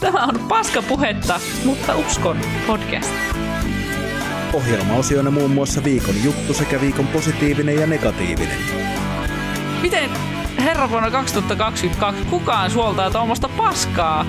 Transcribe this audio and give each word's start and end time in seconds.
Tämä 0.00 0.24
on 0.24 0.48
paskapuhetta, 0.48 1.40
mutta 1.64 1.96
uskon 1.96 2.40
podcast. 2.66 3.14
Ohjelmaosioina 4.52 5.30
muun 5.30 5.50
muassa 5.50 5.84
viikon 5.84 6.14
juttu 6.24 6.54
sekä 6.54 6.80
viikon 6.80 7.06
positiivinen 7.06 7.76
ja 7.76 7.86
negatiivinen. 7.86 8.58
Miten 9.82 10.10
herra 10.58 10.90
vuonna 10.90 11.10
2022 11.10 12.24
kukaan 12.24 12.70
suoltaa 12.70 13.10
tuommoista 13.10 13.48
paskaa? 13.48 14.26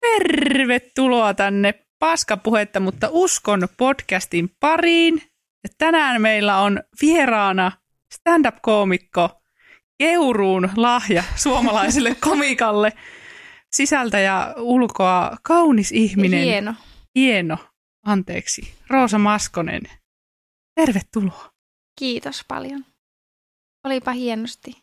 Tervetuloa 0.00 1.34
tänne 1.34 1.74
paskapuhetta, 1.98 2.80
mutta 2.80 3.08
uskon 3.10 3.68
podcastin 3.76 4.50
pariin. 4.60 5.22
Ja 5.64 5.68
tänään 5.78 6.22
meillä 6.22 6.58
on 6.58 6.80
vieraana 7.02 7.72
stand-up-koomikko 8.14 9.41
Keuruun 10.02 10.70
lahja 10.76 11.24
suomalaiselle 11.36 12.14
komikalle. 12.28 12.92
Sisältä 13.72 14.18
ja 14.18 14.54
ulkoa 14.56 15.36
kaunis 15.42 15.92
ihminen. 15.92 16.44
Hieno. 16.44 16.74
Hieno. 17.14 17.58
Anteeksi. 18.06 18.74
Roosa 18.90 19.18
Maskonen. 19.18 19.82
Tervetuloa. 20.74 21.50
Kiitos 21.98 22.44
paljon. 22.48 22.84
Olipa 23.84 24.12
hienosti 24.12 24.76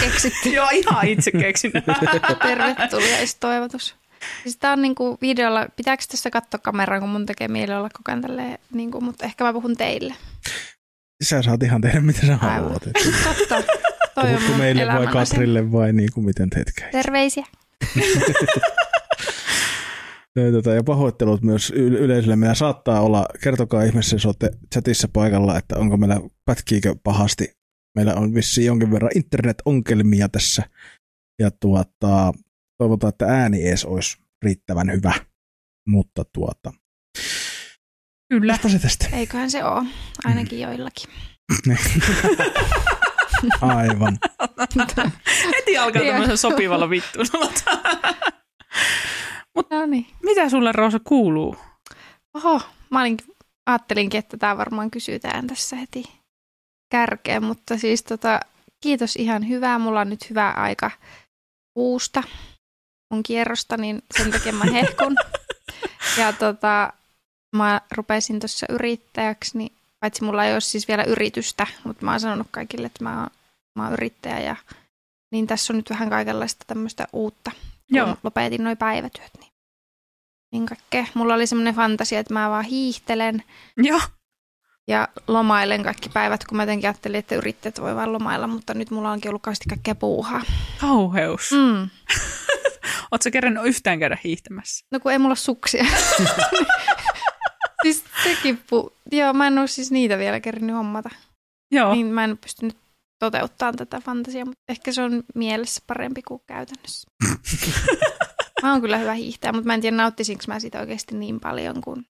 keksitty. 0.00 0.48
Joo, 0.56 0.68
ihan 0.72 1.08
itse 1.08 1.30
keksin. 1.30 1.72
Tervetuliaistoivotus. 2.42 3.96
Siis 4.42 4.56
tää 4.56 4.72
on 4.72 4.82
niinku 4.82 5.18
videolla, 5.22 5.66
pitääkö 5.76 6.04
tässä 6.10 6.30
katsoa 6.30 6.60
kameraan, 6.60 7.00
kun 7.00 7.10
mun 7.10 7.26
tekee 7.26 7.48
mieli 7.48 7.74
olla 7.74 7.88
koko 7.88 8.10
ajan 8.10 8.20
tälleen, 8.20 8.58
niinku, 8.72 9.00
mutta 9.00 9.24
ehkä 9.24 9.44
mä 9.44 9.52
puhun 9.52 9.76
teille. 9.76 10.14
Sä 11.22 11.42
saat 11.42 11.62
ihan 11.62 11.80
tehdä 11.80 12.00
mitä 12.00 12.26
sä 12.26 12.36
haluat. 12.36 12.82
on 13.50 13.64
Puhutko 14.14 14.58
meille 14.58 14.86
vai. 14.86 15.06
Katrille 15.06 15.72
vai 15.72 15.92
niin 15.92 16.12
kuin 16.14 16.26
miten 16.26 16.50
teetkään? 16.50 16.90
Terveisiä. 16.90 17.46
Ja, 20.36 20.52
tota, 20.52 20.74
ja 20.74 20.82
pahoittelut 20.82 21.42
myös 21.42 21.70
yleisölle. 21.70 22.36
Meillä 22.36 22.54
saattaa 22.54 23.00
olla, 23.00 23.26
kertokaa 23.42 23.82
ihmeessä, 23.82 24.14
jos 24.14 24.26
olette 24.26 24.50
chatissa 24.72 25.08
paikalla, 25.12 25.58
että 25.58 25.78
onko 25.78 25.96
meillä, 25.96 26.20
pätkiikö 26.44 26.94
pahasti. 27.04 27.56
Meillä 27.94 28.14
on 28.14 28.34
vissiin 28.34 28.66
jonkin 28.66 28.90
verran 28.90 29.10
internet-ongelmia 29.14 30.28
tässä. 30.28 30.62
Ja 31.40 31.50
tuota, 31.50 32.32
toivotaan, 32.78 33.08
että 33.08 33.26
ääni 33.26 33.62
ees 33.62 33.84
olisi 33.84 34.16
riittävän 34.44 34.92
hyvä. 34.92 35.12
Mutta 35.88 36.24
tuota, 36.34 36.72
Kyllä. 38.32 38.58
Se 38.66 38.78
tästä? 38.78 39.08
Eiköhän 39.12 39.50
se 39.50 39.64
oo, 39.64 39.84
ainakin 40.24 40.60
joillakin. 40.60 41.10
Aivan. 43.60 44.18
Heti 45.56 45.78
alkaa 45.78 46.02
tämmöisen 46.02 46.38
sopivalla 46.38 46.90
vittuun. 46.90 47.26
No 49.70 49.86
niin. 49.86 50.06
Mitä 50.22 50.48
sulle 50.48 50.72
Roosa 50.72 51.00
kuuluu? 51.04 51.56
Oho, 52.34 52.60
mä 52.90 53.00
olin, 53.00 53.16
ajattelinkin, 53.66 54.18
että 54.18 54.36
tämä 54.36 54.56
varmaan 54.56 54.90
kysytään 54.90 55.46
tässä 55.46 55.76
heti 55.76 56.04
kärkeen, 56.92 57.44
mutta 57.44 57.78
siis 57.78 58.02
tota, 58.02 58.40
kiitos 58.82 59.16
ihan 59.16 59.48
hyvää. 59.48 59.78
Mulla 59.78 60.00
on 60.00 60.10
nyt 60.10 60.30
hyvä 60.30 60.50
aika 60.50 60.90
puusta 61.74 62.22
mun 63.10 63.22
kierrosta, 63.22 63.76
niin 63.76 64.02
sen 64.18 64.30
takia 64.30 64.52
mä 64.52 64.64
hehkun. 64.64 65.16
Ja 66.18 66.32
tota, 66.32 66.92
mä 67.56 67.80
rupesin 67.90 68.40
tuossa 68.40 68.66
yrittäjäksi, 68.68 69.58
niin 69.58 69.72
paitsi 70.02 70.24
mulla 70.24 70.44
ei 70.44 70.52
ole 70.52 70.60
siis 70.60 70.88
vielä 70.88 71.04
yritystä, 71.04 71.66
mutta 71.84 72.04
mä 72.04 72.10
oon 72.10 72.20
sanonut 72.20 72.46
kaikille, 72.50 72.86
että 72.86 73.04
mä 73.04 73.20
oon, 73.20 73.30
mä 73.74 73.84
oon 73.84 73.92
yrittäjä 73.92 74.40
ja 74.40 74.56
niin 75.32 75.46
tässä 75.46 75.72
on 75.72 75.76
nyt 75.76 75.90
vähän 75.90 76.10
kaikenlaista 76.10 76.64
tämmöistä 76.66 77.06
uutta, 77.12 77.50
kun 77.88 77.96
Joo. 77.96 78.16
lopetin 78.22 78.64
noi 78.64 78.76
päivätyöt, 78.76 79.30
niin, 79.40 79.52
niin 80.52 80.66
kaikkea. 80.66 81.06
Mulla 81.14 81.34
oli 81.34 81.46
semmoinen 81.46 81.74
fantasia, 81.74 82.18
että 82.18 82.34
mä 82.34 82.50
vaan 82.50 82.64
hiihtelen 82.64 83.42
Joo. 83.76 84.00
ja 84.88 85.08
lomailen 85.28 85.82
kaikki 85.82 86.08
päivät, 86.08 86.44
kun 86.44 86.56
mä 86.56 86.62
jotenkin 86.62 86.88
ajattelin, 86.88 87.18
että 87.18 87.34
yrittäjät 87.34 87.80
voi 87.80 87.94
vaan 87.94 88.12
lomailla, 88.12 88.46
mutta 88.46 88.74
nyt 88.74 88.90
mulla 88.90 89.10
onkin 89.10 89.28
ollut 89.28 89.42
kauheasti 89.42 89.68
kaikkea 89.68 89.94
puuhaa. 89.94 90.42
Kauheus. 90.80 91.50
Mm. 91.52 91.90
Oletko 93.10 93.30
kerännyt 93.32 93.66
yhtään 93.66 93.98
käydä 93.98 94.18
hiihtämässä? 94.24 94.86
No 94.90 95.00
kun 95.00 95.12
ei 95.12 95.18
mulla 95.18 95.34
suksia. 95.34 95.84
siis 97.82 98.04
sekin 98.24 98.58
pu... 98.70 98.92
Joo, 99.12 99.32
mä 99.32 99.46
en 99.46 99.58
ole 99.58 99.66
siis 99.66 99.90
niitä 99.90 100.18
vielä 100.18 100.40
kerinyt 100.40 100.76
hommata. 100.76 101.10
Joo. 101.70 101.94
Niin 101.94 102.06
mä 102.06 102.24
en 102.24 102.38
pystynyt 102.38 102.76
toteuttamaan 103.18 103.76
tätä 103.76 104.00
fantasiaa, 104.00 104.44
mutta 104.44 104.62
ehkä 104.68 104.92
se 104.92 105.02
on 105.02 105.22
mielessä 105.34 105.82
parempi 105.86 106.22
kuin 106.22 106.42
käytännössä. 106.46 107.10
mä 108.62 108.72
oon 108.72 108.80
kyllä 108.80 108.98
hyvä 108.98 109.14
hiihtäjä, 109.14 109.52
mutta 109.52 109.66
mä 109.66 109.74
en 109.74 109.80
tiedä 109.80 109.96
nauttisinko 109.96 110.44
mä 110.46 110.60
sitä 110.60 110.80
oikeasti 110.80 111.14
niin 111.16 111.40
paljon 111.40 111.80
kuin 111.80 112.06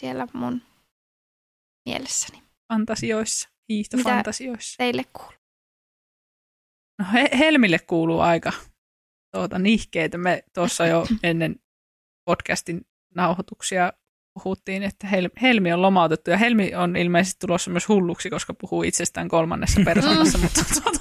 siellä 0.00 0.26
mun 0.32 0.62
mielessäni. 1.88 2.42
Fantasioissa. 2.72 3.48
Hiihtofantasioissa. 3.68 4.74
Teille 4.78 5.04
kuuluu. 5.12 5.40
No, 6.98 7.06
He- 7.12 7.38
Helmille 7.38 7.78
kuuluu 7.78 8.20
aika 8.20 8.52
tuota, 9.36 9.58
nihkeitä. 9.58 10.18
Me 10.18 10.44
tuossa 10.54 10.86
jo 10.86 11.06
ennen 11.22 11.60
podcastin 12.28 12.86
nauhoituksia 13.14 13.92
puhuttiin, 14.34 14.82
että 14.82 15.06
Hel- 15.06 15.30
Helmi 15.42 15.72
on 15.72 15.82
lomautettu 15.82 16.30
ja 16.30 16.36
Helmi 16.36 16.74
on 16.74 16.96
ilmeisesti 16.96 17.46
tulossa 17.46 17.70
myös 17.70 17.88
hulluksi, 17.88 18.30
koska 18.30 18.54
puhuu 18.54 18.82
itsestään 18.82 19.28
kolmannessa 19.28 19.80
persoonassa, 19.94 20.38
mutta 20.38 20.60
tuota, 20.82 21.00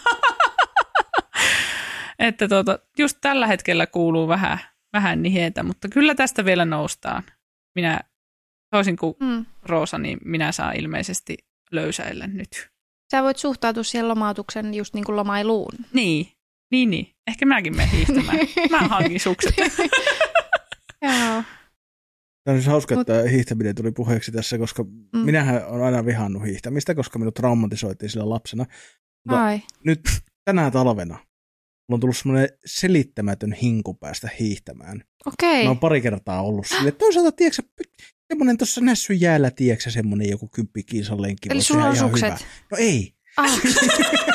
että 2.20 2.48
tuota, 2.48 2.80
just 2.98 3.18
tällä 3.22 3.48
hetkellä 3.48 3.88
kuuluu 3.88 4.28
vähän, 4.28 4.60
vähän 4.94 5.22
niheitä, 5.22 5.64
mutta 5.64 5.88
kyllä 5.90 6.16
tästä 6.16 6.46
vielä 6.46 6.66
noustaan. 6.66 7.24
Minä, 7.76 8.00
toisin 8.72 8.98
kuin 8.98 9.16
Mm. 9.20 9.46
Roosa, 9.64 9.98
niin 9.98 10.20
minä 10.26 10.52
saan 10.52 10.76
ilmeisesti 10.76 11.38
löysäillä 11.72 12.28
nyt. 12.28 12.70
Sä 13.12 13.24
voit 13.24 13.38
suhtautua 13.38 13.84
siihen 13.84 14.08
lomautuksen 14.08 14.74
just 14.74 14.94
niin 14.94 15.06
kuin 15.06 15.16
lomailuun. 15.16 15.72
Niin, 15.94 16.32
niin, 16.72 16.90
niin. 16.90 17.16
Ehkä 17.28 17.46
mäkin 17.46 17.76
menen 17.76 17.90
hiihtämään. 17.90 18.38
Mä 18.72 18.80
hankin 18.80 19.20
sukset. 19.20 19.56
Joo. 21.02 21.44
Tämä 22.50 22.56
on 22.56 22.62
siis 22.62 22.68
hauska, 22.72 23.02
että 23.02 23.22
hiihtäminen 23.32 23.76
tuli 23.76 23.92
puheeksi 23.92 24.32
tässä, 24.32 24.58
koska 24.58 24.84
Mm. 24.84 25.20
minähän 25.20 25.66
olen 25.68 25.84
aina 25.84 26.06
vihannut 26.06 26.46
hiihtämistä, 26.46 26.96
koska 26.96 27.20
minut 27.20 27.34
traumatisoitiin 27.34 28.10
sillä 28.10 28.30
lapsena. 28.30 28.66
Mutta 29.26 29.44
Ai. 29.46 29.62
nyt 29.86 30.00
tänä 30.46 30.72
talvena 30.72 31.14
mulla 31.16 31.96
on 31.98 32.00
tullut 32.00 32.18
semmoinen 32.18 32.50
selittämätön 32.66 33.54
hinku 33.54 33.94
päästä 33.94 34.30
hiihtämään. 34.40 35.04
Okei. 35.26 35.64
Mä 35.64 35.70
oon 35.70 35.80
pari 35.80 36.02
kertaa 36.02 36.42
ollut 36.42 36.68
sille. 36.68 36.92
Toisaalta, 36.92 37.32
tiedätkö, 37.32 37.62
semmoinen 38.28 38.58
tuossa 38.58 38.82
nässyn 38.82 39.22
jäällä, 39.22 39.52
tiedätkö, 39.52 39.92
semmoinen 39.92 40.30
joku 40.30 40.48
kymppi 40.48 40.84
lenkki. 41.18 41.50
Eli 41.52 41.62
sulla 41.62 41.86
on 41.86 41.96
sukset. 41.96 42.26
hyvä. 42.30 42.38
No 42.72 42.78
ei. 42.78 43.14
Ah. 43.38 43.52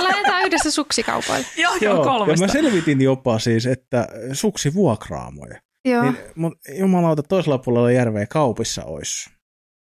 Lähdetään 0.02 0.44
yhdessä 0.46 0.70
suksikaupoille. 0.70 1.46
joo, 1.56 1.72
Joo, 1.80 1.94
joo, 1.94 1.98
ja 1.98 2.04
kolmesta. 2.04 2.46
mä 2.46 2.52
selvitin 2.52 3.00
jopa 3.00 3.38
siis, 3.38 3.66
että 3.66 4.08
suksi 4.32 4.74
vuokraamoja. 4.74 5.60
Joo. 5.84 6.02
Niin, 6.02 6.16
mun, 6.34 6.56
jumalauta, 6.78 7.22
toisella 7.22 7.58
puolella 7.58 7.90
järveä 7.90 8.26
kaupissa 8.26 8.84
olisi. 8.84 9.30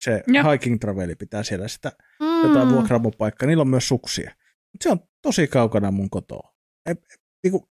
Se 0.01 0.23
Joo. 0.27 0.51
hiking 0.51 0.81
traveli 0.81 1.15
pitää 1.15 1.43
siellä 1.43 1.69
sitä 1.69 1.93
mm. 2.21 2.49
jotain 2.49 2.71
vuokraamopaikkaa. 2.71 3.47
Niillä 3.47 3.61
on 3.61 3.69
myös 3.69 3.89
suksia. 3.89 4.31
Mutta 4.73 4.83
se 4.83 4.91
on 4.91 4.99
tosi 5.23 5.47
kaukana 5.47 5.91
mun 5.91 6.11
kotoa. 6.11 6.55
E, 6.87 6.95
niinku, 7.45 7.69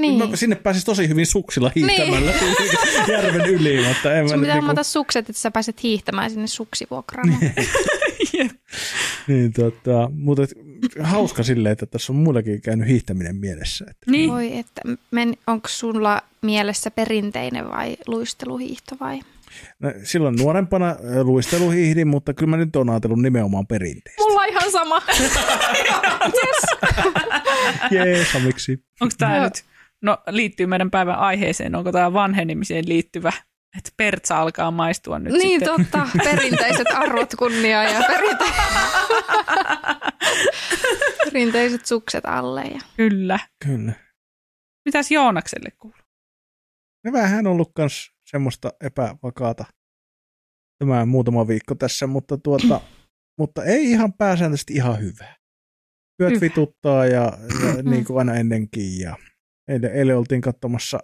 Niin. 0.00 0.30
mä 0.30 0.36
sinne 0.36 0.56
pääsis 0.56 0.84
tosi 0.84 1.08
hyvin 1.08 1.26
suksilla 1.26 1.70
hiihtämällä 1.76 2.32
järven 3.12 3.46
yli, 3.46 3.88
mutta 3.88 4.14
en 4.14 4.24
mä 4.24 4.28
Sun 4.28 4.40
pitää 4.40 4.60
niinku, 4.60 4.84
sukset, 4.84 5.30
että 5.30 5.40
sä 5.42 5.50
pääset 5.50 5.82
hiihtämään 5.82 6.30
sinne 6.30 6.46
suksivuokraamaan. 6.46 7.40
Jep. 8.38 8.50
niin, 9.26 9.52
tota, 9.52 10.10
mutta 10.12 10.42
hauska 11.00 11.42
silleen, 11.42 11.72
että 11.72 11.86
tässä 11.86 12.12
on 12.12 12.16
muillakin 12.16 12.60
käynyt 12.60 12.88
hiihtäminen 12.88 13.36
mielessä. 13.36 13.84
Että, 13.90 14.10
Niin. 14.10 14.30
Voi, 14.30 14.58
että 14.58 14.82
men, 15.10 15.36
onko 15.46 15.68
sulla 15.68 16.22
mielessä 16.42 16.90
perinteinen 16.90 17.70
vai 17.70 17.96
luisteluhiihto 18.06 18.96
vai? 19.00 19.20
no, 19.78 19.92
silloin 20.02 20.36
nuorempana 20.36 20.96
luisteluhiihdin, 21.22 22.08
mutta 22.08 22.34
kyllä 22.34 22.50
mä 22.50 22.56
nyt 22.56 22.76
oon 22.76 22.90
ajatellut 22.90 23.22
nimenomaan 23.22 23.66
perinteistä. 23.66 24.22
Mulla 24.22 24.40
on 24.40 24.48
ihan 24.48 24.70
sama. 24.70 25.02
Jeesa, 27.90 28.38
miksi? 28.38 28.84
Onko 29.00 29.14
tämä 29.18 29.36
Joo. 29.36 29.44
nyt, 29.44 29.64
no 30.02 30.18
liittyy 30.30 30.66
meidän 30.66 30.90
päivän 30.90 31.18
aiheeseen, 31.18 31.74
onko 31.74 31.92
tämä 31.92 32.12
vanhenemiseen 32.12 32.88
liittyvä, 32.88 33.32
että 33.78 33.90
pertsa 33.96 34.40
alkaa 34.40 34.70
maistua 34.70 35.18
nyt 35.18 35.32
niin 35.32 35.60
sitten. 35.60 35.80
totta, 35.80 36.08
perinteiset 36.24 36.86
arvot 36.94 37.34
kunnia 37.38 37.82
ja 37.82 38.00
perinte- 38.00 38.52
perinteiset 41.24 41.86
sukset 41.86 42.24
alle. 42.26 42.62
Ja... 42.62 42.80
Kyllä. 42.96 43.38
Kyllä. 43.64 43.92
Mitäs 44.84 45.10
Joonakselle 45.10 45.70
kuuluu? 45.70 45.98
Ne 47.04 47.12
vähän 47.12 47.46
ollut 47.46 47.70
kans 47.74 48.10
semmoista 48.30 48.72
epävakaata 48.80 49.64
tämä 50.78 51.06
muutama 51.06 51.48
viikko 51.48 51.74
tässä, 51.74 52.06
mutta, 52.06 52.38
tuota, 52.38 52.80
mutta 53.40 53.64
ei 53.64 53.90
ihan 53.90 54.12
pääsääntöisesti 54.12 54.74
ihan 54.74 55.00
hyvää. 55.00 55.36
Työt 56.18 56.30
Hyvä. 56.30 56.40
vituttaa 56.40 57.06
ja, 57.06 57.38
ja 57.64 57.82
niin 57.90 58.04
kuin 58.04 58.18
aina 58.18 58.34
ennenkin. 58.34 58.98
Ja 59.00 59.16
eilen, 59.68 59.92
eilen 59.92 60.16
oltiin 60.16 60.40
katsomassa 60.40 60.98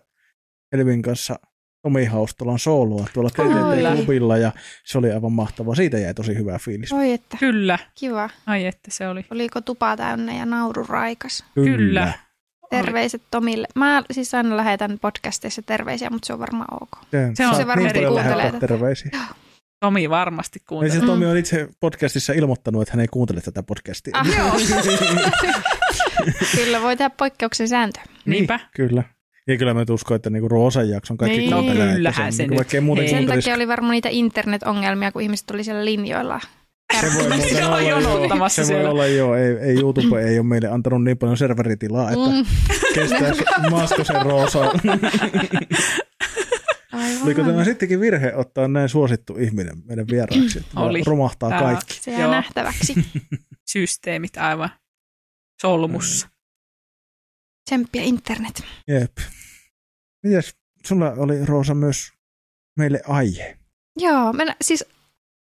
Elvin 0.72 1.02
kanssa 1.02 1.38
Tomi 1.82 2.04
Haustolan 2.04 2.58
sooloa 2.58 3.06
tuolla 3.12 3.30
Kyllä. 3.34 3.94
KTT-klubilla 3.94 4.36
ja 4.36 4.52
se 4.84 4.98
oli 4.98 5.12
aivan 5.12 5.32
mahtavaa. 5.32 5.74
Siitä 5.74 5.98
jäi 5.98 6.14
tosi 6.14 6.34
hyvä 6.38 6.58
fiilis. 6.58 6.92
Oi 6.92 7.12
että, 7.12 7.36
Kyllä. 7.36 7.78
kiva. 7.94 8.30
Ai 8.46 8.66
että 8.66 8.90
se 8.90 9.08
oli. 9.08 9.24
Oliko 9.30 9.60
tupa 9.60 9.96
täynnä 9.96 10.34
ja 10.34 10.46
nauru 10.46 10.84
raikas? 10.88 11.44
Kyllä. 11.54 12.12
Terveiset 12.70 13.22
Tomille. 13.30 13.66
Mä 13.74 14.02
siis 14.10 14.34
aina 14.34 14.56
lähetän 14.56 14.98
podcasteissa 15.00 15.62
terveisiä, 15.62 16.10
mutta 16.10 16.26
se 16.26 16.32
on 16.32 16.38
varmaan 16.38 16.82
ok. 16.82 16.88
Se, 17.10 17.30
Se 17.34 17.46
on 17.46 17.54
saat 17.54 17.66
varmasti 17.66 17.98
niin 17.98 18.08
paljon 18.08 18.24
kuuntelee 18.26 18.60
terveisiä. 18.60 19.10
Tomi 19.80 20.10
varmasti 20.10 20.58
Ja 20.58 20.64
kuuntelee. 20.68 20.92
siis 20.92 21.04
Tomi 21.04 21.24
Mm. 21.24 21.30
on 21.30 21.36
itse 21.36 21.68
podcastissa 21.80 22.32
ilmoittanut, 22.32 22.82
että 22.82 22.92
hän 22.92 23.00
ei 23.00 23.08
kuuntele 23.08 23.40
tätä 23.40 23.62
podcastia. 23.62 24.16
Ah, 24.16 24.26
joo. 24.38 24.50
Kyllä 26.54 26.82
voi 26.82 26.96
tehdä 26.96 27.10
poikkeuksen 27.10 27.68
sääntö. 27.68 28.00
Niinpä. 28.24 28.56
Niin, 28.56 28.66
kyllä. 28.74 29.02
Ja 29.48 29.56
kyllä 29.58 29.74
mä 29.74 29.84
uskon, 29.90 30.16
että 30.16 30.30
niinku 30.30 30.48
Roosan 30.48 30.88
jakson 30.90 31.16
kaikki 31.16 31.38
Niin. 31.38 31.52
kuuntelee, 31.52 31.86
No 31.86 31.92
kyllähän 31.94 32.32
se, 32.32 32.36
se 32.36 32.42
niinku 32.46 32.64
nyt. 32.72 32.84
muuten. 32.84 33.08
Sen 33.08 33.26
takia 33.26 33.54
oli 33.54 33.68
varmaan 33.68 33.92
niitä 33.92 34.08
internet-ongelmia, 34.12 35.12
kun 35.12 35.22
ihmiset 35.22 35.46
tuli 35.46 35.64
siellä 35.64 35.84
linjoilla. 35.84 36.40
Se 37.00 37.06
voi 37.14 37.36
muuten 37.36 37.66
olla, 37.66 37.80
joo. 37.80 38.00
jonottamassa 38.00 38.64
Se 38.64 38.74
voi 38.74 38.84
olla 38.86 39.06
joo. 39.06 39.34
Ei, 39.36 39.52
ei 39.60 39.74
YouTube 39.80 40.22
ei 40.22 40.38
ole 40.38 40.46
meille 40.46 40.68
antanut 40.68 41.04
niin 41.04 41.18
paljon 41.18 41.36
serveritilaa, 41.36 42.10
että 42.10 42.30
Mm. 42.30 42.44
kestäisi 42.94 43.44
Maskosen 43.70 44.22
Roosa. 44.22 44.60
Aivan. 46.92 47.22
Oliko 47.22 47.42
tämä 47.44 47.64
sittenkin 47.64 48.00
virhe 48.00 48.34
ottaa 48.34 48.68
näin 48.68 48.88
suosittu 48.88 49.36
ihminen 49.38 49.74
meidän 49.84 50.06
vieraaksi? 50.10 50.58
että 50.58 50.80
Oli. 50.80 51.02
Romahtaa 51.06 51.48
Tää- 51.50 51.60
kaikki. 51.62 51.94
Se 52.00 52.10
jää 52.10 52.20
Joo. 52.20 52.30
nähtäväksi. 52.30 52.94
Systeemit 53.72 54.36
aivan 54.36 54.70
solmussa. 55.62 56.28
Tsemppiä 57.68 58.02
internet. 58.02 58.62
Jep. 58.86 59.12
Mites 60.22 60.56
sulla 60.86 61.12
oli 61.16 61.46
Roosa 61.46 61.74
myös 61.74 62.12
meille 62.78 63.00
aihe? 63.08 63.58
Joo, 63.98 64.32
mennä, 64.32 64.56
siis 64.62 64.84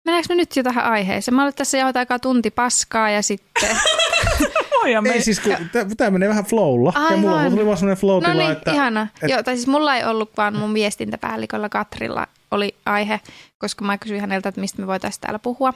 mennäänkö 0.05 0.25
me 0.29 0.35
nyt 0.35 0.55
jo 0.55 0.63
tähän 0.63 0.85
aiheeseen? 0.85 1.35
Mä 1.35 1.43
olen 1.43 1.53
tässä 1.53 1.77
jo 1.77 1.85
aikaa 1.95 2.19
tunti 2.19 2.51
paskaa 2.51 3.09
ja 3.09 3.21
sitten... 3.21 3.77
Voidaan 4.83 5.03
me... 5.03 5.09
Ei 5.09 5.21
siis, 5.21 5.39
kun 5.39 5.55
tämä 5.97 6.11
menee 6.11 6.29
vähän 6.29 6.45
flowlla. 6.45 6.93
Ja 6.95 7.01
Aivan. 7.01 7.19
mulla 7.19 7.49
tuli 7.49 7.65
vaan 7.65 7.77
semmoinen 7.77 8.01
flow 8.01 8.23
No 8.23 8.33
niin, 8.33 8.51
että 8.51 8.71
ihana. 8.73 9.07
et- 9.21 9.29
Joo, 9.29 9.43
tai 9.43 9.55
siis 9.55 9.67
mulla 9.67 9.95
ei 9.95 10.03
ollut, 10.03 10.31
vaan 10.37 10.55
mun 10.57 10.73
viestintäpäälliköllä 10.73 11.69
Katrilla 11.69 12.27
oli 12.51 12.75
aihe, 12.85 13.19
koska 13.57 13.85
mä 13.85 13.97
kysyin 13.97 14.21
häneltä, 14.21 14.49
että 14.49 14.61
mistä 14.61 14.81
me 14.81 14.87
voitaisiin 14.87 15.21
täällä 15.21 15.39
puhua. 15.39 15.73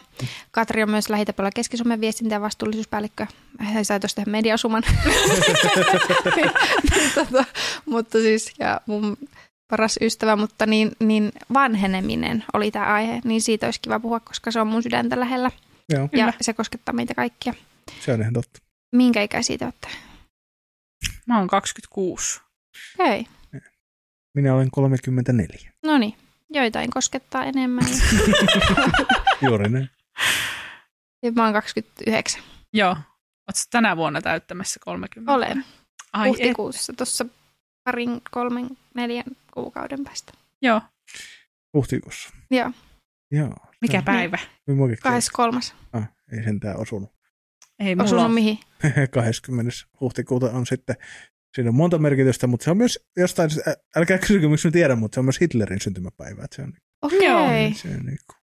Katri 0.52 0.84
on 0.84 0.90
myös 0.90 1.10
lähitapoilla 1.10 1.52
Keski-Suomen 1.56 2.02
viestintä- 2.02 2.36
ja 2.36 2.42
vastuullisuuspäällikkö. 2.42 3.26
Hän 3.60 3.86
sai 3.86 4.00
tuosta 4.00 4.16
tehdä 4.16 4.32
mediasuman. 4.32 4.84
tota, 7.16 7.46
mutta 7.86 8.18
siis, 8.18 8.52
ja 8.60 8.82
mun 8.86 9.18
paras 9.68 10.00
ystävä, 10.02 10.36
mutta 10.36 10.66
niin, 10.66 10.92
niin 11.00 11.32
vanheneminen 11.54 12.44
oli 12.54 12.72
tämä 12.72 12.86
aihe, 12.86 13.22
niin 13.24 13.42
siitä 13.42 13.68
olisi 13.68 13.82
kiva 13.82 14.00
puhua, 14.00 14.20
koska 14.20 14.52
se 14.52 14.60
on 14.60 14.68
mun 14.68 14.84
sydäntä 14.84 15.20
lähellä 15.20 15.52
joo, 15.90 16.08
Kyllä. 16.08 16.24
ja 16.26 16.34
se 16.42 16.54
koskettaa 16.54 16.94
meitä 16.94 17.14
kaikkia. 17.16 17.54
se 18.06 18.14
on 18.14 18.22
ihan 18.22 18.34
totta. 18.34 18.60
Minkä 18.94 19.22
ikäisiä 19.22 19.58
te 19.58 19.66
olette? 19.66 19.88
Mä 21.28 21.38
oon 21.40 21.48
26. 21.48 22.42
Hei, 23.00 23.26
Minä 24.34 24.54
olen 24.56 24.72
34. 24.72 25.72
no 25.84 25.98
niin, 25.98 26.16
joitain 26.50 26.90
koskettaa 26.92 27.46
enemmän. 27.46 27.86
Juuri 29.42 29.70
näin. 29.70 29.90
Ja 31.24 31.32
mä 31.32 31.44
oon 31.44 31.54
29. 31.54 32.44
Joo. 32.74 32.90
Ootko 32.90 33.62
tänä 33.72 33.98
vuonna 33.98 34.22
täyttämässä 34.22 34.80
30? 34.84 35.32
Olen 35.34 35.66
Ai 36.14 36.28
huhtikuussa, 36.28 36.94
tuossa 36.94 37.26
parin, 37.84 38.22
kolmen, 38.32 38.70
neljän 38.96 39.26
kuukauden 39.54 40.04
päästä. 40.04 40.34
Joo. 40.62 40.82
Huhtikuussa. 41.74 42.30
Joo, 42.52 42.72
Joo. 43.32 43.56
Mikä 43.82 44.02
päivä? 44.02 44.38
Muakin 44.76 44.98
23. 45.04 45.60
ah, 45.94 46.04
ei 46.32 46.44
sentään 46.44 46.78
osunut. 46.78 47.12
Ei 47.84 47.96
mulla 47.96 48.04
Osunut 48.06 48.26
on. 48.26 48.32
mihin? 48.32 48.60
20. 49.12 49.72
huhtikuuta 50.02 50.52
on 50.52 50.66
sitten, 50.66 50.96
siinä 51.56 51.70
on 51.70 51.76
monta 51.76 51.98
merkitystä, 51.98 52.48
mutta 52.48 52.64
se 52.64 52.72
on 52.72 52.78
myös 52.78 53.00
jostain, 53.18 53.50
älkää 53.96 54.18
kysykö, 54.18 54.50
miksi 54.50 54.68
mä 54.68 54.72
tiedän, 54.72 54.98
mutta 55.00 55.16
se 55.16 55.20
on 55.20 55.26
myös 55.26 55.42
Hitlerin 55.42 55.82
syntymäpäivä. 55.82 56.46
Se 56.56 56.62
on, 56.62 56.74
Okei. 57.02 57.24
Joo. 57.26 57.44
Okay. 57.46 57.74
se 57.74 57.88
on 57.88 58.06
niin 58.06 58.18
kuin, 58.28 58.38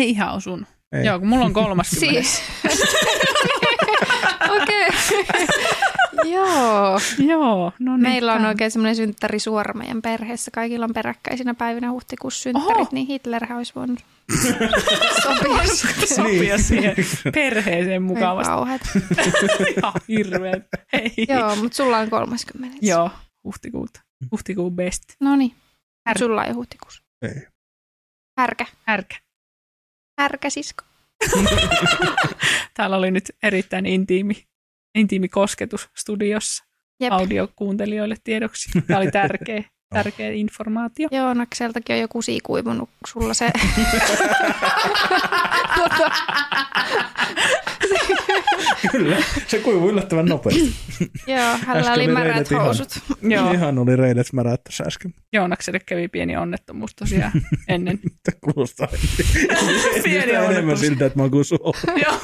Ei 0.00 0.10
ihan 0.10 0.34
osunut. 0.34 0.68
ei. 0.92 1.04
Joo, 1.04 1.18
kun 1.18 1.28
mulla 1.28 1.44
on 1.44 1.52
30. 1.52 1.96
Siis. 2.00 2.42
Okei. 4.62 4.88
Joo. 6.24 6.98
Joo, 7.18 7.72
no 7.78 7.96
niin. 7.96 8.02
Meillä 8.02 8.34
on 8.34 8.44
oikein 8.46 8.70
semmoinen 8.70 8.96
synttäri 8.96 9.38
suora 9.38 9.74
meidän 9.74 10.02
perheessä. 10.02 10.50
Kaikilla 10.50 10.84
on 10.84 10.94
peräkkäisinä 10.94 11.54
päivinä 11.54 11.90
huhtikuussa 11.90 12.42
synttärit, 12.42 12.76
Oho. 12.78 12.88
niin 12.92 13.06
Hitlerhän 13.06 13.58
olisi 13.58 13.72
voinut 13.74 13.98
sopia 15.22 15.64
sopia 16.16 16.58
siihen 16.58 16.94
perheeseen 17.34 17.90
Ei 17.92 17.98
mukavasti. 17.98 18.50
kauheat. 18.50 18.80
Ihan 19.76 19.92
hirveet. 20.08 20.62
Ei. 20.92 21.12
Joo, 21.28 21.56
mutta 21.56 21.76
sulla 21.76 21.98
on 21.98 22.10
30. 22.10 22.78
Joo, 22.82 23.10
huhtikuuta. 23.44 24.00
Huhtikuun 24.30 24.76
best. 24.76 25.02
No 25.20 25.36
niin. 25.36 25.54
Härkä. 26.06 26.18
Sulla 26.18 26.44
ei 26.44 26.52
huhtikuussa. 26.52 27.02
ei. 27.22 27.46
Härkä. 28.38 28.66
Härkä. 28.86 29.16
Härkä 30.20 30.50
sisko. 30.50 30.84
Täällä 32.74 32.96
oli 32.96 33.10
nyt 33.10 33.24
erittäin 33.42 33.86
intiimi, 33.86 34.46
intiimi 34.94 35.28
kosketus 35.28 35.88
studiossa 35.96 36.64
Jep. 37.00 37.12
audiokuuntelijoille 37.12 38.16
tiedoksi. 38.24 38.70
Tämä 38.86 38.98
oli 38.98 39.10
tärkeä, 39.10 39.62
tärkeä 39.94 40.30
informaatio. 40.30 41.08
Joo, 41.12 41.34
Nakseltakin 41.34 41.94
on 41.96 42.00
joku 42.00 42.22
siikuivunut 42.22 42.90
sulla 43.06 43.34
se. 43.34 43.50
Tota, 45.76 46.10
Kyllä, 48.92 49.16
se 49.46 49.58
kuivui 49.58 49.90
yllättävän 49.92 50.26
nopeasti. 50.26 50.74
Joo, 51.26 51.56
hänellä 51.66 51.92
oli 51.92 52.06
märät 52.06 52.32
reidet 52.32 52.50
ihan- 52.52 52.64
housut. 52.64 52.88
Joo, 53.22 53.52
Ihan 53.52 53.78
oli 53.78 53.96
reidet 53.96 54.32
märät 54.32 54.64
tässä 54.64 54.84
äsken. 54.84 55.14
Joonakselle 55.32 55.80
kävi 55.86 56.08
pieni 56.08 56.36
onnettomuus 56.36 56.94
tosiaan 56.94 57.32
ennen. 57.68 58.00
Kuulostaa 58.40 58.88
Pieni 60.04 60.22
enemmän 60.32 60.44
onnettomuus. 60.48 60.80
siltä, 60.80 61.06
että 61.06 61.18
mä 61.18 61.22
oon 61.22 61.30
kuin. 61.30 61.44
Joo, 62.04 62.18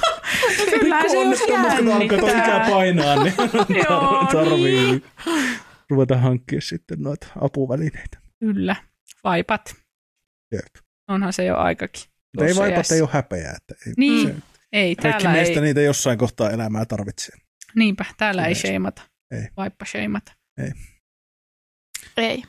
kyllä 0.81 1.01
se 1.01 1.07
jos 1.07 1.15
Onnettomuus, 1.15 1.75
kun 1.75 1.93
alkaa 1.93 2.19
ikää 2.19 2.29
jännittää. 2.29 2.71
painaa, 2.71 3.25
niin 3.25 3.35
Joo, 3.89 4.27
tarvii 4.33 4.83
niin. 4.87 5.05
Ruveta 5.91 6.17
hankkia 6.19 6.61
sitten 6.61 7.03
noita 7.03 7.27
apuvälineitä. 7.41 8.19
Kyllä, 8.41 8.77
vaipat. 9.25 9.75
Jep. 10.53 10.85
Onhan 11.09 11.33
se 11.33 11.45
jo 11.45 11.57
aikakin. 11.57 12.03
Mutta 12.05 12.45
ei 12.45 12.55
tuossa 12.55 12.63
vaipat 12.63 12.91
ei 12.91 13.01
ole 13.01 13.09
häpeää. 13.13 13.55
Että 13.57 13.75
ei, 13.87 13.93
Niin, 13.97 14.29
se, 14.29 14.35
ei, 14.73 14.97
kaikki 14.97 15.23
täällä 15.23 15.39
meistä 15.39 15.55
ei. 15.55 15.61
niitä 15.61 15.81
jossain 15.81 16.19
kohtaa 16.19 16.51
elämää 16.51 16.85
tarvitsee. 16.87 17.37
Niinpä, 17.75 18.05
täällä 18.17 18.43
ei 18.43 18.47
Yleensä. 18.47 18.61
sheimata. 18.61 19.03
Ei. 19.31 19.49
Vaippa 19.57 19.85
sheimata. 19.85 20.33
Ei. 22.17 22.43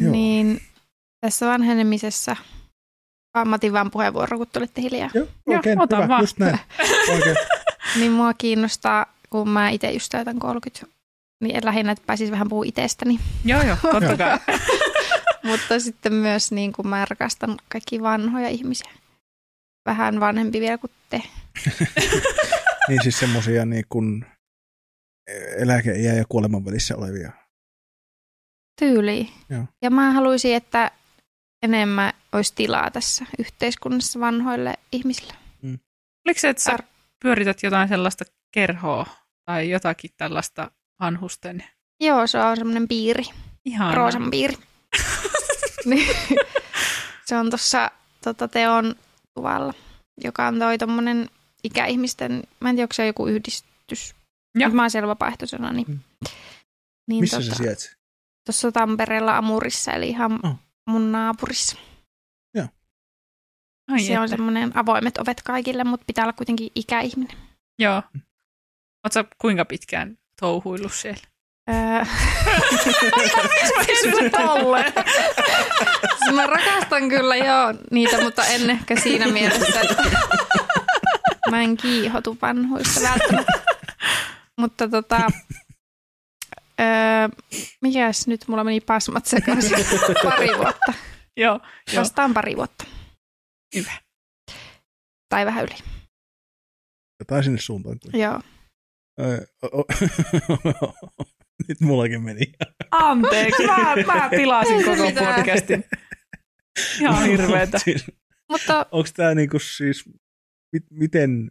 Joo. 0.00 0.12
Niin 0.12 0.60
tässä 1.20 1.46
vanhenemisessa 1.46 2.36
ammatin 3.34 3.72
vaan 3.72 3.90
puheenvuoro, 3.90 4.38
kun 4.38 4.46
tulitte 4.52 4.80
hiljaa. 4.80 5.10
Joo, 5.14 5.28
oikein 5.46 5.80
ota 5.80 5.96
hyvä, 5.96 6.08
vaan. 6.08 6.22
just 6.22 6.38
näin. 6.38 6.58
Oikein. 7.14 7.36
Niin 7.96 8.12
mua 8.12 8.34
kiinnostaa, 8.34 9.14
kun 9.30 9.48
mä 9.48 9.70
itse 9.70 9.90
just 9.90 10.08
täytän 10.10 10.38
30, 10.38 10.97
niin 11.40 11.64
lähinnä, 11.64 11.92
että 11.92 12.04
pääsis 12.06 12.30
vähän 12.30 12.48
puhua 12.48 12.64
itsestäni. 12.66 13.20
Joo, 13.44 13.62
joo, 13.62 13.76
totta 13.82 14.16
kai. 14.16 14.38
Mutta 15.50 15.80
sitten 15.80 16.12
myös 16.14 16.52
niin 16.52 16.72
kuin 16.72 16.88
mä 16.88 17.04
rakastan 17.10 17.56
kaikki 17.68 18.02
vanhoja 18.02 18.48
ihmisiä. 18.48 18.90
Vähän 19.86 20.20
vanhempi 20.20 20.60
vielä 20.60 20.78
kuin 20.78 20.90
te. 21.10 21.22
Niin 22.88 23.02
siis 23.02 23.18
semmosia 23.18 23.64
niin 23.64 23.84
kuin 23.88 24.26
eläkeiän 25.58 26.16
ja 26.16 26.24
kuoleman 26.28 26.64
välissä 26.64 26.96
olevia. 26.96 27.32
Tyyliin. 28.80 29.28
Joo. 29.48 29.64
Ja 29.82 29.90
mä 29.90 30.12
haluaisin, 30.12 30.54
että 30.54 30.90
enemmän 31.62 32.12
olisi 32.32 32.54
tilaa 32.54 32.90
tässä 32.90 33.24
yhteiskunnassa 33.38 34.20
vanhoille 34.20 34.74
ihmisille. 34.92 35.32
Oliko 36.26 36.40
se, 36.40 36.48
että 36.48 36.62
sä 36.62 36.78
pyörität 37.22 37.62
jotain 37.62 37.88
sellaista 37.88 38.24
kerhoa 38.54 39.06
tai 39.44 39.70
jotakin 39.70 40.10
tällaista 40.16 40.70
vanhusten? 41.00 41.64
Joo, 42.00 42.26
se 42.26 42.38
on 42.38 42.56
semmoinen 42.56 42.88
piiri. 42.88 43.24
Ihan 43.64 43.94
Roosan 43.94 44.30
piiri. 44.30 44.56
Niin. 45.84 46.16
se 47.24 47.36
on 47.36 47.50
tuossa 47.50 47.90
tota, 48.24 48.48
teon 48.48 48.94
tuvalla, 49.34 49.74
joka 50.24 50.46
on 50.46 50.58
toi 50.58 50.78
tommonen 50.78 51.30
ikäihmisten, 51.64 52.42
mä 52.60 52.70
en 52.70 52.76
tiedä, 52.76 52.84
onko 52.84 52.94
se 52.94 53.06
joku 53.06 53.26
yhdistys. 53.26 54.14
Joo. 54.54 54.70
Mä 54.70 54.82
oon 54.82 54.90
siellä 54.90 55.08
vapaaehtoisena, 55.08 55.72
niin, 55.72 55.86
Mm. 55.88 55.98
niin 57.08 57.20
Missä 57.20 57.36
tota, 57.40 57.48
se 57.50 57.54
sijaitsee? 57.56 57.92
Tuossa 58.46 58.72
Tampereella 58.72 59.36
Amurissa, 59.36 59.92
eli 59.92 60.08
ihan 60.08 60.40
Oh. 60.46 60.54
mun 60.88 61.12
naapurissa. 61.12 61.76
Ai 63.90 64.00
se 64.00 64.18
on 64.18 64.24
että. 64.24 64.36
semmoinen 64.36 64.78
avoimet 64.78 65.18
ovet 65.18 65.42
kaikille, 65.42 65.84
mutta 65.84 66.04
pitää 66.06 66.24
olla 66.24 66.32
kuitenkin 66.32 66.70
ikäihminen. 66.74 67.36
Joo. 67.78 68.02
Oletko 69.04 69.34
kuinka 69.40 69.64
pitkään 69.64 70.18
touhuillut 70.40 70.92
siellä? 70.92 71.20
Tolleen. 74.30 74.92
siis 76.18 76.34
mä 76.34 76.46
rakastan 76.46 77.08
kyllä 77.08 77.36
joo 77.36 77.74
niitä, 77.90 78.22
mutta 78.22 78.46
en 78.46 78.70
ehkä 78.70 79.00
siinä 79.00 79.26
mielessä, 79.26 79.80
että 79.80 80.02
mä 81.50 81.62
en 81.62 81.76
kiihotu 81.76 82.38
vanhuista 82.42 83.00
välttämättä. 83.00 83.52
Mutta 84.60 84.88
tota, 84.88 85.20
öö, 86.80 87.28
mikäs 87.80 88.26
nyt 88.26 88.48
mulla 88.48 88.64
meni 88.64 88.80
pasmat 88.80 89.26
sekaisin? 89.26 89.78
Pari 90.24 90.48
vuotta. 90.58 90.92
Joo, 91.36 91.60
joo. 91.92 92.00
Vastaan 92.00 92.34
pari 92.34 92.56
vuotta. 92.56 92.84
Hyvä. 93.74 93.92
Tai 95.28 95.46
vähän 95.46 95.64
yli. 95.64 95.74
Jotain 97.20 97.44
sinne 97.44 97.60
suuntaan. 97.60 97.98
Joo. 98.12 98.40
Nyt 101.68 101.80
mullakin 101.80 102.22
meni. 102.22 102.52
Anteeksi, 102.90 103.66
mä, 103.66 103.94
mä 104.06 104.28
pilasin 104.30 104.84
koko 104.84 105.10
podcastin. 105.12 105.84
Ihan 107.00 107.24
hirveetä. 107.24 107.78
Siis, 107.78 108.04
Mutta 108.50 108.86
onko 108.92 109.08
tämä 109.16 109.34
niinku 109.34 109.58
siis, 109.58 110.04
mit, 110.72 110.82
miten 110.90 111.50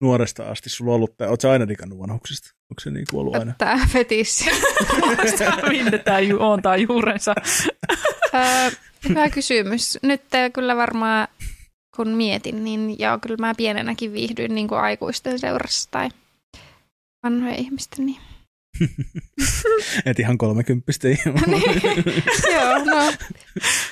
nuoresta 0.00 0.44
asti 0.44 0.70
sulla 0.70 0.90
on 0.90 0.94
ollut 0.94 1.16
tämä, 1.16 1.30
ootko 1.30 1.42
sä 1.42 1.50
aina 1.50 1.68
digannut 1.68 1.98
vanhuksista? 1.98 2.50
Onko 2.70 2.80
se 2.80 2.90
niinku 2.90 3.20
ollut 3.20 3.36
aina? 3.36 3.54
tämä 3.58 3.86
fetissi. 3.92 4.50
Minne 5.68 5.98
tämä 5.98 6.20
ju- 6.20 6.42
ontaa 6.42 6.76
juurensa? 6.76 7.34
Öö, 8.34 8.70
hyvä 9.08 9.30
kysymys. 9.30 9.98
Nyt 10.02 10.22
kyllä 10.52 10.76
varmaan, 10.76 11.28
kun 11.96 12.08
mietin, 12.08 12.64
niin 12.64 12.98
joo, 12.98 13.18
kyllä 13.18 13.36
mä 13.40 13.54
pienenäkin 13.56 14.12
viihdyin 14.12 14.54
niin 14.54 14.68
kuin 14.68 14.80
aikuisten 14.80 15.38
seurassa 15.38 15.90
tai 15.90 16.08
vanhojen 17.26 17.58
ihmisten. 17.58 18.06
Niin. 18.06 18.20
Et 20.06 20.18
ihan 20.20 20.38
kolmekymppistä. 20.38 21.08
joo, 22.52 22.84
no 22.84 23.12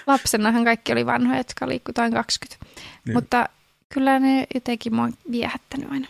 lapsenahan 0.07 0.65
kaikki 0.65 0.93
oli 0.93 1.07
vanhoja, 1.07 1.39
jotka 1.39 1.69
liikkutaan 1.69 2.13
20. 2.13 2.67
Joo. 3.07 3.15
Mutta 3.15 3.49
kyllä 3.95 4.19
ne 4.19 4.47
jotenkin 4.55 4.95
mua 4.95 5.05
on 5.05 5.13
viehättänyt 5.31 5.93
aina. 5.93 6.07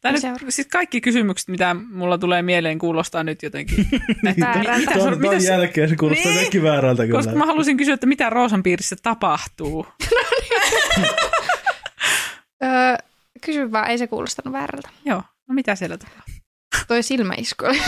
Tää 0.00 0.12
nyt, 0.12 0.20
Seuraava. 0.20 0.50
siis 0.50 0.66
kaikki 0.68 1.00
kysymykset, 1.00 1.48
mitä 1.48 1.74
mulla 1.74 2.18
tulee 2.18 2.42
mieleen, 2.42 2.78
kuulostaa 2.78 3.24
nyt 3.24 3.42
jotenkin. 3.42 3.86
että 4.30 4.40
Väärältä. 4.46 4.78
mitä 4.78 4.92
Tuon, 4.92 5.12
sun- 5.12 5.20
tuon 5.22 5.34
mitä 5.34 5.44
jälkeen 5.50 5.88
se 5.88 5.96
kuulostaa 5.96 6.26
Niin. 6.30 6.38
kaikki 6.40 6.62
väärältä 6.62 7.06
kyllä. 7.06 7.18
Koska 7.18 7.34
mä 7.34 7.46
halusin 7.46 7.76
kysyä, 7.76 7.94
että 7.94 8.06
mitä 8.06 8.30
Roosan 8.30 8.62
piirissä 8.62 8.96
tapahtuu. 9.02 9.86
Öö, 12.62 12.96
kysy 13.40 13.72
vaan, 13.72 13.90
ei 13.90 13.98
se 13.98 14.06
kuulostanut 14.06 14.52
väärältä. 14.52 14.88
Joo, 15.04 15.22
no 15.50 15.54
mitä 15.54 15.74
siellä 15.74 15.98
tapahtuu? 15.98 16.34
Toi 16.88 17.02
silmäisku 17.02 17.64
oli 17.64 17.80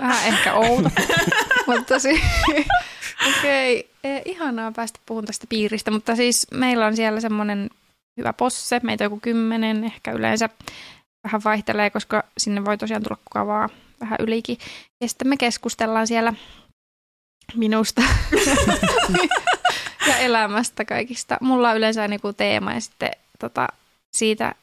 vähän 0.00 0.26
ehkä 0.26 0.54
outo. 0.54 0.90
mutta 1.66 1.98
si- 1.98 2.22
okei, 3.28 3.90
okay. 4.04 4.22
ihanaa 4.24 4.72
päästä 4.72 5.00
puhun 5.06 5.24
tästä 5.24 5.46
piiristä, 5.48 5.90
mutta 5.90 6.16
siis 6.16 6.46
meillä 6.50 6.86
on 6.86 6.96
siellä 6.96 7.20
semmoinen 7.20 7.70
hyvä 8.16 8.32
posse, 8.32 8.80
meitä 8.82 9.04
joku 9.04 9.20
kymmenen, 9.20 9.84
ehkä 9.84 10.12
yleensä 10.12 10.48
vähän 11.24 11.44
vaihtelee, 11.44 11.90
koska 11.90 12.24
sinne 12.38 12.64
voi 12.64 12.78
tosiaan 12.78 13.02
tulla 13.02 13.18
kuka 13.24 13.46
vaan 13.46 13.68
vähän 14.00 14.18
ylikin. 14.20 14.58
Ja 15.00 15.08
sitten 15.08 15.28
me 15.28 15.36
keskustellaan 15.36 16.06
siellä 16.06 16.34
minusta 17.54 18.02
ja 20.08 20.18
elämästä 20.18 20.84
kaikista. 20.84 21.36
Mulla 21.40 21.70
on 21.70 21.76
yleensä 21.76 22.04
joku 22.04 22.32
teema 22.32 22.72
ja 22.72 22.80
sitten 22.80 23.10
tota, 23.38 23.68
siitä 24.16 24.54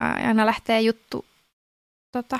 aina 0.00 0.46
lähtee 0.46 0.80
juttu 0.80 1.24
tota, 2.12 2.38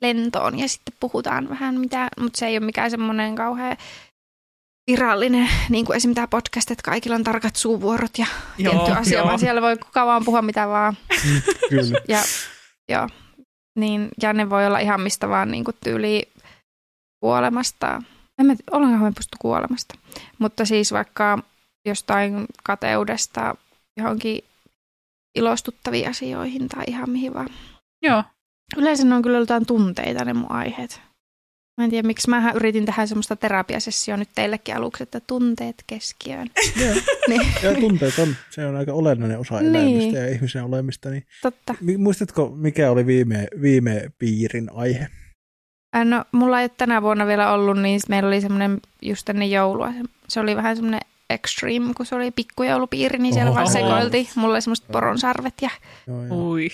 lentoon 0.00 0.58
ja 0.58 0.68
sitten 0.68 0.94
puhutaan 1.00 1.48
vähän 1.48 1.80
mitä, 1.80 2.08
mutta 2.20 2.38
se 2.38 2.46
ei 2.46 2.58
ole 2.58 2.66
mikään 2.66 2.90
semmoinen 2.90 3.34
kauhean 3.34 3.76
virallinen, 4.90 5.48
niin 5.70 5.84
kuin 5.84 5.96
esimerkiksi 5.96 6.14
tämä 6.14 6.26
podcast, 6.26 6.70
että 6.70 6.82
kaikilla 6.82 7.16
on 7.16 7.24
tarkat 7.24 7.56
suuvuorot 7.56 8.18
ja 8.18 8.26
tietty 8.56 8.92
asia, 8.92 9.24
vaan 9.24 9.38
siellä 9.38 9.62
voi 9.62 9.76
kuka 9.76 10.06
vaan 10.06 10.24
puhua 10.24 10.42
mitä 10.42 10.68
vaan. 10.68 10.96
Kyllä. 11.70 12.00
Ja, 12.08 12.22
joo, 12.88 13.08
niin, 13.78 14.08
ja 14.22 14.32
ne 14.32 14.50
voi 14.50 14.66
olla 14.66 14.78
ihan 14.78 15.00
mistä 15.00 15.28
vaan 15.28 15.50
niin 15.50 15.64
kuin 15.64 15.76
tyyli 15.84 16.28
kuolemasta. 17.20 18.02
En 18.38 18.46
mä 18.46 18.56
tiedä, 18.56 18.76
ollaanko 18.76 19.04
me 19.04 19.12
pysty 19.12 19.36
kuolemasta. 19.38 19.94
Mutta 20.38 20.64
siis 20.64 20.92
vaikka 20.92 21.38
jostain 21.86 22.46
kateudesta 22.64 23.54
johonkin 23.96 24.44
ilostuttaviin 25.34 26.08
asioihin 26.10 26.68
tai 26.68 26.84
ihan 26.86 27.10
mihin 27.10 27.34
vaan. 27.34 27.48
Joo. 28.02 28.24
Yleensä 28.76 29.04
ne 29.04 29.14
on 29.14 29.22
kyllä 29.22 29.38
jotain 29.38 29.66
tunteita 29.66 30.24
ne 30.24 30.32
mun 30.32 30.50
aiheet. 30.52 31.00
Mä 31.78 31.84
en 31.84 31.90
tiedä, 31.90 32.06
miksi 32.06 32.30
mä 32.30 32.52
yritin 32.54 32.86
tehdä 32.86 33.06
semmoista 33.06 33.36
terapiasessioa 33.36 34.16
nyt 34.16 34.28
teillekin 34.34 34.76
aluksi, 34.76 35.02
että 35.02 35.20
tunteet 35.20 35.84
keskiöön. 35.86 36.48
Joo. 36.84 36.94
niin, 37.28 37.40
Ja 37.62 37.74
tunteet 37.74 38.18
on, 38.18 38.28
se 38.50 38.66
on 38.66 38.76
aika 38.76 38.92
olennainen 38.92 39.38
osa 39.38 39.60
Niin. 39.60 39.76
elämistä 39.76 40.18
ja 40.18 40.28
ihmisen 40.28 40.64
olemista. 40.64 41.10
Niin, 41.10 41.26
totta. 41.42 41.74
Muistatko, 41.98 42.48
mikä 42.56 42.90
oli 42.90 43.06
viime, 43.06 43.48
viime 43.62 44.10
piirin 44.18 44.70
aihe? 44.74 45.08
No, 46.04 46.24
mulla 46.32 46.60
ei 46.60 46.64
ole 46.64 46.70
tänä 46.78 47.02
vuonna 47.02 47.26
vielä 47.26 47.52
ollut, 47.52 47.78
niin 47.78 48.00
meillä 48.08 48.26
oli 48.26 48.40
semmoinen 48.40 48.80
just 49.02 49.28
ennen 49.28 49.50
joulua. 49.50 49.92
Se 50.28 50.40
oli 50.40 50.56
vähän 50.56 50.76
semmoinen 50.76 51.00
extreme, 51.30 51.94
kun 51.94 52.06
se 52.06 52.14
oli 52.14 52.30
pikkujoulupiiri, 52.30 53.18
niin 53.18 53.34
siellä 53.34 53.50
Oho. 53.50 53.56
vaan 53.60 53.70
sekoiltiin. 53.72 54.28
Mulla 54.34 54.54
oli 54.54 54.62
semmoiset 54.62 54.86
poronsarvet 54.92 55.54
ja 55.62 55.70
Joo. 56.06 56.48
Ui. 56.50 56.68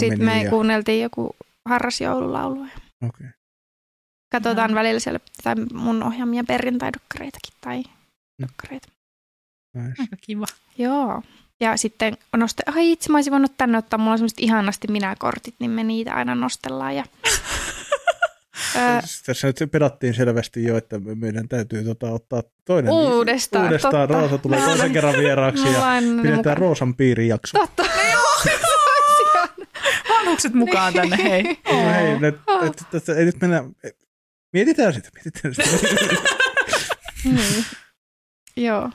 Sitten 0.00 0.24
me 0.24 0.42
ja... 0.42 0.50
kuunneltiin 0.50 1.02
joku 1.02 1.36
harrasjoululaulua. 1.68 2.66
okay. 3.08 3.26
Katsotaan 4.32 4.70
Aha. 4.70 4.74
välillä 4.80 5.00
siellä 5.00 5.20
tai 5.44 5.54
mun 5.74 6.02
ohjaamia 6.02 6.44
perjantaidokkareitakin 6.44 7.54
tai 7.60 7.82
Mm. 8.40 8.46
dokkareita. 8.46 8.88
nice. 9.76 9.94
Aika 10.02 10.16
kiva. 10.20 10.44
Joo. 10.78 11.22
Ja 11.60 11.76
sitten 11.76 12.16
noste, 12.36 12.62
ai 12.66 12.92
itse 12.92 13.10
mä 13.12 13.16
olisin 13.18 13.30
voinut 13.30 13.56
tänne 13.56 13.78
ottaa, 13.78 13.98
mulla 13.98 14.12
on 14.12 14.18
semmoiset 14.18 14.38
ihanasti 14.40 14.88
minä-kortit, 14.88 15.54
niin 15.58 15.70
me 15.70 15.84
niitä 15.84 16.14
aina 16.14 16.34
nostellaan. 16.34 16.96
Ja, 16.96 17.04
Siis 19.00 19.22
Tässä 19.22 19.46
nyt 19.46 19.56
pedattiin 19.72 20.14
selvästi 20.14 20.64
jo, 20.64 20.76
että 20.76 20.98
me- 20.98 21.14
meidän 21.14 21.48
täytyy 21.48 21.84
tota, 21.84 22.10
ottaa 22.10 22.42
toinen. 22.64 22.92
Uudestaan, 22.92 23.64
Uudestaan. 23.64 24.08
totta. 24.08 24.20
Roosa 24.20 24.38
tulee 24.38 24.60
toisen 24.60 24.92
kerran 24.92 25.14
vieraaksi 25.18 25.72
ja 25.72 25.82
pidetään. 26.22 26.56
Roosan 26.56 26.94
piirin 26.94 27.28
jakso. 27.28 27.58
Totta. 27.58 27.82
Vanhukset 30.08 30.54
mukaan 30.54 30.94
tänne, 30.94 31.16
hei. 31.16 31.42
No 31.42 31.92
hei, 31.92 32.18
nyt, 32.18 32.34
et, 32.66 32.82
tästä 32.90 33.14
ei 33.14 33.24
nyt 33.24 33.40
mennä... 33.40 33.64
Mietitään 34.52 34.92
sitä, 34.94 35.08
mietitään 35.14 35.54
sitä. 35.54 35.70
Mm. 37.24 37.64
Joo. 38.56 38.90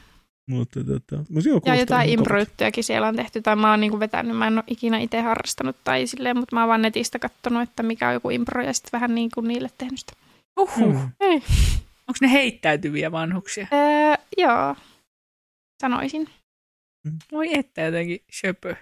Mutta 0.50 0.84
tota, 0.84 1.24
mutta 1.30 1.50
joo, 1.50 1.62
Ja 1.66 1.76
jotain 1.76 2.10
ihan 2.10 2.20
improjuttujakin 2.20 2.84
siellä 2.84 3.08
on 3.08 3.16
tehty, 3.16 3.42
tai 3.42 3.56
mä 3.56 3.72
oon 3.72 3.80
niinku 3.80 4.00
vetänyt, 4.00 4.38
mä 4.38 4.48
en 4.48 4.58
ole 4.58 4.64
ikinä 4.68 4.98
itse 4.98 5.22
harrastanut 5.22 5.76
tai 5.84 6.08
silleen, 6.08 6.38
mutta 6.38 6.56
mä 6.56 6.62
oon 6.62 6.70
vaan 6.70 6.82
netistä 6.82 7.20
katsonut, 7.20 7.70
että 7.70 7.84
mikä 7.84 8.08
on 8.08 8.14
joku 8.14 8.30
impro, 8.30 8.64
ja 8.64 8.74
sitten 8.74 8.92
vähän 8.92 9.16
niin 9.16 9.30
kuin 9.34 9.48
niille 9.48 9.70
tehnyt 9.78 10.00
sitä. 10.00 10.14
Uhuh. 10.60 10.76
kovalta. 10.76 11.10
Ei. 11.20 11.42
Onko 12.08 12.18
ne 12.22 12.32
heittäytyviä 12.32 13.12
vanhuksia? 13.12 13.68
Öö, 13.74 14.16
joo, 14.38 14.76
sanoisin. 15.82 16.30
Voi 17.32 17.58
että 17.58 17.82
jotenkin 17.82 18.20
söpö. 18.32 18.76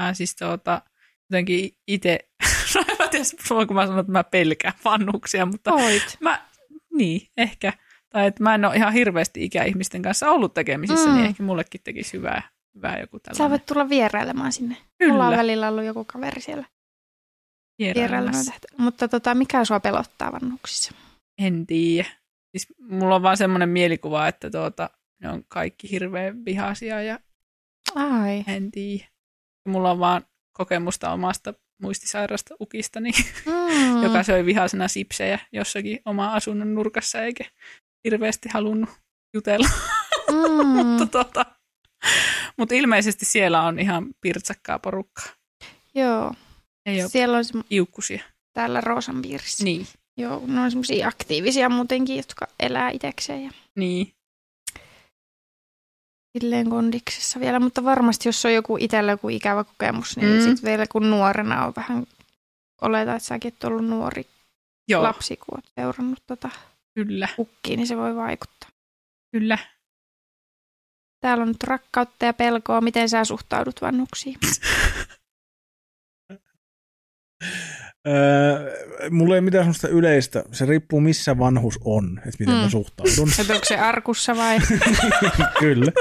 Mä 0.00 0.14
siis 0.14 0.36
tuota, 0.36 0.82
jotenkin 1.30 1.76
itse, 1.86 2.18
no 2.74 2.84
en 2.88 2.96
mä 2.98 3.08
tiedä, 3.08 3.24
voinko 3.50 3.74
mä 3.74 3.86
sanoa, 3.86 4.00
että 4.00 4.12
mä 4.12 4.24
pelkään 4.24 4.74
vanhuksia, 4.84 5.46
mutta 5.46 5.70
Voit. 5.70 6.16
mä, 6.20 6.48
niin, 6.92 7.28
ehkä. 7.36 7.72
Tai 8.16 8.26
että 8.26 8.42
mä 8.42 8.54
en 8.54 8.64
ole 8.64 8.76
ihan 8.76 8.92
hirveästi 8.92 9.44
ikäihmisten 9.44 10.02
kanssa 10.02 10.30
ollut 10.30 10.54
tekemisissä, 10.54 11.08
Mm. 11.08 11.14
niin 11.14 11.26
ehkä 11.26 11.42
mullekin 11.42 11.80
tekisi 11.84 12.12
hyvää, 12.12 12.42
hyvää 12.74 13.00
joku 13.00 13.18
Sä 13.18 13.22
tällainen. 13.22 13.50
voit 13.50 13.66
tulla 13.66 13.88
vierailemaan 13.88 14.52
sinne. 14.52 14.76
Mulla 15.08 15.24
on 15.24 15.30
Kyllä, 15.30 15.36
välillä 15.42 15.68
ollut 15.68 15.84
joku 15.84 16.04
kaveri 16.04 16.40
siellä 16.40 16.64
vierailemassa. 17.78 18.52
Mutta 18.78 19.08
tota, 19.08 19.34
mikä 19.34 19.64
sua 19.64 19.80
pelottaa 19.80 20.32
vanhuksissa? 20.32 20.92
En 21.38 21.66
tiedä. 21.66 22.08
Siis 22.56 22.66
mulla 22.80 23.14
on 23.14 23.22
vaan 23.22 23.36
semmoinen 23.36 23.68
mielikuva, 23.68 24.28
että 24.28 24.50
tuota, 24.50 24.90
ne 25.22 25.28
on 25.30 25.44
kaikki 25.48 25.90
hirveän 25.90 26.44
vihaisia 26.44 27.02
ja 27.02 27.18
Ai. 27.94 28.44
en 28.46 28.70
tiedä. 28.70 29.04
Mulla 29.68 29.90
on 29.90 29.98
vaan 29.98 30.22
kokemusta 30.52 31.10
omasta 31.10 31.54
muistisairasta 31.82 32.54
ukistani, 32.60 33.10
Mm. 33.46 34.02
joka 34.02 34.22
söi 34.22 34.44
vihaisena 34.46 34.88
sipsejä 34.88 35.38
jossakin 35.52 35.98
oma 36.04 36.32
asunnon 36.32 36.74
nurkassa 36.74 37.22
eikä 37.22 37.44
hirveästi 38.04 38.48
halunnut 38.54 38.90
jutella. 39.34 39.68
Mm. 40.30 40.66
mutta, 40.76 41.06
tota, 41.06 41.46
mutta 42.56 42.74
ilmeisesti 42.74 43.24
siellä 43.24 43.62
on 43.62 43.78
ihan 43.78 44.06
pirtsakkaa 44.20 44.78
porukkaa. 44.78 45.26
Joo. 45.94 46.34
Ei 46.86 47.02
ole 47.02 47.08
Siellä 47.10 47.36
on 47.36 47.44
se, 47.44 47.52
iukkusia. 47.70 48.22
täällä 48.52 48.80
Roosan 48.80 49.22
piirissä. 49.22 49.64
Niin, 49.64 49.86
Joo, 50.16 50.42
ne 50.46 50.60
on 50.60 50.70
semmoisia 50.70 51.08
aktiivisia 51.08 51.68
muutenkin, 51.68 52.16
jotka 52.16 52.46
elää 52.60 52.90
itekseen. 52.90 53.44
Ja... 53.44 53.50
niin. 53.74 54.12
silleen 56.38 56.70
kondiksessa 56.70 57.40
vielä, 57.40 57.60
mutta 57.60 57.84
varmasti 57.84 58.28
jos 58.28 58.44
on 58.44 58.54
joku 58.54 58.76
itsellä 58.80 59.12
joku 59.12 59.28
ikävä 59.28 59.64
kokemus, 59.64 60.16
niin 60.16 60.28
Mm. 60.38 60.44
sitten 60.44 60.70
vielä 60.70 60.86
kun 60.92 61.10
nuorena 61.10 61.66
on 61.66 61.72
vähän, 61.76 62.06
oleta, 62.82 63.14
että 63.14 63.26
säkin 63.28 63.52
oot 63.52 63.64
ollut 63.64 63.86
nuori 63.86 64.26
Joo, 64.88 65.02
lapsi, 65.02 65.36
kun 65.36 65.58
oot 65.58 65.64
seurannut 65.74 66.22
tota 66.26 66.50
kyllä, 66.96 67.28
ukkiin, 67.38 67.76
niin 67.76 67.86
se 67.86 67.96
voi 67.96 68.16
vaikuttaa. 68.16 68.70
kyllä. 69.32 69.58
Täällä 71.20 71.42
on 71.42 71.48
nyt 71.48 71.62
rakkautta 71.62 72.24
ja 72.24 72.32
pelkoa. 72.32 72.80
Miten 72.80 73.08
sä 73.08 73.24
suhtaudut 73.24 73.82
vanhuksiin? 73.82 74.38
Öö, 78.06 79.10
mulla 79.10 79.34
ei 79.34 79.40
mitään 79.40 79.64
sellaista 79.64 79.88
yleistä. 79.88 80.44
Se 80.52 80.66
riippuu 80.66 81.00
missä 81.00 81.38
vanhus 81.38 81.78
on, 81.84 82.18
että 82.18 82.36
miten 82.38 82.54
mm. 82.54 82.60
mä 82.60 82.70
suhtaudun. 82.70 83.28
Että 83.40 83.52
onko 83.54 83.64
se 83.64 83.76
arkussa 83.76 84.36
vai? 84.36 84.58
Kyllä. 85.60 85.92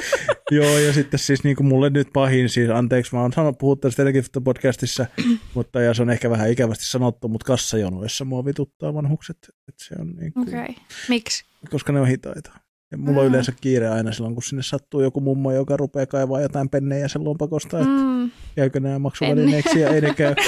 Joo, 0.52 0.80
ja 0.80 0.94
sitten 0.94 1.20
siis 1.20 1.44
niin 1.44 1.56
kuin 1.56 1.68
mulle 1.68 1.90
nyt 1.90 2.08
pahin, 2.14 2.50
siis 2.50 2.70
anteeksi, 2.70 3.16
mä 3.16 3.22
oon 3.22 3.34
sanonut, 3.34 3.82
tästä 3.82 4.02
ennenkin 4.02 4.44
podcastissa, 4.44 5.06
mutta 5.56 5.82
ja 5.82 5.94
se 5.94 6.02
on 6.02 6.10
ehkä 6.10 6.30
vähän 6.30 6.52
ikävästi 6.52 6.86
sanottu, 6.86 7.28
mutta 7.28 7.46
kassajonoissa 7.46 8.26
mua 8.26 8.46
vituttaa 8.46 8.94
vanhukset. 8.94 9.38
Et 9.68 9.76
se 9.78 9.96
on 10.00 10.16
niin 10.16 10.34
kuin, 10.34 10.48
Okei. 10.48 10.62
Okay. 10.62 10.76
Miksi? 11.10 11.46
koska 11.70 11.94
ne 11.94 12.00
on 12.00 12.08
hitaita. 12.08 12.65
Ja 12.92 12.98
mulla 12.98 13.20
on 13.22 13.26
Mm. 13.26 13.30
yleensä 13.30 13.54
kiire 13.62 13.88
aina 13.90 14.12
silloin, 14.12 14.34
kun 14.36 14.44
sinne 14.44 14.64
sattuu 14.64 15.02
joku 15.02 15.20
mummo, 15.22 15.52
joka 15.52 15.78
rupeaa 15.78 16.06
kaivaa 16.06 16.42
jotain 16.42 16.70
pennejä 16.70 17.08
sen 17.08 17.24
lompakosta, 17.24 17.80
että 17.80 17.92
Mm. 17.92 18.32
käykö 18.56 18.80
nämä 18.80 19.00
maksuvälineeksi 19.00 19.80
ja 19.80 19.90
ei 19.90 20.02
ne 20.02 20.14
käy. 20.14 20.36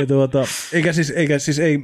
Ja 0.00 0.06
tuota, 0.06 0.44
eikä 0.72 0.92
siis, 0.92 1.10
eikä 1.10 1.38
siis 1.38 1.58
ei, 1.58 1.78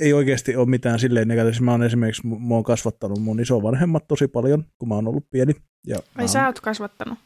ei 0.00 0.12
oikeasti 0.12 0.56
ole 0.56 0.66
mitään 0.68 0.98
silleen 0.98 1.28
negatiivista. 1.28 1.64
Mä 1.64 1.70
oon 1.70 1.82
esimerkiksi, 1.82 2.26
mä 2.26 2.54
oon 2.54 2.64
kasvattanut 2.64 3.18
mun 3.22 3.40
isovanhemmat 3.40 4.08
tosi 4.08 4.28
paljon, 4.28 4.64
kun 4.78 4.88
mä 4.88 4.94
oon 4.94 5.08
ollut 5.08 5.24
pieni. 5.30 5.52
Ja 5.86 5.96
Ai 5.96 6.22
oon- 6.22 6.28
sä 6.28 6.46
oot 6.46 6.60
kasvattanut? 6.60 7.18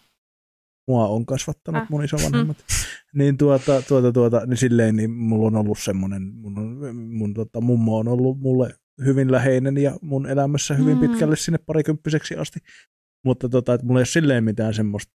mua 0.88 1.08
on 1.08 1.26
kasvattanut 1.26 1.82
Ah. 1.82 1.88
mun 1.90 2.04
isovanhemmat. 2.04 2.56
Niin 3.14 3.36
tuota, 3.38 3.82
tuota, 3.88 4.12
tuota, 4.12 4.46
niin 4.46 4.56
silleen, 4.56 4.96
niin 4.96 5.10
mulla 5.10 5.46
on 5.46 5.56
ollut 5.56 5.78
semmoinen, 5.78 6.22
mun, 6.34 6.58
on- 6.58 6.96
mun 6.96 7.34
tota, 7.34 7.60
mummo 7.60 7.98
on 7.98 8.08
ollut 8.08 8.40
mulle 8.40 8.74
hyvin 9.04 9.32
läheinen 9.32 9.76
ja 9.78 9.96
mun 10.02 10.26
elämässä 10.26 10.74
hyvin 10.74 10.98
Mm. 10.98 11.00
pitkälle 11.00 11.36
sinne 11.36 11.58
parikymppiseksi 11.66 12.36
asti. 12.36 12.58
Mutta 13.24 13.48
tota, 13.48 13.74
että 13.74 13.86
mulla 13.86 13.98
ei 13.98 14.00
ole 14.00 14.06
silleen 14.06 14.44
mitään 14.44 14.74
semmoista, 14.74 15.12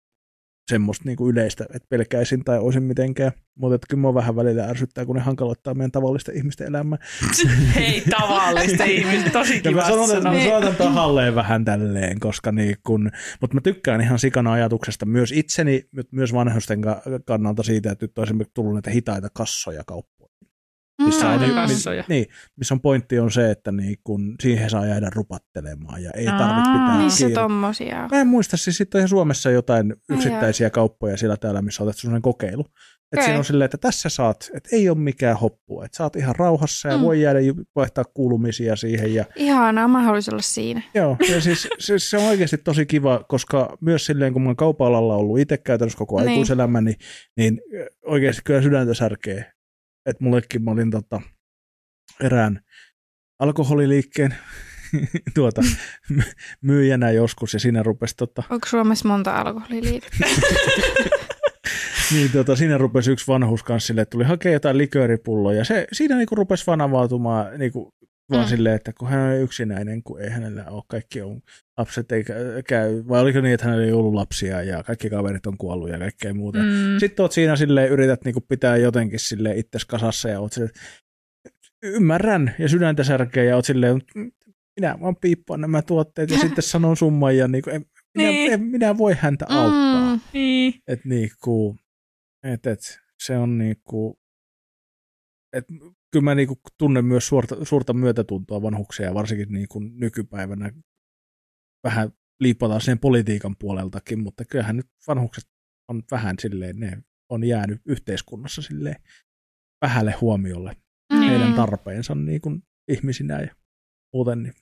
semmoista 0.71 1.03
niinku 1.05 1.29
yleistä, 1.29 1.65
että 1.73 1.87
pelkäisin 1.89 2.43
tai 2.43 2.59
olisin 2.59 2.83
mitenkään. 2.83 3.31
Mutta 3.59 3.75
että 3.75 3.87
kyllä 3.89 4.01
mua 4.01 4.13
vähän 4.13 4.35
välillä 4.35 4.63
ärsyttää, 4.65 5.05
kun 5.05 5.15
ne 5.15 5.21
hankaloittaa 5.21 5.73
meidän 5.73 5.91
tavallisten 5.91 6.35
ihmisten 6.37 6.67
elämää. 6.67 6.99
Hei, 7.75 8.03
tavallista 8.19 8.83
ihmistä, 8.83 9.29
tosi 9.29 9.61
kiva 9.61 9.81
mä 9.81 9.87
sanon, 9.87 10.17
että 10.17 10.31
mä 10.31 10.43
saatan 10.43 10.75
tahalleen 10.75 11.35
vähän 11.35 11.65
tälleen, 11.65 12.19
koska 12.19 12.51
niin 12.51 12.75
kun, 12.85 13.11
mutta 13.41 13.55
mä 13.55 13.61
tykkään 13.61 14.01
ihan 14.01 14.19
sikana 14.19 14.51
ajatuksesta 14.53 15.05
myös 15.05 15.31
itseni, 15.31 15.83
mutta 15.95 16.15
myös 16.15 16.33
vanhusten 16.33 16.81
ka- 16.81 17.01
kannalta 17.25 17.63
siitä, 17.63 17.91
että 17.91 18.03
nyt 18.05 18.17
on 18.17 18.23
esimerkiksi 18.23 18.53
tullut 18.53 18.73
näitä 18.73 18.89
hitaita 18.91 19.27
kassoja 19.33 19.83
kauppoihin. 19.87 20.18
Missä 21.05 21.27
on, 21.29 21.33
Hitaita 21.33 21.61
mi- 21.67 21.67
kassoja. 21.73 22.03
niin, 22.07 22.25
missä 22.57 22.73
on 22.73 22.81
pointti 22.81 23.19
on 23.19 23.31
se, 23.31 23.51
että 23.51 23.71
niin 23.71 23.97
kun 24.03 24.35
siihen 24.41 24.69
saa 24.69 24.85
jäädä 24.85 25.09
rupattelemaan 25.15 26.03
ja 26.03 26.11
ei 26.11 26.27
Aa, 26.27 26.37
tarvitse 26.37 26.71
pitää 26.71 26.97
Missä 27.03 27.17
kiinni. 27.17 27.33
tommosia 27.35 28.03
on? 28.03 28.09
Mä 28.11 28.21
en 28.21 28.27
muista, 28.27 28.57
siis 28.57 28.77
sitten 28.77 28.97
on 28.97 29.01
ihan 29.01 29.09
Suomessa 29.09 29.51
jotain 29.51 29.93
yksittäisiä 30.09 30.69
kauppoja 30.69 31.17
siellä 31.17 31.37
täällä, 31.37 31.61
missä 31.61 31.83
otettu 31.83 32.01
sellainen 32.01 32.21
kokeilu. 32.21 32.65
Että 33.11 33.25
siinä 33.25 33.37
on 33.39 33.45
silleen, 33.45 33.65
että 33.65 33.77
tässä 33.77 34.09
saat, 34.09 34.49
että 34.53 34.69
ei 34.75 34.89
ole 34.89 34.97
mikään 34.97 35.37
hoppu, 35.37 35.81
että 35.81 35.97
saat 35.97 36.15
ihan 36.15 36.35
rauhassa 36.35 36.89
ja 36.89 36.97
Mm. 36.97 37.03
voi 37.03 37.21
jäädä 37.21 37.39
vaihtaa 37.75 38.03
kuulumisia 38.13 38.75
siihen 38.75 39.13
ja 39.13 39.25
Ihanaa, 39.35 39.87
mä 39.87 40.01
haluaisin 40.01 40.33
olla 40.33 40.41
siinä. 40.41 40.81
Joo, 40.93 41.17
ja 41.29 41.41
siis 41.41 41.67
se, 41.79 41.99
se 41.99 42.17
on 42.17 42.23
oikeasti 42.23 42.57
tosi 42.57 42.85
kiva, 42.85 43.25
koska 43.27 43.77
myös 43.81 44.05
silleen, 44.05 44.33
kun 44.33 44.41
mä 44.41 44.49
oon 44.49 44.55
kaupa-alalla 44.55 45.15
ollut 45.15 45.39
itse 45.39 45.57
käytännössä 45.57 45.97
koko 45.97 46.19
Niin. 46.19 46.29
aikuiselämäni, 46.29 46.93
niin 47.37 47.61
oikeasti 48.05 48.41
kyllä 48.45 48.61
sydäntä 48.61 48.93
särkee. 48.93 49.51
Että 50.05 50.23
mullekin 50.23 50.63
mä 50.63 50.71
olin 50.71 50.91
tota, 50.91 51.21
erään 52.23 52.61
alkoholiliikkeen 53.39 54.35
tuota, 55.35 55.61
my- 56.09 56.23
myyjänä 56.61 57.11
joskus, 57.11 57.53
ja 57.53 57.59
siinä 57.59 57.83
rupesi 57.83 58.15
tota, 58.17 58.43
Onko 58.49 58.67
Suomessa 58.67 59.07
monta 59.07 59.35
alkoholiliikettä? 59.35 60.25
niin 62.13 62.31
tota, 62.31 62.55
siinä 62.55 62.77
rupesi 62.77 63.11
yksi 63.11 63.27
vanhus 63.27 63.63
kanssa 63.63 63.87
silleen, 63.87 64.01
että 64.03 64.11
tuli 64.11 64.23
hakea 64.23 64.51
jotain 64.51 64.77
likööripulloa, 64.77 65.53
ja 65.53 65.65
se, 65.65 65.87
siinä 65.91 66.15
niinku 66.15 66.35
rupesi 66.35 66.67
vaan 66.67 66.81
avautumaan 66.81 67.59
niinku, 67.59 67.93
vaan 68.29 68.41
Mm. 68.41 68.45
mm. 68.45 68.49
silleen, 68.49 68.75
että 68.75 68.93
kun 68.99 69.07
hän 69.09 69.19
on 69.31 69.41
yksinäinen, 69.41 70.03
kun 70.03 70.21
ei 70.21 70.29
hänellä 70.29 70.65
ole 70.69 70.83
kaikki 70.87 71.21
on, 71.21 71.41
lapset 71.77 72.11
ei 72.11 72.21
kä- 72.23 72.63
käy, 72.67 73.03
vai 73.07 73.21
oliko 73.21 73.41
niin, 73.41 73.53
että 73.53 73.65
hänellä 73.65 73.85
ei 73.85 73.91
ollut 73.91 74.13
lapsia 74.13 74.63
ja 74.63 74.83
kaikki 74.83 75.09
kaverit 75.09 75.45
on 75.45 75.57
kuollut 75.57 75.89
ja 75.89 75.99
kaikkea 75.99 76.33
muuta. 76.33 76.59
Mm. 76.59 76.65
Mm. 76.65 76.99
Sitten 76.99 77.23
oot 77.23 77.31
siinä 77.31 77.55
silleen, 77.55 77.89
yrität 77.91 78.25
niinku 78.25 78.41
pitää 78.41 78.77
jotenkin 78.77 79.19
sille 79.19 79.57
itses 79.57 79.85
kasassa 79.85 80.29
ja 80.29 80.39
oot 80.39 80.53
silleen, 80.53 80.73
ymmärrän 81.83 82.55
ja 82.59 82.69
sydäntä 82.69 83.03
särkee 83.03 83.45
ja 83.45 83.55
oot 83.55 83.65
silleen, 83.65 84.01
"Mm, 84.15 84.31
minä 84.79 84.97
vaan 85.01 85.15
piippaan 85.15 85.61
nämä 85.61 85.81
tuotteet 85.81 86.29
ja 86.29 86.37
sitten 86.49 86.63
sanon 86.63 86.97
summan 86.97 87.37
ja 87.37 87.47
niinku, 87.47 87.69
en, 87.69 87.85
minä, 88.17 88.29
Niin. 88.29 88.53
en, 88.53 88.61
minä 88.63 88.97
voi 88.97 89.13
häntä 89.19 89.45
auttaa. 89.49 90.15
Mm. 90.15 90.21
Niin. 90.33 90.73
Et 90.87 91.05
niinku, 91.05 91.77
et, 92.43 92.67
et, 92.67 92.99
se 93.23 93.37
on 93.37 93.57
niinku, 93.57 94.19
et, 95.53 95.65
kyllä 96.11 96.23
mä 96.23 96.35
niinku 96.35 96.59
tunnen 96.77 97.05
myös 97.05 97.27
suurta, 97.27 97.65
suurta 97.65 97.93
myötätuntoa 97.93 98.61
vanhuksia 98.61 99.05
ja 99.05 99.13
varsinkin 99.13 99.53
niinku 99.53 99.79
nykypäivänä 99.79 100.71
vähän 101.83 102.11
liipataan 102.39 102.81
sen 102.81 102.99
politiikan 102.99 103.55
puoleltakin, 103.55 104.19
mutta 104.19 104.45
kyllähän 104.45 104.77
nyt 104.77 104.87
vanhukset 105.07 105.43
on 105.87 106.03
vähän 106.11 106.35
silleen, 106.39 106.79
ne 106.79 106.97
on 107.29 107.43
jäänyt 107.43 107.81
yhteiskunnassa 107.85 108.61
silleen 108.61 108.95
vähälle 109.85 110.11
huomiolle 110.21 110.75
Mm. 111.13 111.21
heidän 111.21 111.53
tarpeensa 111.53 112.15
niin 112.15 112.41
kuin 112.41 112.63
ihmisinä 112.87 113.41
ja 113.41 113.55
muuten, 114.13 114.43
niin 114.43 114.53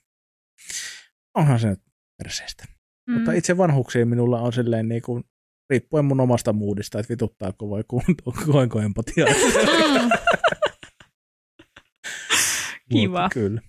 onhan 1.36 1.60
se 1.60 1.68
nyt 1.68 1.80
perseestä. 2.18 2.64
Mm. 3.06 3.14
Mutta 3.14 3.32
itse 3.32 3.56
vanhuksiin 3.56 4.08
minulla 4.08 4.40
on 4.40 4.52
silleen 4.52 4.88
niin 4.88 5.02
kuin, 5.02 5.24
riippuen 5.70 6.04
mun 6.04 6.20
omasta 6.20 6.52
muudista, 6.52 6.98
että 6.98 7.10
vituttaako 7.10 7.70
vai 7.70 7.84
ku- 7.88 8.02
koenko 8.52 8.80
empatiaa. 8.80 9.28
Mm. 9.28 10.10
Kiva. 12.92 13.22
Mutta 13.22 13.34
kyllä. 13.34 13.60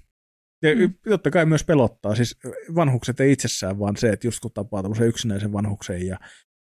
Ja 0.64 0.76
Mm. 0.76 0.94
totta 1.10 1.32
kai 1.32 1.46
myös 1.46 1.64
pelottaa. 1.64 2.16
Siis 2.16 2.38
vanhukset 2.76 3.20
ei 3.20 3.32
itsessään, 3.32 3.80
vaan 3.80 3.98
se, 3.98 4.10
että 4.10 4.28
just 4.28 4.40
kun 4.40 4.52
tapaa 4.52 4.82
tämmöisen 4.82 5.08
yksinäisen 5.08 5.54
vanhuksen 5.54 6.08
ja, 6.08 6.18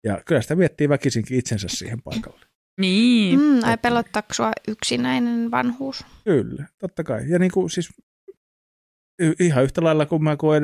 ja 0.04 0.22
kyllä 0.26 0.42
sitä 0.42 0.56
miettii 0.56 0.90
väkisinkin 0.90 1.38
itsensä 1.40 1.68
siihen 1.70 2.02
paikalle. 2.02 2.46
Niin. 2.82 3.40
Mm, 3.40 3.60
ai 3.64 3.78
pelottaako 3.78 4.34
sua 4.34 4.52
yksinäinen 4.68 5.52
vanhuus? 5.52 6.06
Kyllä, 6.24 6.66
totta 6.80 7.04
kai. 7.04 7.30
Ja 7.30 7.40
niin 7.40 7.52
kuin 7.52 7.70
siis 7.70 7.90
ihan 9.40 9.64
yhtä 9.64 9.84
lailla 9.84 10.06
kun 10.06 10.24
mä 10.24 10.36
koen 10.38 10.64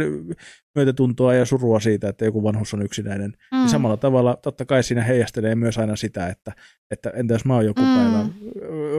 myötätuntoa 0.76 1.34
ja 1.34 1.46
surua 1.46 1.80
siitä, 1.80 2.10
että 2.10 2.26
joku 2.26 2.44
vanhus 2.44 2.74
on 2.74 2.82
yksinäinen, 2.82 3.34
Mm. 3.52 3.58
niin 3.58 3.70
samalla 3.70 3.98
tavalla 3.98 4.38
totta 4.44 4.66
kai 4.66 4.84
siinä 4.84 5.04
heijastelee 5.04 5.56
myös 5.56 5.78
aina 5.78 5.96
sitä, 5.96 6.28
että, 6.28 6.52
että 6.92 7.10
entä 7.10 7.34
jos 7.34 7.46
mä 7.46 7.56
oon 7.56 7.66
joku 7.66 7.82
Mm. 7.82 7.88
mm. 7.88 7.96
päivä, 7.96 8.26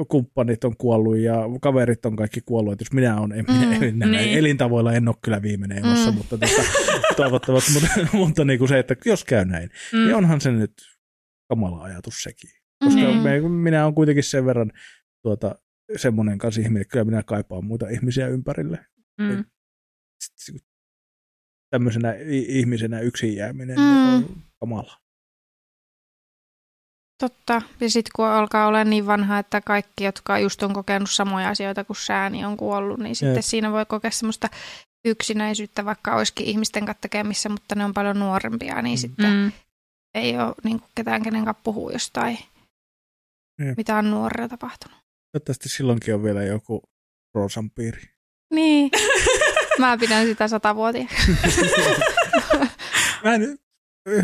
kumppanit 0.08 0.64
on 0.64 0.76
kuollut 0.76 1.16
ja 1.16 1.36
kaverit 1.60 2.06
on 2.06 2.16
kaikki 2.16 2.40
kuollut, 2.40 2.72
että 2.72 2.82
jos 2.82 2.92
minä 2.92 3.20
on, 3.20 3.32
en, 3.32 3.44
Mm. 3.48 3.72
en, 3.82 3.98
näin 3.98 4.12
Niin. 4.12 4.38
elintavoilla 4.38 4.92
en 4.92 5.08
ole 5.08 5.16
kyllä 5.24 5.42
viimeinen 5.42 5.78
elossa, 5.78 6.10
Mm. 6.10 6.16
mutta 6.16 6.38
tota, 6.38 6.62
toivottavasti, 7.16 7.72
mutta, 7.72 7.88
mutta 8.16 8.44
niin 8.44 8.58
kuin 8.58 8.68
se, 8.68 8.78
että 8.78 8.96
jos 9.04 9.24
käy 9.24 9.44
näin, 9.44 9.70
mm. 9.92 9.98
niin 9.98 10.14
onhan 10.14 10.40
se 10.40 10.52
nyt 10.52 10.72
kamala 11.48 11.82
ajatus 11.82 12.22
sekin. 12.22 12.50
Koska 12.84 13.00
Niin. 13.00 13.16
me, 13.22 13.40
minä 13.48 13.86
on 13.86 13.94
kuitenkin 13.94 14.24
sen 14.24 14.46
verran 14.46 14.72
tuota, 15.22 15.54
semmoinen 15.96 16.38
kanssa 16.38 16.60
ihminen, 16.60 16.80
että 16.80 16.92
kyllä 16.92 17.04
minä 17.04 17.22
kaipaan 17.22 17.64
muita 17.64 17.88
ihmisiä 17.88 18.28
ympärille. 18.28 18.78
Mm. 19.20 19.44
Tämmöisenä 21.70 22.12
ihmisenä 22.48 23.00
yksin 23.00 23.36
jääminen 23.36 23.76
Mm. 23.78 24.14
on 24.14 24.42
kamala. 24.60 24.98
Totta. 27.20 27.62
Ja 27.80 27.90
sitten 27.90 28.10
kun 28.16 28.26
alkaa 28.26 28.66
olla 28.66 28.84
niin 28.84 29.06
vanha, 29.06 29.38
että 29.38 29.60
kaikki, 29.60 30.04
jotka 30.04 30.38
just 30.38 30.62
on 30.62 30.72
kokenut 30.72 31.10
samoja 31.10 31.48
asioita 31.48 31.84
kuin 31.84 31.96
sä, 31.96 32.30
niin 32.30 32.46
on 32.46 32.56
kuollut, 32.56 32.98
niin 33.00 33.16
sitten 33.16 33.34
Jep. 33.34 33.44
siinä 33.44 33.72
voi 33.72 33.86
kokea 33.86 34.10
semmoista 34.10 34.48
yksinäisyyttä, 35.04 35.84
vaikka 35.84 36.16
olisikin 36.16 36.46
ihmisten 36.46 36.86
kanssa 36.86 37.00
tekemissä, 37.00 37.48
mutta 37.48 37.74
ne 37.74 37.84
on 37.84 37.94
paljon 37.94 38.18
nuorempia, 38.18 38.82
niin 38.82 38.98
Mm. 38.98 39.00
sitten 39.00 39.32
Mm. 39.32 39.52
ei 40.14 40.38
ole 40.38 40.54
niin 40.64 40.80
kuin 40.80 40.90
ketään, 40.94 41.22
kenen 41.22 41.44
kanssa 41.44 41.62
puhuu 41.64 41.90
jostain, 41.90 42.38
Jep. 43.66 43.76
mitä 43.76 43.96
on 43.96 44.10
nuorella 44.10 44.48
tapahtunut. 44.48 44.98
Toivottavasti 45.32 45.68
silloinkin 45.68 46.14
on 46.14 46.22
vielä 46.22 46.42
joku 46.42 46.82
Roosan 47.34 47.70
piiri. 47.70 48.02
Niin. 48.52 48.90
Mä 49.78 49.98
pidän 49.98 50.26
sitä 50.26 50.48
satavuotia. 50.48 51.04
mä 53.24 53.34
en, 53.34 53.58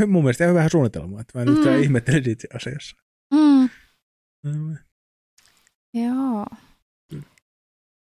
mun 0.07 0.23
mielestä 0.25 0.45
ihan 0.45 0.55
vähän 0.55 0.71
suunnitelmaa, 0.71 1.21
että 1.21 1.39
mä 1.39 1.43
en 1.43 1.49
Mm. 1.49 1.57
yhtään 1.57 1.83
ihmettele 1.83 2.23
itse 2.27 2.49
asiassa. 2.55 2.97
Mm. 3.35 3.69
Mm. 4.45 4.77
Joo. 5.95 6.47
Mm. 7.13 7.23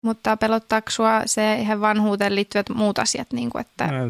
Mutta 0.04 0.38
pelottaako 0.38 0.92
sua 0.92 1.22
se 1.26 1.56
ihan 1.56 1.82
vanhuuteen 1.82 2.36
liittyvät 2.36 2.70
muut 2.70 3.00
asiat, 3.00 3.34
niin 3.34 3.50
kuin 3.50 3.62
että... 3.62 3.88
Mä 3.88 4.02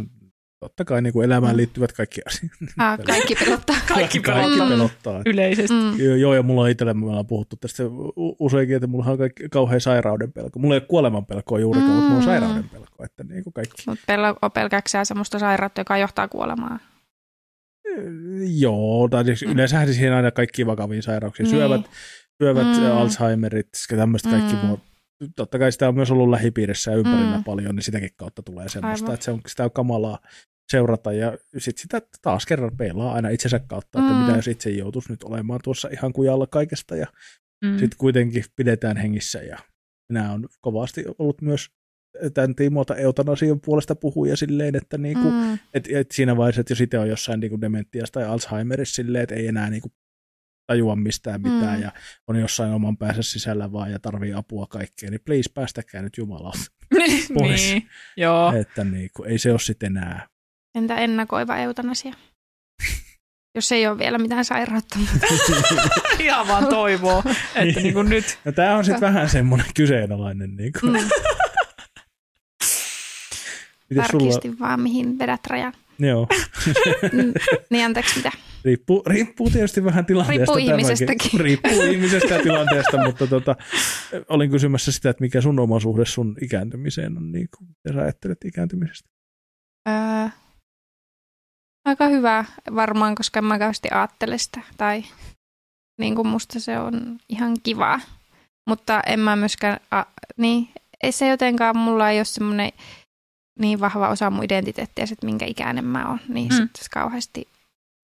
totta 0.63 0.85
kai 0.85 1.01
niin 1.01 1.13
kuin 1.13 1.25
elämään 1.25 1.53
Mm. 1.53 1.57
liittyvät 1.57 1.91
kaikki 1.91 2.21
asiat. 2.27 2.51
Ah, 2.77 2.99
kaikki 2.99 3.35
pelottaa. 3.35 3.75
Kaikki 3.93 4.19
Kaikki 4.19 4.43
pelottaa. 4.43 4.69
pelottaa. 4.69 5.21
Yleisesti. 5.25 5.73
Mm. 5.73 5.99
Joo, 5.99 6.15
Joo, 6.15 6.33
ja 6.33 6.43
mulla 6.43 6.61
on 6.61 6.69
itsellä, 6.69 6.93
me 6.93 7.05
ollaan 7.05 7.27
puhuttu 7.27 7.55
tästä 7.55 7.83
useinkin, 8.39 8.75
että 8.75 8.87
mulla 8.87 9.05
on 9.05 9.17
kaikki, 9.17 9.49
kauhean 9.49 9.81
sairauden 9.81 10.33
pelko. 10.33 10.59
Mulla 10.59 10.75
ei 10.75 10.79
ole 10.79 10.87
kuoleman 10.87 11.25
pelkoa 11.25 11.59
juurikaan, 11.59 11.89
mm. 11.91 11.95
mutta 11.95 12.09
mulla 12.09 12.17
on 12.17 12.23
Mm. 12.23 12.25
sairauden 12.39 12.69
pelko, 12.69 13.03
että 13.03 13.23
niin 13.23 13.43
kuin 13.43 13.53
kaikki. 13.53 13.83
Mutta 13.87 14.03
pel- 14.15 14.49
pelkääksää 14.53 15.05
semmoista 15.05 15.39
sairautta, 15.39 15.81
joka 15.81 15.97
johtaa 15.97 16.27
kuolemaan. 16.27 16.79
Joo, 18.57 19.07
tai 19.11 19.25
siis 19.25 19.43
yleensähän 19.43 19.87
siis 19.87 19.97
siihen 19.97 20.13
aina 20.13 20.31
kaikki 20.31 20.65
vakaviin 20.65 21.03
sairauksiin. 21.03 21.43
Niin. 21.47 21.55
Syövät, 21.57 21.81
syövät 22.41 22.67
Mm. 22.67 22.83
mm. 22.83 22.91
Alzheimerit, 22.97 23.67
tämmöistä 23.97 24.29
kaikki 24.29 24.53
Mm. 24.55 24.69
mm. 24.69 24.77
Totta 25.35 25.59
kai 25.59 25.71
sitä 25.71 25.87
on 25.87 25.95
myös 25.95 26.11
ollut 26.11 26.29
lähipiirissä 26.29 26.91
ja 26.91 26.97
ympärillä 26.97 27.37
Mm. 27.37 27.43
paljon, 27.43 27.75
niin 27.75 27.83
sitäkin 27.83 28.09
kautta 28.17 28.41
tulee 28.43 28.69
semmoista, 28.69 29.05
Aivan. 29.05 29.13
että 29.13 29.23
se 29.25 29.31
on, 29.31 29.39
sitä 29.47 29.63
on 29.63 29.71
kamalaa 29.71 30.17
seurata 30.73 31.13
ja 31.13 31.37
sitten 31.57 31.81
sitä 31.81 32.01
taas 32.21 32.45
kerran 32.45 32.77
peilaa 32.77 33.13
aina 33.13 33.29
itsensä 33.29 33.59
kautta, 33.59 33.99
että 33.99 34.11
Mm. 34.13 34.19
mitä 34.19 34.35
jos 34.35 34.47
itse 34.47 34.69
joutuisi 34.69 35.11
nyt 35.11 35.23
olemaan 35.23 35.59
tuossa 35.63 35.89
ihan 35.91 36.13
kujalla 36.13 36.47
kaikesta 36.47 36.95
ja 36.95 37.07
Mm. 37.65 37.71
sitten 37.79 37.97
kuitenkin 37.97 38.43
pidetään 38.55 38.97
hengissä 38.97 39.39
ja 39.41 39.57
minä 40.09 40.31
on 40.31 40.47
kovasti 40.61 41.05
ollut 41.19 41.41
myös 41.41 41.69
tämän 42.33 42.55
tiimoilta 42.55 42.95
eutanasian 42.95 43.59
puolesta 43.61 43.95
puhuja 43.95 44.37
silleen, 44.37 44.75
että 44.75 44.97
niinku, 44.97 45.29
mm. 45.31 45.35
Mm. 45.37 45.57
et, 45.73 45.87
et 45.91 46.11
siinä 46.11 46.37
vaiheessa, 46.37 46.61
että 46.61 46.71
jos 46.71 46.81
itse 46.81 46.99
on 46.99 47.09
jossain 47.09 47.39
niinku 47.39 47.61
dementiassa 47.61 48.11
tai 48.13 48.23
Alzheimerissa 48.25 48.95
silleen, 48.95 49.23
että 49.23 49.35
ei 49.35 49.47
enää 49.47 49.69
niinku 49.69 49.91
tajua 50.67 50.95
mistään 50.95 51.41
mitään 51.41 51.77
Mm. 51.77 51.81
ja 51.83 51.91
on 52.27 52.39
jossain 52.39 52.71
oman 52.73 52.97
päänsä 52.97 53.21
sisällä 53.21 53.71
vaan 53.71 53.91
ja 53.91 53.99
tarvii 53.99 54.33
apua 54.33 54.67
kaikkeen, 54.67 55.11
niin 55.11 55.21
please 55.25 55.49
päästäkää 55.53 56.01
nyt 56.01 56.17
Jumalauta. 56.17 56.59
pois. 57.39 57.61
niin, 57.61 57.87
joo. 58.17 58.53
Että 58.55 58.83
niinku, 58.83 59.23
ei 59.23 59.37
se 59.37 59.51
ole 59.51 59.59
sitten 59.59 59.97
enää. 59.97 60.27
Entä 60.75 60.95
ennakoiva 60.95 61.57
eutanasia? 61.57 62.13
Jos 63.55 63.71
ei 63.71 63.87
ole 63.87 63.97
vielä 63.97 64.17
mitään 64.17 64.45
sairautta. 64.45 64.99
Ihan 66.19 66.47
vaan 66.47 66.67
toivoo, 66.67 67.23
että 67.55 67.79
niin 67.79 67.93
kuin 67.93 68.09
nyt. 68.09 68.39
No 68.45 68.51
tämä 68.51 68.77
on 68.77 68.85
sitten 68.85 69.01
vähän 69.01 69.29
semmoinen 69.29 69.67
kyseenalainen. 69.75 70.55
Niinku. 70.55 70.79
Mm. 70.87 70.93
Miten 73.89 74.05
sulla? 74.11 74.25
Tarkistin 74.25 74.59
vaan, 74.59 74.79
mihin 74.79 75.19
vedät 75.19 75.47
rajan. 75.47 75.73
Joo. 75.99 76.27
Mm, 77.11 77.33
niin 77.69 77.85
anteeksi, 77.85 78.15
mitä? 78.15 78.31
Riippuu, 78.65 79.03
riippuu 79.07 79.49
tietysti 79.49 79.83
vähän 79.83 80.05
tilanteesta. 80.05 80.39
Riippuu 80.39 80.55
tämäkin. 80.55 80.79
ihmisestäkin. 80.79 81.39
Riippuu 81.39 81.81
ihmisestä 81.81 82.33
ja 82.33 82.43
tilanteesta, 82.43 82.97
mutta 83.05 83.27
tota, 83.27 83.55
olin 84.29 84.51
kysymässä 84.51 84.91
sitä, 84.91 85.09
että 85.09 85.21
mikä 85.21 85.41
sun 85.41 85.59
oma 85.59 85.79
suhde 85.79 86.05
sun 86.05 86.35
ikääntymiseen 86.41 87.17
on, 87.17 87.31
niin 87.31 87.47
kuin, 87.57 87.67
mitä 87.67 87.93
sä 87.97 88.01
ajattelet 88.03 88.37
ikääntymisestä? 88.45 89.09
Öö, 89.89 90.29
aika 91.85 92.07
hyvä 92.07 92.45
varmaan, 92.75 93.15
koska 93.15 93.39
en 93.39 93.45
mä 93.45 93.59
kauheasti 93.59 93.87
ajattele 93.91 94.37
sitä. 94.37 94.61
Tai 94.77 95.03
niin 95.99 96.15
kuin 96.15 96.27
musta 96.27 96.59
se 96.59 96.79
on 96.79 97.19
ihan 97.29 97.57
kivaa. 97.63 97.99
Mutta 98.69 99.01
en 99.07 99.19
mä 99.19 99.35
myöskään, 99.35 99.79
a, 99.91 100.03
niin 100.37 100.69
ei 101.03 101.11
se 101.11 101.27
jotenkaan, 101.27 101.77
mulla 101.77 102.09
ei 102.09 102.19
ole 102.19 102.25
semmoinen 102.25 102.71
niin 103.59 103.79
vahva 103.79 104.09
osa 104.09 104.29
mun 104.29 104.43
identiteettiä, 104.43 105.03
että 105.11 105.25
minkä 105.25 105.45
ikäinen 105.45 105.85
mä 105.85 106.07
oon. 106.07 106.19
Niin 106.27 106.49
Mm. 106.49 106.55
sitten 106.57 106.85
kauheasti, 106.93 107.47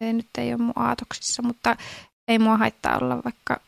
se 0.04 0.14
nyt 0.14 0.28
ei 0.38 0.54
ole 0.54 0.62
mun 0.62 0.74
aatoksissa, 0.76 1.42
mutta 1.42 1.78
ei 2.28 2.40
mua 2.40 2.58
haittaa 2.58 2.98
olla 2.98 3.24
vaikka 3.24 3.60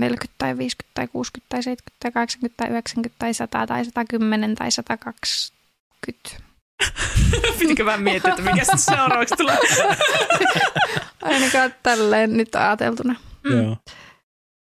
40 0.00 0.34
tai 0.38 0.58
50 0.58 0.90
tai 0.94 1.08
60 1.08 1.46
tai 1.48 1.62
70 1.62 1.96
tai 2.00 2.12
80 2.12 2.56
tai 2.56 2.70
90 2.70 3.16
tai 3.18 3.34
100 3.34 3.66
tai 3.66 3.84
110 3.84 4.54
tai 4.54 4.70
120. 4.70 6.43
Pitikö 7.58 7.84
vähän 7.84 8.02
miettiä, 8.02 8.30
että 8.30 8.42
mikä 8.42 8.64
sitten 8.64 8.78
seuraavaksi 8.78 9.34
tulee? 9.36 9.58
Ainakaan 11.22 11.74
tälleen 11.82 12.36
nyt 12.36 12.54
ajateltuna. 12.54 13.14
Mm. 13.44 13.56
Joo. 13.56 13.76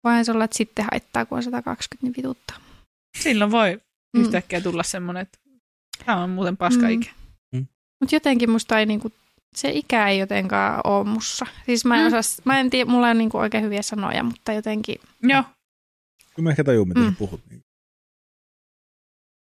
Voihan 0.05 0.25
se 0.25 0.33
olla, 0.33 0.45
että 0.45 0.57
sitten 0.57 0.85
haittaa, 0.93 1.27
kun 1.27 1.37
on 1.39 1.43
120, 1.43 2.07
niin 2.07 2.15
vituttaa. 2.17 2.57
Silloin 3.19 3.51
voi 3.51 3.81
Mm. 4.17 4.21
yhtäkkiä 4.23 4.61
tulla 4.61 4.83
semmoinen, 4.83 5.21
että 5.23 5.39
tämä 6.07 6.23
on 6.23 6.31
muuten 6.31 6.57
paska 6.57 6.83
Mm. 6.87 6.91
ikä. 6.93 7.11
Mutta 8.01 8.15
jotenkin 8.17 8.51
musta 8.51 8.79
ei 8.79 8.87
niinku, 8.87 9.13
se 9.57 9.71
ikä 9.71 10.09
ei 10.09 10.19
jotenkaan 10.19 10.81
ole 10.85 11.05
mussa. 11.05 11.47
Siis 11.67 11.85
mä 11.85 11.97
en, 11.97 12.01
Mm. 12.13 12.19
osaa, 12.19 12.43
mä 12.45 12.61
en 12.61 12.71
tiedä, 12.71 12.91
mulla 12.91 13.09
on 13.09 13.19
niinku 13.19 13.39
oikein 13.39 13.65
hyviä 13.65 13.83
sanoja, 13.83 14.23
mutta 14.23 14.53
jotenkin, 14.53 15.01
Joo, 15.23 15.43
Kyllä 16.35 16.47
mä 16.47 16.51
ehkä 16.51 16.65
tajun, 16.65 16.89
mitä 16.89 17.01
Mm. 17.01 17.07
mm. 17.07 17.17
puhut. 17.17 17.41
Niin. 17.51 17.63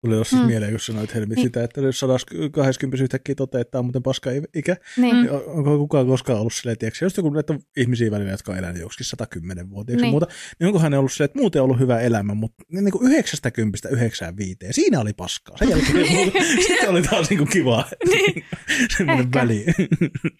Tuli 0.05 0.15
jossain 0.15 0.41
Mm. 0.41 0.47
mieleen, 0.47 0.71
kun 0.71 0.79
sanoit 0.79 1.15
Helmi 1.15 1.35
Niin. 1.35 1.43
sitä, 1.45 1.63
että 1.63 1.81
jos 1.81 1.99
120 1.99 3.03
yhtäkkiä 3.03 3.35
toteaa, 3.35 3.61
että 3.61 3.71
tämä 3.71 3.79
on 3.79 3.85
muuten 3.85 4.03
paska 4.03 4.29
ikä, 4.55 4.77
niin. 4.97 5.15
Niin 5.15 5.31
on- 5.31 5.43
onko 5.45 5.77
kukaan 5.77 6.07
koskaan 6.07 6.39
ollut 6.39 6.53
silleen, 6.53 6.77
tiedätkö, 6.77 7.05
just 7.05 7.17
joku 7.17 7.29
näitä 7.29 7.53
ihmisiä 7.77 8.11
välillä, 8.11 8.31
jotka 8.31 8.51
on 8.51 8.57
elänyt 8.57 8.81
joskin 8.81 9.05
110 9.05 9.69
vuotiaaksi 9.69 9.95
Niin. 9.95 10.01
niin. 10.01 10.11
muuta, 10.11 10.27
niin 10.59 10.67
onkohan 10.67 10.91
ne 10.91 10.97
ollut 10.97 11.11
silleen, 11.11 11.25
että 11.25 11.39
muuten 11.39 11.61
on 11.61 11.63
ollut 11.65 11.79
hyvä 11.79 11.99
elämä, 11.99 12.33
mutta 12.33 12.63
niin 12.71 12.91
kuin 12.91 13.11
90 13.11 13.89
95, 13.89 14.57
siinä 14.71 14.99
oli 14.99 15.13
paskaa. 15.13 15.57
Sen 15.57 15.69
jälkeen 15.69 16.05
sitten 16.67 16.89
oli 16.89 17.01
taas 17.01 17.29
niin 17.29 17.37
kuin 17.37 17.49
kivaa. 17.49 17.85
Niin. 18.09 18.45
Semmoinen 18.97 19.25
Ehkä. 19.25 19.39
väli 19.39 19.65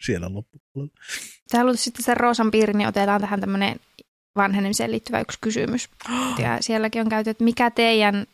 siellä 0.05 0.33
loppupuolella. 0.33 0.93
Sä 1.51 1.57
haluat 1.57 1.79
sitten 1.79 2.05
sen 2.05 2.17
Roosan 2.17 2.51
piirin, 2.51 2.77
niin 2.77 2.87
otetaan 2.87 3.21
tähän 3.21 3.39
tämmöinen 3.41 3.75
vanhenemiseen 4.35 4.91
liittyvä 4.91 5.19
yksi 5.21 5.37
kysymys. 5.41 5.89
Ja 6.39 6.57
sielläkin 6.59 7.01
on 7.01 7.09
käyty, 7.09 7.29
että 7.29 7.43
mikä 7.43 7.71
teidän 7.71 8.25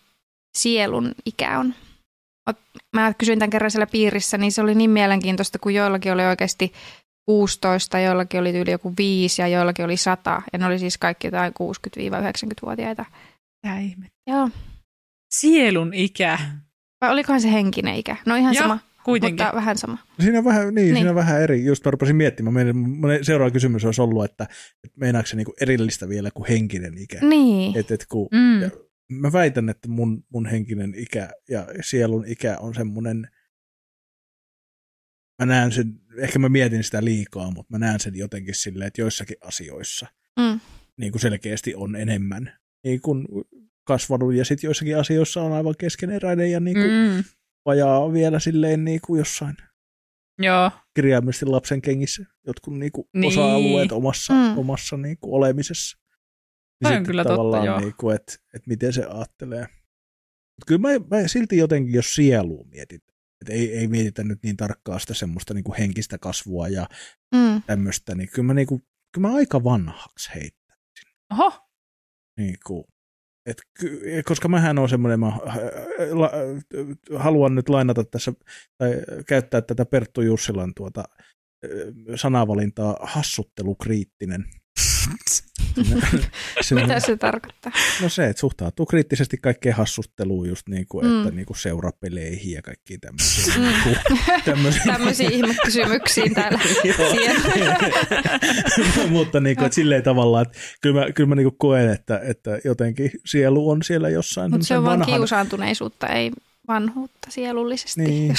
sielun 0.57 1.11
ikä 1.25 1.59
on? 1.59 1.73
Mä 2.95 3.13
kysyin 3.17 3.39
tämän 3.39 3.49
kerran 3.49 3.71
siellä 3.71 3.87
piirissä, 3.87 4.37
niin 4.37 4.51
se 4.51 4.61
oli 4.61 4.75
niin 4.75 4.89
mielenkiintoista, 4.89 5.59
kun 5.59 5.73
joillakin 5.73 6.13
oli 6.13 6.25
oikeasti 6.25 6.73
16, 7.25 7.99
joillakin 7.99 8.39
oli 8.39 8.57
yli 8.59 8.71
joku 8.71 8.93
5 8.97 9.41
ja 9.41 9.47
joillakin 9.47 9.85
oli 9.85 9.97
100. 9.97 10.41
Ja 10.53 10.59
ne 10.59 10.65
oli 10.65 10.79
siis 10.79 10.97
kaikki 10.97 11.27
jotain 11.27 11.53
60-90-vuotiaita. 11.53 13.05
Mitä 13.63 13.79
ihme. 13.79 14.07
Joo. 14.27 14.49
Sielun 15.39 15.93
ikä. 15.93 16.39
Vai 17.01 17.11
olikohan 17.11 17.41
se 17.41 17.51
henkinen 17.51 17.95
ikä? 17.95 18.15
No 18.25 18.35
ihan 18.35 18.53
Joo, 18.53 18.61
sama, 18.63 18.79
Kuitenkin. 19.03 19.45
mutta 19.45 19.55
vähän 19.55 19.77
sama. 19.77 19.97
Siinä 20.19 20.37
on 20.37 20.45
vähän, 20.45 20.61
niin, 20.65 20.75
Niin. 20.75 20.95
Siinä 20.95 21.09
on 21.09 21.15
vähän 21.15 21.41
eri. 21.41 21.65
Just 21.65 21.85
mä 21.85 21.91
rupesin 21.91 22.15
miettimään. 22.15 22.53
Meidän, 22.53 22.75
seuraava 23.21 23.51
kysymys 23.51 23.85
olisi 23.85 24.01
ollut, 24.01 24.25
että, 24.25 24.43
että 24.83 24.99
meinaako 24.99 25.27
se 25.27 25.35
niinku 25.35 25.53
erillistä 25.61 26.09
vielä 26.09 26.31
kuin 26.33 26.49
henkinen 26.49 26.97
ikä. 26.97 27.17
Niin. 27.21 27.77
Et, 27.77 27.91
et 27.91 28.05
kun, 28.09 28.27
Mm. 28.31 28.61
ja 28.61 28.69
mä 29.11 29.31
väitän, 29.33 29.69
että 29.69 29.87
mun, 29.89 30.23
mun 30.29 30.45
henkinen 30.45 30.93
ikä 30.97 31.29
ja 31.49 31.67
sielun 31.81 32.25
ikä 32.27 32.57
on 32.59 32.75
semmoinen, 32.75 33.27
mä 35.39 35.45
näen 35.45 35.71
sen, 35.71 35.93
ehkä 36.17 36.39
mä 36.39 36.49
mietin 36.49 36.83
sitä 36.83 37.05
liikaa, 37.05 37.51
mutta 37.51 37.71
mä 37.71 37.79
näen 37.79 37.99
sen 37.99 38.15
jotenkin 38.15 38.55
silleen, 38.55 38.87
että 38.87 39.01
joissakin 39.01 39.37
asioissa 39.41 40.07
Mm. 40.39 40.59
niin 40.97 41.11
kuin 41.11 41.21
selkeästi 41.21 41.75
on 41.75 41.95
enemmän 41.95 42.59
niin 42.83 43.01
kuin 43.01 43.27
kasvanut 43.83 44.33
ja 44.33 44.45
sitten 44.45 44.67
joissakin 44.67 44.97
asioissa 44.97 45.41
on 45.41 45.51
aivan 45.53 45.75
keskeneräinen 45.79 46.51
ja 46.51 46.59
niin 46.59 46.77
kuin 46.77 46.91
mm. 46.91 47.23
Vajaa 47.65 48.13
vielä 48.13 48.39
silleen 48.39 48.85
niin 48.85 48.99
kuin 49.05 49.19
jossain 49.19 49.57
Joo, 50.39 50.71
kirjaimellisesti 50.95 51.45
lapsen 51.45 51.81
kengissä 51.81 52.25
jotkut 52.47 52.79
niin 52.79 52.91
kuin 52.91 53.07
Niin. 53.13 53.27
osa-alueet 53.27 53.91
omassa, 53.91 54.33
mm. 54.33 54.57
omassa 54.57 54.97
niin 54.97 55.17
kuin 55.17 55.33
olemisessa. 55.33 55.97
Toi 56.83 56.91
on 56.91 56.97
sitten 56.97 57.05
kyllä 57.05 57.23
totta, 57.23 57.65
joo. 57.65 57.79
Niin 57.79 57.93
kuin, 57.99 58.15
että, 58.15 58.33
että 58.33 58.67
miten 58.67 58.93
se 58.93 59.05
ajattelee. 59.05 59.61
Mut 59.61 60.65
kyllä 60.67 60.81
mä, 60.81 60.89
mä, 61.21 61.27
silti 61.27 61.57
jotenkin, 61.57 61.93
jos 61.93 62.15
sielua 62.15 62.65
mietit, 62.71 63.03
että 63.41 63.53
ei, 63.53 63.77
ei 63.77 63.87
mietitä 63.87 64.23
nyt 64.23 64.39
niin 64.43 64.57
tarkkaa 64.57 64.99
sitä 64.99 65.13
semmoista 65.13 65.53
niin 65.53 65.63
kuin 65.63 65.77
henkistä 65.77 66.17
kasvua 66.17 66.67
ja 66.67 66.87
Mm. 67.35 67.61
tämmöistä, 67.67 68.15
niin 68.15 68.29
kyllä 68.33 68.45
mä, 68.45 68.53
niin 68.53 68.67
kuin, 68.67 68.83
kyllä 69.13 69.27
mä 69.27 69.35
aika 69.35 69.63
vanhaksi 69.63 70.31
heittän. 70.35 70.77
oho, 71.33 71.67
Niin 72.37 72.57
kuin, 72.65 72.83
et, 73.45 73.61
ky- 73.79 74.01
koska 74.25 74.47
mähän 74.47 74.79
on 74.79 74.89
semmoinen, 74.89 75.19
mä 75.19 75.27
äh, 75.27 75.55
la, 76.11 76.31
haluan 77.19 77.55
nyt 77.55 77.69
lainata 77.69 78.03
tässä 78.03 78.33
tai 78.77 78.91
käyttää 79.27 79.61
tätä 79.61 79.85
Perttu 79.85 80.21
Jussilan 80.21 80.73
tuota 80.75 81.03
äh, 81.65 81.69
sanavalintaa 82.15 82.97
hassuttelukriittinen. 83.01 84.45
Se- 86.61 86.75
Mitä 86.75 86.99
se 86.99 87.17
tarkoittaa? 87.17 87.71
No 88.01 88.09
se, 88.09 88.25
että 88.27 88.39
suhtautuu 88.39 88.85
kriittisesti 88.85 89.37
kaikkeen 89.37 89.75
hassutteluun 89.75 90.49
just 90.49 90.67
niin 90.69 90.85
kuin, 90.89 91.05
Mm. 91.05 91.21
että 91.21 91.35
niin 91.35 91.45
kuin 91.45 91.57
seurapeleihin 91.57 92.51
ja 92.53 92.61
kaikkiin 92.61 92.99
tämmöisiin. 92.99 93.57
Mm. 93.57 93.63
Niin 93.67 93.97
kuin, 94.07 94.19
tämmöisiin. 94.45 94.83
Tämmöisiin 94.85 95.31
ihmekysymyksiin 95.31 96.33
täällä. 96.33 96.59
Siellä. 97.11 97.77
Mutta 99.09 99.39
niin 99.39 99.55
kuin, 99.55 99.65
että 99.65 99.75
silleen 99.75 100.03
tavallaan, 100.03 100.41
että 100.45 100.57
kyllä 100.81 100.99
mä, 101.05 101.11
kyllä 101.11 101.27
mä 101.29 101.35
niin 101.35 101.45
kuin 101.49 101.57
koen, 101.57 101.89
että, 101.89 102.21
että 102.23 102.59
jotenkin 102.65 103.11
sielu 103.25 103.69
on 103.69 103.83
siellä 103.83 104.09
jossain. 104.09 104.51
Mutta 104.51 104.67
se 104.67 104.77
on 104.77 104.83
vaan 104.83 104.99
vanhan- 104.99 105.15
kiusaantuneisuutta, 105.17 106.07
ei 106.07 106.31
vanhuutta 106.67 107.27
sielullisesti. 107.31 108.01
Niin. 108.01 108.35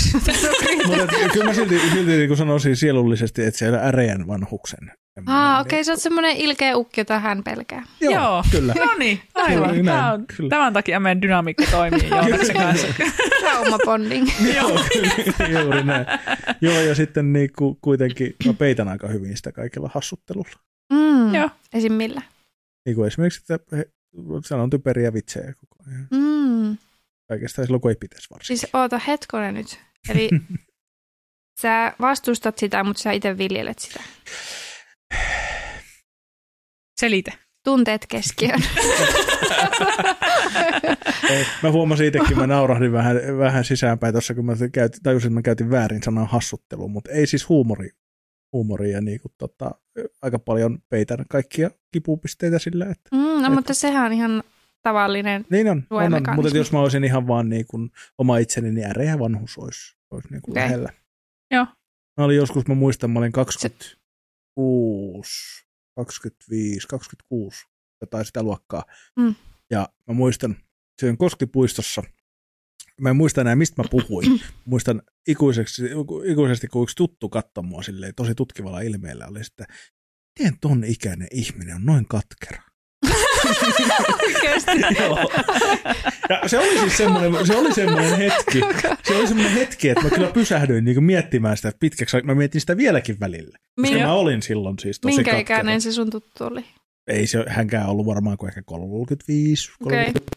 Mutta 0.87 1.07
kyllä 1.33 1.45
mä 1.45 1.55
silti, 1.55 1.81
silti 1.93 2.11
niin 2.17 2.37
sanoisin 2.37 2.77
sielullisesti, 2.77 3.45
että 3.45 3.59
siellä 3.59 3.79
äreän 3.79 4.27
vanhuksen 4.27 4.93
Ah, 5.27 5.61
okei, 5.61 5.77
okay, 5.77 5.85
sä 5.85 5.93
oot 5.93 6.01
semmoinen 6.01 6.37
ilkeä 6.37 6.77
ukki, 6.77 7.01
jota 7.01 7.19
hän 7.19 7.45
pelkää. 7.45 7.87
Joo, 8.01 8.13
Joo. 8.13 8.45
kyllä. 8.51 8.75
No 8.75 8.95
niin, 8.99 9.21
aivan. 9.35 9.71
Kyllä, 9.71 9.91
Tämä 9.91 10.13
on, 10.13 10.27
kyllä. 10.27 10.51
tämän 10.51 10.73
takia 10.73 11.01
meidän 11.01 11.23
dynamiikka 11.23 11.65
toimii 11.71 12.09
Joonaksen 12.09 12.57
kanssa. 12.57 12.87
Traumabonding. 13.41 14.29
Joo, 14.57 14.81
kyllä, 14.93 15.61
juuri 15.61 15.85
näin. 15.85 16.07
Joo, 16.61 16.81
ja 16.81 16.95
sitten 16.95 17.33
niin 17.33 17.51
kuin, 17.59 17.79
kuitenkin 17.81 18.37
mä 18.47 18.53
peitän 18.53 18.89
aika 18.89 19.09
hyvin 19.09 19.37
sitä 19.37 19.53
kaikilla 19.53 19.91
hassuttelulla. 19.95 20.59
Mm. 20.93 21.35
Joo. 21.35 21.51
Esim. 21.75 21.93
millä? 21.93 22.23
Niin 22.87 22.97
kuin 22.97 23.07
esimerkiksi, 23.07 23.53
että 23.55 23.77
he, 23.77 23.91
sanon 24.45 24.71
typeriä 24.71 25.13
vitsejä 25.13 25.55
koko 25.55 25.77
ajan. 25.89 26.07
Mm. 26.11 26.77
Kaikesta 27.29 27.65
silloin, 27.65 27.81
kun 27.81 27.91
ei 27.91 27.97
pitäisi 28.01 28.31
varsinkin. 28.31 28.59
Siis 28.59 28.75
oota 28.75 28.99
hetkonen 28.99 29.55
nyt. 29.55 29.81
Eli 30.09 30.31
sä 31.63 31.93
vastustat 32.01 32.59
sitä, 32.59 32.85
mutta 32.85 33.03
sä 33.03 33.13
itse 33.13 33.39
viljelet 33.39 33.79
sitä. 33.79 34.01
Selitä. 37.03 37.33
Tunteet 37.65 38.07
keskiöön. 38.09 38.63
Ei, 41.31 41.47
mä 41.63 41.71
huomasin 41.71 42.07
itsekin, 42.07 42.39
mä 42.39 42.47
naurahdin 42.47 42.93
vähän, 42.93 43.17
vähän 43.39 43.65
sisäänpäin 43.65 44.15
tuossa, 44.15 44.35
kun 44.35 44.45
mä 44.45 44.53
käytin, 44.73 45.03
tajusin, 45.03 45.29
että 45.29 45.35
mä 45.35 45.43
käytin 45.43 45.71
väärin 45.71 46.03
sanaa 46.03 46.25
hassuttelu, 46.25 46.89
mutta 46.89 47.11
ei 47.11 47.27
siis 47.27 47.49
huumori, 47.49 47.91
huumoria, 48.53 49.01
niin 49.01 49.21
kuin, 49.21 49.33
tota, 49.39 49.71
aika 50.23 50.39
paljon 50.39 50.79
peitän 50.89 51.25
kaikkia 51.29 51.71
kipupisteitä 51.93 52.59
sillä, 52.59 52.85
että 52.85 53.17
Mm, 53.17 53.43
no, 53.43 53.51
mutta 53.51 53.75
sehän 53.75 54.07
on 54.07 54.13
ihan 54.13 54.43
tavallinen. 54.83 55.47
niin 55.51 55.69
on, 55.69 55.83
on, 55.91 56.15
on. 56.15 56.23
Mutta 56.35 56.57
jos 56.57 56.73
mä 56.73 56.81
olisin 56.81 57.05
ihan 57.05 57.27
vaan 57.27 57.49
niin 57.49 57.67
kuin, 57.67 57.91
oma 58.19 58.39
itseni, 58.39 58.71
niin 58.73 58.87
äreä 58.87 59.19
vanhus 59.19 59.59
olisi, 59.59 59.97
olisi 60.11 60.29
niin 60.31 60.43
kuin 60.43 60.53
Okei. 60.53 60.63
lähellä. 60.63 60.89
Joo. 61.51 61.67
Mä 62.19 62.25
olin 62.25 62.37
joskus, 62.37 62.67
mä 62.67 62.75
muistan, 62.75 63.11
mä 63.11 63.19
olin 63.19 63.33
26, 63.33 65.65
25, 65.97 66.89
26, 66.89 67.67
jotain 68.01 68.25
sitä 68.25 68.43
luokkaa. 68.43 68.85
Mm. 69.17 69.35
Ja 69.71 69.89
mä 70.09 70.15
muistan, 70.15 70.57
se 71.01 71.09
on 71.09 71.19
Koskipuistossa, 71.19 72.03
mä 73.01 73.11
en 73.11 73.17
muista 73.17 73.41
enää, 73.41 73.57
mistä 73.57 73.83
mä 73.83 73.89
puhuin. 73.91 74.41
muistan 74.65 75.03
ikuiseksi, 75.29 75.83
ikuisesti, 76.25 76.69
kun 76.69 76.83
yksi 76.83 76.97
tuttu 76.97 77.29
katsoi 77.29 77.65
mua 77.65 77.83
silleen, 77.83 78.15
tosi 78.15 78.35
tutkivalla 78.35 78.81
ilmeellä, 78.81 79.27
oli 79.27 79.45
sitten, 79.45 79.67
miten 80.39 80.59
ton 80.61 80.85
ikäinen 80.85 81.29
ihminen 81.31 81.77
on 81.77 81.85
noin 81.85 82.09
katkera? 82.09 82.63
Ja 86.29 86.49
se 86.49 86.59
oli 86.59 86.79
siis 86.79 86.97
semmoinen, 86.97 87.47
se 87.47 87.57
oli 87.57 87.75
semmoinen 87.75 88.17
hetki, 88.17 88.61
se 89.03 89.15
oli 89.17 89.27
semmoinen 89.27 89.53
hetki, 89.55 89.89
että 89.89 90.05
mä 90.05 90.11
kyllä 90.11 90.31
pysähdyin 90.31 90.85
niin 90.85 91.05
pitkäksi 91.05 91.79
pitkäksi, 91.81 92.17
pitkäksi, 92.17 92.23
mä 92.23 92.35
mietin 92.35 92.61
sitä 92.61 92.77
vieläkin 92.77 93.21
välillä. 93.21 93.59
Koska 93.59 93.81
Minkä, 93.81 94.07
mä 94.07 94.13
olin 94.13 94.43
silloin 94.43 94.79
siis 94.79 95.01
tosi 95.01 95.17
minkä 95.17 95.31
katkera. 95.31 95.59
ikäinen 95.59 95.81
se 95.81 95.93
sun 95.93 96.11
tuttu 96.11 96.45
oli? 96.45 96.65
Ei 97.07 97.27
se 97.27 97.45
hänkään 97.49 97.89
ollut 97.89 98.07
varmaan 98.07 98.37
kuin 98.37 98.49
ehkä 98.49 98.63
35, 98.63 99.71
Okei. 99.81 99.99
30, 100.05 100.37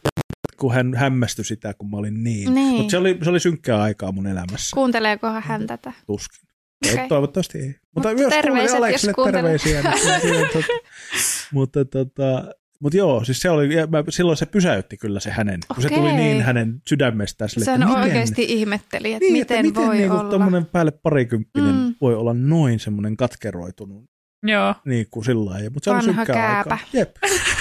kun 0.58 0.74
hän 0.74 0.94
hämmästyi 0.96 1.46
sitä, 1.46 1.74
kun 1.74 1.90
mä 1.92 1.98
olin 1.98 2.24
niin. 2.24 2.54
Niin. 2.56 2.76
Mutta 2.76 2.92
se 2.92 2.98
oli, 2.98 3.18
se 3.24 3.30
oli 3.30 3.40
synkkää 3.40 3.82
aikaa 3.82 4.12
mun 4.12 4.28
elämässä, 4.28 4.74
Kuunteleekohan 4.74 5.44
hän 5.44 5.68
tätä? 5.68 5.94
tuskin. 6.08 6.46
Okay. 6.94 7.08
Toivottavasti 7.08 7.58
ei. 7.58 7.68
Mutta, 7.68 8.10
Mutta 8.10 8.14
myös 8.14 8.30
terveiset, 8.30 8.78
Aleksille 8.78 9.32
terveisiä. 9.32 9.82
Niin, 9.82 10.48
mutta 11.54 11.86
tota, 11.86 12.46
mutta 12.86 12.98
joo, 12.98 13.24
siis 13.24 13.40
se 13.40 13.50
oli, 13.50 13.68
mä, 13.90 14.04
silloin 14.10 14.38
se 14.38 14.46
pysäytti 14.46 14.98
kyllä 14.98 15.20
se 15.20 15.30
hänen, 15.32 15.60
kun 15.76 15.84
se 15.84 15.90
tuli 15.90 16.00
Okei. 16.00 16.16
niin 16.16 16.42
hänen 16.42 16.82
sydämestään 16.88 17.50
sille, 17.50 17.64
että 17.74 17.86
miten, 17.86 18.02
oikeasti 18.04 18.44
ihmetteli, 18.44 19.14
että 19.14 19.20
niin, 19.26 19.34
miten, 19.34 19.58
että 19.58 19.68
miten 19.68 19.86
voi 19.88 19.98
niinku 19.98 20.16
olla. 20.18 20.30
tommonen 20.30 20.66
päälle 20.66 20.92
parikymppinen 20.92 21.76
Mm. 21.76 21.96
voi 22.02 22.16
olla 22.16 22.34
noin 22.34 22.80
semmoinen 22.80 23.18
katkeroitunut 23.18 24.06
Joo. 24.44 24.76
niin 24.86 25.08
kuin 25.12 25.26
sillä 25.26 25.46
lailla. 25.52 25.70
Mutta 25.70 25.86
se 25.86 25.92
Vanha 25.92 26.06
oli 26.06 26.16
synkkää 26.16 26.36
kääpä. 26.36 26.74
aikaa. 26.74 26.88
Jep, 26.94 27.16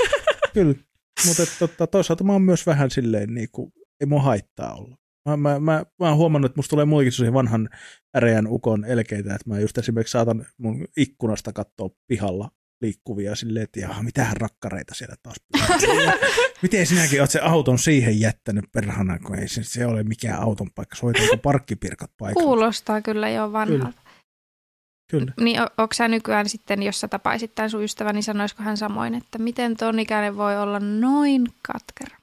kyllä. 0.55 0.75
Mutta 1.27 1.43
tota, 1.59 1.87
toisaalta 1.87 2.25
mä 2.25 2.33
oon 2.33 2.43
myös 2.43 2.67
vähän 2.67 2.91
silleen, 2.91 3.35
niin 3.35 3.49
kuin, 3.53 3.73
ei 4.01 4.07
mua 4.07 4.23
haittaa 4.23 4.75
olla. 4.75 4.97
Mä, 5.29 5.37
mä, 5.37 5.61
mä, 5.61 5.85
mä 6.01 6.09
oon 6.09 6.17
huomannut, 6.17 6.51
että 6.51 6.59
musta 6.59 6.71
tulee 6.71 6.85
muikin 6.85 7.13
sellaisia 7.13 7.35
vanhan 7.35 7.69
äreän 8.17 8.47
ukon 8.47 8.85
elkeitä, 8.85 9.35
että 9.35 9.51
mä 9.51 9.61
just 9.61 9.79
esimerkiksi 9.79 10.13
saatan 10.13 10.47
mun 10.59 10.85
ikkunasta 10.97 11.53
katsoa 11.53 11.91
pihalla 12.07 12.51
liikkuvia 12.81 13.35
silleen, 13.35 13.65
että 13.65 13.81
jaha, 13.81 14.03
mitähän 14.03 14.37
rakkareita 14.37 14.95
siellä 14.95 15.15
taas. 15.23 15.37
Miten 16.63 16.87
sinäkin 16.87 17.21
oot 17.21 17.31
se 17.31 17.41
auton 17.41 17.79
siihen 17.79 18.21
jättänyt 18.21 18.65
perhana, 18.73 19.19
kun 19.19 19.39
ei 19.39 19.49
se, 19.49 19.65
se 19.65 19.87
ole 19.87 20.03
mikään 20.03 20.41
auton 20.43 20.71
paikka, 20.75 20.97
soitanko 20.97 21.37
parkkipirkat 21.37 22.11
paikalle. 22.19 22.45
Kuulostaa 22.47 23.01
kyllä 23.03 23.29
jo 23.31 23.53
vanhalta. 23.53 24.03
Kyllä. 25.11 25.33
Niin 25.41 25.63
o- 25.63 25.69
onko 25.79 25.95
sä 25.95 26.09
nykyään 26.09 26.49
sitten, 26.49 26.83
jos 26.83 27.01
sä 27.01 27.09
tapaisit 27.09 27.55
tämän 27.55 27.71
sun 27.71 27.85
ystävän, 27.85 28.15
niin 28.15 28.23
sanoisiko 28.23 28.63
hän 28.63 28.77
samoin, 28.77 29.15
että 29.15 29.39
miten 29.39 29.77
ton 29.77 29.99
ikäinen 29.99 30.37
voi 30.37 30.57
olla 30.57 30.81
noin 30.81 31.47
katkera? 31.69 32.17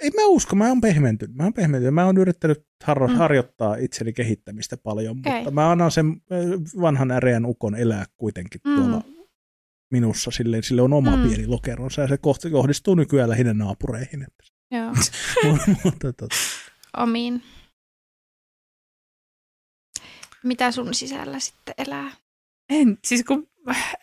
Ei 0.00 0.10
mä 0.10 0.26
usko, 0.26 0.56
mä 0.56 0.68
oon 0.68 0.80
pehmentynyt. 0.80 1.36
Mä 1.36 1.42
oon 1.42 1.52
pehmentynyt. 1.52 1.94
Mä 1.94 2.04
oon 2.06 2.18
yrittänyt 2.18 2.66
harro- 2.84 3.08
Mm. 3.08 3.14
harjoittaa 3.16 3.76
itseni 3.76 4.12
kehittämistä 4.12 4.76
paljon, 4.76 5.18
Okei. 5.18 5.32
mutta 5.34 5.50
mä 5.50 5.70
annan 5.70 5.90
sen 5.90 6.06
äh, 6.32 6.38
vanhan 6.80 7.10
äreän 7.10 7.46
ukon 7.46 7.74
elää 7.74 8.04
kuitenkin 8.16 8.60
Mm. 8.64 8.74
tuolla 8.76 9.02
minussa. 9.90 10.30
Silleen, 10.30 10.62
sille 10.62 10.82
on 10.82 10.92
oma 10.92 11.16
Mm. 11.16 11.28
pieni 11.28 11.46
lokeronsa 11.46 12.00
ja 12.02 12.08
se 12.08 12.16
kohti- 12.18 12.50
kohdistuu 12.50 12.94
nykyään 12.94 13.28
lähinnä 13.30 13.54
naapureihin. 13.54 14.26
Joo, 14.70 14.92
mutta 15.84 16.12
tota, 16.12 16.34
omiin. 16.96 17.42
Mitä 20.44 20.72
sun 20.72 20.94
sisällä 20.94 21.38
sitten 21.40 21.74
elää? 21.78 22.10
En, 22.70 22.98
siis 23.04 23.24
kun, 23.24 23.48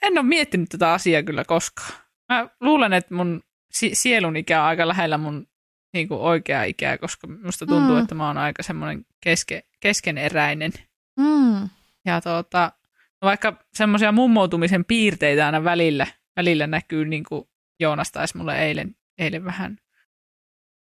en 0.02 0.14
ole 0.18 0.24
miettinyt 0.26 0.70
tätä 0.70 0.94
asiaa 0.94 1.24
kyllä 1.24 1.44
koskaan. 1.46 1.94
Mä 2.30 2.50
luulen, 2.62 2.94
että 2.94 3.16
mun 3.16 3.42
si- 3.72 3.96
sielun 3.96 4.38
ikä 4.38 4.62
on 4.62 4.68
aika 4.68 4.88
lähellä 4.88 5.18
mun 5.18 5.48
niin 5.94 6.08
kuin 6.08 6.20
oikeaa 6.20 6.64
ikää, 6.64 6.98
koska 6.98 7.28
musta 7.28 7.66
tuntuu, 7.66 7.96
Mm. 7.96 8.02
että 8.02 8.16
mä 8.16 8.28
oon 8.28 8.38
aika 8.38 8.64
semmoinen 8.64 9.06
keske, 9.24 9.64
keskeneräinen. 9.80 10.72
Mm. 11.20 11.70
Ja 12.06 12.22
tuota, 12.22 12.72
vaikka 13.26 13.54
semmoisia 13.74 14.12
mummoutumisen 14.12 14.86
piirteitä 14.86 15.46
aina 15.46 15.64
välillä, 15.64 16.08
välillä 16.36 16.68
näkyy, 16.68 17.06
niin 17.06 17.24
kuin 17.30 17.44
Joonas 17.80 18.12
taisi 18.12 18.38
mulle 18.38 18.60
eilen, 18.66 18.96
eilen 19.18 19.46
vähän 19.46 19.78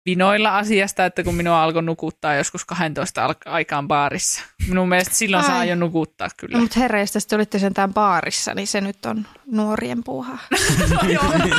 vinoilla 0.06 0.58
asiasta, 0.58 1.06
että 1.06 1.24
kun 1.24 1.36
minua 1.36 1.64
alkoi 1.64 1.84
nukuttaa 1.84 2.36
joskus 2.36 2.66
12 2.66 3.26
al- 3.26 3.34
aikaan 3.46 3.88
baarissa. 3.88 4.42
Minun 4.68 4.90
mielestä 4.90 5.16
silloin 5.16 5.44
Ai. 5.44 5.50
saa 5.50 5.66
jo 5.66 5.76
nukuttaa 5.76 6.28
kyllä. 6.38 6.58
No, 6.58 6.62
mutta 6.62 6.80
herra, 6.80 7.00
jos 7.00 7.12
tästä 7.12 7.36
olitte 7.36 7.60
sentään 7.60 7.94
baarissa, 7.94 8.54
niin 8.54 8.68
se 8.68 8.82
nyt 8.82 9.06
on 9.06 9.26
nuorien 9.52 10.04
puuhaa. 10.04 10.38
No, 11.04 11.10
joo. 11.10 11.58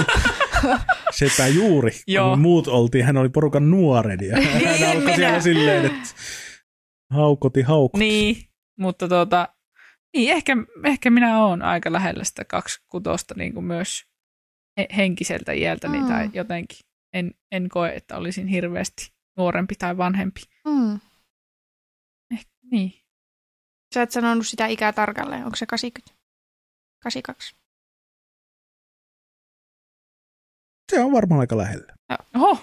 sepä 1.18 1.46
juuri, 1.46 1.90
Joo. 2.06 2.30
kun 2.30 2.38
muut 2.40 2.68
oltiin, 2.68 3.04
hän 3.04 3.16
oli 3.16 3.28
porukan 3.28 3.70
nuoren 3.70 4.18
ja 4.28 4.36
Niin, 4.38 4.50
hän 4.78 4.88
alkoi 4.88 5.00
minä. 5.04 5.16
siellä 5.16 5.40
silleen, 5.40 5.86
että 5.86 6.08
haukoti 7.12 7.62
haukoti. 7.62 8.04
Niin, 8.04 8.36
mutta 8.78 9.08
tuota, 9.08 9.48
niin 10.16 10.32
ehkä, 10.32 10.52
ehkä 10.84 11.10
minä 11.10 11.44
olen 11.44 11.62
aika 11.62 11.92
lähellä 11.92 12.24
sitä 12.24 12.44
26 12.44 13.24
niin 13.36 13.54
kuin 13.54 13.64
myös 13.66 14.04
he- 14.76 14.88
henkiseltä 14.96 15.52
iältäni 15.52 15.98
Mm. 16.00 16.06
tai 16.08 16.30
jotenkin. 16.32 16.78
En, 17.12 17.34
en 17.52 17.68
koe, 17.68 17.92
että 17.94 18.16
olisin 18.16 18.46
hirveästi 18.46 19.12
nuorempi 19.36 19.74
tai 19.74 19.96
vanhempi. 19.96 20.40
Mm. 20.66 20.94
Eh, 22.34 22.46
niin. 22.70 22.92
Sä 23.94 24.02
et 24.02 24.10
sanonut 24.10 24.46
sitä 24.46 24.66
ikää 24.66 24.92
tarkalleen. 24.92 25.44
Onko 25.44 25.56
se 25.56 25.66
80? 25.66 26.16
82? 27.02 27.56
Se 30.92 31.00
on 31.00 31.12
varmaan 31.12 31.40
aika 31.40 31.56
lähellä. 31.56 31.95
Oho, 32.36 32.58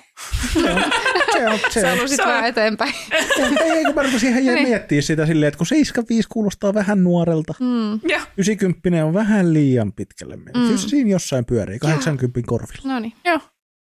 Se 0.53 1.47
on, 1.49 1.60
se 1.69 1.91
on, 2.01 2.10
se 2.10 2.15
Sä 2.15 2.25
vähän 2.25 2.45
eteenpäin. 2.45 2.93
ei, 3.12 3.71
ei, 3.71 3.84
kun 3.86 3.95
mä 3.95 4.03
rupesin 4.03 4.29
ihan 4.29 4.56
Niin. 4.56 4.67
miettiä 4.67 5.01
sitä 5.01 5.25
silleen, 5.25 5.47
että 5.47 5.58
kun 5.58 5.67
75 5.67 6.27
kuulostaa 6.32 6.73
vähän 6.73 7.03
nuorelta, 7.03 7.53
Mm. 7.60 8.10
ja, 8.10 8.21
90 8.38 9.06
on 9.06 9.13
vähän 9.13 9.53
liian 9.53 9.93
pitkälle 9.93 10.36
mennyt. 10.36 10.56
Mm. 10.56 10.62
Kyllä 10.65 10.77
se 10.77 10.89
siinä 10.89 11.10
jossain 11.10 11.45
pyörii, 11.45 11.79
80 11.79 12.41
korvilla. 12.47 12.93
No 12.93 12.99
niin. 12.99 13.13
joo, 13.25 13.39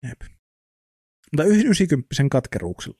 Jep. 0.08 0.22
Mutta 1.32 1.44
y- 1.44 1.62
90 1.62 2.30
katkeruuksilla. 2.32 2.98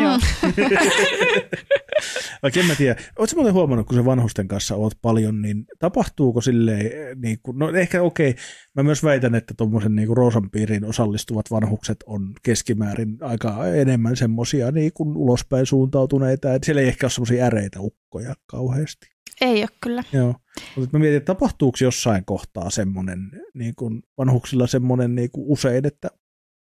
Joo. 0.00 0.18
Mm. 0.18 0.52
Vaikka 2.42 2.60
en 2.60 2.66
mä 2.66 2.74
tiedä. 2.74 2.96
Oletko 3.18 3.36
muuten 3.36 3.54
huomannut, 3.54 3.86
kun 3.86 3.96
se 3.96 4.04
vanhusten 4.04 4.48
kanssa 4.48 4.74
oot 4.76 4.92
paljon, 5.02 5.42
niin 5.42 5.64
tapahtuuko 5.78 6.40
silleen, 6.40 7.20
niin 7.22 7.38
kuin, 7.42 7.58
no 7.58 7.70
ehkä 7.70 8.02
okei, 8.02 8.34
mä 8.74 8.82
myös 8.82 9.04
väitän, 9.04 9.34
että 9.34 9.54
tuommoisen 9.56 9.94
niin 9.94 10.16
Roosan 10.16 10.50
piiriin 10.50 10.84
osallistuvat 10.84 11.50
vanhukset 11.50 11.96
on 12.06 12.32
keskimäärin 12.42 13.18
aika 13.20 13.66
enemmän 13.66 14.16
semmoisia 14.16 14.70
niin 14.70 14.92
kuin 14.94 15.16
ulospäin 15.16 15.66
suuntautuneita, 15.66 16.54
että 16.54 16.66
siellä 16.66 16.82
ei 16.82 16.88
ehkä 16.88 17.06
ole 17.06 17.10
semmoisia 17.10 17.44
äreitä 17.44 17.80
ukkoja 17.80 18.34
kauheasti. 18.46 19.06
Ei 19.40 19.60
ole 19.60 19.68
kyllä. 19.80 20.02
Joo. 20.12 20.34
Mutta 20.76 20.98
mä 20.98 20.98
mietin, 20.98 21.16
että 21.16 21.34
tapahtuuko 21.34 21.78
jossain 21.80 22.24
kohtaa 22.24 22.70
semmoinen 22.70 23.30
niin 23.54 23.74
kuin 23.74 24.02
vanhuksilla 24.18 24.66
semmoinen 24.66 25.14
niin 25.14 25.30
kuin 25.30 25.44
usein, 25.48 25.86
että, 25.86 26.08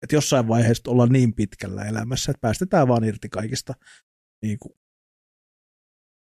että 0.03 0.15
jossain 0.15 0.47
vaiheessa 0.47 0.91
ollaan 0.91 1.09
niin 1.09 1.33
pitkällä 1.33 1.83
elämässä, 1.83 2.31
että 2.31 2.41
päästetään 2.41 2.87
vaan 2.87 3.03
irti 3.03 3.29
kaikista 3.29 3.73
niin 4.41 4.57
kuin 4.59 4.73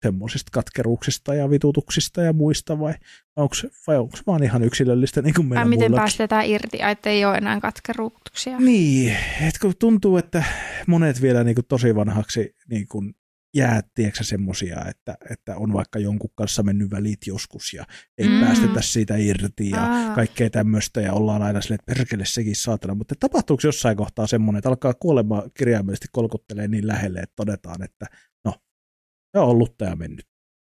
semmoisista 0.02 0.50
katkeruuksista 0.52 1.34
ja 1.34 1.50
vitutuksista 1.50 2.22
ja 2.22 2.32
muista 2.32 2.78
vai 2.78 2.94
onko 3.36 3.54
vai 3.86 3.98
onko 3.98 4.18
vaan 4.26 4.42
ihan 4.42 4.62
yksilöllistä 4.62 5.22
niin 5.22 5.34
kuin 5.34 5.46
meillä 5.46 5.64
miten 5.64 5.78
muillakin? 5.78 6.02
päästetään 6.02 6.46
irti, 6.46 6.82
ai, 6.82 6.92
että 6.92 7.10
ei 7.10 7.24
ole 7.24 7.36
enää 7.36 7.60
katkeruuktuksia. 7.60 8.58
Niin, 8.58 9.16
että 9.40 9.60
kun 9.60 9.74
tuntuu, 9.78 10.16
että 10.16 10.44
monet 10.86 11.22
vielä 11.22 11.44
niin 11.44 11.54
kuin 11.54 11.66
tosi 11.66 11.94
vanhaksi 11.94 12.56
niin 12.70 12.88
kuin 12.88 13.14
jää, 13.54 13.80
tiedätkö 13.94 14.24
semmosia, 14.24 14.84
että, 14.88 15.16
että 15.30 15.56
on 15.56 15.72
vaikka 15.72 15.98
jonkun 15.98 16.30
kanssa 16.34 16.62
mennyt 16.62 16.90
välit 16.90 17.26
joskus 17.26 17.72
ja 17.72 17.84
ei 18.18 18.28
Mm. 18.28 18.40
päästetä 18.40 18.82
siitä 18.82 19.16
irti 19.16 19.70
ja 19.70 19.82
Aa. 19.84 20.14
kaikkea 20.14 20.50
tämmöistä 20.50 21.00
ja 21.00 21.12
ollaan 21.12 21.42
aina 21.42 21.60
silleen, 21.60 21.78
että 21.80 21.94
perkele 21.94 22.24
sekin 22.26 22.56
saatana, 22.56 22.94
mutta 22.94 23.14
tapahtuuko 23.20 23.60
jossain 23.64 23.96
kohtaa 23.96 24.26
semmoinen, 24.26 24.58
että 24.58 24.68
alkaa 24.68 24.94
kuolema 24.94 25.42
kirjaimellisesti 25.54 26.08
kolkuttelee 26.12 26.68
niin 26.68 26.86
lähelle, 26.86 27.18
että 27.20 27.32
todetaan, 27.36 27.82
että 27.82 28.06
no, 28.44 28.52
se 29.32 29.38
on 29.38 29.48
ollutta 29.48 29.84
ja 29.84 29.96
mennyt. 29.96 30.26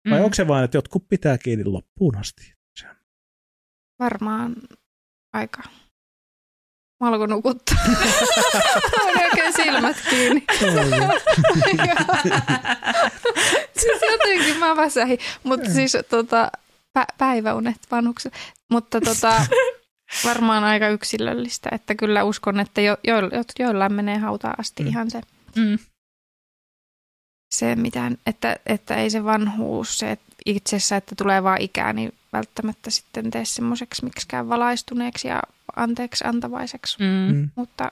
Vai 0.10 0.20
Mm. 0.20 0.24
onko 0.26 0.34
se 0.34 0.48
vain, 0.48 0.66
että 0.66 0.78
jotkut 0.78 1.08
pitää 1.10 1.38
kiinni 1.38 1.66
loppuun 1.66 2.18
asti? 2.18 2.54
Varmaan 4.00 4.56
aika. 5.34 5.64
Mä 7.00 7.08
alkoin 7.08 7.30
nukuttaa. 7.30 7.78
Oli 9.06 9.24
oikein 9.24 9.54
silmät 9.54 9.98
kiinni. 10.10 10.44
siis 13.78 14.02
jotenkin 14.12 14.58
mä 14.60 14.76
väsähin. 14.76 15.20
Mutta 15.44 15.70
siis 15.74 15.98
tota, 16.10 16.52
pä- 17.00 17.16
päiväunet 17.18 17.78
vanhukset. 17.92 18.34
Mutta 18.72 19.02
tota, 19.02 19.46
varmaan 20.26 20.64
aika 20.64 20.88
yksilöllistä. 20.90 21.70
Että 21.72 21.96
kyllä 21.96 22.24
uskon, 22.24 22.60
että 22.60 22.82
jo, 22.82 22.98
jo, 23.04 23.20
jo, 23.20 23.44
joillain 23.60 23.94
menee 23.94 24.18
hautaan 24.18 24.56
asti 24.60 24.84
Mm. 24.84 24.90
ihan 24.90 25.12
se, 25.12 25.22
Mm. 25.56 25.80
se 27.56 27.76
mitään, 27.76 28.18
että, 28.26 28.56
että 28.66 28.96
ei 28.96 29.10
se 29.10 29.24
vanhuus, 29.24 29.98
se 30.00 30.12
että 30.12 30.26
itsessä, 30.46 30.96
että 30.98 31.16
tulee 31.16 31.44
vaan 31.44 31.62
ikää, 31.62 31.94
niin 31.94 32.14
välttämättä 32.34 32.90
sitten 32.90 33.32
tee 33.32 33.46
semmoiseksi 33.46 34.04
miksikään 34.04 34.50
valaistuneeksi 34.50 35.28
ja 35.28 35.42
anteeksi 35.78 36.24
antavaiseksi. 36.28 36.98
Mm. 37.00 37.36
Mm. 37.36 37.50
Mutta 37.56 37.92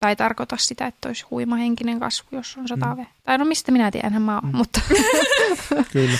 tai 0.00 0.16
tarkoita 0.16 0.56
sitä, 0.56 0.86
että 0.86 1.08
olisi 1.08 1.24
huima 1.30 1.56
henkinen 1.56 2.00
kasvu, 2.00 2.28
jos 2.32 2.56
on 2.56 2.68
satave. 2.68 3.02
Mm. 3.02 3.08
Tai 3.24 3.38
no 3.38 3.44
mistä 3.44 3.72
minä 3.72 3.90
tiedän, 3.90 4.06
enhän 4.06 4.22
mä 4.22 4.34
oon, 4.34 4.52
Mm. 4.52 4.56
mutta 4.56 4.80
Kyllä. 5.92 6.18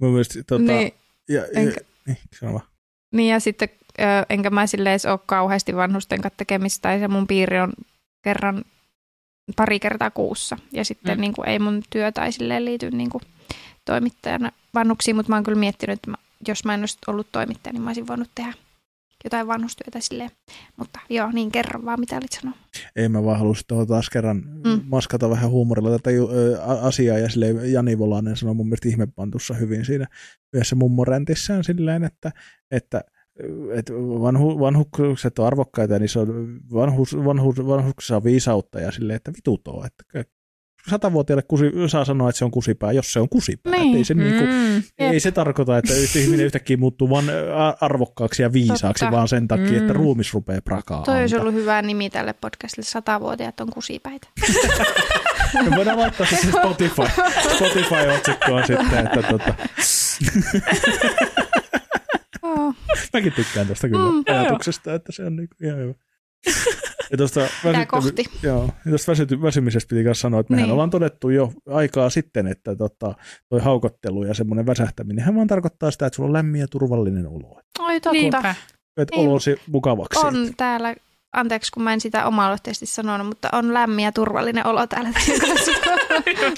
Mun 0.00 0.10
mielestä, 0.10 0.42
tota, 0.46 0.62
niin, 0.62 0.92
ja, 1.28 1.40
ja, 1.40 1.46
enkä- 1.60 1.80
niin, 2.06 2.18
sano 2.40 2.52
vaan. 2.52 2.66
niin 3.14 3.28
ja 3.32 3.40
sitten 3.40 3.68
enkä 4.28 4.50
mä 4.50 4.66
silleen 4.66 4.92
edes 4.92 5.06
ole 5.06 5.18
kauheasti 5.26 5.76
vanhusten 5.76 6.20
kanssa 6.20 6.36
tekemistä, 6.36 6.82
tai 6.82 6.98
se 6.98 7.08
mun 7.08 7.26
piiri 7.26 7.60
on 7.60 7.72
kerran 8.24 8.64
pari 9.56 9.80
kertaa 9.80 10.10
kuussa. 10.10 10.56
Ja 10.72 10.84
sitten 10.84 11.14
Mm. 11.14 11.18
mm. 11.18 11.20
niin 11.20 11.32
kuin, 11.32 11.48
ei 11.48 11.58
mun 11.58 11.82
työ 11.90 12.12
tai 12.12 12.32
silleen 12.32 12.64
liity 12.64 12.90
niin 12.90 13.10
kuin, 13.10 13.22
toimittajana 13.84 14.52
vanhuksiin, 14.74 15.16
mutta 15.16 15.30
mä 15.30 15.36
oon 15.36 15.44
kyllä 15.44 15.58
miettinyt, 15.58 15.98
että 15.98 16.10
mä, 16.10 16.16
jos 16.48 16.64
mä 16.64 16.74
en 16.74 16.80
olisi 16.80 16.98
ollut 17.06 17.32
toimittaja, 17.32 17.72
niin 17.72 17.82
mä 17.82 17.88
olisin 17.90 18.06
voinut 18.06 18.30
tehdä 18.34 18.52
jotain 19.24 19.46
vanhustyötä 19.46 20.00
silleen. 20.00 20.30
Mutta 20.76 21.00
joo, 21.08 21.30
niin 21.32 21.52
kerran 21.52 21.84
vaan, 21.84 22.00
mitä 22.00 22.16
olit 22.16 22.32
sanoa. 22.32 22.56
Ei 22.96 23.08
mä 23.08 23.24
vaan 23.24 23.38
halusin 23.38 23.64
tuohon 23.68 23.86
taas 23.86 24.10
kerran 24.10 24.42
Mm. 24.64 24.80
maskata 24.84 25.30
vähän 25.30 25.50
huumorilla 25.50 25.90
tätä 25.90 26.10
asiaa 26.82 27.18
ja 27.18 27.28
silleen 27.28 27.72
Jani 27.72 27.98
Volanen 27.98 28.36
sanoi 28.36 28.54
mun 28.54 28.66
mielestä 28.66 28.88
ihmepantussa 28.88 29.54
hyvin 29.54 29.84
siinä 29.84 30.06
yhdessä 30.54 30.76
mummorentissään 30.76 31.64
silleen, 31.64 32.04
että, 32.04 32.30
että 32.70 33.00
että 33.74 33.92
vanhu, 33.94 34.60
vanhukset 34.60 35.38
on 35.38 35.46
arvokkaita 35.46 35.94
ja 35.94 36.00
niissä 36.00 36.20
on 36.20 36.60
vanhus, 36.72 37.16
vanhus, 37.16 37.56
vanhuksissa 37.66 38.16
on 38.16 38.24
viisautta 38.24 38.80
ja 38.80 38.92
silleen, 38.92 39.16
että 39.16 39.32
vitut 39.32 39.68
on, 39.68 39.86
että 39.86 40.24
satavuotiaalle 40.88 41.42
kusi, 41.48 41.64
saa 41.86 42.04
sanoa, 42.04 42.28
että 42.28 42.38
se 42.38 42.44
on 42.44 42.50
kusipää, 42.50 42.92
jos 42.92 43.12
se 43.12 43.20
on 43.20 43.28
kusipää. 43.28 43.72
Niin. 43.72 43.86
Että 43.86 43.98
Ei, 43.98 44.04
se 44.04 44.14
niinku, 44.14 44.44
Mm. 44.44 44.82
ei 44.98 45.20
se 45.20 45.30
tarkoita, 45.32 45.78
että 45.78 45.92
ihminen 46.18 46.46
yhtäkkiä 46.46 46.76
muuttuu 46.76 47.10
vaan 47.10 47.24
arvokkaaksi 47.80 48.42
ja 48.42 48.52
viisaaksi, 48.52 49.04
Totta. 49.04 49.16
vaan 49.16 49.28
sen 49.28 49.48
takia, 49.48 49.78
että 49.78 49.92
Mm. 49.92 49.96
ruumis 49.96 50.34
rupeaa 50.34 50.60
prakaa. 50.64 51.02
Toi 51.02 51.20
olisi 51.20 51.36
ollut 51.36 51.54
hyvä 51.54 51.82
nimi 51.82 52.10
tälle 52.10 52.32
podcastille. 52.32 52.86
Satavuotiaat 52.86 53.60
on 53.60 53.70
kusipäitä. 53.70 54.28
Me 55.70 55.76
voidaan 55.76 55.98
laittaa 56.00 56.26
se 56.26 56.36
sinne 56.36 56.52
Spotify, 56.52 57.02
Spotify-otsikkoon 57.56 58.66
sitten, 58.66 59.06
että 59.06 59.22
tota, 59.22 59.54
Oh. 62.42 62.74
mäkin 63.12 63.32
tykkään 63.32 63.66
tästä 63.66 63.88
kyllä 63.88 64.10
mm, 64.12 64.22
ajatuksesta, 64.40 64.94
että 64.94 65.12
se 65.12 65.24
on 65.24 65.36
niinku 65.36 65.54
ihan 65.64 65.78
hyvä. 65.78 65.94
Ja 67.10 67.16
tuosta, 67.16 67.40
joo, 68.42 68.64
ja 68.64 68.90
tuosta 68.90 69.12
väsyty, 69.12 69.42
väsymisestä 69.42 69.88
piti 69.88 70.02
myös 70.02 70.20
sanoa, 70.20 70.40
että 70.40 70.52
mehän 70.52 70.64
Niin. 70.66 70.72
ollaan 70.72 70.90
todettu 70.90 71.28
jo 71.30 71.52
aikaa 71.68 72.10
sitten, 72.10 72.46
että 72.46 72.76
tota, 72.76 73.14
toi 73.48 73.60
haukottelu 73.60 74.24
ja 74.24 74.34
semmoinen 74.34 74.66
väsähtäminen, 74.66 75.24
hän 75.24 75.34
vaan 75.34 75.46
tarkoittaa 75.46 75.90
sitä, 75.90 76.06
että 76.06 76.16
sulla 76.16 76.26
on 76.28 76.32
lämmin 76.32 76.60
ja 76.60 76.68
turvallinen 76.68 77.26
olo. 77.28 77.60
Oi 77.78 77.94
totta. 77.94 78.12
Niinpä. 78.12 78.54
Että 78.96 79.16
olosi 79.16 79.56
mukavaksi. 79.66 80.26
On 80.26 80.50
täällä, 80.56 80.94
anteeksi 81.32 81.72
kun 81.72 81.82
mä 81.82 81.92
en 81.92 82.00
sitä 82.00 82.26
oma 82.26 82.56
sanonut, 82.84 83.26
mutta 83.26 83.48
on 83.52 83.74
lämmin 83.74 84.04
ja 84.04 84.12
turvallinen 84.12 84.66
olo 84.66 84.86
täällä. 84.86 85.10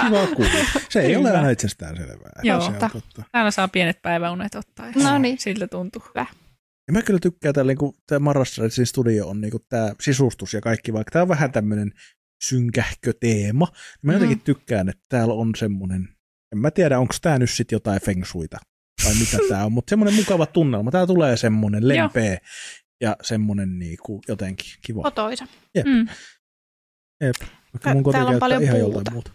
Kiva 0.06 0.26
kuulla. 0.36 0.50
Se 0.88 1.00
ei 1.00 1.14
Kyllä. 1.14 1.28
ole 1.30 1.36
aina 1.36 1.50
itsestään 1.50 1.96
selvää. 1.96 2.30
Joo. 2.42 2.60
Se 2.60 2.66
on 2.66 2.72
Totta. 2.72 2.88
totta. 2.92 3.22
Täällä 3.32 3.50
saa 3.50 3.68
pienet 3.68 4.02
päiväunet 4.02 4.54
ottaa. 4.54 4.86
ja 4.86 4.92
No 5.10 5.18
niin. 5.18 5.38
Siltä 5.38 5.68
tuntuu. 5.68 6.02
Ja 6.88 6.92
mä 6.92 7.02
kyllä 7.02 7.20
tykkään, 7.20 7.50
että 7.50 7.64
niin 7.64 7.92
tämä 8.06 8.18
Marrastreetsin 8.18 8.86
studio 8.86 9.28
on 9.28 9.40
niin 9.40 9.52
tämä 9.68 9.92
sisustus 10.00 10.54
ja 10.54 10.60
kaikki, 10.60 10.92
vaikka 10.92 11.10
tämä 11.10 11.22
on 11.22 11.28
vähän 11.28 11.52
tämmöinen 11.52 11.92
synkähkö 12.42 13.12
teema. 13.20 13.66
Niin 13.66 13.98
mä 14.02 14.12
Mm. 14.12 14.14
jotenkin 14.14 14.40
tykkään, 14.40 14.88
että 14.88 15.02
täällä 15.08 15.34
on 15.34 15.52
semmoinen, 15.56 16.08
en 16.52 16.58
mä 16.58 16.70
tiedä, 16.70 16.98
onko 16.98 17.14
tämä 17.22 17.38
nyt 17.38 17.50
sitten 17.50 17.76
jotain 17.76 18.00
feng 18.00 18.24
shuita 18.24 18.58
vai 19.04 19.14
mitä 19.14 19.38
tämä 19.48 19.64
on, 19.64 19.72
mutta 19.72 19.90
semmoinen 19.90 20.14
mukava 20.14 20.46
tunnelma. 20.46 20.90
Tää 20.90 21.06
tulee 21.06 21.36
semmoinen 21.36 21.88
lempeä 21.88 22.38
ja 23.00 23.16
semmoinen 23.22 23.78
niinku 23.78 24.20
jotenkin 24.28 24.72
kiva. 24.86 25.02
Kotoisa. 25.02 25.46
Mm. 25.84 26.06
Vaikka 27.74 27.94
mun 27.94 28.02
koti 28.02 28.14
täällä 28.16 28.30
on 28.30 28.38
paljon 28.38 28.62
ihan 28.62 28.76
puuta. 28.76 28.92
joltain 28.94 29.12
muuta. 29.14 29.32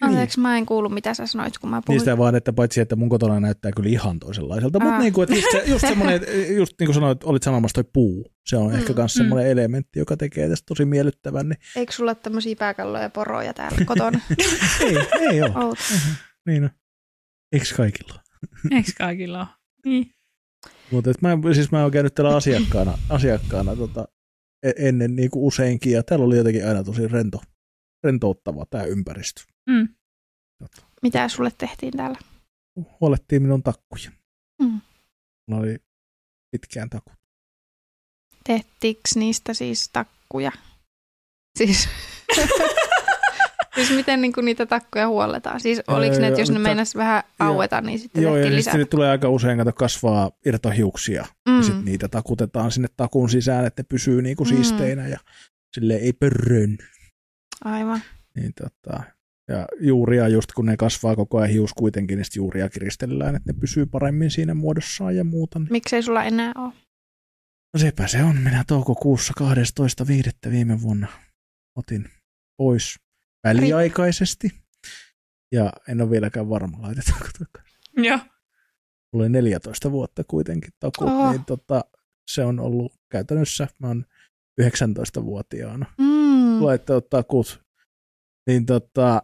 Anteeksi, 0.00 0.40
mä 0.40 0.58
en 0.58 0.66
kuulu 0.66 0.88
mitä 0.88 1.14
sä 1.14 1.26
sanoit, 1.26 1.58
kun 1.58 1.70
mä 1.70 1.82
puhuin. 1.86 1.96
Niistä 1.98 2.18
vaan, 2.18 2.34
että 2.34 2.52
paitsi 2.52 2.80
että 2.80 2.96
mun 2.96 3.08
kotona 3.08 3.40
näyttää 3.40 3.70
kyllä 3.76 3.88
ihan 3.88 4.18
toisenlaiselta, 4.18 4.80
mutta 4.80 4.94
Ah. 4.96 5.00
niinku, 5.02 5.22
että 5.22 5.34
just, 5.34 5.46
se, 5.52 5.62
just 5.66 5.80
semmoinen, 5.88 6.20
just 6.56 6.72
niin 6.80 6.86
kuin 6.86 6.94
sanoit, 6.94 7.24
olit 7.24 7.42
sanomassa 7.42 7.74
toi 7.82 7.90
puu, 7.92 8.32
se 8.46 8.56
on 8.56 8.70
Mm, 8.72 8.78
ehkä 8.78 8.92
myös 8.92 9.14
mm. 9.14 9.18
semmoinen 9.18 9.50
elementti, 9.50 9.98
joka 9.98 10.16
tekee 10.16 10.48
tästä 10.48 10.66
tosi 10.66 10.84
miellyttävän, 10.84 11.48
niin 11.48 11.58
Eikö 11.76 11.92
sulla 11.92 12.10
ole 12.10 12.16
tämmöisiä 12.22 12.56
pääkalloja 12.58 13.02
ja 13.02 13.10
poroja 13.10 13.54
täällä 13.54 13.84
kotona? 13.84 14.20
ei, 14.86 14.96
ei 15.30 15.42
ole. 15.42 15.52
Outo. 15.64 15.80
Niin 16.46 16.64
on. 16.64 16.70
Eikö 17.52 17.66
kaikilla 17.76 18.12
ole? 18.14 18.20
Eikö 18.76 18.90
kaikilla 18.98 19.38
ole? 19.38 19.48
Niin. 19.84 20.10
Mutta 20.90 21.10
et 21.10 21.22
mä, 21.22 21.38
siis 21.54 21.72
mä 21.72 21.82
oon 21.82 21.90
käynyt 21.90 22.14
täällä 22.14 22.36
asiakkaana, 22.36 22.98
asiakkaana 23.08 23.76
tota, 23.76 24.08
e- 24.62 24.88
ennen 24.88 25.16
niin 25.16 25.30
kuin 25.30 25.42
useinkin, 25.44 25.92
ja 25.92 26.02
täällä 26.02 26.24
oli 26.26 26.36
jotenkin 26.36 26.68
aina 26.68 26.84
tosi 26.84 27.08
rento, 27.08 27.38
rentouttava 28.04 28.66
tämä 28.70 28.84
ympäristö. 28.84 29.42
Mm. 29.70 29.88
Mitä 31.02 31.28
sulle 31.28 31.50
tehtiin 31.58 31.96
täällä? 31.96 32.18
Huolettiin 33.00 33.42
minun 33.42 33.62
takkuja. 33.62 34.10
Mm. 34.62 34.80
Oli 35.52 35.78
pitkään 36.50 36.90
takut. 36.90 37.12
Tehtiinkö 38.44 39.00
niistä 39.14 39.54
siis 39.54 39.88
takkuja? 39.92 40.52
Siis, 41.58 41.88
siis 43.74 43.90
miten 43.90 44.20
niinku 44.20 44.40
niitä 44.40 44.66
takkuja 44.66 45.08
huolletaan? 45.08 45.60
Siis 45.60 45.82
oliko 45.88 46.16
ne, 46.18 46.28
että 46.28 46.40
jos 46.40 46.50
ne 46.50 46.58
meinas 46.58 46.94
vähän 46.96 47.22
aueta, 47.38 47.80
niin 47.80 47.98
sitten 47.98 48.22
Joo, 48.22 48.36
ja 48.36 48.42
tehtiin 48.42 48.62
sitten 48.62 48.80
lisää? 48.80 48.90
tulee 48.90 49.10
aika 49.10 49.28
usein, 49.28 49.58
kato 49.58 49.72
kasvaa 49.72 50.30
irtohiuksia, 50.46 51.26
mm. 51.48 51.56
ja 51.56 51.62
sitten 51.62 51.84
niitä 51.84 52.08
takutetaan 52.08 52.70
sinne 52.72 52.88
takun 52.96 53.30
sisään, 53.30 53.66
että 53.66 53.82
ne 53.82 53.86
pysyy 53.88 54.22
niinku 54.22 54.44
Mm. 54.44 54.48
siisteinä 54.48 55.08
ja 55.08 55.18
sille 55.74 55.94
ei 55.94 56.12
pörrön. 56.12 56.78
Aivan. 57.64 58.00
Niin 58.36 58.52
tota, 58.54 59.02
ja 59.48 59.66
juuria 59.80 60.28
just 60.28 60.52
kun 60.52 60.66
ne 60.66 60.76
kasvaa 60.76 61.16
koko 61.16 61.38
ajan 61.38 61.50
hius 61.50 61.74
kuitenkin, 61.74 62.16
niin 62.18 62.24
juuria 62.36 62.68
kiristellään, 62.68 63.36
että 63.36 63.52
ne 63.52 63.58
pysyy 63.60 63.86
paremmin 63.86 64.30
siinä 64.30 64.54
muodossaan 64.54 65.16
ja 65.16 65.24
muuta. 65.24 65.58
Niin- 65.58 65.68
Miksei 65.72 66.02
sulla 66.02 66.24
enää 66.24 66.52
ole? 66.56 66.72
No 67.74 67.80
sepä 67.80 68.06
se 68.06 68.22
on. 68.24 68.36
Minä 68.36 68.64
toukokuussa 68.66 69.32
12.5. 69.40 70.50
viime 70.50 70.82
vuonna 70.82 71.06
otin 71.76 72.08
pois 72.56 72.96
väliaikaisesti. 73.46 74.50
Ja 75.52 75.72
en 75.88 76.00
ole 76.00 76.10
vieläkään 76.10 76.48
varma, 76.48 76.82
laitetaanko 76.82 77.26
takaisin. 77.38 77.78
Joo. 77.96 78.18
Oli 79.12 79.28
14 79.28 79.90
vuotta 79.92 80.24
kuitenkin 80.24 80.70
takut, 80.80 81.08
Oho. 81.08 81.30
niin 81.32 81.44
tota, 81.44 81.84
se 82.30 82.44
on 82.44 82.60
ollut 82.60 82.92
käytännössä, 83.10 83.68
mä 83.78 83.86
oon 83.86 84.04
19-vuotiaana 84.60 85.86
Mm. 85.98 86.64
laittaa 86.64 87.00
takut, 87.00 87.62
niin 88.46 88.66
tota, 88.66 89.22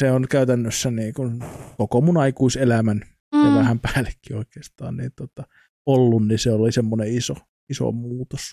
se 0.00 0.10
on 0.12 0.28
käytännössä 0.28 0.90
niin 0.90 1.14
kuin 1.14 1.44
koko 1.76 2.00
mun 2.00 2.16
aikuiselämän 2.16 3.00
ja 3.32 3.38
Mm. 3.50 3.54
vähän 3.54 3.78
päällekin 3.80 4.36
oikeastaan 4.36 4.96
niin 4.96 5.10
tota, 5.16 5.44
ollut, 5.86 6.26
niin 6.28 6.38
se 6.38 6.50
oli 6.52 6.72
semmoinen 6.72 7.08
iso, 7.16 7.34
iso 7.70 7.92
muutos. 7.92 8.50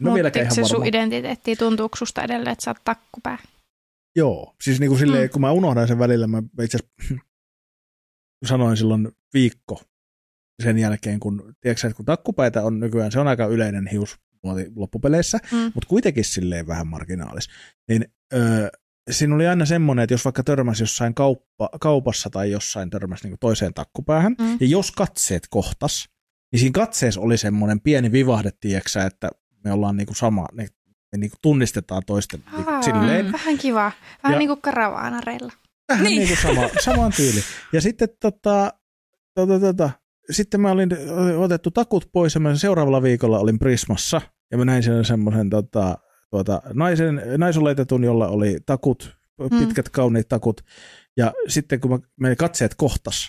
No 0.00 0.10
Muuttiko 0.10 0.38
ihan 0.38 0.54
se 0.54 0.64
sun 0.64 0.86
identiteetti, 0.86 1.56
tuntuuko 1.56 1.96
susta 1.96 2.22
edelleen, 2.22 2.52
että 2.52 2.64
sä 2.64 2.70
oot 2.70 2.84
takkupää? 2.84 3.38
Joo, 4.16 4.54
siis 4.62 4.80
niin 4.80 4.88
kuin 4.88 4.98
silleen, 4.98 5.28
Mm. 5.28 5.32
kun 5.32 5.40
mä 5.40 5.52
unohdan 5.52 5.88
sen 5.88 5.98
välillä, 5.98 6.26
mä 6.26 6.42
itse 6.62 6.78
sanoin 8.48 8.76
silloin 8.76 9.08
viikko 9.34 9.82
sen 10.62 10.78
jälkeen, 10.78 11.20
kun, 11.20 11.54
tiedätkö, 11.60 11.86
että 11.86 11.96
kun 11.96 12.04
takkupäitä 12.04 12.62
on 12.62 12.80
nykyään, 12.80 13.12
se 13.12 13.20
on 13.20 13.28
aika 13.28 13.46
yleinen 13.46 13.86
hius 13.86 14.16
loppupeleissä, 14.76 15.38
Mm. 15.52 15.58
mutta 15.74 15.88
kuitenkin 15.88 16.24
silleen 16.24 16.66
vähän 16.66 16.86
marginaalis. 16.86 17.48
Niin 17.88 18.04
öö, 18.34 18.68
siinä 19.10 19.34
oli 19.34 19.46
aina 19.48 19.66
semmoinen, 19.66 20.02
että 20.02 20.14
jos 20.14 20.24
vaikka 20.24 20.42
törmäsi 20.42 20.82
jossain 20.82 21.14
kauppa, 21.14 21.68
kaupassa 21.80 22.30
tai 22.30 22.50
jossain 22.50 22.90
törmäsi 22.90 23.28
niin 23.28 23.38
toiseen 23.40 23.74
takkupäähän, 23.74 24.36
Mm. 24.38 24.56
ja 24.60 24.66
jos 24.66 24.90
katseet 24.92 25.42
kohtas, 25.50 26.08
niin 26.52 26.60
siinä 26.60 26.72
katseessa 26.72 27.20
oli 27.20 27.38
semmoinen 27.38 27.80
pieni 27.80 28.12
vivahde, 28.12 28.50
tiiäksä, 28.60 29.04
että 29.04 29.30
me 29.64 29.72
ollaan 29.72 29.96
niinku 29.96 30.14
sama, 30.14 30.46
ne, 30.52 30.66
me 31.12 31.18
niinku 31.18 31.36
tunnistetaan 31.42 32.02
toisten 32.06 32.42
niinku 32.56 32.70
Aa, 32.70 32.82
silleen, 32.82 33.32
Vähän 33.32 33.58
kiva. 33.58 33.92
Vähän 34.22 34.34
Ja- 34.34 34.38
niin 34.38 34.48
kuin 34.48 34.60
karavaanareilla. 34.62 35.52
vähän 35.88 36.04
Niin. 36.04 36.18
niin. 36.18 36.28
niinku 36.28 36.42
sama, 36.42 36.68
samaan 36.84 37.12
tyyli. 37.16 37.40
Ja 37.72 37.80
sitten 37.80 38.08
tota, 38.20 38.72
tota, 39.34 39.60
tota, 39.60 39.90
sitten 40.30 40.60
mä 40.60 40.70
olin 40.70 40.88
otettu 41.38 41.70
takut 41.70 42.08
pois 42.12 42.34
ja 42.34 42.40
mä 42.40 42.56
seuraavalla 42.56 43.02
viikolla 43.02 43.38
olin 43.38 43.58
Prismassa 43.58 44.20
ja 44.50 44.58
mä 44.58 44.64
näin 44.64 44.82
siellä 44.82 45.04
semmoisen 45.04 45.50
tota, 45.50 45.98
tuota, 46.30 46.62
naisen, 46.74 47.22
naisoleitetun, 47.36 48.04
jolla 48.04 48.28
oli 48.28 48.56
takut, 48.66 49.18
Mm. 49.50 49.58
pitkät 49.58 49.88
kauniit 49.88 50.28
takut. 50.28 50.60
Ja 51.16 51.32
sitten 51.48 51.80
kun 51.80 51.90
mä, 51.90 51.98
me 52.20 52.36
katseet 52.36 52.74
kohtas 52.74 53.28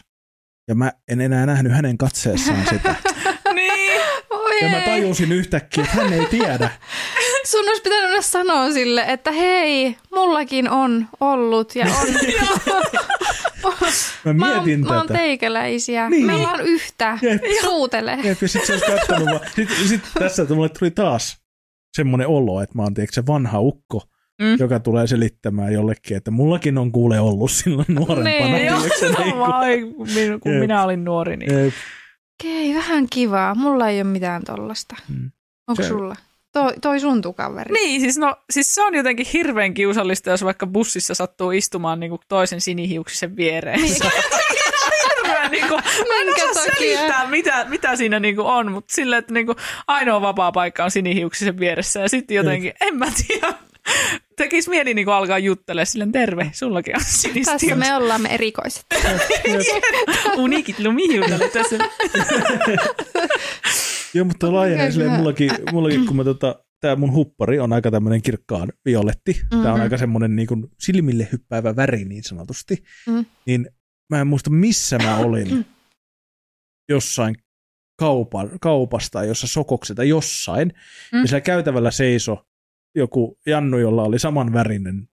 ja 0.67 0.75
mä 0.75 0.91
en 1.07 1.21
enää 1.21 1.45
nähnyt 1.45 1.73
hänen 1.73 1.97
katseessaan 1.97 2.65
sitä. 2.69 2.95
niin. 3.55 4.01
Oi 4.29 4.63
Ja 4.63 4.69
mä 4.69 4.81
tajusin 4.85 5.31
yhtäkkiä, 5.31 5.83
että 5.83 5.95
hän 5.95 6.13
ei 6.13 6.25
tiedä. 6.25 6.69
Sun 7.51 7.69
olisi 7.69 7.81
pitänyt 7.81 8.25
sanoa 8.25 8.71
sille, 8.71 9.05
että 9.07 9.31
hei, 9.31 9.95
mullakin 10.15 10.69
on 10.69 11.07
ollut 11.19 11.75
ja 11.75 11.85
on. 11.85 12.07
Mä 14.25 14.33
mä, 14.33 14.45
oon, 14.55 14.63
mietin 14.65 14.79
mä 14.87 14.97
oon 14.97 15.07
tätä. 15.07 15.19
teikäläisiä. 15.19 16.09
Niin. 16.09 16.25
Me 16.25 16.33
ollaan 16.33 16.61
yhtä. 16.61 17.17
Jep. 17.21 17.41
Suutele. 17.61 18.17
Jep, 18.23 18.41
ja 18.41 18.47
sit 18.47 18.65
se 18.65 18.73
olisi 18.73 18.85
kattonut 18.85 19.25
vaan. 19.25 19.39
Sitten 19.55 19.87
sit 19.87 20.01
tässä 20.19 20.45
mulle 20.49 20.69
tuli 20.69 20.91
taas 20.91 21.38
semmoinen 21.99 22.27
olo, 22.27 22.61
että 22.61 22.75
mä 22.77 22.83
oon 22.83 22.93
tiedätkö, 22.93 23.13
se 23.13 23.25
vanha 23.27 23.59
ukko, 23.59 24.01
Mm. 24.41 24.57
joka 24.59 24.79
tulee 24.79 25.07
selittämään 25.07 25.73
jollekin, 25.73 26.17
että 26.17 26.31
mullakin 26.31 26.77
on 26.77 26.91
kuule 26.91 27.19
ollut 27.19 27.51
silloin 27.51 27.85
nuorempana. 27.89 28.23
Niin, 28.23 28.65
Joo, 28.65 28.79
tiedätkö, 28.99 29.23
niin 29.23 30.39
kun 30.39 30.51
Jep. 30.51 30.59
minä 30.59 30.83
olin 30.83 31.03
nuori, 31.05 31.37
niin 31.37 31.53
Jep. 31.53 31.73
Okei, 32.43 32.73
vähän 32.73 33.07
kivaa. 33.09 33.55
Mulla 33.55 33.87
ei 33.87 34.01
ole 34.01 34.09
mitään 34.09 34.43
tollasta. 34.43 34.95
Mm. 35.09 35.31
Onko 35.67 35.81
Se- 35.83 35.87
sulla? 35.87 36.15
Toi, 36.53 36.73
toi 36.81 36.99
sun 36.99 37.21
tukaveri. 37.21 37.73
Niin, 37.73 38.01
siis, 38.01 38.17
no, 38.17 38.35
siis 38.49 38.75
se 38.75 38.83
on 38.83 38.95
jotenkin 38.95 39.25
hirveän 39.33 39.73
kiusallista, 39.73 40.29
jos 40.29 40.43
vaikka 40.43 40.67
bussissa 40.67 41.13
sattuu 41.13 41.51
istumaan 41.51 41.99
niin 41.99 42.09
kuin 42.09 42.21
toisen 42.27 42.61
sinihiuksisen 42.61 43.35
viereen. 43.35 43.81
Niin. 43.81 43.95
Niin 45.47 45.67
kuin, 45.67 45.81
mä 46.07 46.19
en 46.19 46.25
Minkä 46.25 46.49
osaa 46.49 46.65
takia? 46.65 46.97
selittää, 46.97 47.27
mitä, 47.27 47.65
mitä 47.69 47.95
siinä 47.95 48.19
niin 48.19 48.35
kuin 48.35 48.47
on, 48.47 48.71
mutta 48.71 48.93
silleen, 48.93 49.19
että 49.19 49.33
niin 49.33 49.45
kuin 49.45 49.57
ainoa 49.87 50.21
vapaa 50.21 50.51
paikka 50.51 50.83
on 50.83 50.91
sinihiuksisen 50.91 51.59
vieressä 51.59 51.99
ja 51.99 52.09
sitten 52.09 52.35
jotenkin, 52.35 52.73
en 52.81 52.95
mä 52.97 53.05
tiedä, 53.27 53.53
tekisi 54.37 54.69
mieli 54.69 54.93
niin 54.93 55.09
alkaa 55.09 55.39
juttelemaan 55.39 55.85
silleen, 55.85 56.11
terve, 56.11 56.51
sullakin 56.53 56.95
on 56.95 57.03
sinistä 57.05 57.51
Tässä 57.51 57.75
me 57.75 57.95
ollaan 57.95 58.21
me 58.21 58.29
erikoiset. 58.29 58.85
Unikit 60.37 60.79
lumihiutalle 60.79 61.49
tässä. 61.49 61.77
Joo, 64.13 64.25
mutta 64.25 64.47
tuo 64.47 64.55
laajenee 64.55 64.91
silleen 64.91 65.11
mullakin, 65.11 65.51
mullakin 65.71 66.05
kun 66.05 66.15
mä 66.15 66.23
tota, 66.23 66.55
tää 66.81 66.95
mun 66.95 67.13
huppari 67.13 67.59
on 67.59 67.73
aika 67.73 67.91
tämmöinen 67.91 68.21
kirkkaan 68.21 68.73
violetti. 68.85 69.33
Mm-hmm. 69.33 69.63
Tää 69.63 69.73
on 69.73 69.81
aika 69.81 69.97
semmoinen 69.97 70.35
niin 70.35 70.47
kuin 70.47 70.67
silmille 70.79 71.27
hyppäävä 71.31 71.75
väri 71.75 72.05
niin 72.05 72.23
sanotusti. 72.23 72.83
Mm. 73.07 73.25
Niin 73.45 73.69
mä 74.10 74.22
en 74.22 74.28
muista 74.28 74.49
missä 74.49 74.97
mä 74.97 75.18
olin 75.18 75.66
jossain 76.89 77.36
kaupan, 77.99 78.60
kaupasta 78.62 79.20
tai 79.20 79.28
jossain 79.28 79.49
sokoksi 79.49 79.95
tai 79.95 80.10
jossain. 80.10 80.74
Mm. 81.12 81.22
Ja 81.22 81.28
siellä 81.28 81.41
käytävällä 81.41 81.91
seiso 81.91 82.45
joku 82.95 83.39
Jannu, 83.45 83.78
jolla 83.78 84.03
oli 84.03 84.20
saman 84.20 84.53
värinen 84.53 85.10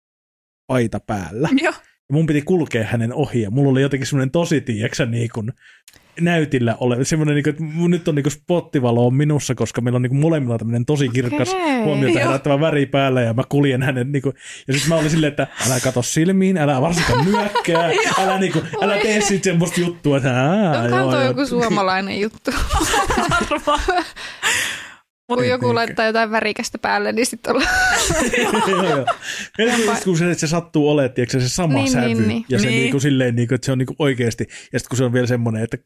paita 0.66 1.00
päällä. 1.00 1.48
Joo. 1.62 1.72
Ja 2.08 2.12
mun 2.12 2.26
piti 2.26 2.42
kulkea 2.42 2.84
hänen 2.84 3.14
ohi 3.14 3.42
ja 3.42 3.50
mulla 3.50 3.70
oli 3.70 3.82
jotenkin 3.82 4.06
semmoinen 4.06 4.30
tosi, 4.30 4.60
tiiäksä, 4.60 5.06
niin 5.06 5.28
kuin 5.34 5.52
näytillä 6.20 6.76
ole. 6.80 7.04
Semmoinen, 7.04 7.34
niin 7.34 7.42
kuin, 7.42 7.50
että 7.50 7.62
mun 7.62 7.90
nyt 7.90 8.08
on 8.08 8.14
niin 8.14 8.22
kuin 8.22 8.32
spottivalo 8.32 9.06
on 9.06 9.14
minussa, 9.14 9.54
koska 9.54 9.80
meillä 9.80 9.96
on 9.96 10.02
niin 10.02 10.10
kuin 10.10 10.20
molemmilla 10.20 10.58
tämmöinen 10.58 10.86
tosi 10.86 11.08
kirkas 11.08 11.48
Okei. 11.48 11.82
huomiota 11.82 12.18
herättävä 12.18 12.60
väri 12.60 12.86
päällä 12.86 13.20
ja 13.20 13.34
mä 13.34 13.42
kuljen 13.48 13.82
hänen 13.82 14.12
niin 14.12 14.22
kuin, 14.22 14.34
ja 14.68 14.74
sitten 14.74 14.88
mä 14.88 14.96
olin 14.96 15.10
silleen, 15.10 15.30
että 15.30 15.46
älä 15.66 15.80
kato 15.80 16.02
silmiin, 16.02 16.56
älä 16.56 16.80
varsinkaan 16.80 17.24
nyökkää, 17.24 17.90
älä, 18.22 18.38
niin 18.38 18.52
kuin, 18.52 18.64
älä 18.82 18.98
tee 18.98 19.20
sit 19.20 19.44
semmoista 19.44 19.80
juttua, 19.80 20.16
että 20.16 20.28
joo, 20.88 21.10
toi 21.10 21.20
joo. 21.20 21.24
joku 21.24 21.46
suomalainen 21.56 22.20
juttu? 22.20 22.50
Kun 25.26 25.38
Niin, 25.38 25.50
joku 25.50 25.74
laittaa 25.74 26.06
jotain 26.06 26.30
värikästä 26.30 26.78
päälle, 26.78 27.12
niin 27.12 27.26
sitten 27.26 27.54
ollaan... 27.56 27.70
joo, 28.68 28.90
joo. 28.96 29.06
Erityisesti 29.58 30.04
kun 30.04 30.18
se, 30.18 30.30
että 30.30 30.40
se 30.40 30.46
sattuu 30.46 30.88
olemaan, 30.90 31.12
tiedätkö, 31.12 31.40
se 31.40 31.48
sama 31.48 31.74
Niin, 31.74 31.90
sävy, 31.90 32.04
niin, 32.06 32.28
niin. 32.28 32.44
ja 32.48 32.58
se 32.58 32.66
Niin. 32.66 32.78
niin 32.80 32.90
kuin, 32.90 33.00
silleen, 33.00 33.36
niin 33.36 33.48
kuin, 33.48 33.54
että 33.56 33.64
se 33.66 33.72
on 33.72 33.78
niin 33.78 33.86
kuin 33.86 33.96
oikeasti, 33.98 34.44
ja 34.72 34.78
sitten 34.78 34.88
kun 34.88 34.96
se 34.98 35.04
on 35.04 35.12
vielä 35.12 35.26
semmoinen, 35.26 35.62
että 35.62 35.76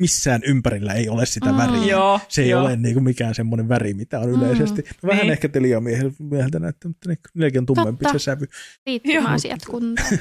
missään 0.00 0.40
ympärillä 0.46 0.92
ei 0.92 1.08
ole 1.08 1.26
sitä 1.26 1.52
Mm. 1.52 1.56
väriä. 1.58 1.84
Joo, 1.90 2.20
Se 2.28 2.42
ei 2.42 2.48
joo. 2.48 2.62
ole 2.64 2.76
niin 2.76 2.94
kuin 2.94 3.04
mikään 3.04 3.34
semmoinen 3.34 3.68
väri, 3.68 3.94
mitä 3.94 4.20
on 4.20 4.28
Mm. 4.28 4.34
yleisesti. 4.42 4.82
No, 5.02 5.06
vähän 5.08 5.22
Niin. 5.22 5.32
ehkä 5.32 5.48
teliomieheltä 5.48 6.58
näyttää, 6.58 6.88
mutta 6.88 7.08
ne- 7.08 7.16
niilläkin 7.34 7.58
on 7.58 7.66
tummempi 7.66 8.04
Totta. 8.04 8.18
se 8.18 8.22
sävy. 8.22 8.46
Liittymä 8.86 9.14
Joo. 9.14 9.28
asiat 9.28 9.60
kuntoon. 9.70 10.08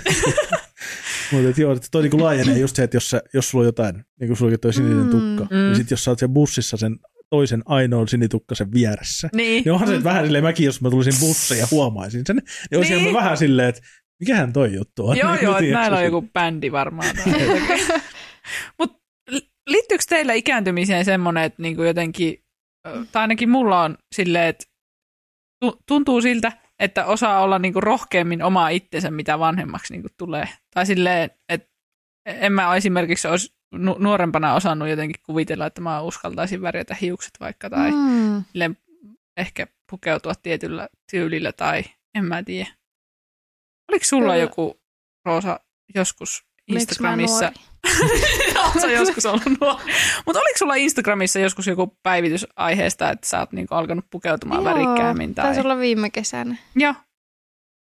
Mutta 1.31 1.49
et 1.49 1.57
joo, 1.57 1.73
että 1.73 1.87
toi 1.91 2.01
niinku 2.01 2.19
laajenee 2.19 2.57
just 2.59 2.75
se, 2.75 2.83
että 2.83 2.95
jos, 2.97 3.09
sä, 3.09 3.21
jos 3.33 3.49
sulla 3.49 3.61
on 3.61 3.65
jotain, 3.65 3.95
niin 4.19 4.27
kuin 4.27 4.37
sulla 4.37 4.51
on 4.51 4.59
toi 4.59 4.73
sininen 4.73 4.97
Mm. 5.05 5.09
tukka, 5.09 5.55
Mm. 5.55 5.57
niin 5.61 5.75
sit 5.75 5.91
jos 5.91 6.03
sä 6.03 6.11
oot 6.11 6.19
sen 6.19 6.29
bussissa 6.33 6.77
sen 6.77 6.99
toisen 7.29 7.61
ainoan 7.65 8.07
sinitukkasen 8.07 8.71
vieressä, 8.73 9.29
Niin. 9.33 9.63
niin 9.63 9.73
onhan 9.73 9.87
se 9.87 9.95
nyt 9.95 10.03
vähän 10.03 10.25
silleen 10.25 10.43
mäkin, 10.43 10.65
jos 10.65 10.81
mä 10.81 10.89
tulisin 10.89 11.19
bussiin 11.19 11.59
ja 11.59 11.67
huomaisin 11.71 12.23
sen, 12.27 12.35
niin 12.35 12.77
olisin 12.77 12.97
Niin. 12.97 13.13
vähän 13.13 13.37
silleen, 13.37 13.69
että 13.69 13.81
mikähän 14.19 14.53
toi 14.53 14.73
juttu 14.73 15.07
on. 15.07 15.17
Joo, 15.17 15.31
Niin, 15.35 15.43
joo, 15.43 15.57
että 15.57 15.71
näillä 15.71 15.97
on 15.97 16.03
joku 16.05 16.21
bändi 16.33 16.71
varmaan. 16.71 17.15
tai 17.23 17.41
jotenkin. 17.41 17.85
Mut 18.79 18.97
li- 19.29 19.49
liittyykö 19.69 20.03
teillä 20.09 20.33
ikääntymiseen 20.33 21.05
semmoinen, 21.05 21.43
että 21.43 21.61
niinku 21.61 21.83
jotenkin, 21.83 22.43
tai 23.11 23.21
ainakin 23.21 23.49
mulla 23.49 23.81
on 23.81 23.97
silleen, 24.15 24.47
että 24.47 24.65
tu- 25.63 25.79
tuntuu 25.87 26.21
siltä, 26.21 26.51
että 26.79 27.05
osaa 27.05 27.41
olla 27.43 27.59
niinku 27.59 27.81
rohkeammin 27.81 28.43
oma 28.43 28.69
itsensä, 28.69 29.11
mitä 29.11 29.39
vanhemmaksi 29.39 29.93
niinku 29.93 30.09
tulee. 30.17 30.47
Tai 30.73 30.85
silleen, 30.85 31.29
että 31.49 31.67
en 32.25 32.53
mä 32.53 32.75
esimerkiksi 32.75 33.27
olisi 33.27 33.54
nu- 33.71 33.97
nuorempana 33.99 34.53
osannut 34.53 34.89
jotenkin 34.89 35.21
kuvitella, 35.25 35.65
että 35.65 35.81
mä 35.81 36.01
uskaltaisin 36.01 36.61
värjätä 36.61 36.95
hiukset 37.01 37.33
vaikka, 37.39 37.69
tai 37.69 37.91
mm. 37.91 38.75
Ehkä 39.37 39.67
pukeutua 39.91 40.33
tietyllä 40.35 40.89
tyylillä, 41.11 41.51
tai 41.51 41.83
en 42.15 42.25
mä 42.25 42.43
tiedä. 42.43 42.69
Oliko 43.91 44.05
sulla 44.05 44.23
Kyllä. 44.23 44.35
joku, 44.35 44.79
Roosa, 45.25 45.59
joskus 45.95 46.45
Instagramissa? 46.67 47.51
Oletko 48.55 48.87
joskus 48.99 49.25
ollut 49.25 49.43
nuori? 49.61 49.93
Mutta 50.25 50.39
oliko 50.39 50.57
sulla 50.57 50.75
Instagramissa 50.75 51.39
joskus 51.39 51.67
joku 51.67 51.97
päivitys 52.03 52.47
aiheesta, 52.55 53.09
että 53.09 53.27
sä 53.27 53.39
oot 53.39 53.51
niinku 53.51 53.75
alkanut 53.75 54.05
pukeutumaan 54.09 54.63
Joo, 54.63 54.73
värikkäämmin? 54.73 55.35
Tai... 55.35 55.45
Taisi 55.45 55.61
olla 55.61 55.77
viime 55.77 56.09
kesänä. 56.09 56.55
Joo, 56.75 56.93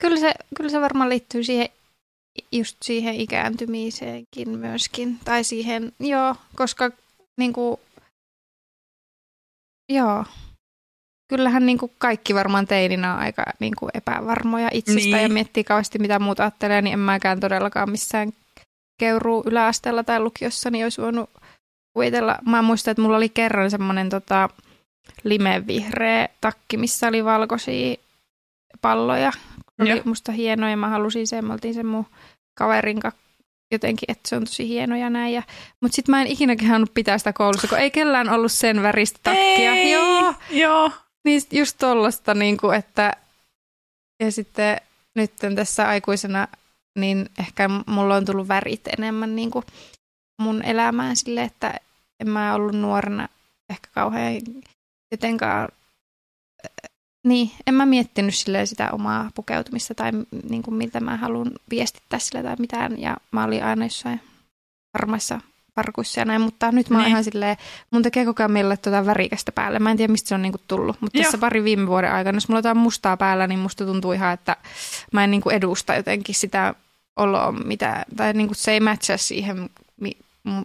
Kyllä 0.00 0.16
se, 0.16 0.34
kyllä 0.56 0.70
se 0.70 0.80
varmaan 0.80 1.08
liittyy 1.08 1.44
siihen, 1.44 1.68
just 2.53 2.76
siihen 2.82 3.14
ikääntymiseenkin 3.14 4.49
myöskin. 4.59 5.18
Tai 5.24 5.45
siihen, 5.45 5.93
joo, 6.01 6.37
koska 6.57 6.91
niinku, 7.37 7.80
joo, 9.93 10.24
kyllähän 11.28 11.66
niinku 11.66 11.91
kaikki 11.99 12.35
varmaan 12.35 12.66
teininä 12.66 13.14
on 13.14 13.20
aika 13.20 13.45
niinku 13.59 13.89
epävarmoja 13.95 14.68
itsestään 14.72 15.05
Niin. 15.05 15.22
ja 15.22 15.28
miettii 15.28 15.64
kauheasti 15.64 15.99
mitä 15.99 16.18
muut 16.18 16.41
ajattelee, 16.41 16.82
niin 16.82 16.93
en 16.93 16.99
mäkään 16.99 17.41
todellakaan 17.41 17.91
missään 17.91 18.32
keuruu 19.01 19.43
yläasteella 19.47 20.05
tai 20.05 20.20
lukiossa, 20.20 20.70
niin 20.70 20.85
olisi 20.85 21.03
voinut 21.03 21.30
kuvitella. 21.97 22.39
Mä 22.47 22.62
muistan, 22.62 22.93
että 22.93 23.03
mulla 23.03 23.16
oli 23.16 23.28
kerran 23.28 23.70
semmoinen 23.70 24.09
tota, 24.11 24.49
limevihreä 25.24 26.28
takki, 26.41 26.76
missä 26.76 27.09
oli 27.09 27.24
valkoisia 27.24 27.97
palloja. 28.80 29.32
Oli 29.80 29.90
Joo. 29.90 30.00
musta 30.04 30.32
hienoja, 30.32 30.70
ja 30.70 30.76
mä 30.76 30.88
halusin 30.88 31.26
sen, 31.26 31.44
me 31.44 31.52
oltiin 31.52 31.74
sen 31.74 31.86
mun 31.86 32.06
kaverin 32.58 33.00
kanssa 33.00 33.20
jotenkin, 33.72 34.10
että 34.10 34.28
se 34.28 34.36
on 34.36 34.44
tosi 34.44 34.68
hieno 34.68 34.96
ja 34.96 35.10
näin. 35.10 35.34
Ja, 35.34 35.42
mutta 35.80 35.96
sitten 35.96 36.12
mä 36.12 36.20
en 36.22 36.26
ikinä 36.26 36.56
kehannut 36.56 36.94
pitää 36.94 37.18
sitä 37.18 37.32
koulussa, 37.32 37.68
kun 37.68 37.78
ei 37.78 37.90
kellään 37.90 38.28
ollut 38.28 38.52
sen 38.52 38.82
väristä 38.82 39.18
takkia. 39.22 39.72
Ei, 39.72 39.92
Joo, 39.92 40.34
joo. 40.50 40.90
niin 41.24 41.42
just 41.52 41.76
tollasta, 41.78 42.34
niin 42.34 42.56
kuin, 42.56 42.76
että 42.76 43.12
ja 44.22 44.32
sitten 44.32 44.80
nyt 45.14 45.32
tässä 45.54 45.88
aikuisena, 45.88 46.48
niin 46.98 47.28
ehkä 47.38 47.70
mulla 47.86 48.16
on 48.16 48.24
tullut 48.24 48.48
värit 48.48 48.88
enemmän 48.98 49.36
niin 49.36 49.50
kuin 49.50 49.64
mun 50.42 50.62
elämään 50.62 51.16
sille, 51.16 51.42
että 51.42 51.80
en 52.20 52.28
mä 52.28 52.54
ollut 52.54 52.74
nuorena 52.74 53.28
ehkä 53.70 53.88
kauhean 53.94 54.34
jotenkaan, 55.12 55.68
niin, 57.24 57.50
en 57.66 57.74
mä 57.74 57.86
miettinyt 57.86 58.34
silleen 58.34 58.66
sitä 58.66 58.88
omaa 58.92 59.30
pukeutumista 59.34 59.94
tai 59.94 60.10
niin 60.50 60.62
kuin 60.62 60.74
miltä 60.74 61.00
mä 61.00 61.16
haluan 61.16 61.50
viestittää 61.70 62.18
sillä 62.18 62.42
tai 62.42 62.56
mitään. 62.58 63.00
Ja 63.00 63.16
mä 63.30 63.44
olin 63.44 63.64
aina 63.64 63.84
jossain 63.84 64.20
harmaissa 64.94 65.40
farkuissa 65.74 66.20
ja 66.20 66.24
näin, 66.24 66.40
mutta 66.40 66.72
nyt 66.72 66.90
mä 66.90 66.96
oon 66.98 67.04
Niin. 67.04 67.10
ihan 67.10 67.24
silleen, 67.24 67.56
mun 67.90 68.02
tekee 68.02 68.24
koko 68.24 68.42
ajan 68.42 68.50
meille 68.52 68.76
tuota 68.76 69.06
värikästä 69.06 69.52
päälle. 69.52 69.78
Mä 69.78 69.90
en 69.90 69.96
tiedä, 69.96 70.12
mistä 70.12 70.28
se 70.28 70.34
on 70.34 70.42
niinku 70.42 70.60
tullut, 70.68 70.96
mutta 71.00 71.18
Joo. 71.18 71.22
tässä 71.24 71.38
pari 71.38 71.64
viime 71.64 71.86
vuoden 71.86 72.12
aikana, 72.12 72.36
jos 72.36 72.48
mulla 72.48 72.56
on 72.58 72.58
jotain 72.58 72.76
mustaa 72.76 73.16
päällä, 73.16 73.46
niin 73.46 73.58
musta 73.58 73.84
tuntuu 73.84 74.12
ihan, 74.12 74.32
että 74.32 74.56
mä 75.12 75.24
en 75.24 75.30
niinku 75.30 75.50
edusta 75.50 75.94
jotenkin 75.94 76.34
sitä 76.34 76.74
oloa, 77.16 77.52
mitä, 77.52 78.04
tai 78.16 78.32
niinku 78.32 78.54
se 78.54 78.72
ei 78.72 78.80
matchaa 78.80 79.16
siihen, 79.16 79.70
mi, 80.00 80.16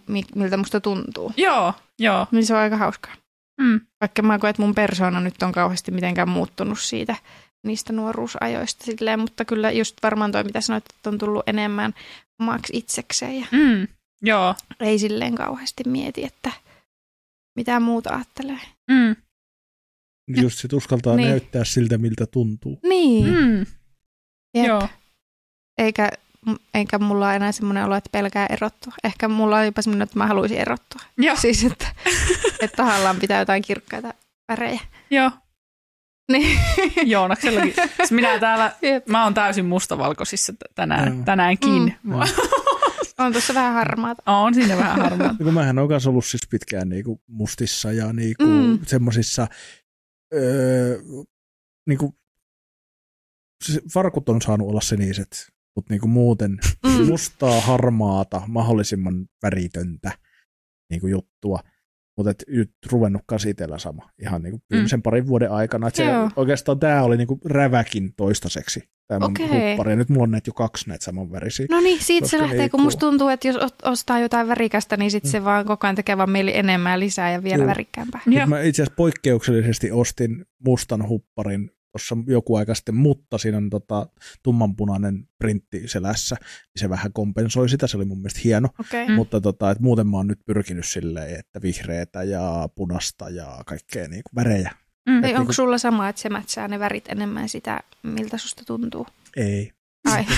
mi, 0.06 0.22
miltä 0.34 0.56
musta 0.56 0.80
tuntuu. 0.80 1.32
Joo, 1.36 1.74
joo. 1.98 2.26
Niin 2.30 2.46
se 2.46 2.54
on 2.54 2.60
aika 2.60 2.76
hauskaa. 2.76 3.12
Mm. 3.60 3.80
Vaikka 4.00 4.22
mä 4.22 4.38
koen, 4.38 4.50
että 4.50 4.62
mun 4.62 4.74
persoona 4.74 5.20
nyt 5.20 5.42
on 5.42 5.52
kauheasti 5.52 5.90
mitenkään 5.90 6.28
muuttunut 6.28 6.80
siitä 6.80 7.16
niistä 7.66 7.92
nuoruusajoista 7.92 8.84
silleen, 8.84 9.20
mutta 9.20 9.44
kyllä 9.44 9.70
just 9.70 9.96
varmaan 10.02 10.32
toi, 10.32 10.44
mitä 10.44 10.60
sanoit, 10.60 10.84
että 10.96 11.10
on 11.10 11.18
tullut 11.18 11.42
enemmän 11.48 11.94
omaksi 12.40 12.76
itsekseen 12.76 13.40
ja 13.40 13.46
Mm. 13.52 13.88
Joo. 14.22 14.54
ei 14.80 14.98
silleen 14.98 15.34
kauheasti 15.34 15.82
mieti, 15.86 16.24
että 16.24 16.52
mitä 17.56 17.80
muuta 17.80 18.14
ajattelee. 18.14 18.60
Mm. 18.90 19.16
Just 20.42 20.58
sit 20.58 20.72
uskaltaa 20.72 21.16
Niin. 21.16 21.28
näyttää 21.28 21.64
siltä, 21.64 21.98
miltä 21.98 22.26
tuntuu. 22.26 22.78
Niin, 22.82 23.26
mm. 23.26 23.66
Jep. 24.54 24.66
Joo. 24.66 24.88
Eikä, 25.78 26.08
eikä 26.74 26.98
mulla 26.98 27.26
ole 27.26 27.36
enää 27.36 27.52
semmoinen 27.52 27.84
olo, 27.84 27.96
että 27.96 28.10
pelkää 28.12 28.46
erottua. 28.50 28.92
Ehkä 29.04 29.28
mulla 29.28 29.56
on 29.56 29.64
jopa 29.64 29.82
semmoinen, 29.82 30.04
että 30.04 30.18
mä 30.18 30.26
haluaisin 30.26 30.58
erottua. 30.58 31.00
Joo. 31.18 31.36
Siis, 31.42 31.64
että, 31.64 31.86
että 32.62 32.76
tahallaan 32.76 33.16
pitää 33.16 33.38
jotain 33.38 33.62
kirkkaita 33.62 34.14
värejä. 34.52 34.80
Joo. 35.10 35.30
Niin. 36.32 36.58
Joonaksellakin. 37.12 37.74
Siis 37.96 38.12
Minä 38.12 38.38
täällä, 38.38 38.72
Jep. 38.82 39.06
mä 39.06 39.24
oon 39.24 39.34
täysin 39.34 39.64
mustavalkoisissa 39.64 40.52
tänään, 40.74 41.14
Joo. 41.14 41.24
tänäänkin. 41.24 41.96
Mm. 42.02 42.14
Mm. 42.14 42.20
On 43.18 43.32
tuossa 43.32 43.54
vähän 43.54 43.72
harmaata. 43.74 44.22
on 44.32 44.54
siinä 44.54 44.76
vähän 44.76 45.00
harmaa. 45.02 45.26
Ja 45.38 45.44
kun 45.44 45.54
mähän 45.54 45.78
olen 45.78 46.00
ollut 46.08 46.24
siis 46.24 46.42
pitkään 46.50 46.88
niinku 46.88 47.20
mustissa 47.26 47.92
ja 47.92 48.12
niinku 48.12 48.44
Mm. 48.44 48.50
mm. 48.66 48.78
semmosissa, 48.86 49.46
öö, 50.34 50.98
niinku, 51.88 52.14
se 53.64 53.80
farkut 53.94 54.28
on 54.28 54.42
saanut 54.42 54.68
olla 54.68 54.80
siniset, 54.80 55.48
mutta 55.76 55.94
niinku 55.94 56.08
muuten 56.08 56.58
Mm. 56.86 57.06
mustaa, 57.06 57.60
harmaata, 57.60 58.42
mahdollisimman 58.46 59.26
väritöntä 59.42 60.12
niinku 60.90 61.06
juttua. 61.06 61.58
Mutta 62.16 62.44
nyt 62.48 62.70
ruvennut 62.92 63.22
kanssa 63.26 63.48
itsellä 63.48 63.78
sama 63.78 64.10
ihan 64.22 64.42
niinku 64.42 64.60
viimeisen 64.70 65.02
parin 65.02 65.26
vuoden 65.26 65.50
aikana. 65.52 65.88
Et 65.88 65.94
se, 65.94 66.04
oikeastaan 66.36 66.78
tämä 66.78 67.02
oli 67.02 67.16
niinku 67.16 67.38
räväkin 67.44 68.14
toistaiseksi, 68.16 68.80
tämä 69.08 69.18
mun 69.20 69.30
Okei. 69.30 69.70
huppari. 69.70 69.92
Ja 69.92 69.96
nyt 69.96 70.08
mulla 70.08 70.22
on 70.22 70.30
näitä 70.30 70.48
jo 70.48 70.52
kaksi 70.52 70.88
näitä 70.88 71.04
samanvärisiä. 71.04 71.66
No 71.70 71.80
niin, 71.80 72.02
siitä 72.02 72.28
se 72.28 72.38
lähtee, 72.38 72.68
kun 72.68 72.80
musta 72.82 73.00
tuntuu, 73.00 73.28
että 73.28 73.48
jos 73.48 73.56
ostaa 73.82 74.20
jotain 74.20 74.48
värikästä, 74.48 74.96
niin 74.96 75.10
sitten 75.10 75.30
se 75.30 75.44
vaan 75.44 75.64
koko 75.66 75.86
ajan 75.86 75.96
tekee 75.96 76.16
vaan 76.16 76.30
mieli 76.30 76.56
enemmän 76.56 77.00
lisää 77.00 77.32
ja 77.32 77.42
vielä 77.42 77.62
Joo. 77.62 77.66
värikkäämpää. 77.66 78.20
Joo. 78.26 78.46
Mä 78.46 78.60
itse 78.60 78.82
asiassa 78.82 78.96
poikkeuksellisesti 78.96 79.90
ostin 79.92 80.44
mustan 80.66 81.08
hupparin 81.08 81.70
tuossa 81.92 82.16
joku 82.26 82.56
aika 82.56 82.74
sitten, 82.74 82.94
mutta 82.94 83.38
siinä 83.38 83.56
on 83.56 83.70
tota, 83.70 84.06
tummanpunainen 84.42 85.28
printti 85.38 85.88
selässä, 85.88 86.36
niin 86.40 86.80
se 86.80 86.88
vähän 86.88 87.12
kompensoi 87.12 87.68
sitä, 87.68 87.86
se 87.86 87.96
oli 87.96 88.04
mun 88.04 88.18
mielestä 88.18 88.40
hieno, 88.44 88.68
Okei. 88.80 89.08
mm. 89.08 89.14
mutta 89.14 89.40
tota, 89.40 89.70
et 89.70 89.80
muuten 89.80 90.06
mä 90.06 90.16
oon 90.16 90.26
nyt 90.26 90.40
pyrkinyt 90.46 90.86
silleen, 90.86 91.40
että 91.40 91.62
vihreätä 91.62 92.22
ja 92.22 92.68
punasta 92.74 93.30
ja 93.30 93.62
kaikkea 93.66 94.08
niin 94.08 94.22
kuin 94.30 94.44
värejä. 94.44 94.70
Mm. 95.08 95.14
Ei, 95.14 95.18
Et 95.18 95.24
onko 95.24 95.38
niinku- 95.38 95.52
sulla 95.52 95.78
sama, 95.78 96.08
että 96.08 96.22
se 96.22 96.28
mätsää 96.28 96.68
ne 96.68 96.78
värit 96.78 97.08
enemmän 97.08 97.48
sitä, 97.48 97.80
miltä 98.02 98.38
susta 98.38 98.62
tuntuu? 98.66 99.06
Ei. 99.36 99.72
Ai. 100.04 100.26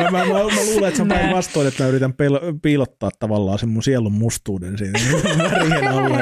Mä, 0.00 0.10
mä, 0.10 0.18
mä, 0.18 0.24
mä 0.34 0.64
luulen, 0.64 0.84
että 0.88 0.96
se 0.96 1.02
on 1.02 1.08
päinvastoin, 1.08 1.68
että 1.68 1.82
mä 1.82 1.88
yritän 1.88 2.10
pel- 2.12 2.58
piilottaa 2.62 3.10
tavallaan 3.18 3.58
sen 3.58 3.68
mun 3.68 3.82
sielun 3.82 4.12
mustuuden 4.12 4.78
siinä 4.78 4.98
värien 5.50 5.88
alla. 5.88 6.18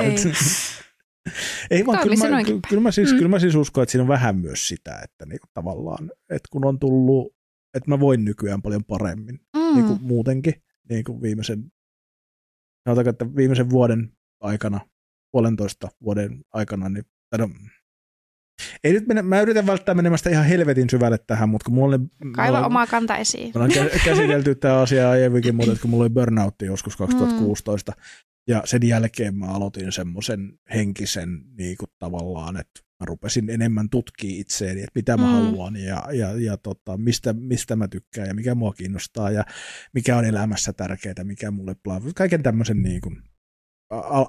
Ei 1.71 1.87
vaan, 1.87 2.03
kyllä 2.03 2.17
mä, 2.17 2.29
noinkin 2.29 2.63
ky- 2.63 2.69
kyllä, 2.69 2.83
mä 2.83 2.91
siis, 2.91 3.11
Mm. 3.13 3.17
kyllä 3.17 3.29
mä 3.29 3.39
siis 3.39 3.55
uskon, 3.55 3.83
että 3.83 3.91
siinä 3.91 4.03
on 4.03 4.09
vähän 4.09 4.37
myös 4.37 4.69
sitä, 4.69 5.01
että 5.05 5.27
niinku 5.27 5.47
tavallaan, 5.55 6.11
että 6.31 6.49
kun 6.53 6.65
on 6.65 6.79
tullut, 6.79 7.35
että 7.75 7.91
mä 7.91 8.01
voin 8.01 8.25
nykyään 8.25 8.63
paljon 8.63 8.85
paremmin, 8.85 9.41
mm. 9.57 9.75
niin 9.75 9.87
kuin 9.87 9.99
muutenkin, 10.03 10.55
niin 10.89 11.05
kuin 11.05 11.23
viimeisen, 11.23 11.73
sanotaanko, 12.85 13.11
että 13.11 13.37
viimeisen 13.37 13.71
vuoden 13.71 14.13
aikana, 14.41 14.81
puolentoista 15.33 15.89
vuoden 16.05 16.41
aikana, 16.53 16.89
niin, 16.89 17.05
no, 17.39 17.51
ei 18.85 18.93
nyt 18.93 19.07
mene, 19.07 19.23
mä 19.23 19.41
yritän 19.41 19.67
välttää 19.67 19.95
menemästä 19.95 20.31
ihan 20.31 20.45
helvetin 20.45 20.91
syvälle 20.91 21.19
tähän, 21.27 21.49
mutta 21.49 21.65
kun 21.65 21.75
mulla 21.75 21.97
oli... 21.97 22.33
Kaiva 22.33 22.57
mulla- 22.57 22.67
oma 22.67 22.87
kanta 22.87 23.17
esiin. 23.17 23.47
me 23.55 23.61
ollaan 23.61 23.71
kä- 23.71 24.05
käsitelty 24.05 24.55
tämä 24.55 24.81
asia 24.81 25.11
aiemminkin, 25.11 25.55
mutta 25.55 25.73
että 25.73 25.83
kun 25.83 25.91
mulla 25.91 26.03
oli 26.05 26.11
burnoutti 26.11 26.65
joskus 26.67 26.97
2016, 26.97 27.93
ja 28.49 28.63
sen 28.65 28.89
jälkeen 28.89 29.35
mä 29.35 29.47
aloitin 29.47 29.93
semmoisen 29.93 30.59
henkisen 30.75 31.45
niin 31.59 31.77
kuin 31.77 31.91
tavallaan, 31.99 32.57
että 32.57 32.81
mä 33.01 33.07
rupesin 33.07 33.51
enemmän 33.51 33.91
tutkia 33.91 34.41
itseäni, 34.41 34.81
että 34.81 34.93
mitä 34.95 35.17
mä 35.17 35.27
Mm. 35.27 35.33
haluan 35.33 35.77
ja, 35.77 36.09
ja, 36.13 36.41
ja 36.41 36.57
tota, 36.57 36.97
mistä, 36.97 37.33
mistä 37.33 37.77
mä 37.77 37.89
tykkään 37.89 38.29
ja 38.29 38.35
mikä 38.35 38.55
mua 38.55 38.73
kiinnostaa 38.73 39.31
ja 39.31 39.45
mikä 39.95 40.17
on 40.17 40.25
elämässä 40.25 40.73
tärkeää, 40.73 41.25
mikä 41.25 41.51
mulle 41.51 41.77
bla, 41.85 42.01
kaiken 42.15 42.43
tämmöisen 42.43 42.83
niin 42.83 43.01
kuin, 43.01 43.23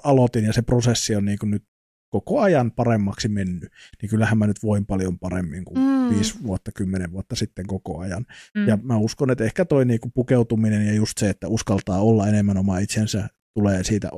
aloitin 0.04 0.44
ja 0.44 0.52
se 0.52 0.62
prosessi 0.62 1.16
on 1.16 1.24
niin 1.24 1.38
kuin 1.38 1.50
nyt 1.50 1.64
koko 2.08 2.40
ajan 2.40 2.72
paremmaksi 2.72 3.28
mennyt, 3.28 3.72
niin 4.02 4.10
kyllähän 4.10 4.38
mä 4.38 4.46
nyt 4.46 4.62
voin 4.62 4.86
paljon 4.86 5.18
paremmin 5.18 5.64
kuin 5.64 5.78
mm. 5.78 6.14
viisi 6.14 6.42
vuotta, 6.42 6.72
kymmenen 6.72 7.12
vuotta 7.12 7.36
sitten 7.36 7.66
koko 7.66 7.98
ajan. 7.98 8.26
Mm. 8.54 8.68
Ja 8.68 8.78
mä 8.82 8.96
uskon, 8.96 9.30
että 9.30 9.44
ehkä 9.44 9.64
toi 9.64 9.84
niinku 9.84 10.10
pukeutuminen 10.14 10.86
ja 10.86 10.92
just 10.92 11.18
se, 11.18 11.30
että 11.30 11.48
uskaltaa 11.48 12.00
olla 12.00 12.28
enemmän 12.28 12.56
oma 12.56 12.78
itsensä, 12.78 13.28
tulee 13.54 13.84
siitä 13.84 14.10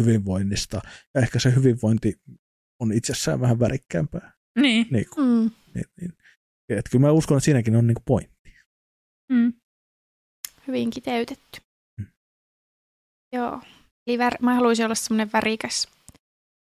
hyvinvoinnista. 0.00 0.80
Ja 1.14 1.20
ehkä 1.20 1.38
se 1.38 1.54
hyvinvointi 1.54 2.14
on 2.82 2.92
itsessään 2.92 3.40
vähän 3.40 3.58
värikkäämpää. 3.58 4.32
Niin. 4.58 4.86
Niin, 4.90 5.06
kuin, 5.14 5.26
Mm. 5.26 5.50
niin, 5.74 5.84
niin. 6.00 6.12
Et 6.68 6.88
kyllä 6.90 7.06
mä 7.06 7.12
uskon, 7.12 7.36
että 7.36 7.44
siinäkin 7.44 7.76
on 7.76 7.86
niinku 7.86 8.02
pointti. 8.06 8.54
Mm. 9.32 9.52
Hyvin 10.66 10.90
kiteytetty. 10.90 11.60
Mm. 12.00 12.06
Joo. 13.34 13.60
Eli 14.06 14.16
vär- 14.18 14.38
mä 14.42 14.54
haluaisin 14.54 14.84
olla 14.84 14.94
semmoinen 14.94 15.32
värikäs 15.32 15.88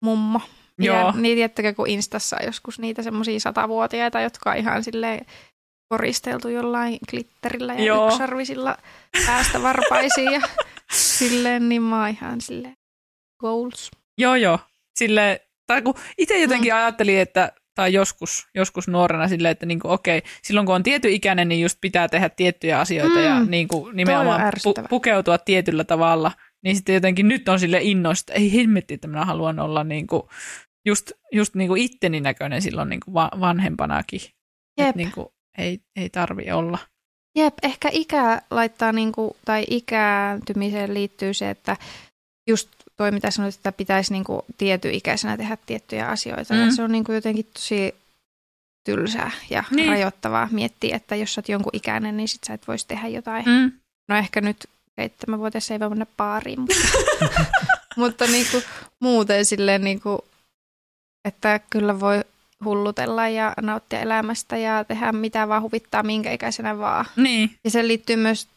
mummo. 0.05 0.41
Joo. 0.79 0.95
Ja, 0.95 1.11
niin 1.11 1.35
tiedättekö, 1.37 1.73
kun 1.73 1.87
Instassa 1.87 2.37
on 2.39 2.45
joskus 2.45 2.79
niitä 2.79 3.03
semmoisia 3.03 3.39
satavuotiaita, 3.39 4.21
jotka 4.21 4.51
on 4.51 4.57
ihan 4.57 4.83
silleen 4.83 5.25
koristeltu 5.91 6.47
jollain 6.49 6.97
glitterillä 7.09 7.73
ja 7.73 7.83
Joo. 7.83 8.07
yksarvisilla 8.07 8.77
päästä 9.25 9.61
varpaisiin 9.61 10.31
ja 10.33 10.41
silleen, 11.17 11.69
niin 11.69 11.81
mä 11.81 11.99
oon 11.99 12.09
ihan 12.09 12.41
silleen 12.41 12.77
goals. 13.39 13.91
Joo, 14.17 14.35
joo. 14.35 14.59
Sille, 14.95 15.41
tai 15.67 15.81
kun 15.81 15.93
itse 16.17 16.39
jotenkin 16.39 16.73
mm. 16.73 16.77
ajattelin, 16.77 17.19
että 17.19 17.51
tai 17.75 17.93
joskus, 17.93 18.47
joskus 18.55 18.87
nuorena 18.87 19.27
silleen, 19.27 19.51
että 19.51 19.65
niinku, 19.65 19.89
okei, 19.91 20.21
silloin 20.43 20.65
kun 20.65 20.75
on 20.75 20.83
tiety 20.83 21.11
ikäinen, 21.11 21.47
niin 21.49 21.61
just 21.61 21.77
pitää 21.81 22.07
tehdä 22.07 22.29
tiettyjä 22.29 22.79
asioita 22.79 23.15
Mm. 23.15 23.23
ja 23.23 23.39
niinku, 23.39 23.89
nimenomaan 23.93 24.41
pu- 24.41 24.87
pukeutua 24.89 25.37
tietyllä 25.37 25.83
tavalla. 25.83 26.31
Niin 26.63 26.75
sitten 26.75 26.95
jotenkin 26.95 27.27
nyt 27.27 27.49
on 27.49 27.59
sille 27.59 27.79
innoista, 27.81 28.33
ei 28.33 28.55
hemmetti, 28.55 28.93
että 28.93 29.07
minä 29.07 29.25
haluan 29.25 29.59
olla 29.59 29.83
niinku, 29.83 30.29
just, 30.85 31.11
just 31.31 31.55
niinku 31.55 31.75
itteni 31.75 32.21
näköinen 32.21 32.61
silloin 32.61 32.89
niinku 32.89 33.13
va- 33.13 33.31
vanhempanakin. 33.39 34.21
Jep. 34.79 34.89
Et 34.89 34.95
niinku, 34.95 35.33
ei, 35.57 35.79
ei 35.95 36.09
tarvi 36.09 36.51
olla. 36.51 36.77
Jep, 37.35 37.53
ehkä 37.63 37.89
ikä 37.91 38.41
laittaa, 38.51 38.91
niinku, 38.91 39.35
tai 39.45 39.65
ikääntymiseen 39.69 40.93
liittyy 40.93 41.33
se, 41.33 41.49
että 41.49 41.77
just 42.49 42.69
toi 42.97 43.11
mitä 43.11 43.31
sanoit, 43.31 43.55
että 43.55 43.71
pitäisi 43.71 44.13
niinku 44.13 44.45
tietyikäisenä 44.57 45.37
tehdä 45.37 45.57
tiettyjä 45.65 46.07
asioita. 46.07 46.53
Mm. 46.53 46.59
Ja 46.59 46.71
se 46.71 46.83
on 46.83 46.91
niinku 46.91 47.11
jotenkin 47.11 47.45
tosi 47.53 47.95
tylsää 48.83 49.31
ja 49.49 49.63
Niin. 49.69 49.75
niin. 49.75 49.89
rajoittavaa 49.89 50.49
miettiä, 50.51 50.95
että 50.95 51.15
jos 51.15 51.33
sä 51.33 51.39
oot 51.39 51.49
jonkun 51.49 51.75
ikäinen, 51.75 52.17
niin 52.17 52.27
sit 52.27 52.43
sä 52.43 52.53
et 52.53 52.67
voisi 52.67 52.87
tehdä 52.87 53.07
jotain. 53.07 53.45
Mm. 53.45 53.71
No 54.09 54.15
ehkä 54.15 54.41
nyt 54.41 54.69
seitsemänvuotias 54.95 55.71
ei 55.71 55.79
voi 55.79 55.89
mennä 55.89 56.05
baariin, 56.17 56.59
mutta, 56.59 56.75
mutta 57.97 58.27
niinku, 58.27 58.61
muuten 58.99 59.45
silleen, 59.45 59.81
niinku, 59.83 60.25
että 61.25 61.59
kyllä 61.69 61.99
voi 61.99 62.23
hullutella 62.65 63.27
ja 63.27 63.53
nauttia 63.61 63.99
elämästä 63.99 64.57
ja 64.57 64.83
tehdä 64.83 65.11
mitä 65.11 65.47
vaan 65.47 65.61
huvittaa 65.61 66.03
minkä 66.03 66.31
ikäisenä 66.31 66.77
vaan. 66.77 67.05
Niin, 67.15 67.51
Ja 67.63 67.71
se 67.71 67.87
liittyy 67.87 68.15
myös 68.15 68.47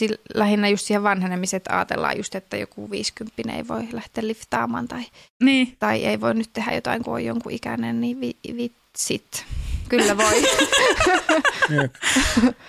sil- 0.00 0.22
lähinnä 0.34 0.68
just 0.68 0.86
siihen 0.86 1.02
vanhenemiseen, 1.02 1.58
että 1.58 1.76
ajatellaan 1.76 2.16
just, 2.16 2.34
että 2.34 2.56
joku 2.56 2.90
50 2.90 3.52
ei 3.52 3.68
voi 3.68 3.88
lähteä 3.92 4.26
liftaamaan 4.26 4.88
tai, 4.88 5.04
niin. 5.42 5.76
tai 5.78 6.04
ei 6.04 6.20
voi 6.20 6.34
nyt 6.34 6.50
tehdä 6.52 6.72
jotain, 6.72 7.02
kun 7.04 7.14
on 7.14 7.24
jonkun 7.24 7.52
ikäinen, 7.52 8.00
niin 8.00 8.20
vi, 8.20 8.36
vitsit. 8.56 9.44
Kyllä 9.88 10.16
voi. 10.16 10.42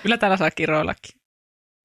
Kyllä 0.04 0.18
täällä 0.18 0.38
saa 0.38 0.52
kiroillakin. 0.52 1.21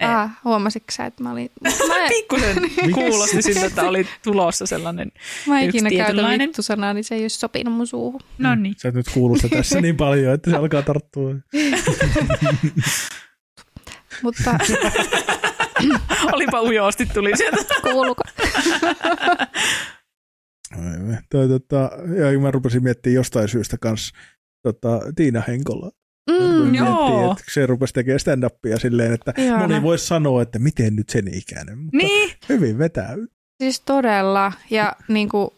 Ei. 0.00 0.08
ah, 0.08 0.30
huomasitko 0.44 0.92
sä, 0.92 1.06
että 1.06 1.22
mä 1.22 1.32
olin... 1.32 1.50
Mä, 1.88 1.96
en- 1.98 2.08
Pikkusen 2.08 2.56
kuulosti 2.94 3.42
siltä, 3.42 3.66
että 3.66 3.82
oli 3.82 4.06
tulossa 4.24 4.66
sellainen. 4.66 5.12
mä 5.46 5.60
ikinä 5.60 5.90
käytä 5.90 6.04
tietynlainen. 6.04 6.48
vittusanaa, 6.48 6.94
niin 6.94 7.04
se 7.04 7.14
ei 7.14 7.22
olisi 7.22 7.38
sopinut 7.38 7.74
mun 7.74 7.86
suuhun. 7.86 8.20
No 8.38 8.54
niin. 8.54 8.74
Sä 8.78 8.88
et 8.88 8.94
nyt 8.94 9.06
kuulu 9.14 9.36
sitä 9.36 9.48
tässä 9.56 9.80
niin 9.80 9.96
paljon, 9.96 10.34
että 10.34 10.50
se 10.50 10.56
alkaa 10.56 10.82
tarttua. 10.82 11.30
Mutta 14.22 14.58
Olipa 16.32 16.62
ujosti 16.62 17.06
tuli 17.06 17.36
sieltä. 17.36 17.74
Kuuluuko? 17.82 18.22
Aivan. 20.72 21.18
Toi, 21.30 21.48
tota, 21.48 21.90
ja 22.32 22.38
mä 22.40 22.50
rupesin 22.50 22.82
miettimään 22.82 23.14
jostain 23.14 23.48
syystä 23.48 23.76
kanssa 23.80 24.14
tota, 24.62 25.00
Tiina 25.16 25.42
Henkola. 25.48 25.90
Mm, 26.30 26.74
joo. 26.74 26.94
miettimään, 26.96 27.32
että 27.32 27.44
se 27.52 27.66
rupesi 27.66 27.94
tekemään 27.94 28.20
stand-upia 28.20 28.78
silleen, 28.80 29.12
että 29.12 29.34
Ihana. 29.38 29.58
moni 29.68 29.82
voisi 29.82 30.06
sanoa, 30.06 30.42
että 30.42 30.58
miten 30.58 30.96
nyt 30.96 31.08
sen 31.08 31.34
ikäinen, 31.34 31.78
mutta 31.78 31.96
Niin, 31.96 32.30
hyvin 32.48 32.78
vetää. 32.78 33.14
Siis 33.62 33.80
todella. 33.80 34.52
Ja 34.70 34.96
niin 35.08 35.28
kuin, 35.28 35.50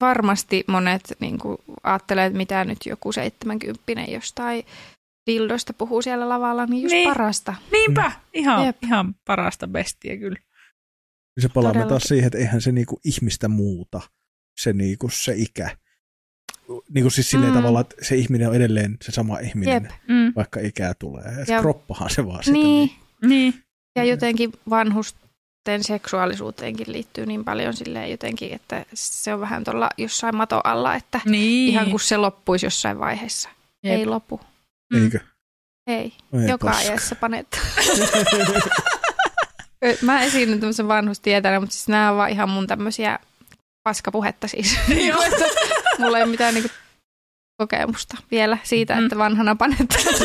varmasti 0.00 0.64
monet 0.68 1.02
niin 1.20 1.38
kuin, 1.38 1.58
ajattelee, 1.82 2.26
että 2.26 2.36
mitä 2.36 2.64
nyt 2.64 2.78
joku 2.86 3.12
70 3.12 4.10
jostain 4.12 4.64
dildosta 5.30 5.72
puhuu 5.72 6.02
siellä 6.02 6.28
lavalla, 6.28 6.66
niin 6.66 6.82
just 6.82 6.92
Niin. 6.92 7.08
parasta. 7.08 7.54
niinpä. 7.72 8.12
Ihan, 8.34 8.66
Jep. 8.66 8.76
ihan 8.84 9.14
parasta 9.26 9.68
bestiä 9.68 10.16
kyllä. 10.16 10.38
Se 11.40 11.48
palaamme 11.48 11.86
taas 11.86 12.02
siihen, 12.02 12.26
että 12.26 12.38
eihän 12.38 12.60
se 12.60 12.72
niinku 12.72 13.00
ihmistä 13.04 13.48
muuta, 13.48 14.00
se, 14.60 14.72
niinku, 14.72 15.08
se 15.12 15.34
ikä. 15.36 15.76
Niinku 16.94 17.10
siis 17.10 17.30
silleen 17.30 17.52
Mm. 17.52 17.56
tavalla, 17.58 17.80
että 17.80 17.94
se 18.02 18.16
ihminen 18.16 18.48
on 18.48 18.54
edelleen 18.54 18.96
se 19.02 19.12
sama 19.12 19.38
ihminen, 19.38 19.74
Jep. 19.74 19.84
Mm. 20.08 20.32
vaikka 20.36 20.60
ikää 20.60 20.94
tulee. 20.94 21.24
Ja, 21.24 21.54
Ja- 21.54 21.60
kroppahan 21.60 22.10
se 22.10 22.26
vaan 22.26 22.44
sitten. 22.44 22.62
Niin. 22.62 22.90
Niin. 23.22 23.54
Ja 23.96 24.04
jotenkin 24.04 24.52
vanhusten 24.70 25.84
seksuaalisuuteenkin 25.84 26.92
liittyy 26.92 27.26
niin 27.26 27.44
paljon 27.44 27.74
silleen 27.74 28.10
jotenkin, 28.10 28.52
että 28.54 28.84
se 28.94 29.34
on 29.34 29.40
vähän 29.40 29.64
tuolla 29.64 29.90
jossain 29.98 30.36
mato 30.36 30.60
alla, 30.64 30.94
että 30.94 31.20
Niin. 31.24 31.68
ihan 31.68 31.90
kun 31.90 32.00
se 32.00 32.16
loppuisi 32.16 32.66
jossain 32.66 32.98
vaiheessa. 32.98 33.48
Jep. 33.84 33.98
Ei 33.98 34.06
lopu. 34.06 34.40
Mm. 34.94 35.04
Eikö? 35.04 35.18
Ei. 35.86 36.12
Oi 36.32 36.48
Joka 36.48 36.66
paska. 36.66 36.88
ajassa 36.90 37.14
panet. 37.14 37.46
Mä 40.02 40.22
esiinnyn 40.22 40.60
tämmöisen 40.60 40.88
vanhustietänä, 40.88 41.60
mutta 41.60 41.72
siis 41.74 41.88
nämä 41.88 42.10
on 42.10 42.16
vaan 42.16 42.30
ihan 42.30 42.50
mun 42.50 42.66
tämmöisiä 42.66 43.18
paskapuhetta 43.82 44.48
siis. 44.48 44.78
Joo. 45.08 45.22
Mulla 45.98 46.18
ei 46.18 46.22
ole 46.24 46.30
mitään 46.30 46.54
niinku 46.54 46.70
kokemusta 47.58 48.16
vielä 48.30 48.58
siitä, 48.62 48.96
Mm. 48.96 49.04
että 49.04 49.18
vanhana 49.18 49.54
panetaan. 49.56 50.02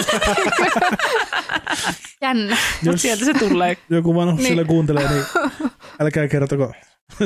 Jännä. 2.21 2.57
Mut 2.85 2.99
sieltä 2.99 3.25
se 3.25 3.33
tulee. 3.33 3.77
joku 3.89 4.15
vanhus 4.15 4.37
Niin. 4.37 4.47
siellä 4.47 4.63
kuuntelee, 4.63 5.09
niin 5.09 5.23
älkää 5.99 6.27
kertoko 6.27 6.73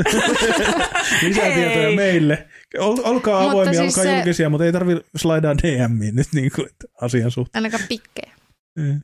lisätietoja 1.21 1.87
Ei. 1.87 1.95
meille. 1.95 2.47
Ol, 2.79 2.97
olkaa 3.03 3.39
Mutta 3.41 3.51
avoimia, 3.51 3.73
siis 3.73 3.97
olkaa 3.97 4.03
se- 4.03 4.15
julkisia, 4.15 4.49
mutta 4.49 4.65
ei 4.65 4.71
tarvi 4.71 5.01
slaidaa 5.15 5.57
DMiin 5.57 6.15
nyt 6.15 6.27
niin 6.33 6.51
kuin, 6.55 6.67
että 6.67 6.87
asian 7.01 7.31
suhteen. 7.31 7.63
Ainakaan 7.63 7.87
pikkejä. 7.89 8.31
Mm. 8.79 9.01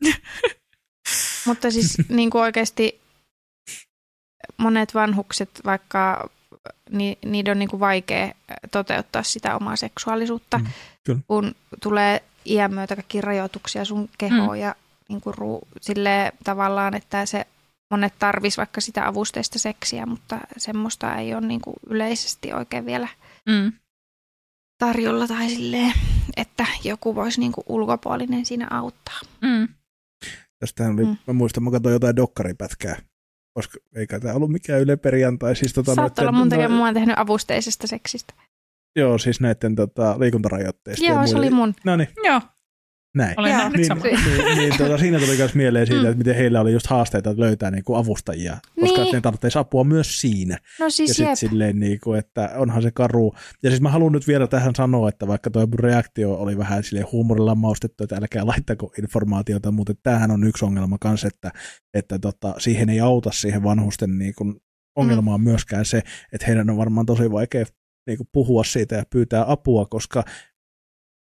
Mutta 1.46 1.72
siis 1.72 1.98
niin 2.10 2.30
kuin 2.30 2.42
oikeasti 2.42 3.02
monet 4.58 4.94
vanhukset, 4.94 5.50
vaikka 5.66 6.30
ni, 6.92 7.18
niiden 7.26 7.52
on 7.52 7.60
niin 7.60 7.70
kuin 7.70 7.80
vaikea 7.80 8.34
toteuttaa 8.72 9.24
sitä 9.24 9.56
omaa 9.56 9.76
seksuaalisuutta, 9.76 10.58
Mm, 10.58 10.66
kyllä. 11.04 11.20
kun 11.28 11.56
tulee 11.84 12.24
iän 12.46 12.74
myötä 12.74 12.96
kaikki 12.96 13.22
rajoituksia 13.22 13.86
sun 13.86 14.10
kehoon 14.18 14.58
Mm. 14.58 14.62
ja 14.62 14.76
niin 15.10 15.22
kuin 15.22 15.34
ruu, 15.38 15.68
silleen 15.82 16.34
tavallaan, 16.44 16.94
että 16.96 17.26
se 17.26 17.48
monet 17.92 18.14
tarvis 18.20 18.58
vaikka 18.58 18.82
sitä 18.82 19.08
avusteista 19.08 19.60
seksiä, 19.60 20.06
mutta 20.06 20.40
semmoista 20.58 21.16
ei 21.16 21.34
ole 21.34 21.48
niin 21.48 21.62
kuin 21.62 21.76
yleisesti 21.90 22.54
oikein 22.54 22.86
vielä 22.86 23.08
Mm. 23.50 23.74
tarjolla 24.78 25.28
tai 25.28 25.50
silleen, 25.50 25.94
että 26.38 26.66
joku 26.84 27.16
voisi 27.16 27.40
niin 27.40 27.52
kuin 27.52 27.66
ulkopuolinen 27.70 28.46
siinä 28.46 28.68
auttaa. 28.72 29.20
Mm. 29.42 29.68
Tästähän 30.60 30.94
oli, 30.94 31.04
Mm. 31.04 31.10
mm. 31.10 31.18
mä 31.28 31.34
muistan, 31.34 31.64
mä 31.64 31.72
katsoin 31.72 31.94
jotain 31.94 32.16
dokkaripätkää, 32.16 33.00
koska 33.54 33.78
eikä 33.96 34.20
tämä 34.20 34.34
ollut 34.34 34.52
mikään 34.52 34.82
Yle 34.82 34.98
perjantai. 34.98 35.56
Siis 35.56 35.74
tota, 35.74 35.96
Saattaa 35.96 36.24
olla 36.24 36.32
mun 36.32 36.50
takia, 36.50 36.70
mä 36.70 36.86
oon 36.86 36.94
tehnyt 36.94 37.20
avusteisesta 37.20 37.88
seksistä. 37.88 38.34
Joo, 38.96 39.18
siis 39.18 39.42
näiden 39.42 39.76
tota, 39.76 40.20
liikuntarajoitteista. 40.20 41.06
Joo, 41.06 41.28
se 41.28 41.38
oli 41.38 41.50
mun. 41.50 41.74
No 41.86 41.96
niin, 41.96 42.10
Joo, 42.24 42.42
näin. 43.16 43.40
olen 43.40 43.52
Joo. 43.52 43.58
nähnyt 43.60 43.78
Niin, 43.78 43.88
samaa. 43.88 44.04
niin, 44.04 44.58
niin 44.58 44.78
tota, 44.78 44.98
siinä 44.98 45.20
tuli 45.20 45.38
myös 45.38 45.56
mieleen 45.56 45.88
siitä, 45.88 46.02
Mm. 46.02 46.06
että 46.08 46.18
miten 46.18 46.36
heillä 46.36 46.62
oli 46.62 46.72
just 46.74 46.88
haasteita 46.88 47.34
löytää 47.38 47.72
niinku 47.72 47.96
avustajia, 47.96 48.58
koska 48.80 49.02
Niin. 49.04 49.14
ne 49.16 49.22
tarvitsisi 49.22 49.60
apua 49.60 49.84
myös 49.84 50.22
siinä. 50.22 50.58
No 50.80 50.86
Ja 50.86 50.90
siis 50.90 51.10
sitten 51.10 51.26
jep. 51.28 51.38
silleen, 51.38 51.80
niinku, 51.80 52.14
että 52.14 52.52
onhan 52.56 52.82
se 52.82 52.92
karu. 52.92 53.34
Ja 53.64 53.70
siis 53.70 53.82
mä 53.82 53.90
haluan 53.90 54.12
nyt 54.12 54.28
vielä 54.28 54.48
tähän 54.48 54.76
sanoa, 54.76 55.10
että 55.10 55.28
vaikka 55.28 55.50
tuo 55.50 55.68
reaktio 55.80 56.34
oli 56.34 56.58
vähän 56.58 56.84
silleen 56.84 57.08
huumorilla 57.12 57.56
maustettu, 57.56 58.04
että 58.04 58.16
älkää 58.16 58.46
laittako 58.48 58.92
informaatiota, 59.02 59.72
mutta 59.72 59.94
tämähän 60.04 60.32
on 60.32 60.44
yksi 60.44 60.66
ongelma 60.66 60.98
kanssa, 61.02 61.28
että, 61.28 61.52
että 61.94 62.20
tota, 62.20 62.54
siihen 62.58 62.90
ei 62.90 63.00
auta 63.00 63.32
siihen 63.34 63.64
vanhusten 63.64 64.18
niinku, 64.18 64.54
ongelmaan 64.96 65.40
mm. 65.42 65.44
myöskään 65.44 65.86
se, 65.86 66.02
että 66.34 66.48
heidän 66.48 66.70
on 66.70 66.78
varmaan 66.78 67.06
tosi 67.06 67.32
vaikea 67.32 67.66
niinku, 68.08 68.24
puhua 68.32 68.64
siitä 68.64 68.96
ja 68.96 69.04
pyytää 69.10 69.46
apua, 69.48 69.86
koska 69.86 70.24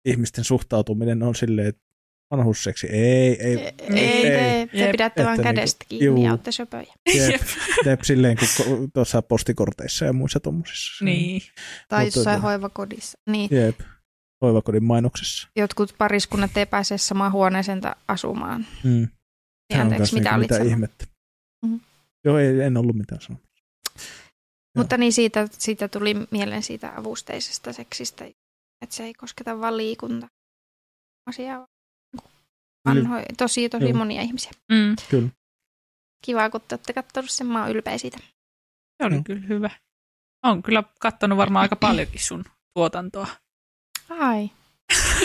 ihmisten 0.04 0.44
suhtautuminen 0.44 1.22
on 1.22 1.34
silleen, 1.34 1.68
että 1.68 1.82
vanhusseksi 2.30 2.86
ei, 2.86 3.42
ei, 3.42 3.56
Ei, 3.58 3.72
Niin. 3.88 3.98
ei, 3.98 4.26
ei. 4.26 4.66
te, 4.66 4.76
te 4.76 4.90
pidätte 4.90 5.24
vaan 5.24 5.36
niinku- 5.36 5.42
kädestä 5.42 5.84
kiinni 5.88 6.06
juu. 6.06 6.24
ja 6.24 6.30
olette 6.30 6.52
söpöjä. 6.52 6.94
Jep. 7.14 7.30
Jep. 7.30 7.40
Jep, 7.86 8.02
silleen 8.02 8.36
kuin 8.36 8.90
tuossa 8.92 9.22
postikorteissa 9.22 10.04
ja 10.04 10.12
muissa 10.12 10.40
tuommoisissa. 10.40 11.04
Niin. 11.04 11.42
Tai 11.88 12.04
Mutta- 12.04 12.18
jossain 12.18 12.40
hoivakodissa. 12.42 13.18
Niin, 13.30 13.48
Jep, 13.52 13.80
hoivakodin 14.44 14.84
mainoksessa. 14.84 15.48
jotkut 15.56 15.94
pariskunnat 15.98 16.56
ei 16.56 16.66
pääse 16.66 16.98
samaan 16.98 17.32
huoneeseen 17.32 17.80
ta- 17.80 17.96
asumaan. 18.08 18.66
Mm. 18.84 18.90
Niin 18.90 19.08
on 19.74 19.80
anteeksi, 19.80 19.98
kans 19.98 20.12
mitä 20.12 20.30
niinku 20.30 20.36
olit 20.38 20.42
mitä 20.44 20.54
sanonut? 20.54 20.72
ihmettä. 20.72 21.04
Mhm. 21.66 21.74
Joo, 22.24 22.38
ei, 22.38 22.60
en 22.60 22.76
ollut 22.76 22.96
mitään 22.96 23.20
sanonut. 23.20 23.44
Mutta 24.76 24.96
niin 24.96 25.12
siitä, 25.12 25.48
siitä 25.52 25.88
tuli 25.88 26.14
mieleen 26.30 26.62
siitä 26.62 26.92
avusteisesta 26.96 27.72
seksistä, 27.72 28.24
että 28.82 28.94
se 28.96 29.04
ei 29.04 29.14
kosketa 29.14 29.60
vain 29.60 29.76
liikunta 29.76 30.28
asiaa. 31.26 31.66
Vanhoja, 32.88 33.24
tosi, 33.38 33.68
tosi 33.68 33.84
Joo. 33.88 33.98
monia 33.98 34.22
ihmisiä. 34.22 34.50
Mm. 34.72 34.96
Kyllä. 35.10 35.28
Kiva, 36.24 36.50
kun 36.50 36.60
te 36.60 36.74
olette 36.74 36.92
katsonut 36.92 37.30
sen, 37.30 37.46
mä 37.46 37.60
oon 37.62 37.70
ylpeä 37.70 37.98
siitä. 37.98 38.18
Se 38.98 39.04
oli 39.06 39.14
Joo. 39.14 39.22
kyllä 39.26 39.46
hyvä. 39.48 39.70
On 40.44 40.62
kyllä 40.62 40.84
katsonut 41.00 41.38
varmaan 41.38 41.62
aika 41.62 41.76
paljonkin 41.76 42.20
sun 42.20 42.44
tuotantoa. 42.74 43.26
Ai, 44.08 44.50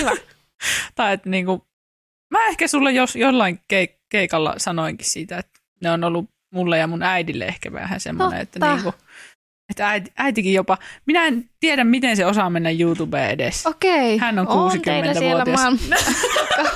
Tai 0.95 1.13
että 1.13 1.29
niinku, 1.29 1.67
mä 2.31 2.47
ehkä 2.47 2.67
sulle 2.67 2.91
jos, 2.91 3.15
jollain 3.15 3.57
keik- 3.73 3.99
keikalla 4.11 4.53
sanoinkin 4.57 5.09
siitä, 5.09 5.37
että 5.37 5.59
ne 5.81 5.91
on 5.91 6.03
ollut 6.03 6.29
mulle 6.53 6.77
ja 6.77 6.87
mun 6.87 7.03
äidille 7.03 7.45
ehkä 7.45 7.71
vähän 7.71 7.99
semmoinen, 7.99 8.41
että, 8.41 8.59
Totta. 8.59 8.75
niinku, 8.75 8.93
että 9.73 9.89
äiti, 9.89 10.11
äitikin 10.17 10.53
jopa, 10.53 10.77
minä 11.05 11.25
en 11.25 11.49
tiedä 11.59 11.83
miten 11.83 12.17
se 12.17 12.25
osaa 12.25 12.49
mennä 12.49 12.69
YouTubeen 12.79 13.29
edes. 13.29 13.67
okei. 13.67 14.17
Hän 14.17 14.39
on 14.39 14.47
On 14.47 14.81
teillä 14.81 15.13
siellä 15.13 15.43
60-vuotias. 15.43 16.05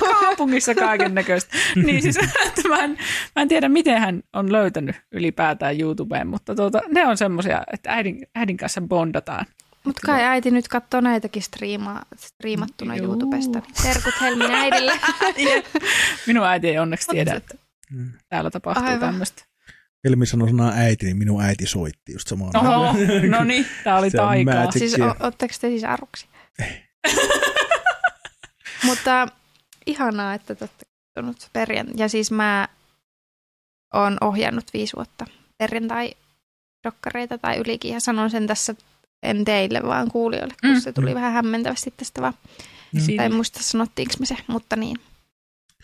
Kaupungissa 0.20 0.74
kaiken 0.74 1.14
näköistä. 1.14 1.56
niin 1.84 2.02
siis, 2.02 2.16
että 2.46 2.68
mä, 2.68 2.84
en, 2.84 2.98
mä 3.36 3.42
en 3.42 3.48
tiedä, 3.48 3.68
miten 3.68 4.00
hän 4.00 4.22
on 4.32 4.52
löytänyt 4.52 4.96
ylipäätään 5.12 5.80
YouTubeen, 5.80 6.26
mutta 6.26 6.54
tuota, 6.54 6.80
ne 6.88 7.06
on 7.06 7.16
semmoisia, 7.16 7.62
että 7.72 7.90
äidin, 7.92 8.26
äidin 8.34 8.56
kanssa 8.56 8.80
bondataan. 8.80 9.46
Mutta 9.84 10.00
kai 10.06 10.24
äiti 10.24 10.50
nyt 10.50 10.68
katsoo 10.68 11.00
näitäkin 11.00 11.42
striimaa, 11.42 12.04
striimattuna 12.16 12.96
Juu. 12.96 13.06
YouTubesta. 13.06 13.62
Terkut 13.82 14.14
Helmin 14.20 14.50
äidille. 14.50 14.92
Minun 16.26 16.46
äiti 16.46 16.68
ei 16.68 16.78
onneksi 16.78 17.08
tiedä, 17.10 17.34
että 17.34 17.54
täällä 18.28 18.50
tapahtuu 18.50 18.98
tämmöistä. 19.00 19.47
Helmi 20.04 20.26
sanoi 20.26 20.48
sanaa 20.48 20.72
äiti, 20.72 21.06
niin 21.06 21.16
minun 21.16 21.42
äiti 21.42 21.66
soitti 21.66 22.12
just 22.12 22.28
samaan. 22.28 22.56
Oho, 22.56 22.92
no 23.30 23.44
niin, 23.44 23.66
tää 23.84 23.98
oli 23.98 24.10
taikaa. 24.16 24.70
siis 24.70 24.94
ootteko 25.20 25.54
te 25.60 25.68
siis 25.68 25.84
aruksi? 25.84 26.26
Mutta 28.84 29.26
ihanaa, 29.86 30.34
että 30.34 30.54
te 30.54 30.64
olette 30.64 30.86
katsonut 31.14 31.48
perjan. 31.52 31.86
Ja 31.96 32.08
siis 32.08 32.30
mä 32.30 32.68
oon 33.94 34.18
ohjannut 34.20 34.64
viisi 34.72 34.96
vuotta 34.96 35.24
perjantai-dokkareita 35.58 37.38
tai 37.38 37.58
ylikin. 37.58 37.92
Ja 37.94 38.00
sanon 38.00 38.30
sen 38.30 38.46
tässä 38.46 38.74
en 39.22 39.44
teille, 39.44 39.80
vaan 39.82 40.10
kuulijoille, 40.10 40.54
kun 40.60 40.70
Mm. 40.74 40.80
se 40.80 40.92
tuli 40.92 41.14
vähän 41.14 41.32
hämmentävästi 41.32 41.94
tästä 41.96 42.20
vaan. 42.22 42.34
Siinä- 42.98 43.20
Tai 43.20 43.26
en 43.26 43.34
muista 43.34 43.62
sanottiinko 43.62 44.14
me 44.20 44.26
se, 44.26 44.36
mutta 44.46 44.76
niin. 44.76 44.96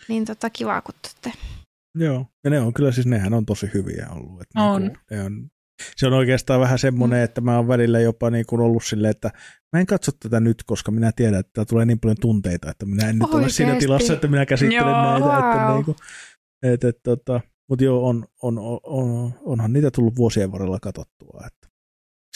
Niin 0.07 0.25
tota 0.25 0.49
kivaa, 0.49 0.81
kun 0.81 0.95
te 1.21 1.31
Joo, 1.95 2.25
ja 2.43 2.49
ne 2.49 2.59
on 2.59 2.73
kyllä 2.73 2.91
siis, 2.91 3.07
nehän 3.07 3.33
on 3.33 3.45
tosi 3.45 3.69
hyviä 3.73 4.07
ollut. 4.11 4.41
Että 4.41 4.61
On. 4.61 4.81
Niinku, 4.81 4.99
ne 5.11 5.21
on. 5.23 5.49
Se 5.95 6.07
on 6.07 6.13
oikeastaan 6.13 6.59
vähän 6.59 6.79
semmoinen, 6.79 7.21
että 7.21 7.41
mä 7.41 7.55
oon 7.57 7.67
välillä 7.67 7.99
jopa 7.99 8.29
niin 8.29 8.45
kuin 8.45 8.61
ollut 8.61 8.83
silleen, 8.83 9.11
että 9.11 9.31
mä 9.73 9.79
en 9.79 9.85
katso 9.85 10.11
tätä 10.19 10.39
nyt, 10.39 10.63
koska 10.65 10.91
minä 10.91 11.11
tiedän, 11.15 11.39
että 11.39 11.51
tää 11.53 11.65
tulee 11.65 11.85
niin 11.85 11.99
paljon 11.99 12.17
tunteita, 12.21 12.71
että 12.71 12.85
minä 12.85 13.09
en 13.09 13.19
nyt 13.19 13.33
ole 13.33 13.49
siinä 13.49 13.71
Oikeesti? 13.71 13.79
tilassa, 13.85 14.13
että 14.13 14.27
minä 14.27 14.45
käsittelen 14.45 14.85
Joo, 14.87 15.19
näitä. 15.19 15.35
Että 15.39 15.65
wow. 15.65 15.75
niinku, 15.75 15.95
et, 16.63 16.83
et, 16.83 16.97
tota, 17.03 17.41
mutta 17.69 17.83
joo, 17.83 18.07
on, 18.07 18.25
on, 18.41 18.59
on, 18.59 18.79
on, 18.83 19.33
onhan 19.43 19.73
niitä 19.73 19.91
tullut 19.91 20.15
vuosien 20.15 20.51
varrella 20.51 20.79
katsottua. 20.79 21.43
Että 21.47 21.67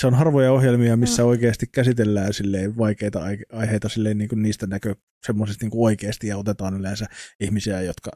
se 0.01 0.07
on 0.07 0.13
harvoja 0.13 0.51
ohjelmia, 0.51 0.97
missä 0.97 1.23
Mm. 1.23 1.29
oikeasti 1.29 1.65
käsitellään 1.71 2.33
silleen 2.33 2.77
vaikeita 2.77 3.23
ai- 3.23 3.45
aiheita 3.51 3.89
silleen 3.89 4.17
niin 4.17 4.29
kuin 4.29 4.41
niistä 4.41 4.67
näkö 4.67 4.95
semmoisesta 5.25 5.63
niin 5.65 5.71
kuin 5.71 5.83
oikeasti 5.85 6.27
ja 6.27 6.37
otetaan 6.37 6.73
yleensä 6.79 7.05
ihmisiä, 7.39 7.81
jotka 7.81 8.11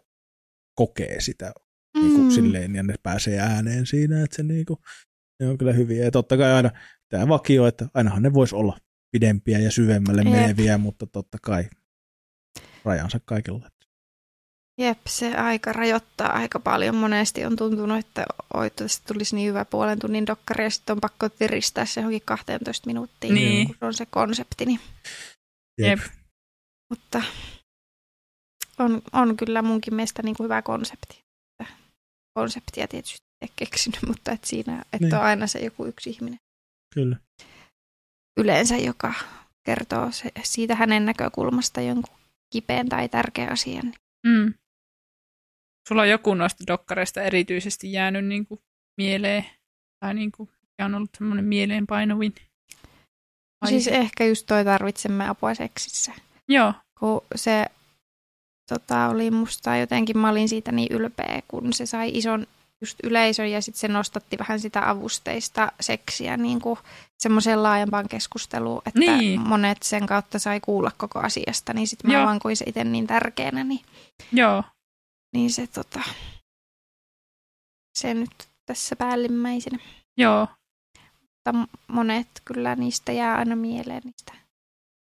kokee 0.76 1.22
sitä 1.22 1.54
mm. 1.98 2.02
niin 2.02 2.16
kuin, 2.16 2.32
silleen, 2.32 2.76
ja 2.76 2.84
ne 2.84 2.96
pääsee 3.04 3.40
ääneen 3.40 3.86
siinä, 3.86 4.24
että 4.24 4.36
se, 4.36 4.44
niin 4.44 4.66
kuin, 4.66 4.80
ne 5.40 5.48
on 5.50 5.58
kyllä 5.58 5.74
hyviä. 5.74 6.04
Ja 6.06 6.12
totta 6.12 6.38
kai 6.38 6.52
aina 6.52 6.70
tämä 7.10 7.28
vakio, 7.28 7.68
että 7.68 7.88
ainahan 7.94 8.24
ne 8.24 8.34
vois 8.34 8.54
olla 8.54 8.78
pidempiä 9.12 9.60
ja 9.60 9.72
syvemmälle 9.72 10.22
Jep. 10.22 10.32
meneviä, 10.32 10.78
mutta 10.78 11.08
totta 11.08 11.38
kai 11.42 11.70
rajansa 12.86 13.20
kaikilla. 13.26 13.70
Jep, 14.78 14.98
se 15.08 15.36
aika 15.36 15.74
rajoittaa 15.74 16.32
aika 16.34 16.60
paljon. 16.60 16.96
Monesti 16.96 17.46
on 17.46 17.56
tuntunut, 17.56 18.00
että 18.00 18.26
oi, 18.54 18.70
tästä 18.70 19.08
tulisi 19.14 19.36
niin 19.36 19.50
hyvä 19.50 19.66
puolen 19.66 20.00
tunnin 20.00 20.28
dokkari 20.28 20.64
ja 20.64 20.70
sitten 20.70 20.94
on 20.94 21.02
pakko 21.02 21.30
tiristää 21.30 21.86
se 21.86 22.02
johonkin 22.02 22.22
12 22.26 22.88
minuuttiin, 22.88 23.34
Niin. 23.34 23.68
kun 23.68 23.76
se 23.80 23.86
on 23.86 23.94
se 23.94 24.06
konsepti. 24.06 24.66
Niin. 24.66 24.80
Jep. 25.82 26.00
Mutta 26.90 27.22
on, 28.80 29.02
on 29.14 29.38
kyllä 29.38 29.62
munkin 29.62 29.96
mielestä 29.96 30.24
niin 30.24 30.36
kuin 30.36 30.46
hyvä 30.46 30.62
konsepti. 30.62 31.24
Konseptia 32.40 32.88
tietysti 32.88 33.26
ei 33.42 33.50
keksinyt, 33.56 34.00
mutta 34.08 34.32
et 34.32 34.44
siinä 34.44 34.84
että 34.94 34.98
Niin. 35.08 35.16
on 35.16 35.22
aina 35.22 35.48
se 35.48 35.60
joku 35.60 35.86
yksi 35.86 36.10
ihminen 36.10 36.40
Kyllä. 36.94 37.18
yleensä, 38.40 38.78
joka 38.78 39.14
kertoo 39.66 40.12
se, 40.12 40.32
siitä 40.44 40.76
hänen 40.76 41.06
näkökulmasta 41.06 41.82
jonkun 41.82 42.16
kipeän 42.54 42.90
tai 42.90 43.10
tärkeän 43.10 43.52
asian. 43.52 43.94
Mm. 44.28 44.54
Sulla 45.88 46.02
on 46.02 46.10
joku 46.10 46.34
noista 46.34 46.64
dokkareista 46.68 47.22
erityisesti 47.22 47.92
jäänyt 47.92 48.26
niin 48.26 48.46
kuin 48.46 48.60
mieleen, 48.98 49.46
tai 50.00 50.14
niin 50.14 50.32
kuin, 50.32 50.50
mikä 50.62 50.86
on 50.86 50.96
ollut 50.96 51.10
semmoinen 51.18 51.46
mieleenpainuvin? 51.46 52.36
aihe? 53.62 53.70
Siis 53.80 53.88
ehkä 53.88 54.26
just 54.26 54.46
toi 54.46 54.66
tarvitsemme 54.66 55.30
apua 55.30 55.54
seksissä. 55.56 56.14
Joo, 56.50 56.74
kun 57.00 57.22
se 57.36 57.66
tota, 58.70 59.08
oli 59.08 59.32
musta 59.32 59.78
jotenkin, 59.78 60.18
mä 60.18 60.30
olin 60.30 60.50
siitä 60.50 60.72
niin 60.72 60.92
ylpeä, 60.92 61.42
kun 61.48 61.74
se 61.74 61.86
sai 61.86 62.10
ison 62.18 62.48
just 62.82 62.98
yleisön 63.04 63.52
ja 63.52 63.62
sitten 63.62 63.80
se 63.80 63.88
nostatti 63.88 64.38
vähän 64.40 64.60
sitä 64.60 64.90
avusteista 64.90 65.72
seksiä 65.82 66.38
niin 66.38 66.62
kuin 66.62 66.80
semmoiseen 67.20 67.64
laajempaan 67.64 68.08
keskusteluun, 68.10 68.82
että 68.86 69.00
Niin. 69.00 69.40
monet 69.42 69.84
sen 69.84 70.06
kautta 70.08 70.40
sai 70.40 70.60
kuulla 70.60 70.92
koko 70.98 71.20
asiasta, 71.20 71.74
niin 71.74 71.88
sitten 71.88 72.12
mä 72.12 72.26
vaan 72.26 72.40
koin 72.40 72.58
se 72.58 72.66
itse 72.68 72.84
niin 72.84 73.08
tärkeänä, 73.08 73.64
niin, 73.64 73.82
joo, 74.32 74.64
niin 75.34 75.52
se 75.52 75.68
tota, 75.68 76.02
se 77.98 78.14
nyt 78.14 78.48
tässä 78.66 78.96
päällimmäisenä. 78.96 79.80
joo, 80.18 80.48
Mutta 81.22 81.68
monet 81.88 82.28
kyllä 82.46 82.76
niistä 82.76 83.12
jää 83.12 83.36
aina 83.38 83.56
mieleen 83.56 84.02
niistä 84.06 84.34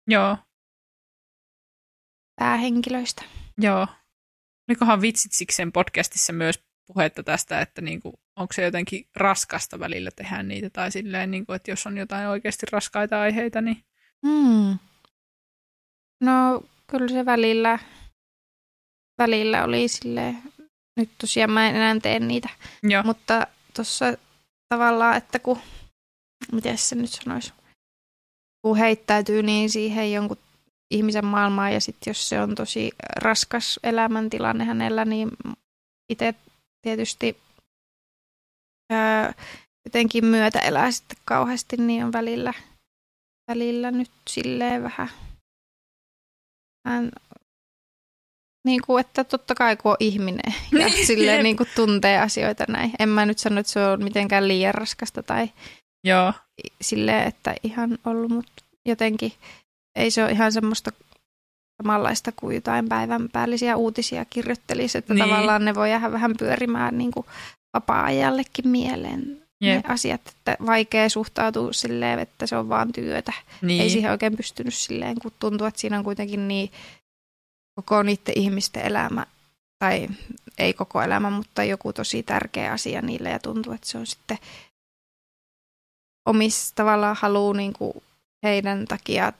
joo, 0.07 0.37
päähenkilöistä. 2.35 3.23
Joo. 3.57 3.87
Olikohan 4.69 5.01
Vitsitsiksen 5.01 5.71
podcastissa 5.71 6.33
myös 6.33 6.63
puhetta 6.87 7.23
tästä, 7.23 7.61
että 7.61 7.81
niin 7.81 8.01
kuin, 8.01 8.13
onko 8.35 8.53
se 8.53 8.63
jotenkin 8.63 9.07
raskasta 9.15 9.79
välillä 9.79 10.11
tehdä 10.15 10.43
niitä, 10.43 10.69
tai 10.69 10.91
silleen, 10.91 11.31
niin 11.31 11.45
kuin, 11.45 11.55
että 11.55 11.71
jos 11.71 11.87
on 11.87 11.97
jotain 11.97 12.27
oikeasti 12.27 12.65
raskaita 12.71 13.21
aiheita, 13.21 13.61
niin 13.61 13.83
Hmm. 14.27 14.79
No 16.21 16.63
kyllä 16.87 17.07
se 17.07 17.25
välillä, 17.25 17.79
välillä 19.17 19.63
oli 19.63 19.87
sille 19.87 20.35
nyt 20.97 21.09
tosiaan 21.17 21.51
mä 21.51 21.69
en 21.69 21.75
enää 21.75 21.99
tee 21.99 22.19
niitä, 22.19 22.49
joo, 22.83 23.03
mutta 23.03 23.47
tuossa 23.75 24.05
tavallaan, 24.69 25.17
että 25.17 25.39
kun, 25.39 25.59
miten 26.51 26.77
se 26.77 26.95
nyt 26.95 27.09
sanoisi, 27.09 27.53
kun 28.61 28.77
heittäytyy 28.77 29.43
niin 29.43 29.69
siihen 29.69 30.13
jonkun 30.13 30.37
ihmisen 30.91 31.25
maailmaan 31.25 31.73
ja 31.73 31.81
sitten 31.81 32.11
jos 32.11 32.29
se 32.29 32.41
on 32.41 32.55
tosi 32.55 32.91
raskas 33.15 33.79
elämäntilanne 33.83 34.65
hänellä, 34.65 35.05
niin 35.05 35.29
itse 36.09 36.35
tietysti 36.81 37.37
ää, 38.91 39.33
jotenkin 39.85 40.25
myötä 40.25 40.59
elää 40.59 40.91
sitten 40.91 41.17
kauheasti, 41.25 41.77
niin 41.77 42.05
on 42.05 42.13
välillä, 42.13 42.53
välillä 43.51 43.91
nyt 43.91 44.11
silleen 44.29 44.83
vähän, 44.83 45.09
vähän 46.85 47.11
niin 48.65 48.81
kuin, 48.85 49.01
että 49.01 49.23
totta 49.23 49.55
kai 49.55 49.77
kun 49.77 49.91
on 49.91 49.97
ihminen 49.99 50.53
ja 50.71 50.87
Niin, 50.87 51.07
silleen 51.07 51.43
niin 51.43 51.57
kuin 51.57 51.69
tuntee 51.75 52.19
asioita 52.19 52.65
näin. 52.67 52.91
En 52.99 53.09
mä 53.09 53.25
nyt 53.25 53.39
sano, 53.39 53.59
että 53.59 53.71
se 53.71 53.87
on 53.87 54.03
mitenkään 54.03 54.47
liian 54.47 54.73
raskasta 54.73 55.23
tai 55.23 55.49
joo, 56.03 56.33
silleen, 56.81 57.27
että 57.27 57.55
ihan 57.63 57.97
ollut, 58.05 58.31
mutta 58.31 58.63
jotenkin 58.85 59.33
ei 59.95 60.11
se 60.11 60.23
ole 60.23 60.31
ihan 60.31 60.51
semmoista 60.51 60.91
samanlaista 61.83 62.31
kuin 62.35 62.55
jotain 62.55 62.89
päivän 62.89 63.29
päällisiä 63.29 63.75
uutisia 63.77 64.25
kirjoittelisi, 64.25 64.97
että 64.97 65.13
Niin. 65.13 65.21
niin. 65.23 65.29
tavallaan 65.29 65.65
ne 65.65 65.75
voi 65.75 65.89
jäädä 65.91 66.11
vähän 66.11 66.33
pyörimään 66.39 66.97
niin 66.97 67.11
kuin 67.11 67.25
vapaa-ajallekin 67.73 68.67
mieleen 68.67 69.41
Jep. 69.61 69.85
ne 69.85 69.93
asiat, 69.93 70.21
että 70.27 70.57
vaikea 70.65 71.09
suhtautua 71.09 71.73
silleen, 71.73 72.19
että 72.19 72.47
se 72.47 72.57
on 72.57 72.69
vaan 72.69 72.91
työtä. 72.91 73.33
niin, 73.61 73.81
Ei 73.81 73.89
siihen 73.89 74.11
oikein 74.11 74.37
pystynyt 74.37 74.73
silleen, 74.73 75.19
kun 75.21 75.31
tuntuu, 75.39 75.67
että 75.67 75.81
siinä 75.81 75.97
on 75.97 76.03
kuitenkin 76.03 76.47
niin 76.47 76.71
koko 77.75 78.03
niiden 78.03 78.33
ihmisten 78.37 78.85
elämä, 78.85 79.25
tai 79.79 80.07
ei 80.57 80.73
koko 80.73 81.01
elämä, 81.01 81.29
mutta 81.29 81.63
joku 81.63 81.93
tosi 81.93 82.23
tärkeä 82.23 82.71
asia 82.71 83.01
niille 83.01 83.29
ja 83.29 83.39
tuntuu, 83.39 83.73
että 83.73 83.87
se 83.87 83.97
on 83.97 84.07
sitten 84.07 84.37
omissa 86.25 86.75
tavallaan 86.75 87.17
haluu 87.19 87.53
niin 87.53 87.73
kuin 87.73 87.93
heidän 88.43 88.85
takia 88.85 89.33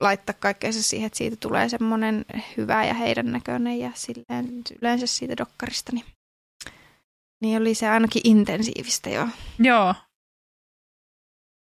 laittaa 0.00 0.34
kaikkeensa 0.40 0.82
siihen, 0.82 1.06
että 1.06 1.16
siitä 1.18 1.36
tulee 1.36 1.68
semmoinen 1.68 2.24
hyvä 2.56 2.84
ja 2.84 2.94
heidän 2.94 3.32
näköinen 3.32 3.78
ja 3.78 3.92
silleen 3.94 4.62
yleensä 4.82 5.06
siitä 5.06 5.36
dokkarista, 5.36 5.92
niin, 5.92 6.04
niin 7.42 7.60
oli 7.60 7.74
se 7.74 7.88
ainakin 7.88 8.22
intensiivistä 8.24 9.10
jo. 9.10 9.28
joo, 9.58 9.94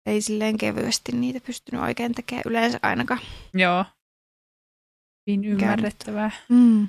Ei 0.06 0.22
silleen 0.22 0.58
kevyesti 0.58 1.12
niitä 1.12 1.40
pystynyt 1.46 1.82
oikein 1.82 2.14
tekemään 2.14 2.42
yleensä 2.46 2.78
ainakaan. 2.82 3.20
joo. 3.54 3.84
Hyvin 5.26 5.44
ymmärrettävää. 5.44 6.30
Mm. 6.48 6.88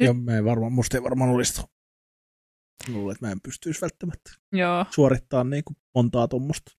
Ja 0.00 0.12
mä 0.14 0.36
en 0.38 0.44
varmaan, 0.44 0.72
musta 0.72 0.96
ei 0.96 1.02
varmaan 1.02 1.30
olisi 1.30 1.62
Luulen, 2.88 3.12
että 3.14 3.26
mä 3.26 3.32
en 3.32 3.40
pystyisi 3.40 3.80
välttämättä 3.80 4.30
Joo, 4.52 4.86
suorittamaan 4.90 5.50
niin 5.50 5.64
kuin 5.64 5.76
montaa 5.94 6.28
tuommoista. 6.28 6.72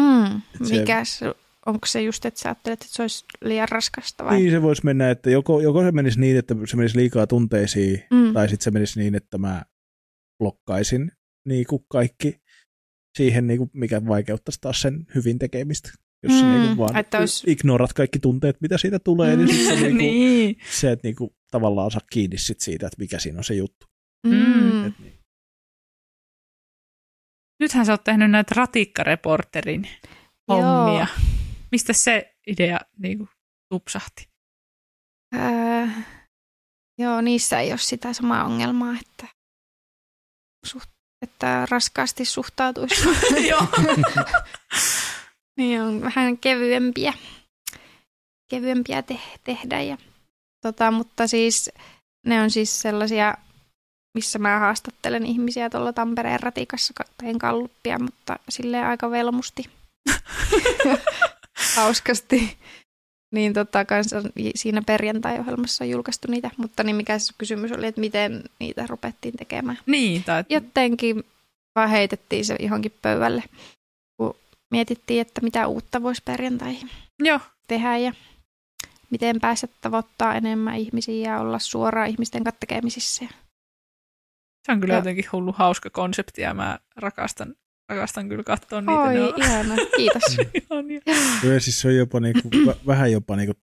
Mm. 0.00 0.42
Se- 0.68 0.80
Mikä 0.80 1.04
se, 1.04 1.26
onko 1.66 1.86
se 1.86 2.02
just, 2.02 2.24
että 2.26 2.40
sä 2.40 2.48
ajattelet, 2.48 2.82
että 2.82 2.94
se 2.94 3.02
olisi 3.02 3.24
liian 3.40 3.68
raskasta 3.68 4.24
vai? 4.24 4.38
Niin 4.38 4.50
se 4.50 4.62
voisi 4.62 4.84
mennä, 4.84 5.10
että 5.10 5.30
joko, 5.30 5.60
joko 5.60 5.82
se 5.82 5.92
menisi 5.92 6.20
niin, 6.20 6.36
että 6.36 6.54
se 6.66 6.76
menisi 6.76 6.96
liikaa 6.98 7.26
tunteisiin, 7.26 8.02
Mm. 8.10 8.32
tai 8.32 8.48
sitten 8.48 8.64
se 8.64 8.70
menisi 8.70 9.00
niin, 9.00 9.14
että 9.14 9.38
mä 9.38 9.62
blokkaisin 10.38 11.12
niin 11.48 11.66
kuin 11.66 11.84
kaikki 11.88 12.40
siihen, 13.18 13.46
niin 13.46 13.58
kuin, 13.58 13.70
mikä 13.74 14.06
vaikeuttaisi 14.06 14.58
taas 14.60 14.80
sen 14.80 15.06
hyvin 15.14 15.38
tekemistä. 15.38 15.90
Jos 16.22 16.38
sä 16.40 16.44
Mm, 16.46 16.52
niin 16.52 16.66
kuin 16.66 16.78
vaan 16.78 16.96
että 16.96 17.18
ois- 17.18 17.44
ignorat 17.46 17.92
kaikki 17.92 18.18
tunteet, 18.18 18.60
mitä 18.60 18.78
siitä 18.78 18.98
tulee, 18.98 19.36
niin 19.36 19.48
sitten 19.54 19.78
se, 19.78 19.82
niin 19.86 19.96
kuin, 19.96 19.98
niin. 19.98 20.56
se 20.70 20.92
että 20.92 21.08
niin 21.08 21.16
kuin, 21.16 21.30
tavallaan 21.50 21.90
saa 21.90 22.00
kiinni 22.12 22.38
sit 22.38 22.60
siitä, 22.60 22.86
että 22.86 22.96
mikä 22.98 23.18
siinä 23.18 23.38
on 23.38 23.44
se 23.44 23.54
juttu. 23.54 23.86
Mm. 24.26 24.86
Et 24.86 24.98
niin. 24.98 25.20
Nythän 27.60 27.86
sä 27.86 27.92
oot 27.92 28.04
tehnyt 28.04 28.30
näitä 28.30 28.54
ratikkareporterin 28.56 29.88
hommia. 30.48 30.98
Joo. 31.00 31.39
Mistä 31.72 31.92
se 31.92 32.34
idea 32.46 32.80
niin 32.98 33.18
kuin, 33.18 33.28
tupsahti? 33.72 34.28
Öö, 35.34 35.86
joo, 36.98 37.20
niissä 37.20 37.60
ei 37.60 37.70
ole 37.70 37.78
sitä 37.78 38.12
samaa 38.12 38.44
ongelmaa, 38.44 38.94
että, 39.00 39.34
suht, 40.66 40.90
että 41.22 41.66
raskaasti 41.70 42.24
suhtautuisi. 42.24 43.08
Joo. 43.50 43.66
niin 45.58 45.82
on 45.82 46.00
vähän 46.00 46.38
kevyempiä, 46.38 47.12
kevyempiä 48.50 49.02
te- 49.02 49.20
tehdä. 49.44 49.80
Ja, 49.80 49.98
tota, 50.66 50.90
mutta 50.90 51.26
siis 51.26 51.70
ne 52.26 52.42
on 52.42 52.50
siis 52.50 52.80
sellaisia, 52.80 53.34
missä 54.14 54.38
mä 54.38 54.58
haastattelen 54.58 55.26
ihmisiä 55.26 55.70
tuolla 55.70 55.92
Tampereen 55.92 56.40
ratikassa, 56.40 56.92
ka- 56.96 57.04
teen 57.18 57.38
kalluppia, 57.38 57.98
mutta 57.98 58.38
silleen 58.48 58.86
aika 58.86 59.10
velmusti. 59.10 59.64
Hauskasti. 61.76 62.58
Niin 63.34 63.52
tota, 63.52 63.84
kanssa 63.84 64.16
siinä 64.54 64.82
perjantai-ohjelmassa 64.82 65.84
on 65.84 65.90
julkaistu 65.90 66.30
niitä, 66.30 66.50
mutta 66.56 66.82
niin 66.82 66.96
mikä 66.96 67.18
se 67.18 67.32
kysymys 67.38 67.72
oli, 67.72 67.86
että 67.86 68.00
miten 68.00 68.42
niitä 68.60 68.86
rupettiin 68.86 69.36
tekemään. 69.36 69.78
niin, 69.86 70.24
tai 70.24 70.44
Jotenkin 70.48 71.24
vaan 71.76 71.90
heitettiin 71.90 72.44
se 72.44 72.56
johonkin 72.60 72.92
pöydälle, 73.02 73.42
kun 74.16 74.34
mietittiin, 74.70 75.20
että 75.20 75.40
mitä 75.40 75.66
uutta 75.66 76.02
voisi 76.02 76.22
perjantaihin 76.24 76.90
joo, 77.18 77.40
tehdä 77.68 77.96
ja 77.96 78.12
miten 79.10 79.40
päästä 79.40 79.68
tavoittaa 79.80 80.34
enemmän 80.34 80.76
ihmisiä 80.76 81.30
ja 81.32 81.40
olla 81.40 81.58
suoraan 81.58 82.08
ihmisten 82.08 82.44
kanssa 82.44 82.60
tekemisissä. 82.60 83.24
se 84.66 84.72
on 84.72 84.80
kyllä 84.80 84.94
Ja- 84.94 84.98
jotenkin 84.98 85.24
hullu 85.32 85.52
hauska 85.52 85.90
konsepti 85.90 86.40
ja 86.42 86.54
mä 86.54 86.78
rakastan, 86.96 87.54
rakastan 87.90 88.28
kyllä 88.28 88.42
katsoa 88.42 88.80
niitä. 88.80 88.92
Oi, 88.92 89.14
ne 89.14 89.32
ihana, 89.46 89.74
kiitos. 89.96 90.36
ihania. 90.70 91.00
Ja 91.54 91.60
siis 91.60 91.80
se 91.80 91.88
on 91.88 91.96
jopa 91.96 92.20
niinku, 92.20 92.48
vä- 92.66 92.76
vähän 92.86 93.12
jopa 93.12 93.36
niinku 93.36 93.54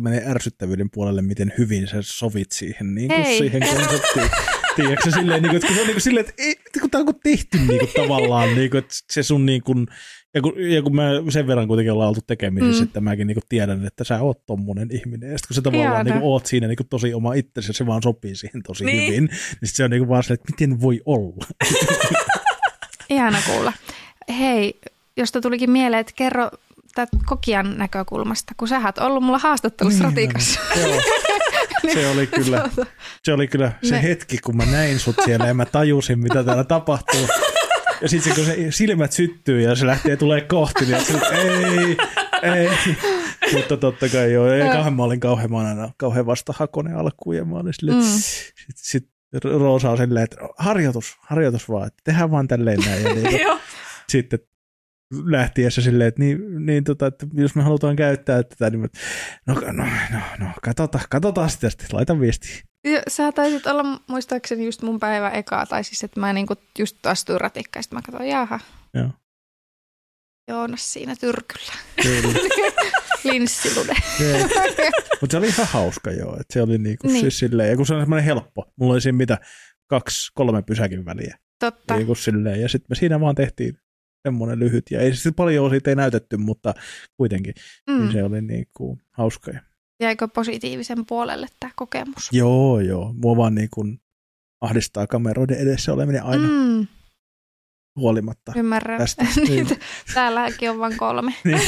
menee 0.00 0.22
ärsyttävyyden 0.30 0.90
puolelle, 0.90 1.22
miten 1.22 1.52
hyvin 1.58 1.88
sä 1.88 1.96
sovit 2.00 2.52
siihen, 2.52 2.94
niin 2.94 3.08
kuin 3.08 3.22
Hei. 3.24 3.38
siihen 3.38 3.62
konseptiin. 3.62 4.30
Tiedätkö 4.76 5.10
silleen, 5.10 5.42
niin 5.42 5.50
kuin, 5.50 5.56
että 5.56 5.66
kun 5.66 5.74
se 5.76 5.80
on 5.80 5.86
niin 5.86 5.94
kuin 5.94 6.02
silleen, 6.02 6.26
että 6.28 6.42
ei, 6.42 6.56
kun 6.80 6.90
tämä 6.90 7.00
on 7.00 7.06
kuin 7.06 7.20
tehty 7.22 7.58
niin 7.58 7.78
kuin, 7.78 7.90
tavallaan, 7.96 8.54
niin 8.54 8.70
kuin, 8.70 8.78
että 8.78 8.94
se 9.12 9.22
sun 9.22 9.46
niin 9.46 9.62
kuin, 9.62 9.86
ja 10.34 10.42
kun, 10.42 10.52
ja 10.72 10.82
kun 10.82 10.94
mä 10.96 11.10
sen 11.30 11.46
verran 11.46 11.68
kuitenkin 11.68 11.92
ollaan 11.92 12.08
oltu 12.08 12.20
tekemisissä, 12.26 12.82
Mm. 12.82 12.86
että 12.86 13.00
mäkin 13.00 13.26
niin 13.26 13.34
kuin 13.34 13.44
tiedän, 13.48 13.86
että 13.86 14.04
sä 14.04 14.20
oot 14.22 14.46
tommonen 14.46 14.88
ihminen. 14.92 15.30
Ja 15.30 15.38
sitten 15.38 15.48
kun 15.48 15.54
sä 15.54 15.62
tavallaan 15.62 16.06
niin 16.06 16.12
kuin, 16.12 16.22
oot 16.24 16.46
siinä 16.46 16.66
niin 16.66 16.76
kuin, 16.76 16.86
tosi 16.88 17.14
oma 17.14 17.34
itsesi 17.34 17.68
ja 17.70 17.74
se 17.74 17.86
vaan 17.86 18.02
sopii 18.02 18.34
siihen 18.36 18.62
tosi 18.62 18.84
Niin. 18.84 19.06
hyvin, 19.12 19.24
niin 19.24 19.68
sit 19.68 19.76
se 19.76 19.84
on 19.84 19.90
niin 19.90 20.00
kuin, 20.00 20.08
vaan 20.08 20.22
silleen, 20.22 20.40
että 20.40 20.52
miten 20.52 20.80
voi 20.80 21.00
olla. 21.04 21.46
Ihana 23.10 23.38
kuulla. 23.46 23.72
Hei, 24.38 24.80
josta 25.16 25.40
tulikin 25.40 25.70
mieleen, 25.70 26.00
että 26.00 26.12
kerro 26.16 26.50
tätä 26.94 27.16
kokijan 27.26 27.78
näkökulmasta, 27.78 28.52
kun 28.56 28.68
sä 28.68 28.80
oot 28.84 28.98
ollut 28.98 29.22
mulla 29.24 29.38
haastattelussa 29.38 29.98
Niin, 30.04 30.10
ratikassa. 30.10 30.60
Joo. 30.80 31.00
Se 31.92 32.08
oli 32.08 32.26
kyllä, 32.26 32.70
se 33.24 33.32
oli 33.32 33.48
kyllä 33.48 33.72
se 33.82 34.02
hetki, 34.02 34.38
kun 34.38 34.56
mä 34.56 34.66
näin 34.66 34.98
sut 34.98 35.16
siellä 35.24 35.46
ja 35.46 35.54
mä 35.54 35.64
tajusin, 35.64 36.18
mitä 36.18 36.44
täällä 36.44 36.64
tapahtuu. 36.64 37.28
Ja 38.02 38.08
sitten 38.08 38.34
kun 38.34 38.44
se 38.44 38.56
silmät 38.70 39.12
syttyy 39.12 39.60
ja 39.60 39.76
se 39.76 39.86
lähtee 39.86 40.16
tulee 40.16 40.40
kohti, 40.40 40.86
niin 40.86 41.04
sit, 41.04 41.22
ei, 41.32 41.96
ei. 42.52 42.68
Mutta 43.52 43.76
totta 43.76 44.08
kai 44.08 44.32
joo. 44.32 44.46
Kauhean 44.72 44.94
mä 44.94 45.02
olin 45.02 45.20
kauhean, 45.20 45.50
mä 45.50 45.58
aina 45.58 45.90
kauhean 45.96 46.26
alkuun 46.96 47.36
ja 47.36 47.44
mä 47.44 47.56
olin 47.56 47.74
silleen, 47.74 47.98
Mm. 47.98 48.04
mm. 48.04 48.10
sit, 48.18 48.76
sit 48.76 49.08
Roosa 49.44 49.90
on 49.90 49.96
silleen, 49.96 50.24
että 50.24 50.36
harjoitus, 50.58 51.16
harjoitus 51.20 51.68
vaan, 51.68 51.86
että 51.86 52.00
tehdään 52.04 52.30
vaan 52.30 52.48
tälleen 52.48 52.80
näin. 52.80 53.04
Ja 53.04 53.14
niin, 53.14 53.60
sitten 54.08 54.38
lähtiessä 55.24 55.82
silleen, 55.82 56.08
että, 56.08 56.20
niin, 56.20 56.66
niin 56.66 56.84
tota, 56.84 57.06
että 57.06 57.26
jos 57.34 57.54
me 57.54 57.62
halutaan 57.62 57.96
käyttää 57.96 58.42
tätä, 58.42 58.70
niin 58.70 58.90
no, 59.46 59.54
no, 59.54 59.84
no, 60.10 60.20
no 60.38 60.46
katsotaan, 60.62 61.04
katsotaan 61.10 61.50
sitä 61.50 61.70
sitten, 61.70 61.88
laita 61.92 62.20
viestiä. 62.20 62.56
Ja 62.84 63.02
Sä 63.08 63.32
taisit 63.32 63.66
olla 63.66 64.00
muistaakseni 64.06 64.64
just 64.64 64.82
mun 64.82 65.00
päivä 65.00 65.30
ekaa, 65.30 65.66
tai 65.66 65.84
siis 65.84 66.04
että 66.04 66.20
mä 66.20 66.32
niinku 66.32 66.54
just 66.78 67.06
astuin 67.06 67.40
ratikkaan, 67.40 67.82
sitten 67.82 67.96
mä 67.96 68.02
katsoin, 68.02 68.28
jaha, 68.28 68.60
Joo. 68.94 69.10
Joonas 70.48 70.92
siinä 70.92 71.16
tyrkyllä. 71.16 71.72
Kyllä. 72.02 72.38
Linssilude. 73.24 73.94
Mutta 75.20 75.34
se 75.34 75.36
oli 75.38 75.46
ihan 75.48 75.66
hauska 75.66 76.10
joo, 76.10 76.32
että 76.40 76.52
se 76.52 76.62
oli 76.62 76.78
niinku 76.78 77.06
Niin. 77.06 77.12
niin. 77.12 77.20
siis 77.22 77.38
silleen, 77.38 77.70
ja 77.70 77.76
kun 77.76 77.86
se 77.86 77.94
on 77.94 78.00
semmoinen 78.02 78.24
helppo, 78.24 78.72
mulla 78.76 78.92
oli 78.92 79.00
siinä 79.00 79.16
mitä 79.18 79.38
kaksi, 79.86 80.32
kolme 80.34 80.62
pysäkin 80.62 81.04
väliä, 81.04 81.38
Totta. 81.60 81.94
niin 81.96 82.06
kuin 82.06 82.16
silleen, 82.16 82.60
ja 82.60 82.68
sitten 82.68 82.86
me 82.90 82.94
siinä 82.96 83.20
vaan 83.20 83.34
tehtiin 83.34 83.74
semmoinen 84.28 84.58
lyhyt, 84.58 84.84
ja 84.90 85.00
ei 85.00 85.14
sitten 85.14 85.34
paljon 85.34 85.70
siitä 85.70 85.90
ei 85.90 85.96
näytetty, 85.96 86.36
mutta 86.36 86.74
kuitenkin, 87.16 87.54
mm. 87.86 87.94
Mm. 87.94 88.00
niin 88.00 88.12
se 88.12 88.22
oli 88.24 88.42
niinku 88.42 88.98
hauska. 89.10 89.52
Jäikö 90.00 90.28
positiivisen 90.28 91.06
puolelle 91.06 91.46
tämä 91.60 91.70
kokemus? 91.76 92.28
Joo, 92.32 92.80
joo, 92.80 93.14
mua 93.22 93.36
vaan 93.36 93.54
niinku 93.54 93.84
ahdistaa 94.60 95.06
kameroiden 95.06 95.58
edessä 95.58 95.92
oleminen 95.92 96.22
aina 96.22 96.48
mm. 96.48 96.86
Mm, 97.98 98.02
huolimatta. 98.02 98.52
ymmärrän. 98.56 98.98
Tästä, 98.98 99.24
niin. 99.48 99.66
Täälläkin 100.14 100.70
on 100.70 100.78
vain 100.78 100.96
kolme. 100.96 101.34
Niin, 101.44 101.60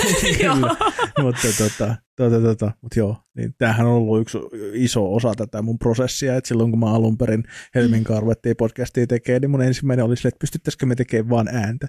Joo. 0.44 0.54
kyllä. 0.54 0.76
mutta 1.22 1.48
tota, 1.58 1.96
tota, 2.16 2.40
tota, 2.40 2.72
mut 2.82 2.96
joo, 2.96 3.16
niin 3.36 3.54
tämähän 3.58 3.86
on 3.86 3.92
ollut 3.92 4.20
yksi 4.20 4.38
iso 4.72 5.14
osa 5.14 5.32
tätä 5.36 5.62
mun 5.62 5.78
prosessia, 5.78 6.36
että 6.36 6.48
silloin 6.48 6.70
kun 6.70 6.80
mä 6.80 6.94
alun 6.94 7.18
perin 7.18 7.44
Helmin 7.74 8.04
kanssa 8.04 8.20
ruvettiin 8.20 8.56
podcastia 8.56 9.06
tekemään, 9.06 9.40
niin 9.40 9.50
mun 9.50 9.62
ensimmäinen 9.62 10.04
oli 10.04 10.16
silleen, 10.16 10.28
että 10.28 10.40
pystyttäisikö 10.40 10.86
me 10.86 10.94
tekemään 10.94 11.30
vaan 11.30 11.48
ääntä. 11.48 11.86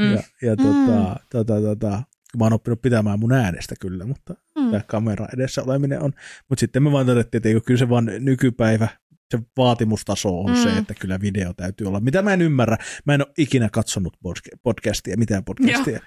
Mm. 0.00 0.12
Ja, 0.12 0.22
ja 0.42 0.54
Mm. 0.54 0.62
tota, 0.64 1.16
tota, 1.32 1.60
tota, 1.60 2.02
mä 2.38 2.44
oon 2.44 2.52
oppinut 2.52 2.82
pitämään 2.82 3.20
mun 3.20 3.32
äänestä 3.32 3.74
kyllä, 3.80 4.04
mutta 4.06 4.34
Mm. 4.58 4.70
tämä 4.70 4.82
kamera 4.86 5.26
edessä 5.34 5.62
oleminen 5.62 6.00
on. 6.02 6.12
Mutta 6.48 6.60
sitten 6.60 6.82
me 6.82 6.92
vaan 6.92 7.06
todettiin, 7.06 7.38
että 7.38 7.48
eikö 7.48 7.60
kyllä 7.60 7.78
se 7.78 7.88
vaan 7.88 8.10
nykypäivä, 8.18 8.88
se 9.32 9.38
vaatimustaso 9.56 10.40
on 10.40 10.50
Mm. 10.50 10.56
se, 10.62 10.70
että 10.78 10.94
kyllä 10.94 11.20
video 11.20 11.52
täytyy 11.54 11.86
olla. 11.86 12.00
Mitä 12.00 12.22
mä 12.22 12.32
en 12.32 12.42
ymmärrä, 12.42 12.76
mä 13.06 13.14
en 13.14 13.20
ole 13.26 13.32
ikinä 13.38 13.68
katsonut 13.72 14.16
podca- 14.16 14.58
podcastia, 14.62 15.16
mitään 15.16 15.44
podcastia. 15.44 16.00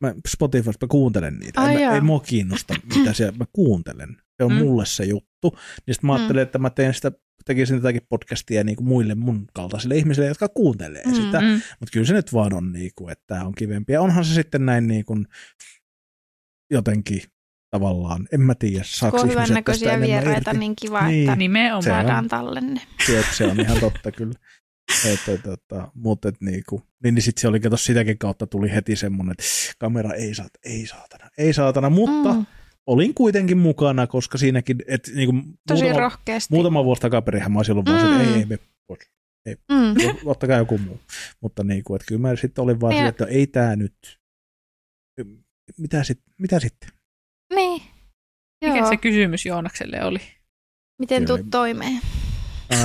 Mä 0.00 0.14
Spotifysta 0.28 0.86
mä 0.86 0.88
kuuntelen 0.90 1.38
niitä. 1.38 1.60
Ai 1.60 1.76
Ei, 1.76 1.86
mä, 1.86 1.94
ei 1.94 2.00
mua 2.00 2.20
kiinnosta, 2.20 2.74
mitä 2.96 3.12
siellä, 3.12 3.38
mä 3.38 3.44
kuuntelen. 3.52 4.16
Se 4.36 4.44
on 4.44 4.52
Mm. 4.52 4.58
mulle 4.58 4.86
se 4.86 5.04
juttu. 5.04 5.50
Niin 5.86 5.94
sitten 5.94 6.06
mä 6.08 6.12
Mm. 6.12 6.16
ajattelin, 6.16 6.42
että 6.42 6.58
mä 6.58 6.70
teen 6.70 6.94
sitä, 6.94 7.12
tekisin 7.44 7.76
tätäkin 7.76 8.02
podcastia 8.08 8.64
niin 8.64 8.76
kuin 8.76 8.86
muille 8.88 9.14
mun 9.14 9.44
kaltaisille 9.54 9.96
ihmisille, 9.96 10.28
jotka 10.28 10.48
kuuntelee 10.48 11.02
Mm. 11.06 11.14
sitä. 11.14 11.40
Mm. 11.40 11.46
Mutta 11.80 11.92
kyllä 11.92 12.06
se 12.06 12.14
nyt 12.14 12.32
vaan 12.32 12.52
on, 12.54 12.72
niin 12.72 12.90
kuin, 12.96 13.12
että 13.12 13.24
tämä 13.26 13.44
on 13.44 13.54
kivempi. 13.54 13.92
Ja 13.92 14.00
onhan 14.02 14.24
se 14.24 14.34
sitten 14.34 14.66
näin 14.66 14.88
niin 14.88 15.04
kuin, 15.04 15.26
jotenkin 16.70 17.22
tavallaan, 17.70 18.28
en 18.32 18.40
mä 18.40 18.54
tiedä, 18.54 18.84
saako 18.86 19.16
Kun 19.16 19.26
on 19.26 19.32
ihmiset 19.32 19.64
tästä 19.64 20.00
vieraita, 20.00 20.50
irti. 20.50 20.58
niin 20.58 20.76
kiva, 20.76 21.06
Niin. 21.06 21.22
että 21.28 21.36
Nimenomaan. 21.36 21.82
Se 21.82 22.14
on. 22.14 22.28
tallenne. 22.28 22.80
Se, 23.06 23.24
se 23.36 23.44
on 23.46 23.60
ihan 23.60 23.80
totta 23.90 24.12
kyllä. 24.12 24.34
Että, 25.12 25.38
tota, 25.38 25.90
mutta 25.94 26.28
et 26.28 26.40
niinku, 26.40 26.82
niin, 27.04 27.14
niin 27.14 27.22
sitten 27.22 27.40
se 27.40 27.48
oli, 27.48 27.60
kato 27.60 27.76
sitäkin 27.76 28.18
kautta 28.18 28.46
tuli 28.46 28.70
heti 28.74 28.96
semmoinen, 28.96 29.32
että 29.32 29.44
kamera 29.78 30.12
ei 30.14 30.34
saata, 30.34 30.58
ei 30.64 30.86
saatana, 30.86 31.30
ei 31.38 31.52
saatana, 31.52 31.90
mutta 31.90 32.32
mm. 32.34 32.46
Olin 32.86 33.14
kuitenkin 33.14 33.58
mukana, 33.58 34.06
koska 34.06 34.38
siinäkin, 34.38 34.78
että 34.86 35.10
niinku, 35.14 35.36
tosi 35.66 35.82
muutama, 35.82 36.00
rohkeasti. 36.00 36.54
muutama 36.54 36.84
vuosi 36.84 37.00
takaperihän 37.02 37.52
mä 37.52 37.58
olisin 37.58 37.72
ollut 37.72 37.86
vaan, 37.86 38.02
mm. 38.02 38.12
että 38.12 38.24
Mm. 38.24 38.34
ei, 38.34 38.38
ei, 38.40 38.46
me, 38.46 38.58
pois. 38.86 39.00
Mm. 39.48 39.94
ottakaa 40.24 40.58
joku 40.58 40.78
muu. 40.78 41.00
Mutta 41.40 41.64
niinku, 41.64 41.94
että 41.94 42.04
kyllä 42.08 42.20
mä 42.20 42.36
sitten 42.36 42.62
olin 42.64 42.80
vaan 42.80 42.92
silleen, 42.92 43.08
että 43.08 43.24
ei 43.24 43.46
tää 43.46 43.76
nyt, 43.76 44.18
mitä, 45.78 46.04
sit, 46.04 46.20
mitä 46.38 46.60
sitten? 46.60 46.90
Niin. 47.54 47.82
Mikä 48.64 48.76
Joo. 48.78 48.88
se 48.88 48.96
kysymys 48.96 49.46
Joonakselle 49.46 50.04
oli? 50.04 50.18
Miten 50.98 51.26
tuut 51.26 51.40
toimeen? 51.50 52.00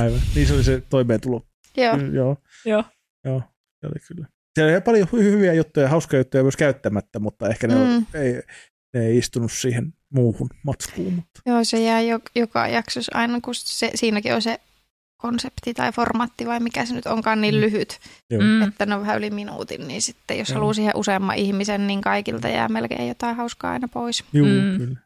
Aivan, 0.01 0.21
niin 0.35 0.47
se 0.47 0.53
oli 0.53 0.63
se 0.63 0.81
toimeentulo. 0.89 1.41
Joo. 1.77 1.97
Joo. 1.97 2.37
Joo. 2.65 2.83
Joo, 3.25 3.39
se 3.81 3.87
oli 3.87 3.99
kyllä. 4.07 4.27
Siellä 4.55 4.73
oli 4.73 4.81
paljon 4.81 5.07
hy- 5.07 5.23
hyviä 5.23 5.53
juttuja, 5.53 5.89
hauskoja 5.89 6.19
juttuja 6.19 6.43
myös 6.43 6.55
käyttämättä, 6.57 7.19
mutta 7.19 7.49
ehkä 7.49 7.67
ne, 7.67 7.75
Mm. 7.75 7.81
mm. 7.91 8.05
ei, 8.21 8.41
ne 8.93 9.05
ei 9.05 9.17
istunut 9.17 9.51
siihen 9.51 9.93
muuhun 10.09 10.49
matskuun. 10.63 11.13
Mutta. 11.13 11.41
Joo, 11.45 11.63
se 11.63 11.81
jää 11.83 12.01
jo, 12.01 12.19
joka 12.35 12.67
jaksossa 12.67 13.11
aina, 13.15 13.41
kun 13.41 13.55
se, 13.55 13.91
siinäkin 13.95 14.33
on 14.33 14.41
se 14.41 14.59
konsepti 15.23 15.73
tai 15.73 15.91
formaatti 15.91 16.45
vai 16.45 16.59
mikä 16.59 16.85
se 16.85 16.93
nyt 16.93 17.05
onkaan 17.05 17.41
niin 17.41 17.55
Mm. 17.55 17.61
lyhyt, 17.61 17.99
Joo. 18.29 18.41
Mm. 18.41 18.61
että 18.61 18.85
ne 18.85 18.95
on 18.95 19.01
vähän 19.01 19.17
yli 19.17 19.29
minuutin, 19.29 19.87
niin 19.87 20.01
sitten 20.01 20.37
jos 20.39 20.49
Joo. 20.49 20.55
haluaa 20.55 20.73
siihen 20.73 20.95
useamman 20.95 21.35
ihmisen, 21.35 21.87
niin 21.87 22.01
kaikilta 22.01 22.47
jää 22.47 22.69
melkein 22.69 23.07
jotain 23.07 23.35
hauskaa 23.35 23.71
aina 23.71 23.87
pois. 23.87 24.23
Juu, 24.33 24.47
Mm. 24.47 24.53
mm. 24.53 24.77
kyllä. 24.77 24.99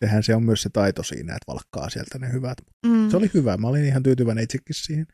Sehän 0.00 0.22
se 0.22 0.34
on 0.34 0.42
myös 0.42 0.62
se 0.62 0.68
taito 0.70 1.02
siinä, 1.02 1.32
että 1.32 1.52
valkkaa 1.52 1.90
sieltä 1.90 2.18
ne 2.18 2.32
hyvät. 2.32 2.58
Mm. 2.86 3.10
Se 3.10 3.16
oli 3.16 3.30
hyvä, 3.34 3.56
mä 3.56 3.68
olin 3.68 3.84
ihan 3.84 4.02
tyytyväinen 4.02 4.44
itsekin 4.44 4.74
siihen. 4.74 5.06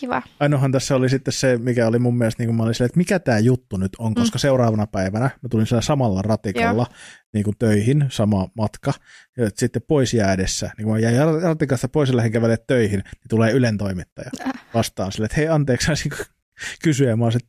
Kiva. 0.00 0.22
Ainoahan 0.40 0.72
tässä 0.72 0.96
oli 0.96 1.08
sitten 1.08 1.32
se, 1.32 1.58
mikä 1.58 1.86
oli 1.86 1.98
mun 1.98 2.18
mielestä, 2.18 2.42
niin 2.42 2.48
kuin 2.48 2.56
mä 2.56 2.62
olin 2.62 2.74
silleen, 2.74 2.86
että 2.86 2.98
mikä 2.98 3.18
tämä 3.18 3.38
juttu 3.38 3.76
nyt 3.76 3.92
on, 3.98 4.14
koska 4.14 4.38
seuraavana 4.38 4.86
päivänä 4.86 5.24
mä 5.24 5.48
tulin 5.50 5.66
sillä 5.66 5.80
samalla 5.80 6.22
ratikalla 6.22 6.86
niin 7.32 7.44
kuin 7.44 7.56
töihin, 7.58 8.06
sama 8.08 8.48
matka, 8.56 8.92
ja 9.36 9.50
sitten 9.54 9.82
pois 9.88 10.14
jäädessä, 10.14 10.70
niin 10.76 10.84
kun 10.84 10.94
mä 10.94 10.98
jäin 10.98 11.42
ratikasta 11.42 11.88
pois 11.88 12.08
ja 12.08 12.16
lähdin 12.16 12.32
töihin, 12.66 12.98
niin 12.98 13.28
tulee 13.28 13.52
Ylen 13.52 13.78
toimittaja 13.78 14.30
Äh. 14.46 14.52
vastaan 14.74 15.12
silleen, 15.12 15.26
että 15.26 15.36
hei 15.36 15.48
anteeksi, 15.48 16.08
kysyä, 16.84 17.08
ja 17.08 17.16
mä 17.16 17.24
olisin, 17.24 17.40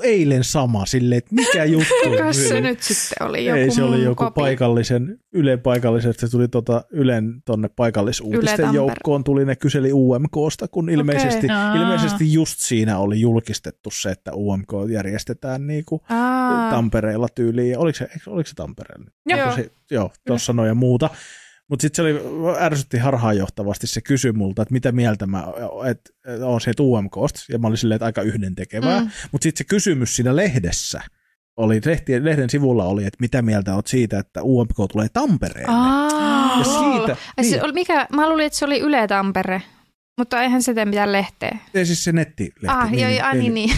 eilen 0.00 0.44
sama, 0.44 0.86
silleen, 0.86 1.18
että 1.18 1.34
mikä 1.34 1.64
juttu. 1.64 1.94
Kuka 2.10 2.32
se 2.32 2.54
Niin. 2.54 2.64
nyt 2.64 2.82
sitten 2.82 3.26
oli? 3.28 3.44
Joku 3.44 3.58
Ei, 3.60 3.70
se 3.70 3.82
oli 3.82 4.02
joku 4.02 4.24
kopi. 4.24 4.34
paikallisen, 4.40 5.18
Ylen 5.32 5.60
paikallisen, 5.60 6.14
se 6.16 6.28
tuli 6.30 6.48
tota 6.48 6.84
Ylen 6.90 7.42
tonne 7.44 7.66
Yle 7.66 7.72
paikallisuutisten 7.76 8.56
Tampere. 8.56 8.76
joukkoon, 8.76 9.24
tuli 9.24 9.44
ne 9.44 9.56
kyseli 9.56 9.92
UMKsta, 9.92 10.68
kun 10.68 10.90
ilmeisesti, 10.90 11.46
Aa. 11.50 11.74
ilmeisesti 11.76 12.32
just 12.32 12.58
siinä 12.58 12.98
oli 12.98 13.20
julkistettu 13.20 13.90
se, 13.90 14.10
että 14.10 14.32
UMK 14.34 14.68
järjestetään 14.92 15.66
niinku 15.66 16.02
Aa, 16.08 16.70
Tampereella 16.70 17.28
tyyliin, 17.34 17.70
ja 17.70 17.78
oliko 17.78 17.98
se, 17.98 18.08
oliko 18.26 18.46
se 18.48 18.54
Tampereella? 18.54 19.10
Joo. 19.26 19.54
Se, 19.54 19.70
joo, 19.90 20.10
tuossa 20.26 20.52
noin 20.52 20.68
ja 20.68 20.74
muuta. 20.74 21.10
Mutta 21.70 21.82
sitten 21.82 21.96
se 21.96 22.02
oli, 22.02 22.56
ärsytti 22.60 22.98
harhaanjohtavasti, 22.98 23.86
se 23.86 24.00
kysyi 24.00 24.32
multa, 24.32 24.62
että 24.62 24.72
mitä 24.72 24.92
mieltä 24.92 25.26
mä 25.26 25.44
et, 25.90 26.00
et, 26.26 26.42
on 26.42 26.60
siitä 26.60 26.82
UMKsta, 26.82 27.40
ja 27.48 27.58
mä 27.58 27.66
olin 27.66 27.76
silleen, 27.76 27.96
että 27.96 28.06
aika 28.06 28.22
yhdentekevää. 28.22 29.00
Mm. 29.00 29.10
Mutta 29.32 29.42
sitten 29.42 29.58
se 29.58 29.68
kysymys 29.68 30.16
siinä 30.16 30.36
lehdessä, 30.36 31.00
oli, 31.56 31.80
lehtien, 31.84 32.24
lehden 32.24 32.50
sivulla 32.50 32.84
oli, 32.84 33.04
että 33.04 33.16
mitä 33.20 33.42
mieltä 33.42 33.74
oot 33.74 33.86
siitä, 33.86 34.18
että 34.18 34.42
UMK 34.42 34.76
tulee 34.92 35.08
Tampereelle. 35.12 35.74
Aa, 35.74 36.58
Ja 36.58 36.64
siitä, 36.64 37.16
se 37.42 37.42
niin, 37.42 37.64
oli, 37.64 37.72
mikä, 37.72 38.06
mä 38.12 38.28
luulin, 38.28 38.46
että 38.46 38.58
se 38.58 38.64
oli 38.64 38.80
Yle 38.80 39.06
Tampere, 39.06 39.62
mutta 40.18 40.42
eihän 40.42 40.62
se 40.62 40.74
tee 40.74 40.84
mitään 40.84 41.12
lehteä. 41.12 41.58
ei 41.74 41.86
siis 41.86 42.04
se 42.04 42.12
nettilehti. 42.12 42.66
Ah, 42.66 42.94
joo, 42.94 43.10
joo, 43.10 43.26
ah, 43.26 43.34
niin, 43.34 43.54
niin. 43.54 43.70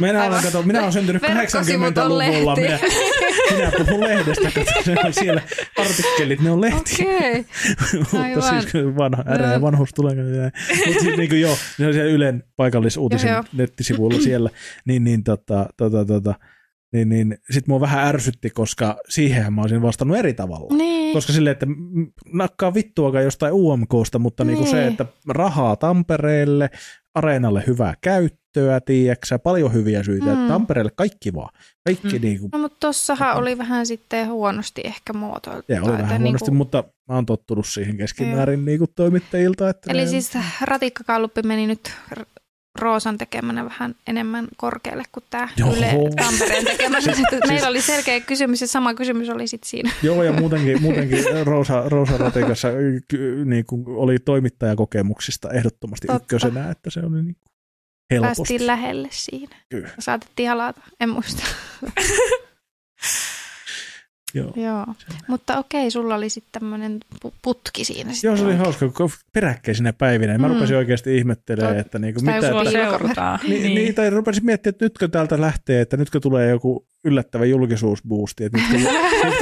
Minä 0.00 0.10
olen, 0.10 0.20
Aivan. 0.20 0.42
kato, 0.42 0.62
minä 0.62 0.80
olen 0.80 0.92
syntynyt 0.92 1.22
Verkkosivut 1.22 1.98
on 1.98 2.10
80-luvulla, 2.10 2.54
lehti. 2.56 2.60
minä, 2.60 3.70
minä 3.70 3.84
puhun 3.84 4.00
lehdestä, 4.00 4.50
kato, 4.94 5.12
siellä 5.12 5.42
artikkelit, 5.78 6.40
ne 6.40 6.50
on 6.50 6.60
lehti. 6.60 6.94
Okei. 7.02 7.44
mutta 7.98 8.20
Aivan. 8.22 8.42
siis 8.42 8.74
vanha, 8.96 9.24
äreä 9.28 9.50
Joo. 9.52 9.60
vanhuus 9.60 9.90
tulee. 9.94 10.14
Mutta 10.86 11.00
siis 11.00 11.16
niin 11.16 11.28
kuin 11.28 11.40
joo, 11.40 11.56
ne 11.78 11.86
on 11.86 11.92
siellä 11.92 12.10
Ylen 12.10 12.44
paikallisuutisen 12.56 13.28
Joo, 13.28 13.36
joo. 13.36 13.44
nettisivuilla 13.52 14.20
siellä, 14.20 14.50
niin, 14.84 15.04
niin 15.04 15.24
tota, 15.24 15.66
tota, 15.76 16.04
tota, 16.04 16.34
niin, 16.92 17.08
niin 17.08 17.38
sit 17.50 17.66
mua 17.66 17.80
vähän 17.80 18.06
ärsytti, 18.06 18.50
koska 18.50 18.96
siihen 19.08 19.52
mä 19.52 19.60
olisin 19.62 19.82
vastannut 19.82 20.16
eri 20.16 20.34
tavalla. 20.34 20.76
Niin. 20.76 21.12
Koska 21.12 21.32
silleen, 21.32 21.52
että 21.52 21.66
nakkaa 22.32 22.74
vittuakaan 22.74 23.24
jostain 23.24 23.52
UMKsta, 23.52 24.18
mutta 24.18 24.44
niin. 24.44 24.54
Niinku 24.54 24.70
se, 24.70 24.76
Niin. 24.76 24.88
että 24.88 25.06
rahaa 25.28 25.76
Tampereelle, 25.76 26.70
areenalle 27.14 27.64
hyvää 27.66 27.94
käyttöä, 28.00 28.80
tiedäksä, 28.80 29.38
paljon 29.38 29.72
hyviä 29.72 30.02
syitä. 30.02 30.34
Mm. 30.34 30.48
Tampereelle 30.48 30.92
kaikki 30.96 31.34
vaan. 31.34 31.54
Kaikki 31.84 32.08
Mm. 32.08 32.14
mm. 32.14 32.20
niinku, 32.22 32.48
No, 32.52 32.58
mutta 32.58 32.76
tossahan 32.80 33.36
oli 33.36 33.58
vähän 33.58 33.86
sitten 33.86 34.28
huonosti 34.28 34.80
ehkä 34.84 35.12
muotoiltu. 35.12 35.72
ja 35.72 35.82
oli 35.82 35.92
vähän 35.92 36.08
huonosti, 36.22 36.22
niinku- 36.50 36.50
mutta 36.54 36.84
mä 37.08 37.14
oon 37.14 37.26
tottunut 37.26 37.66
siihen 37.66 37.96
keskimäärin 37.96 38.64
niinku 38.64 38.86
toimittajilta. 38.86 39.68
Että 39.68 39.90
Eli 39.92 40.00
ne- 40.00 40.06
siis 40.06 40.32
ratikkakalluppi 40.60 41.42
meni 41.42 41.66
nyt 41.66 41.92
Roosan 42.78 43.18
tekemänä 43.18 43.64
vähän 43.64 43.94
enemmän 44.06 44.48
korkealle 44.56 45.02
kuin 45.12 45.24
tämä 45.30 45.48
Joo. 45.56 45.74
Yle 45.76 45.86
Tampereen 46.16 46.64
tekemänä. 46.64 47.00
Siis- 47.14 47.22
meillä 47.48 47.68
oli 47.68 47.82
selkeä 47.82 48.20
kysymys 48.20 48.60
ja 48.60 48.66
sama 48.66 48.94
kysymys 48.94 49.28
oli 49.28 49.46
sitten 49.46 49.68
siinä. 49.68 49.90
Joo, 50.02 50.22
ja 50.22 50.32
muutenkin, 50.32 50.82
muutenkin 50.82 51.24
Roosa, 51.46 51.88
Roosa 51.88 52.16
Ratikassa 52.16 52.68
niin 53.44 53.66
kuin 53.66 53.84
oli 53.86 54.18
toimittajakokemuksista 54.18 55.50
ehdottomasti 55.50 56.06
Totta. 56.06 56.22
ykkösenä, 56.22 56.70
että 56.70 56.90
se 56.90 57.00
oli 57.00 57.22
niin 57.22 57.36
helposti. 58.10 58.36
Päästiin 58.36 58.66
lähelle 58.66 59.08
siinä. 59.12 59.56
Kyllä. 59.68 59.88
Saatettiin 59.98 60.48
halata, 60.48 60.80
en 61.00 61.08
muista. 61.08 61.42
Joo. 64.34 64.52
Joo, 64.56 64.86
mutta 65.28 65.58
okei, 65.58 65.90
sulla 65.90 66.14
oli 66.14 66.30
sitten 66.30 66.60
tämmöinen 66.60 67.00
pu- 67.26 67.32
putki 67.42 67.84
siinä. 67.84 68.10
Joo, 68.22 68.36
se 68.36 68.42
oli 68.42 68.52
sitten. 68.52 68.58
hauska, 68.58 68.88
kun 68.88 69.10
peräkkäisinä 69.32 69.92
päivinä. 69.92 70.38
Mä 70.38 70.48
Mm. 70.48 70.54
rupesin 70.54 70.76
oikeasti 70.76 71.16
ihmettelemään, 71.16 71.78
että 71.78 71.98
niin 71.98 72.14
kuin 72.14 72.24
mitä... 72.26 72.70
seurataan. 72.70 73.38
Niin, 73.48 73.62
niin. 73.62 73.74
niin, 73.74 73.94
tai 73.94 74.10
rupesin 74.10 74.44
miettimään, 74.44 74.74
että 74.74 74.84
nytkö 74.84 75.08
täältä 75.08 75.40
lähtee, 75.40 75.80
että 75.80 75.96
nytkö 75.96 76.20
tulee 76.20 76.50
joku 76.50 76.86
yllättävä 77.04 77.44
julkisuusboosti, 77.44 78.44
että 78.44 78.58
nytkö, 78.58 78.78
nyt, 78.78 78.88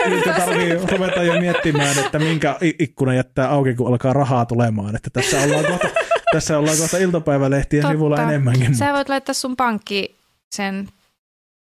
nytkö 0.15 0.33
tarvii 0.33 0.75
ruveta 0.91 1.23
jo 1.23 1.41
miettimään, 1.41 1.99
että 1.99 2.19
minkä 2.19 2.57
ikkuna 2.79 3.15
jättää 3.15 3.49
auki, 3.51 3.75
kun 3.75 3.89
alkaa 3.89 4.13
rahaa 4.13 4.47
tulemaan, 4.47 4.97
että 4.97 5.11
tässä 5.11 5.41
ollaan 5.43 5.65
kohta, 5.65 5.89
tässä 6.33 6.59
ollaan 6.59 6.77
kohta 6.79 6.99
iltapäivälehtien 6.99 7.83
Totta. 7.83 7.95
sivulla 7.95 8.23
enemmänkin. 8.23 8.75
Sä 8.77 8.93
voit 8.93 9.09
laittaa 9.09 9.35
sun 9.35 9.57
pankki 9.57 10.17
sen 10.53 10.89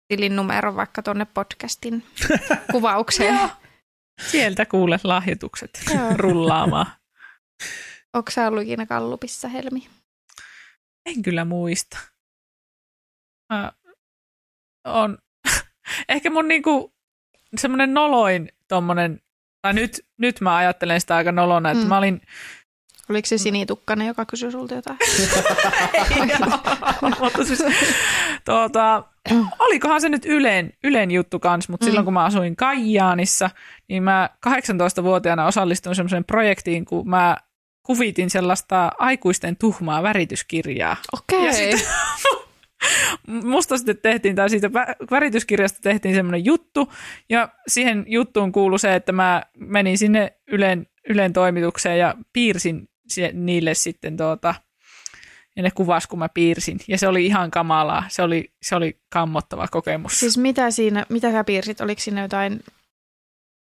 tilin 0.07 0.35
numeron 0.35 0.75
vaikka 0.75 1.01
tonne 1.01 1.25
podcastin 1.25 2.03
kuvaukseen. 2.71 3.35
Joo. 3.35 3.49
Sieltä 4.21 4.65
kuulet 4.65 5.03
lahjoitukset 5.03 5.83
rullaamaan. 6.15 6.85
Onko 8.13 8.31
sä 8.31 8.47
ollut 8.47 8.63
ikinä 8.63 8.85
Kallupissa, 8.85 9.47
Helmi? 9.47 9.87
En 11.05 11.21
kyllä 11.21 11.45
muista. 11.45 11.97
Mä 13.53 13.71
on, 14.85 15.17
ehkä 16.09 16.29
mun 16.29 16.47
niinku 16.47 16.93
semmoinen 17.57 17.93
noloin 17.93 18.51
tommonen, 18.67 19.21
tai 19.61 19.73
nyt, 19.73 20.05
nyt 20.17 20.41
mä 20.41 20.55
ajattelen 20.55 21.01
sitä 21.01 21.15
aika 21.15 21.31
nolona, 21.31 21.71
että 21.71 21.83
mm. 21.83 21.89
mä 21.89 21.97
olin 21.97 22.21
Oliko 23.09 23.25
se 23.25 23.37
sinitukkainen, 23.37 24.07
joka 24.07 24.25
kysyi 24.25 24.51
sulta 24.51 24.75
jotain? 24.75 24.97
mutta 27.19 27.43
siis, 27.45 27.63
tuota, 28.45 29.03
olikohan 29.59 30.01
se 30.01 30.09
nyt 30.09 30.25
Ylen, 30.25 30.73
Ylen 30.83 31.11
juttu 31.11 31.39
kans, 31.39 31.69
mutta 31.69 31.85
Mm. 31.85 31.87
silloin 31.87 32.05
kun 32.05 32.13
mä 32.13 32.25
asuin 32.25 32.55
Kaijaanissa, 32.55 33.49
niin 33.89 34.03
mä 34.03 34.29
18-vuotiaana 34.47 35.45
osallistuin 35.45 35.95
semmoiseen 35.95 36.25
projektiin, 36.25 36.85
kun 36.85 37.09
mä 37.09 37.37
kuvitin 37.83 38.29
sellaista 38.29 38.91
aikuisten 38.99 39.55
tuhmaa 39.57 40.03
värityskirjaa. 40.03 40.95
Okei. 41.13 41.45
Ja 41.45 41.53
sitten 41.53 41.81
musta 43.43 43.77
sitten 43.77 43.97
tehtiin, 43.97 44.35
tai 44.35 44.49
siitä 44.49 44.67
vä- 44.67 44.95
värityskirjasta 45.11 45.79
tehtiin 45.81 46.15
semmoinen 46.15 46.45
juttu, 46.45 46.93
ja 47.29 47.49
siihen 47.67 48.05
juttuun 48.07 48.51
kuului 48.51 48.79
se, 48.79 48.95
että 48.95 49.11
mä 49.11 49.43
menin 49.57 49.97
sinne 49.97 50.33
Ylen, 50.47 50.87
Ylen 51.09 51.33
toimitukseen 51.33 51.99
ja 51.99 52.15
piirsin 52.33 52.89
sie- 53.13 53.31
niille 53.33 53.73
sitten 53.73 54.17
tuota, 54.17 54.55
ja 55.55 55.63
ne 55.63 55.71
kuvas, 55.71 56.07
kun 56.07 56.19
mä 56.19 56.29
piirsin. 56.29 56.79
Ja 56.87 56.97
se 56.97 57.07
oli 57.07 57.25
ihan 57.25 57.51
kamalaa. 57.51 58.03
Se 58.09 58.21
oli, 58.21 58.53
se 58.61 58.75
oli 58.75 58.99
kammottava 59.09 59.67
kokemus. 59.67 60.19
Siis 60.19 60.37
mitä 60.37 60.71
siinä, 60.71 61.05
mitä 61.09 61.31
sä 61.31 61.43
piirsit? 61.43 61.81
Oliko 61.81 62.01
siinä 62.01 62.21
jotain 62.21 62.63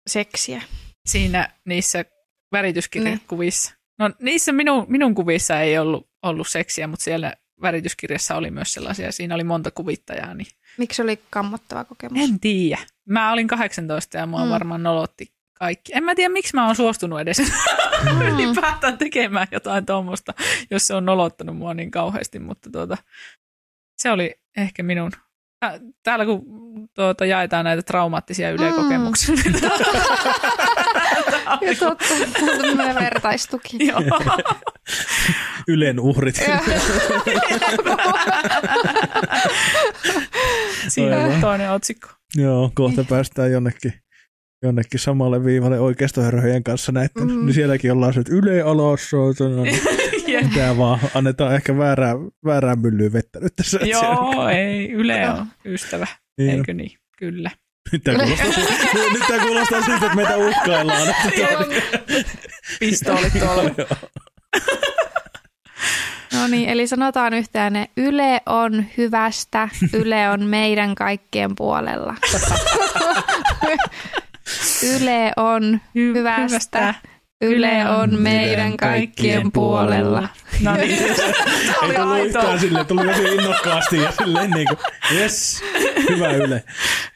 seksiä? 0.10 0.62
Siinä 1.06 1.50
niissä 1.66 1.98
Niin. 2.02 2.12
värityskirjakuvissa. 2.52 3.74
No 4.00 4.10
niissä 4.22 4.52
minun, 4.52 4.86
minun 4.88 5.16
kuvissa 5.16 5.60
ei 5.60 5.78
ollut, 5.78 6.10
ollut 6.24 6.48
seksiä, 6.48 6.88
mutta 6.88 7.04
siellä 7.04 7.34
värityskirjassa 7.62 8.36
oli 8.36 8.52
myös 8.52 8.74
sellaisia. 8.74 9.12
Siinä 9.12 9.36
oli 9.36 9.44
monta 9.44 9.72
kuvittajaa, 9.72 10.34
niin 10.34 10.48
Miksi 10.78 10.96
se 10.96 11.04
oli 11.04 11.20
kammottava 11.30 11.84
kokemus? 11.84 12.30
En 12.30 12.40
tiedä. 12.40 12.82
Mä 13.10 13.32
olin 13.32 13.48
18 13.48 14.18
ja 14.18 14.26
mua 14.26 14.44
Mm. 14.46 14.50
varmaan 14.52 14.84
nolotti 14.84 15.34
kaikki. 15.54 15.92
En 15.96 16.04
mä 16.04 16.16
tiedä, 16.16 16.34
miksi 16.34 16.56
mä 16.56 16.66
oon 16.66 16.76
suostunut 16.76 17.20
edes. 17.20 17.38
ylipäätään 18.34 18.98
tekemään 19.04 19.48
jotain 19.52 19.86
tuommoista, 19.86 20.34
jos 20.72 20.88
se 20.88 20.94
on 20.94 21.06
nolottanut 21.06 21.58
mua 21.58 21.74
niin 21.74 21.92
kauheasti, 21.92 22.40
mutta 22.40 22.70
tuota, 22.70 22.98
se 23.98 24.12
oli 24.12 24.36
ehkä 24.58 24.84
minun. 24.84 25.12
Tä- 25.60 25.80
Täällä 26.04 26.26
kun 26.26 26.42
tuota, 26.96 27.26
jaetaan 27.26 27.66
näitä 27.66 27.82
traumaattisia 27.82 28.52
ylekokemuksia. 28.52 29.36
Mm. 29.36 29.54
Ja 31.62 31.76
totta, 31.80 32.06
tämmöinen 32.62 32.96
vertaistuki. 32.96 33.88
Joo. 33.88 34.00
Ylen 35.68 36.00
uhrit. 36.00 36.36
Siinä 40.88 41.18
on 41.18 41.42
toinen 41.42 41.72
otsikko. 41.72 42.08
Joo, 42.36 42.72
kohta 42.76 43.04
päästään 43.04 43.52
jonnekin, 43.52 43.94
jonnekin 44.64 45.00
samalle 45.00 45.46
viivalle 45.46 45.80
oikeistoherrojen 45.80 46.64
kanssa 46.64 46.92
näiden. 46.92 47.28
Mm. 47.28 47.46
Niin 47.46 47.54
sielläkin 47.54 47.92
ollaan 47.92 48.14
se, 48.14 48.20
että 48.20 48.36
Yle 48.36 48.62
alas, 48.62 49.10
saatana. 49.10 49.64
Jep. 50.28 50.44
Mitä 50.44 50.78
vaan, 50.78 51.00
annetaan 51.16 51.56
ehkä 51.56 51.78
väärää, 51.78 52.16
väärää 52.46 52.76
myllyä 52.76 53.14
vettä 53.14 53.40
nyt 53.40 53.56
tässä. 53.56 53.78
että 53.78 53.90
Joo, 53.90 54.48
ei, 54.48 54.92
Yle 54.92 55.30
on 55.30 55.46
ystävä, 55.66 56.08
Niin, 56.38 56.50
eikö 56.50 56.74
niin? 56.74 56.92
Kyllä. 57.18 57.52
Nyt 57.92 58.04
tämä 58.04 58.18
kuulostaa, 58.24 58.48
nyt 59.14 59.42
kuulostaa 59.42 59.82
siltä, 59.82 60.06
että 60.06 60.16
meitä 60.16 60.38
uhkaillaan. 60.38 61.10
Että 61.10 61.32
Pistoolit 62.80 63.34
tuolla. 63.40 63.64
No 66.34 66.48
niin, 66.48 66.70
eli 66.70 66.88
sanotaan 66.88 67.34
yhtään 67.34 67.74
ne, 67.74 67.90
Yle 67.98 68.42
on 68.46 68.86
hyvästä, 68.98 69.70
Yle 69.94 70.30
on 70.30 70.44
meidän 70.44 70.96
kaikkien 70.96 71.56
puolella. 71.56 72.16
Yle 74.84 75.32
on 75.38 75.80
Hy- 75.98 76.16
hyvästä, 76.16 76.94
Yle 77.42 77.90
on 77.90 78.22
meidän 78.22 78.78
kaikkien 78.78 79.52
puolella. 79.52 80.30
No 80.62 80.76
niin. 80.76 81.00
Ei 81.84 81.96
tullut 81.96 82.26
yhtään 82.26 82.60
silleen, 82.60 82.86
tuli 82.86 83.08
tosi 83.08 83.24
innokkaasti 83.24 83.98
ja 83.98 84.12
silleen 84.12 84.50
niin 84.52 84.68
kuin, 84.68 84.80
yes, 85.20 85.64
hyvä 86.10 86.32
Yle. 86.32 86.64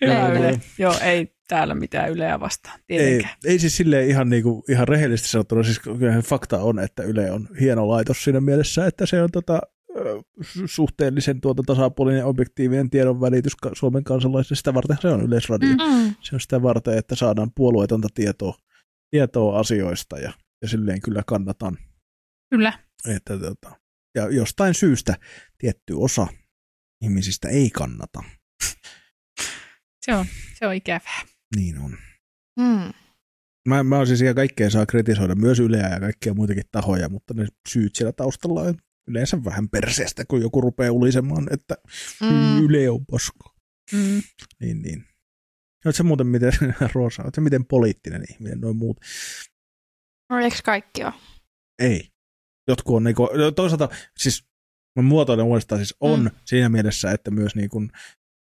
Hyvä 0.02 0.14
Joo, 0.14 0.32
yle. 0.34 0.60
joo. 0.78 0.96
Ei 1.02 1.36
täällä 1.48 1.76
mitään 1.76 2.10
Yleä 2.12 2.40
vastaan, 2.40 2.80
Ei, 2.90 2.98
tietenkään. 2.98 3.34
ei 3.46 3.60
siis 3.60 3.78
silleen 3.78 4.10
ihan, 4.10 4.30
niinku, 4.30 4.64
ihan 4.70 4.88
rehellisesti 4.88 5.30
sanottuna, 5.30 5.64
siis 5.64 5.80
kyllähän 5.80 6.22
fakta 6.22 6.58
on, 6.60 6.80
että 6.80 7.04
Yle 7.04 7.32
on 7.32 7.48
hieno 7.60 7.88
laitos 7.88 8.24
siinä 8.24 8.42
mielessä, 8.42 8.86
että 8.86 9.06
se 9.06 9.22
on 9.22 9.30
tota, 9.32 9.62
suhteellisen 10.66 11.42
tuota, 11.42 11.64
tasapuolinen 11.66 12.20
ja 12.20 12.26
objektiivinen 12.26 12.90
tiedon 12.90 13.22
välitys 13.22 13.54
Suomen 13.74 14.04
kansalaisille. 14.04 14.56
Sitä 14.56 14.74
varten 14.74 14.98
se 15.02 15.08
on 15.08 15.22
Yleisradio. 15.22 15.70
Mm. 15.70 15.96
Mm. 15.96 16.16
Se 16.22 16.36
on 16.36 16.40
sitä 16.40 16.62
varten, 16.62 16.98
että 16.98 17.16
saadaan 17.16 17.52
puolueetonta 17.56 18.08
tietoa, 18.14 18.58
tietoa 19.12 19.60
asioista 19.60 20.20
ja, 20.20 20.34
ja 20.62 20.68
silleen 20.68 21.02
kyllä 21.02 21.24
kannatan. 21.28 21.78
Kyllä. 22.50 22.80
Että, 23.08 23.40
tota, 23.40 23.76
ja 24.16 24.30
jostain 24.30 24.74
syystä 24.74 25.16
tietty 25.58 25.94
osa 25.94 26.28
ihmisistä 27.04 27.50
ei 27.50 27.70
kannata. 27.70 28.24
Se 30.06 30.16
on, 30.16 30.26
se 30.60 30.68
on 30.68 30.74
ikävää. 30.74 31.22
Niin 31.56 31.78
on. 31.78 31.98
Mm. 32.60 32.94
Mä, 33.68 33.84
mä 33.84 34.06
siis 34.06 34.22
ihan 34.22 34.36
kaikkea 34.36 34.70
saa 34.70 34.86
kritisoida, 34.86 35.36
myös 35.36 35.60
Yleä 35.60 35.90
ja 35.90 36.00
kaikkia 36.00 36.34
muitakin 36.34 36.64
tahoja, 36.72 37.10
mutta 37.10 37.34
ne 37.34 37.48
syyt 37.70 37.96
siellä 37.96 38.12
taustalla 38.12 38.62
on 38.62 38.76
yleensä 39.08 39.44
vähän 39.44 39.70
perseestä, 39.70 40.26
kun 40.26 40.42
joku 40.42 40.62
rupeaa 40.62 40.92
ulisemaan, 40.92 41.48
että 41.54 41.76
Mm. 42.22 42.64
Yle 42.64 42.90
on 42.90 43.06
paska. 43.06 43.54
Mm. 43.92 44.22
Niin, 44.60 44.82
niin. 44.82 45.06
Oletko 45.86 46.04
muuten 46.04 46.28
miten, 46.28 46.54
Roosa, 46.94 47.24
oletko 47.24 47.42
miten 47.42 47.66
poliittinen 47.66 48.24
ihminen, 48.32 48.62
noin 48.62 48.76
muut? 48.78 48.98
No, 50.30 50.40
eikö 50.40 50.58
kaikki 50.64 51.04
ole? 51.04 51.14
Ei. 51.80 52.10
Jotkut 52.68 52.96
on 52.96 53.04
niinku, 53.04 53.30
no 53.34 53.52
toisaalta, 53.52 53.90
siis 54.18 54.46
mä 54.96 55.02
muotoilen 55.02 55.46
uudestaan, 55.46 55.80
siis 55.80 55.96
on 56.00 56.20
Mm. 56.24 56.30
siinä 56.46 56.70
mielessä, 56.70 57.12
että 57.12 57.32
myös 57.32 57.56
niinku 57.56 57.88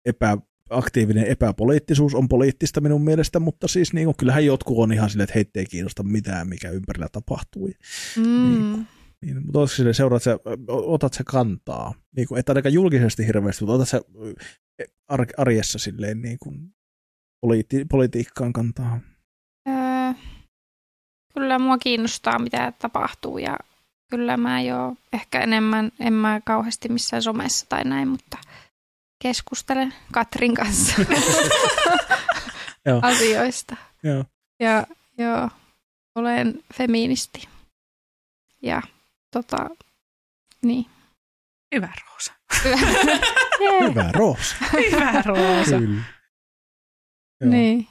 epä, 0.06 0.38
aktiivinen 0.70 1.24
epäpoliittisuus 1.26 2.14
on 2.14 2.28
poliittista 2.28 2.80
minun 2.80 3.04
mielestä, 3.04 3.40
mutta 3.40 3.68
siis 3.68 3.92
niinku, 3.92 4.14
kyllähän 4.18 4.46
jotkut 4.46 4.78
on 4.78 4.92
ihan 4.92 5.10
silleen, 5.10 5.24
että 5.24 5.34
heitä 5.34 5.60
ei 5.60 5.66
kiinnosta 5.66 6.02
mitään, 6.02 6.48
mikä 6.48 6.70
ympärillä 6.70 7.08
tapahtuu. 7.12 7.70
Mm. 8.16 8.22
Niin, 8.24 8.86
mutta 9.34 9.58
otatko 9.58 9.76
sille, 9.76 9.92
seuraat 9.92 10.22
sä, 10.22 10.38
otat 10.68 11.14
sä 11.14 11.24
kantaa, 11.24 11.94
niin 12.16 12.28
kuin, 12.28 12.38
et 12.38 12.48
ainakaan 12.48 12.72
julkisesti 12.72 13.26
hirveästi, 13.26 13.64
mutta 13.64 13.74
otat 13.74 13.88
sä 13.88 14.00
ar- 15.08 15.26
arjessa 15.36 15.78
silleen 15.78 16.22
niin 16.22 16.38
kuin 16.38 16.74
politi- 17.46 17.86
politiikkaan 17.90 18.52
kantaa? 18.52 19.00
Öö, 19.68 19.74
kyllä 21.34 21.58
mua 21.58 21.78
kiinnostaa, 21.78 22.38
mitä 22.38 22.72
tapahtuu 22.78 23.38
ja 23.38 23.56
kyllä 24.10 24.36
mä 24.36 24.60
jo 24.60 24.96
ehkä 25.12 25.40
enemmän, 25.40 25.92
en 26.00 26.12
mä 26.12 26.40
kauheasti 26.44 26.88
missään 26.88 27.22
somessa 27.22 27.66
tai 27.68 27.84
näin, 27.84 28.08
mutta 28.08 28.38
keskustelen 29.22 29.94
Katrin 30.12 30.54
kanssa 30.54 31.02
asioista. 33.02 33.76
Joo. 34.02 34.24
Ja 34.60 34.86
joo, 35.18 35.48
olen 36.14 36.62
feministi. 36.74 37.48
Ja 38.62 38.82
tota, 39.36 39.70
niin. 40.62 40.86
Hyvä 41.74 41.92
Roosa. 42.06 42.32
Hyvä, 43.80 44.12
Roos. 44.12 44.54
Hyvä 44.72 45.22
Roosa. 45.22 45.78
Kyllä. 45.78 46.02
Joo. 47.40 47.50
Niin. 47.50 47.86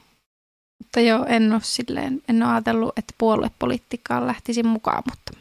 Mutta 0.82 1.00
joo, 1.00 1.24
en 1.28 1.52
ole 1.52 1.60
silleen, 1.62 2.22
en 2.28 2.42
ole 2.42 2.52
ajatellut, 2.52 2.98
että 2.98 3.14
puoluepolitiikkaan 3.18 4.26
lähtisin 4.26 4.66
mukaan, 4.66 5.02
mutta 5.10 5.32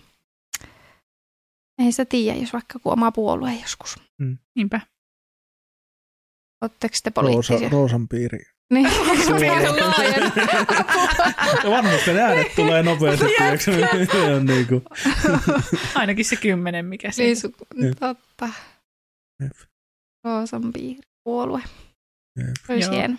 ei 1.80 1.91
sitä 1.91 2.06
tiedä, 2.06 2.39
jos 2.39 2.53
vaikka 2.53 2.80
kun 2.80 2.93
oma 2.93 3.12
puolue 3.12 3.53
joskus. 3.53 3.99
Niinpä. 4.56 4.82
Oletteko 6.62 6.95
te 7.03 7.12
Roosa, 7.16 7.22
poliittisia? 7.22 7.70
Roosan 7.70 8.08
piiri. 8.08 8.39
Niin, 8.74 8.89
piirre 9.39 9.70
laajen. 9.72 10.32
Ja 11.63 11.70
vanhusten 11.70 12.18
äänet 12.18 12.55
tulee 12.55 12.84
nopeasti. 12.84 13.26
on 14.36 14.45
niin 14.45 14.68
kuin, 14.68 14.82
Ainakin 15.95 16.26
se 16.26 16.36
kymmenen, 16.36 16.86
mikä 16.86 17.11
se 17.11 17.24
niin, 17.24 17.38
su- 17.38 17.95
totta. 17.99 18.49
Roosan 20.24 20.74
piiri, 20.74 21.01
puolue. 21.24 21.61
Olisi 22.70 22.91
hieno. 22.91 23.16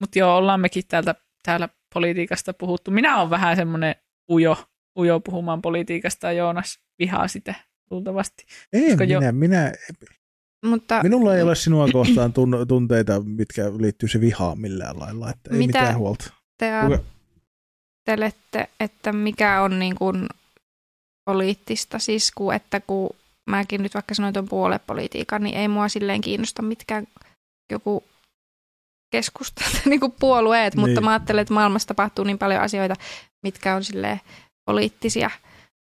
Mutta 0.00 0.18
joo, 0.18 0.36
ollaan 0.36 0.60
mekin 0.60 0.84
täältä, 0.88 1.14
täällä 1.42 1.68
politiikasta 1.94 2.52
puhuttu. 2.54 2.90
Minä 2.90 3.16
olen 3.18 3.30
vähän 3.30 3.56
semmoinen 3.56 3.94
ujo, 4.30 4.64
ujo 4.98 5.20
puhumaan 5.20 5.62
politiikasta 5.62 6.26
ja 6.26 6.32
Joonas 6.32 6.78
vihaa 6.98 7.28
sitä 7.28 7.54
luultavasti. 7.90 8.46
ei, 8.72 8.88
Koska 8.88 9.04
jo- 9.04 9.20
minä, 9.20 9.32
minä, 9.32 9.72
Mutta 10.66 11.02
minulla 11.02 11.36
ei 11.36 11.42
ole 11.42 11.54
sinua 11.54 11.88
kohtaan 11.92 12.32
tun, 12.32 12.64
tunteita, 12.68 13.20
mitkä 13.20 13.62
liittyy 13.78 14.08
se 14.08 14.20
vihaan 14.20 14.60
millään 14.60 14.98
lailla. 14.98 15.30
Että 15.30 15.50
ei 15.52 15.58
Mitä- 15.58 15.78
mitään 15.78 15.98
huolta. 15.98 16.32
te 16.58 16.72
ajattelette, 16.72 18.68
että 18.80 19.12
mikä 19.12 19.62
on 19.62 19.78
niin 19.78 19.96
kuin 19.96 20.26
poliittista, 21.30 21.98
siis 21.98 22.32
kun, 22.34 22.54
että 22.54 22.80
kun 22.80 23.10
mäkin 23.50 23.82
nyt 23.82 23.94
vaikka 23.94 24.14
sanoin 24.14 24.34
tuon 24.34 24.48
puoluepolitiikan, 24.48 25.42
niin 25.42 25.56
ei 25.56 25.68
mua 25.68 25.88
silleen 25.88 26.20
kiinnosta 26.20 26.62
mitkään 26.62 27.06
joku 27.72 28.04
keskusta 29.12 29.64
niin 29.90 30.00
kuin 30.00 30.12
puolueet, 30.20 30.74
niin. 30.74 30.88
mutta 30.88 31.00
mä 31.00 31.10
ajattelen, 31.10 31.42
että 31.42 31.54
maailmassa 31.54 31.88
tapahtuu 31.88 32.24
niin 32.24 32.38
paljon 32.38 32.60
asioita, 32.62 32.94
mitkä 33.42 33.74
on 33.76 33.84
silleen 33.84 34.20
poliittisia. 34.70 35.30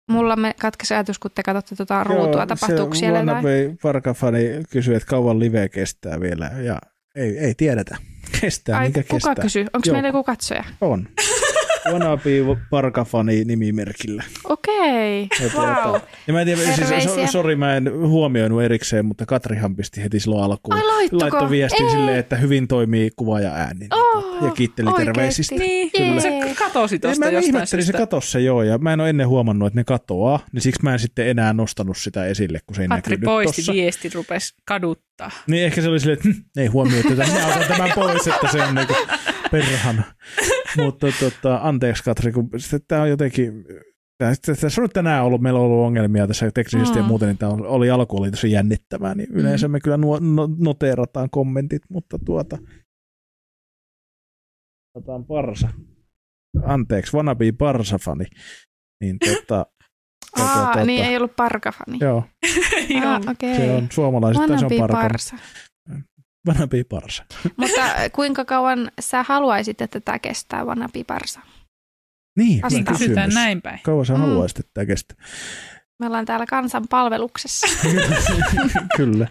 Mulla 0.09 0.35
me 0.35 0.53
katkaisi 0.61 0.93
ajatus, 0.93 1.19
kun 1.19 1.31
te 1.35 1.43
katsotte 1.43 1.75
tuota 1.75 2.03
ruutua, 2.03 2.45
tapahtuuko 2.45 2.93
se 2.95 2.99
siellä 2.99 3.19
jotain? 3.19 3.35
Wannabe 3.45 3.75
Parkafani 3.81 4.39
kysyi, 4.69 4.95
että 4.95 5.07
kauan 5.09 5.39
live 5.39 5.69
kestää 5.69 6.19
vielä. 6.21 6.51
Ja 6.61 6.79
ei, 7.15 7.37
ei 7.37 7.53
tiedetä. 7.55 7.97
Kestää, 8.41 8.77
Ai, 8.79 8.87
mikä 8.87 9.03
kuka 9.03 9.13
kestää. 9.13 9.35
kysyy? 9.35 9.65
Onko 9.73 9.85
Joo. 9.87 9.93
meillä 9.93 10.09
joku 10.09 10.23
katsoja? 10.23 10.63
On. 10.81 11.07
Wannabe 11.91 12.29
Parkafani 12.69 13.43
nimimerkillä. 13.45 14.23
Okei, 14.49 15.21
Ja 15.21 15.49
wow. 15.55 15.73
tuota- 15.83 16.01
Ja 16.27 16.33
mä 16.33 16.41
en 16.41 16.47
tiedä, 16.47 16.61
siis, 16.61 16.75
Terveisiä. 16.79 17.25
so, 17.27 17.31
sori 17.31 17.55
mä 17.55 17.75
en 17.75 17.91
huomioinut 18.07 18.61
erikseen, 18.63 19.05
mutta 19.05 19.25
Katrihan 19.25 19.75
pisti 19.75 20.03
heti 20.03 20.19
silloin 20.19 20.43
alkuun. 20.43 20.75
Ai? 20.77 21.07
Laittoi 21.11 21.49
viestin 21.49 21.89
silleen, 21.91 22.17
että 22.19 22.35
hyvin 22.35 22.67
toimii 22.67 23.09
kuva 23.15 23.39
ja 23.39 23.51
ääni. 23.53 23.79
Niin 23.79 23.93
Oh, 23.93 24.23
tuota, 24.23 24.45
ja 24.45 24.51
kiitteli 24.51 24.87
oikeesti? 24.87 25.05
terveisistä. 25.13 25.55
Niin, 25.55 25.91
Jee. 25.99 26.19
se 26.21 26.29
katosi 26.57 26.95
Ei, 26.95 26.99
tuosta 26.99 27.19
mä 27.19 27.25
jostain 27.31 27.45
ihmettelin, 27.55 27.85
se 27.85 27.93
katosi 27.93 28.31
se 28.31 28.39
joo, 28.39 28.63
ja 28.63 28.77
mä 28.77 28.93
en 28.93 28.99
ole 29.01 29.09
ennen 29.09 29.27
huomannut, 29.27 29.67
että 29.67 29.79
ne 29.79 29.83
katoaa, 29.83 30.39
niin 30.51 30.61
siksi 30.61 30.83
mä 30.83 30.93
en 30.93 30.99
sitten 30.99 31.27
enää 31.27 31.53
nostanut 31.53 31.97
sitä 31.97 32.25
esille, 32.25 32.59
kun 32.67 32.75
se 32.75 32.81
ei 32.81 32.87
Katri 32.87 33.11
näkynyt 33.11 33.25
poisti 33.25 33.55
tossa. 33.61 33.73
viesti, 33.73 34.09
rupesi 34.13 34.53
kaduttaa. 34.65 35.31
Niin 35.47 35.65
ehkä 35.65 35.81
se 35.81 35.89
oli 35.89 35.99
silleen, 35.99 36.17
että 36.17 36.29
hm, 36.29 36.59
ei 36.61 36.67
huomioi 36.67 37.03
tätä, 37.03 37.25
minä 37.27 37.47
otan 37.47 37.63
tämän 37.67 37.91
pois, 37.95 38.27
että 38.27 38.47
se 38.51 38.61
on 38.63 38.75
niinku 38.75 38.93
perhana. 39.51 40.03
Mutta 40.77 41.07
tota, 41.19 41.59
anteeksi 41.63 42.03
Katri, 42.03 42.31
kun 42.31 42.49
tämä 42.87 43.01
on 43.01 43.09
jotenkin, 43.09 43.65
tässä 44.17 44.81
on 44.81 44.83
nyt 44.83 44.93
tänään 44.93 45.23
ollut, 45.23 45.41
meillä 45.41 45.59
on 45.59 45.65
ollut 45.65 45.85
ongelmia 45.85 46.27
tässä 46.27 46.51
teknisesti 46.51 46.97
ja 46.97 47.03
Mm. 47.03 47.07
muuten, 47.07 47.27
niin 47.27 47.37
tämä 47.37 47.51
oli 47.51 47.89
alku 47.89 48.17
oli 48.17 48.31
tosi 48.31 48.51
jännittävää, 48.51 49.15
niin 49.15 49.29
yleensä 49.31 49.67
me 49.67 49.79
kyllä 49.79 49.97
nuo, 49.97 50.19
no, 50.19 50.49
noteerataan 50.57 51.29
kommentit, 51.29 51.81
mutta 51.89 52.19
tuota, 52.25 52.57
otetaan 54.95 55.25
parsa. 55.25 55.69
Anteeksi, 56.63 57.17
wannabe 57.17 57.51
parsafani. 57.51 58.25
Niin 59.01 59.17
tota, 59.19 59.65
Aa, 60.39 60.67
tota, 60.67 60.85
niin 60.85 60.99
tota, 60.99 61.09
ei 61.09 61.17
ollut 61.17 61.35
parkafani. 61.35 61.97
joo, 62.05 62.23
Ah, 63.05 63.21
okei. 63.31 63.55
se 63.55 63.71
on 63.71 63.87
suomalaiset, 63.91 64.43
se 64.47 64.53
on 64.53 64.59
Wannabe 64.59 64.77
parka. 64.79 65.01
parsa. 65.01 65.35
Wannabe 66.47 66.83
parsa. 66.83 67.25
Mutta 67.57 67.81
kuinka 68.13 68.45
kauan 68.45 68.91
sä 68.99 69.23
haluaisit, 69.23 69.81
että 69.81 69.99
tämä 69.99 70.19
kestää 70.19 70.65
Wannabe 70.65 71.03
parsa? 71.03 71.39
Niin, 72.37 72.61
Vastaan. 72.61 72.85
kysytään 72.85 73.29
näin 73.33 73.61
päin. 73.61 73.79
Kauan 73.83 74.05
sä 74.05 74.13
Mm. 74.13 74.19
haluaisit, 74.19 74.59
että 74.59 74.71
tämä 74.73 74.85
kestää? 74.85 75.17
Me 75.99 76.07
ollaan 76.07 76.25
täällä 76.25 76.45
kansan 76.45 76.85
palveluksessa. 76.89 77.67
Kyllä. 78.97 79.27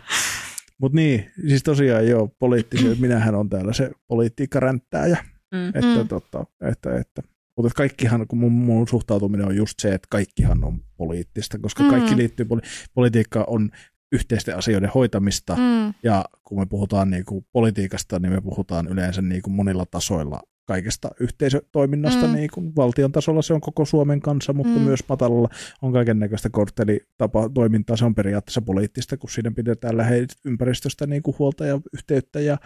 Mutta 0.80 0.96
niin, 0.96 1.30
siis 1.48 1.62
tosiaan 1.62 2.08
joo, 2.08 2.28
poliittisia, 2.38 2.90
minähän 3.00 3.34
on 3.34 3.48
täällä 3.50 3.72
se 3.72 3.90
politiikkaränttääjä, 4.08 5.24
Mm. 5.54 5.68
että, 5.68 6.02
Mm. 6.02 6.08
tota, 6.08 6.44
että, 6.60 6.96
että 6.98 7.22
mutta 7.56 7.66
että 7.68 7.76
kaikkihan, 7.76 8.26
kun 8.28 8.38
mun, 8.38 8.52
mun 8.52 8.88
suhtautuminen 8.88 9.46
on 9.46 9.56
just 9.56 9.78
se, 9.80 9.94
että 9.94 10.06
kaikkihan 10.10 10.64
on 10.64 10.80
poliittista, 10.96 11.58
koska 11.58 11.82
Mm. 11.82 11.90
kaikki 11.90 12.16
liittyy, 12.16 12.46
poli- 12.46 12.68
politiikka 12.94 13.44
on 13.48 13.70
yhteisten 14.12 14.56
asioiden 14.56 14.90
hoitamista, 14.94 15.56
Mm. 15.56 15.94
ja 16.02 16.24
kun 16.44 16.58
me 16.58 16.66
puhutaan 16.66 17.10
niin 17.10 17.24
kuin 17.24 17.46
politiikasta, 17.52 18.18
niin 18.18 18.32
me 18.32 18.40
puhutaan 18.40 18.88
yleensä 18.88 19.22
niin 19.22 19.42
kuin 19.42 19.54
monilla 19.54 19.86
tasoilla 19.90 20.40
kaikesta 20.66 21.10
yhteisötoiminnasta, 21.20 22.26
Mm. 22.26 22.32
niin 22.34 22.50
kuin 22.54 22.76
valtion 22.76 23.12
tasolla 23.12 23.42
se 23.42 23.54
on 23.54 23.60
koko 23.60 23.84
Suomen 23.84 24.20
kanssa, 24.20 24.52
mutta 24.52 24.78
Mm. 24.78 24.84
myös 24.84 25.00
matalalla 25.08 25.48
on 25.82 25.92
kaiken 25.92 26.18
näköistä 26.18 26.50
korttelitapa 26.50 27.48
toimintaa, 27.48 27.96
se 27.96 28.04
on 28.04 28.14
periaatteessa 28.14 28.62
poliittista, 28.62 29.16
kun 29.16 29.30
siinä 29.30 29.50
pidetään 29.50 29.96
lähe- 29.96 30.26
ympäristöstä 30.44 31.06
niin 31.06 31.22
kuin 31.22 31.36
huolta 31.38 31.66
ja 31.66 31.80
yhteyttä 31.94 32.40
ja 32.40 32.58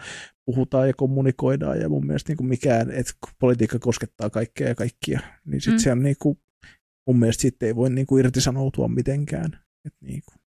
puhutaan 0.45 0.87
ja 0.87 0.93
kommunikoidaan 0.93 1.79
ja 1.81 1.89
mun 1.89 2.05
mielestä 2.05 2.29
niin 2.29 2.37
kuin 2.37 2.47
mikään, 2.47 2.91
että 2.91 3.13
kun 3.25 3.33
politiikka 3.39 3.79
koskettaa 3.79 4.29
kaikkea 4.29 4.67
ja 4.67 4.75
kaikkia, 4.75 5.19
niin 5.45 5.61
sitten 5.61 5.73
Mm. 5.73 5.77
mm. 5.77 5.83
se 5.83 5.91
on 5.91 6.03
niin 6.03 6.15
kuin, 6.21 6.37
mun 7.07 7.19
mielestä 7.19 7.41
sitten 7.41 7.67
ei 7.67 7.75
voi 7.75 7.89
niin 7.89 8.07
kuin 8.07 8.25
irtisanoutua 8.25 8.87
mitenkään. 8.87 9.59
Et 9.85 9.93
niin 10.01 10.21
kuin, 10.25 10.38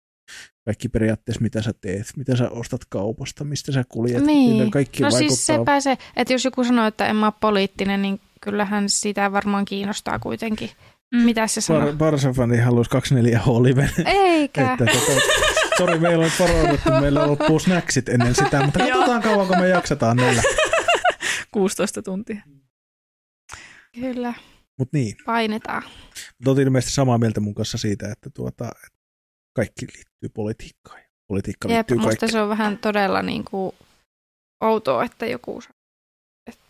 kaikki 0.65 0.89
periaatteessa, 0.89 1.43
mitä 1.43 1.63
sä 1.63 1.73
teet, 1.81 2.07
mitä 2.17 2.37
sä 2.37 2.51
ostat 2.51 2.81
kaupasta, 2.89 3.45
mistä 3.45 3.73
sä 3.73 3.85
kuljet, 3.89 4.23
Niin. 4.25 4.71
kaikki 4.71 5.03
No 5.03 5.11
vaikuttaa. 5.11 5.29
siis 5.29 5.47
sepä 5.47 5.81
se, 5.81 5.99
että 6.17 6.35
jos 6.35 6.45
joku 6.45 6.65
sanoo, 6.65 6.87
että 6.87 7.07
en 7.07 7.17
mä 7.17 7.27
ole 7.27 7.35
poliittinen, 7.41 8.03
niin 8.03 8.21
kyllähän 8.41 8.89
sitä 8.89 9.33
varmaan 9.33 9.65
kiinnostaa 9.65 10.19
kuitenkin. 10.19 10.71
Mm. 11.15 11.21
Mitä 11.21 11.47
se 11.47 11.61
sanoo? 11.61 11.91
Bar- 11.93 11.97
Barsafani 11.97 12.57
halusi 12.59 12.91
24H 12.91 13.63
liven. 13.63 13.91
Eikä. 14.07 14.73
että, 14.73 14.85
tota, 14.85 15.21
sori, 15.79 15.99
meillä 15.99 16.25
on 16.25 16.31
varoitettu, 16.41 16.91
meillä 17.01 17.27
loppuu 17.27 17.59
snacksit 17.59 18.09
ennen 18.09 18.35
sitä, 18.35 18.63
mutta 18.65 18.79
katsotaan 18.79 19.23
kauanko 19.23 19.55
me 19.57 19.69
jaksetaan 19.69 20.17
näillä. 20.17 20.43
16 21.53 22.03
tuntia. 22.03 22.43
Kyllä, 24.01 24.35
Mutta 24.79 24.97
niin, 24.99 25.17
painetaan. 25.27 25.83
mutta 26.39 26.51
olet 26.51 26.59
ilmeisesti 26.63 26.95
samaa 26.95 27.19
mieltä 27.19 27.41
mun 27.41 27.55
kanssa 27.55 27.79
siitä, 27.79 28.13
että 28.13 28.31
tuota, 28.35 28.65
että 28.87 28.99
kaikki 29.53 29.87
liittyy 29.87 30.29
politiikkaan. 30.35 31.01
ja 31.01 31.07
Politiikka 31.29 31.69
Jep, 31.69 31.77
liittyy 31.77 31.97
musta 31.97 32.09
kaikkeen. 32.11 32.33
se 32.33 32.41
on 32.41 32.49
vähän 32.49 32.79
todella 32.79 33.23
niin 33.23 33.45
kuin 33.45 33.75
outoa, 34.61 35.05
että 35.05 35.27
joku... 35.27 35.63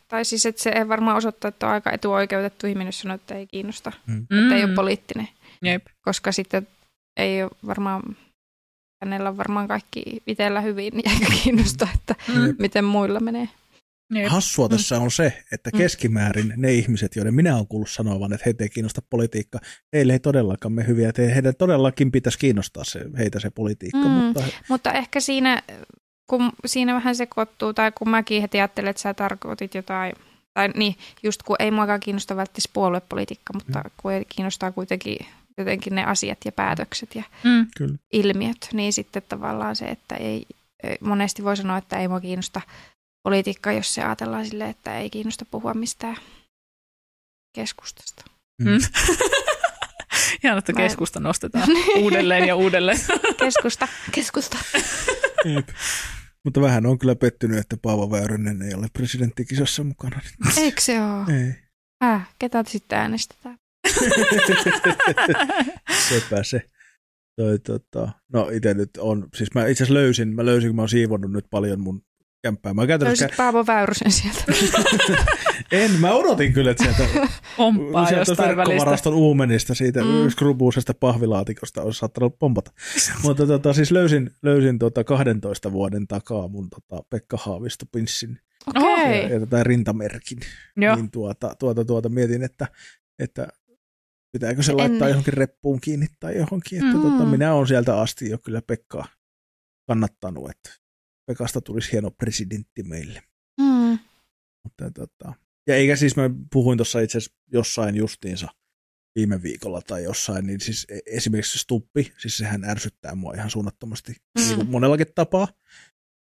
Tai 0.09 0.25
siis, 0.25 0.47
että 0.47 0.63
se 0.63 0.71
ei 0.71 0.89
varmaan 0.89 1.17
osoittaa, 1.17 1.49
että 1.49 1.67
on 1.67 1.73
aika 1.73 1.91
etuoikeutettu 1.93 2.67
ihminen, 2.67 2.87
jos 2.89 3.01
sanoo, 3.01 3.15
että 3.15 3.35
ei 3.35 3.47
kiinnosta, 3.47 3.93
Mm. 4.07 4.23
että 4.23 4.57
ei 4.57 4.65
ole 4.65 4.75
poliittinen. 4.75 5.29
Jep. 5.63 5.87
Koska 6.05 6.33
sitten 6.33 6.69
ei 7.17 7.43
ole 7.43 7.51
varmaan, 7.67 8.17
hänellä 9.05 9.29
on 9.29 9.37
varmaan 9.37 9.69
kaikki 9.69 10.03
itsellä 10.27 10.61
hyvin, 10.61 10.93
niin 10.97 11.11
eikä 11.13 11.27
kiinnosta, 11.43 11.89
että 11.95 12.15
Mm. 12.29 12.55
miten 12.59 12.85
muilla 12.85 13.21
menee. 13.21 13.49
Jep. 14.13 14.29
Hassua 14.29 14.69
tässä 14.69 14.99
on 15.01 15.11
se, 15.11 15.43
että 15.53 15.71
Mm. 15.73 15.79
keskimäärin 15.79 16.53
ne 16.57 16.73
ihmiset, 16.73 17.17
joiden 17.17 17.35
minä 17.35 17.55
olen 17.57 17.67
kuullut 17.67 17.91
sanovan, 17.91 18.33
että 18.33 18.45
heitä 18.47 18.65
ei 18.65 18.69
kiinnosta 18.71 19.03
politiikka, 19.11 19.59
heille 19.93 20.13
ei 20.13 20.19
todellakaan 20.19 20.73
me 20.73 20.87
hyviä, 20.87 21.09
että 21.09 21.23
heidän 21.23 21.57
todellakin 21.59 22.13
pitäisi 22.13 22.39
kiinnostaa 22.39 22.85
se, 22.85 23.01
heitä 23.19 23.41
se 23.41 23.51
politiikka, 23.51 23.99
Mm. 23.99 24.11
mutta 24.11 24.43
Mutta 24.69 24.93
ehkä 24.93 25.21
siinä, 25.21 25.63
kun 26.27 26.53
siinä 26.67 26.95
vähän 26.95 27.17
sekoittuu, 27.17 27.75
tai 27.75 27.93
kun 27.95 28.09
mäkin 28.11 28.43
heti 28.43 28.59
ajattelin, 28.59 28.91
että 28.91 29.03
sä 29.03 29.15
tarkoitit 29.15 29.75
jotain, 29.75 30.13
tai 30.55 30.69
niin, 30.69 30.95
just 31.23 31.43
kun 31.43 31.57
ei 31.59 31.71
muakaan 31.71 32.01
kiinnosta 32.01 32.37
välttämättä 32.37 32.71
puoluepolitiikka, 32.73 33.53
mutta 33.55 33.79
Mm. 33.79 33.91
kun 33.97 34.13
ei 34.13 34.25
kiinnostaa 34.29 34.73
kuitenkin 34.73 35.17
jotenkin 35.59 35.95
ne 35.95 36.05
asiat 36.05 36.39
ja 36.45 36.53
päätökset 36.53 37.15
ja 37.15 37.23
Mm. 37.45 37.67
kyllä. 37.77 37.95
ilmiöt, 38.13 38.69
niin 38.73 38.93
sitten 38.93 39.23
tavallaan 39.29 39.77
se, 39.77 39.85
että 39.85 40.15
ei, 40.15 40.47
monesti 41.01 41.45
voi 41.45 41.57
sanoa, 41.57 41.79
että 41.79 41.99
ei 41.99 42.09
mua 42.09 42.21
kiinnosta 42.21 42.61
politiikka, 43.23 43.73
jos 43.73 43.94
se 43.94 44.03
ajatellaan 44.03 44.47
silleen, 44.47 44.70
että 44.70 44.99
ei 44.99 45.11
kiinnosta 45.11 45.44
puhua 45.44 45.74
mistään 45.74 46.16
keskustasta. 47.57 48.24
Mm. 48.62 48.69
Mm. 48.70 48.78
Ihan, 50.44 50.59
että 50.59 50.73
Mä 50.73 50.81
en- 50.82 50.89
keskusta 50.89 51.20
nostetaan 51.20 51.69
uudelleen 52.03 52.49
ja 52.49 52.57
uudelleen. 52.57 52.99
Keskusta, 53.44 53.89
keskusta. 54.12 54.59
Jep. 55.44 55.69
Mutta 56.44 56.61
vähän 56.61 56.86
on 56.86 56.99
kyllä 56.99 57.15
pettynyt, 57.16 57.59
että 57.59 57.77
Paavo 57.82 58.11
Väyrynen 58.11 58.62
ei 58.62 58.74
ole 58.74 58.86
presidenttikisassa 58.93 59.85
mukana. 59.85 60.20
Eikö 60.57 60.81
se 60.81 61.03
ole? 61.03 61.36
Ei. 61.39 61.55
Äh, 62.05 62.28
ketä 62.39 62.65
sitten 62.69 62.99
äänestetään? 62.99 63.59
Sepä 66.09 66.43
se. 66.43 66.62
Toi, 67.36 67.59
tota, 67.59 68.12
no 68.32 68.49
itse 68.49 68.74
nyt 68.74 68.90
on, 68.99 69.28
siis 69.35 69.55
mä 69.55 69.66
itse 69.66 69.85
asiassa 69.85 69.94
löysin, 69.94 70.35
mä 70.35 70.44
löysin, 70.44 70.69
kun 70.70 70.77
mä 70.77 70.82
oon 70.82 70.89
siivonnut 70.89 71.32
nyt 71.32 71.47
paljon 71.51 71.81
mun 71.81 72.03
kämppää. 72.43 72.74
Mä 72.74 72.86
käytännössä, 72.86 73.24
Löysit 73.24 73.36
Paavo 73.36 73.66
Väyrysen 73.66 74.12
sieltä. 74.12 74.44
en, 75.73 75.90
mä 76.01 76.10
odotin 76.12 76.52
kyllä, 76.52 76.70
että 76.70 76.85
sieltä, 76.85 77.28
Pomppaa 77.56 78.06
sieltä 78.06 78.31
jostain 78.31 78.56
välistä. 78.56 78.70
verkkovaraston 78.70 79.14
uumenista, 79.14 79.74
siitä 79.74 80.01
Mm. 80.01 80.31
skrubuusesta 80.31 80.94
pahvilaatikosta 80.94 81.82
olisi 81.82 81.98
saattanut 81.98 82.39
pompata. 82.39 82.73
Mutta 83.23 83.47
tota, 83.47 83.73
siis 83.73 83.90
löysin, 83.90 84.31
löysin 84.43 84.78
tota 84.78 85.05
12 85.05 85.73
vuoden 85.73 86.06
takaa 86.06 86.48
mun 86.48 86.69
tota 86.70 87.02
Pekka 87.10 87.36
Haavisto 87.36 87.86
pinssin 87.93 88.39
Okei. 88.66 89.23
ja, 89.23 89.28
ja 89.28 89.40
tätä 89.40 89.64
rintamerkin. 89.64 90.39
Joo. 90.77 90.97
Niin 90.97 91.10
tuota, 91.10 91.55
tuota, 91.59 91.85
tuota 91.85 92.09
mietin, 92.09 92.43
että, 92.43 92.69
että 93.19 93.48
pitääkö 94.32 94.62
se 94.62 94.73
laittaa 94.73 95.09
En- 95.09 95.12
johonkin 95.12 95.35
reppuun 95.35 95.81
kiinni 95.81 96.06
tai 96.20 96.36
johonkin. 96.36 96.85
Että 96.86 96.97
Mm. 96.97 97.02
tota, 97.02 97.24
minä 97.24 97.55
olen 97.55 97.66
sieltä 97.66 98.01
asti 98.01 98.31
jo 98.31 98.39
kyllä 98.39 98.62
Pekkaa 98.66 99.06
kannattanut, 99.89 100.51
että 100.51 100.70
Pekasta 101.33 101.61
tulisi 101.61 101.93
hieno 101.93 102.11
presidentti 102.11 102.83
meille. 102.83 103.23
Mm. 103.61 103.99
Mutta, 104.65 104.91
tota, 104.95 105.35
ja 105.67 105.77
eikä 105.77 105.97
siis, 105.97 106.17
mä 106.17 106.31
puhuin 106.53 106.79
tuossa 106.79 107.01
itse 107.01 107.19
asiassa 107.19 107.39
jossain 107.53 107.97
justiinsa 107.97 108.49
viime 109.19 109.43
viikolla 109.43 109.83
tai 109.83 110.05
jossain, 110.05 110.47
niin 110.47 110.61
siis 110.61 110.87
e- 110.89 110.99
esimerkiksi 111.07 111.59
stuppi, 111.59 112.13
siis 112.19 112.37
sehän 112.37 112.65
ärsyttää 112.65 113.15
mua 113.15 113.35
ihan 113.35 113.51
suunnattomasti 113.51 114.13
Mm. 114.13 114.45
niin 114.45 114.57
kuin 114.57 114.71
monellakin 114.71 115.07
tapaa. 115.15 115.49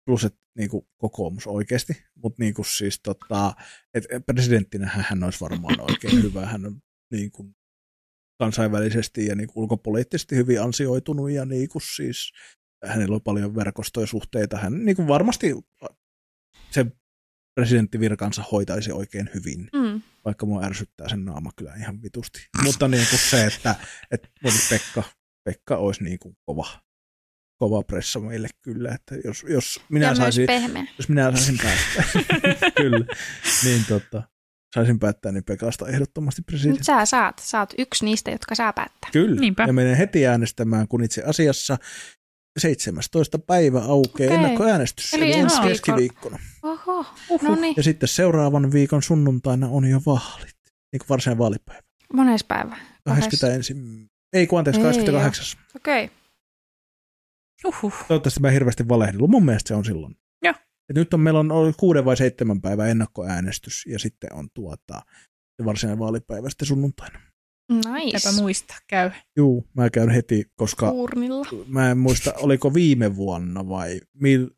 Plus, 0.06 0.24
että 0.24 0.40
niin 0.58 0.70
kuin 0.70 0.88
kokoomus 0.98 1.48
oikeasti, 1.48 1.94
mutta 2.16 2.44
niin 2.44 2.54
kuin 2.54 2.66
siis 2.66 3.00
tota, 3.04 3.54
et 3.94 4.06
presidenttinä 4.26 4.88
hän 5.10 5.24
olisi 5.24 5.42
varmaan 5.42 5.80
oikein 5.92 6.24
hyvä. 6.24 6.46
Hän 6.46 6.66
on 6.66 6.82
niin 7.12 7.32
kuin 7.32 7.56
kansainvälisesti 8.40 9.26
ja 9.26 9.36
niin 9.36 9.48
kuin 9.48 9.64
ulkopoliittisesti 9.64 10.36
hyvin 10.36 10.62
ansioitunut 10.62 11.32
ja 11.32 11.46
niin 11.46 11.70
kuin 11.70 11.82
siis 11.96 12.32
hänellä 12.86 13.16
on 13.16 13.22
paljon 13.22 13.56
verkostoja 13.56 14.08
suhteita. 14.08 14.58
Hän 14.58 14.86
niin 14.86 14.96
kuin 14.96 15.08
varmasti 15.08 15.54
se 16.72 16.86
presidenttivirkansa 17.56 18.44
hoitaisi 18.52 18.92
oikein 18.92 19.30
hyvin, 19.34 19.70
Mm. 19.74 20.02
vaikka 20.26 20.46
mua 20.46 20.64
ärsyttää 20.64 21.10
sen 21.10 21.26
naama 21.26 21.52
kyllä 21.56 21.74
ihan 21.76 22.02
vitusti. 22.02 22.48
Mutta 22.64 22.88
niin 22.88 23.08
kuin 23.10 23.20
se, 23.20 23.46
että, 23.46 23.76
että 24.12 24.30
Pekka, 24.70 25.04
Pekka 25.44 25.78
olisi 25.78 26.04
niin 26.04 26.20
kuin 26.20 26.38
kova, 26.46 26.68
kova 27.58 27.84
pressa 27.84 28.20
meille 28.20 28.48
kyllä, 28.62 28.92
että 28.96 29.16
jos, 29.26 29.46
jos 29.50 29.82
minä 29.90 30.06
ja 30.06 30.16
saisin, 30.16 30.48
jos 30.98 31.10
minä 31.10 31.32
saisin 31.32 31.58
päättää, 31.58 32.22
kyllä, 32.82 33.06
niin 33.64 33.86
tota, 33.88 34.24
saisin 34.76 35.00
päättää, 35.00 35.32
niin 35.32 35.44
Pekasta 35.44 35.88
ehdottomasti 35.88 36.42
Nyt 36.42 36.46
presidentti. 36.46 36.84
sä 36.84 37.06
saat. 37.06 37.40
Sä 37.46 37.60
oot 37.60 37.74
yksi 37.78 38.06
niistä, 38.06 38.32
jotka 38.32 38.56
saa 38.56 38.74
päättää. 38.74 39.10
Kyllä, 39.12 39.42
Niinpä. 39.42 39.64
ja 39.64 39.74
menen 39.74 39.98
heti 39.98 40.28
äänestämään, 40.28 40.88
kun 40.88 41.04
itse 41.04 41.24
asiassa 41.24 41.78
17. 42.60 43.40
päivä 43.40 43.80
aukeaa 43.80 44.28
Okei. 44.28 44.38
ennakkoäänestys, 44.38 45.14
Eli 45.14 45.26
eli, 45.26 45.34
ensi 45.34 45.62
keskiviikkona. 45.62 46.40
Oho, 46.64 47.06
no 47.42 47.56
niin. 47.56 47.74
Ja 47.78 47.84
sitten 47.84 48.10
seuraavan 48.10 48.72
viikon 48.72 49.04
sunnuntaina 49.04 49.68
on 49.68 49.86
jo 49.86 50.02
vaalit, 50.06 50.56
niin 50.66 51.00
kuin 51.00 51.10
varsinainen 51.10 51.40
vaalipäivä. 51.40 51.84
Mones 52.14 52.44
päivä? 52.44 52.78
21. 53.06 53.76
Ei 54.34 54.48
kun 54.48 54.60
anteeksi, 54.60 54.82
Ei 54.82 54.86
28. 54.88 55.60
Okei. 55.76 56.12
Uhuh. 57.66 57.94
Toivottavasti 58.08 58.40
mä 58.40 58.48
en 58.48 58.54
hirveästi 58.54 58.88
valehdellut. 58.88 59.30
Mun 59.30 59.46
mielestä 59.46 59.68
se 59.68 59.76
on 59.76 59.86
silloin. 59.86 60.16
Joo. 60.44 60.54
Et 60.90 60.96
nyt 60.96 61.14
on, 61.14 61.20
meillä 61.20 61.40
on 61.40 61.52
ollut 61.52 61.76
kuuden 61.78 62.06
vai 62.06 62.18
seitsemän 62.18 62.62
päivää 62.62 62.88
ennakkoäänestys 62.88 63.86
ja 63.86 64.00
sitten 64.00 64.34
on 64.34 64.50
tuota, 64.54 65.02
se 65.58 65.66
varsinainen 65.66 66.00
vaalipäivä 66.00 66.50
sitten 66.50 66.68
sunnuntaina. 66.68 67.20
Nice. 67.72 68.18
Eipä 68.28 68.42
muista, 68.42 68.76
käy. 68.88 69.12
Juu, 69.38 69.68
mä 69.74 69.90
käyn 69.90 70.10
heti, 70.10 70.46
koska 70.56 70.92
Uurnilla. 70.92 71.46
mä 71.68 71.92
en 71.92 71.98
muista, 71.98 72.34
oliko 72.38 72.74
viime 72.74 73.16
vuonna 73.16 73.70
vai 73.70 74.00
mil... 74.14 74.50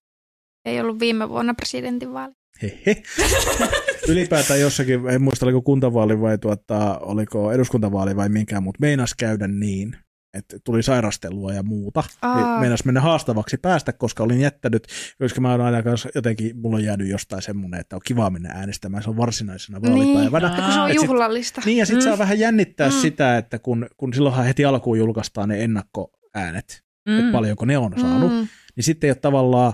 Ei 0.66 0.82
ollut 0.82 1.00
viime 1.00 1.30
vuonna 1.30 1.54
presidentinvaali. 1.54 2.34
Hehe. 2.62 3.04
Ylipäätään 4.08 4.60
jossakin, 4.60 5.10
en 5.10 5.22
muista 5.22 5.46
oliko 5.46 5.62
kuntavaali 5.62 6.22
vai 6.22 6.38
tuota, 6.38 7.00
oliko 7.00 7.52
eduskuntavaali 7.52 8.16
vai 8.16 8.30
minkään, 8.30 8.64
mutta 8.64 8.78
meinas 8.82 9.14
käydä 9.20 9.48
niin, 9.48 9.98
että 10.36 10.58
tuli 10.64 10.84
sairastelua 10.84 11.54
ja 11.54 11.64
muuta. 11.64 12.04
Niin 12.36 12.60
meinas 12.60 12.86
mennä 12.86 13.02
haastavaksi 13.02 13.58
päästä, 13.58 13.94
koska 13.94 14.24
olin 14.24 14.40
jättänyt, 14.42 14.88
koska 15.20 15.42
mä 15.42 15.52
oon 15.52 15.62
aina 15.62 15.84
kanssa 15.84 16.10
jotenkin, 16.16 16.58
mulla 16.58 16.76
on 16.78 16.84
jäänyt 16.84 17.08
jostain 17.08 17.42
semmoinen, 17.42 17.80
että 17.80 17.96
on 17.96 18.02
kiva 18.06 18.30
mennä 18.30 18.50
äänestämään, 18.50 19.04
se 19.04 19.10
on 19.10 19.18
varsinaisena 19.18 19.82
vaalipäivänä. 19.82 20.48
Aa. 20.48 20.62
Kun 20.62 20.74
se 20.74 20.80
on 20.80 20.90
Et 20.92 21.00
sit- 21.00 21.08
juhlallista. 21.10 21.62
Niin, 21.66 21.78
ja 21.78 21.86
sitten 21.86 22.04
Mm. 22.04 22.10
saa 22.10 22.18
vähän 22.18 22.40
jännittää 22.40 22.90
Mm. 22.90 22.96
sitä, 22.96 23.38
että 23.38 23.60
kun, 23.60 23.88
kun 23.98 24.14
silloinhan 24.14 24.46
heti 24.46 24.66
alkuun 24.66 24.98
julkaistaan 25.00 25.50
ne 25.50 25.64
ennakkoäänet, 25.64 26.84
mm. 27.10 27.20
että 27.20 27.32
paljonko 27.32 27.66
ne 27.66 27.78
on 27.78 27.94
saanut, 28.02 28.32
mm. 28.32 28.48
Niin 28.76 28.84
sitten 28.84 29.08
ei 29.08 29.12
ole 29.12 29.16
tavallaan, 29.22 29.74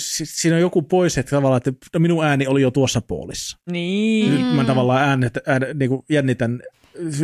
si- 0.00 0.26
siinä 0.26 0.56
on 0.56 0.60
joku 0.60 0.82
pois, 0.82 1.18
että 1.18 1.30
tavallaan, 1.36 1.56
että 1.66 1.72
no 1.94 2.00
minun 2.00 2.24
ääni 2.24 2.46
oli 2.46 2.62
jo 2.62 2.70
tuossa 2.70 3.00
poolissa. 3.00 3.58
Niin. 3.70 4.34
Nyt 4.34 4.56
mä 4.56 4.64
tavallaan 4.64 5.02
äänet, 5.08 5.38
äänet, 5.46 5.78
niin 5.78 5.88
kuin 5.88 6.02
jännitän 6.10 6.60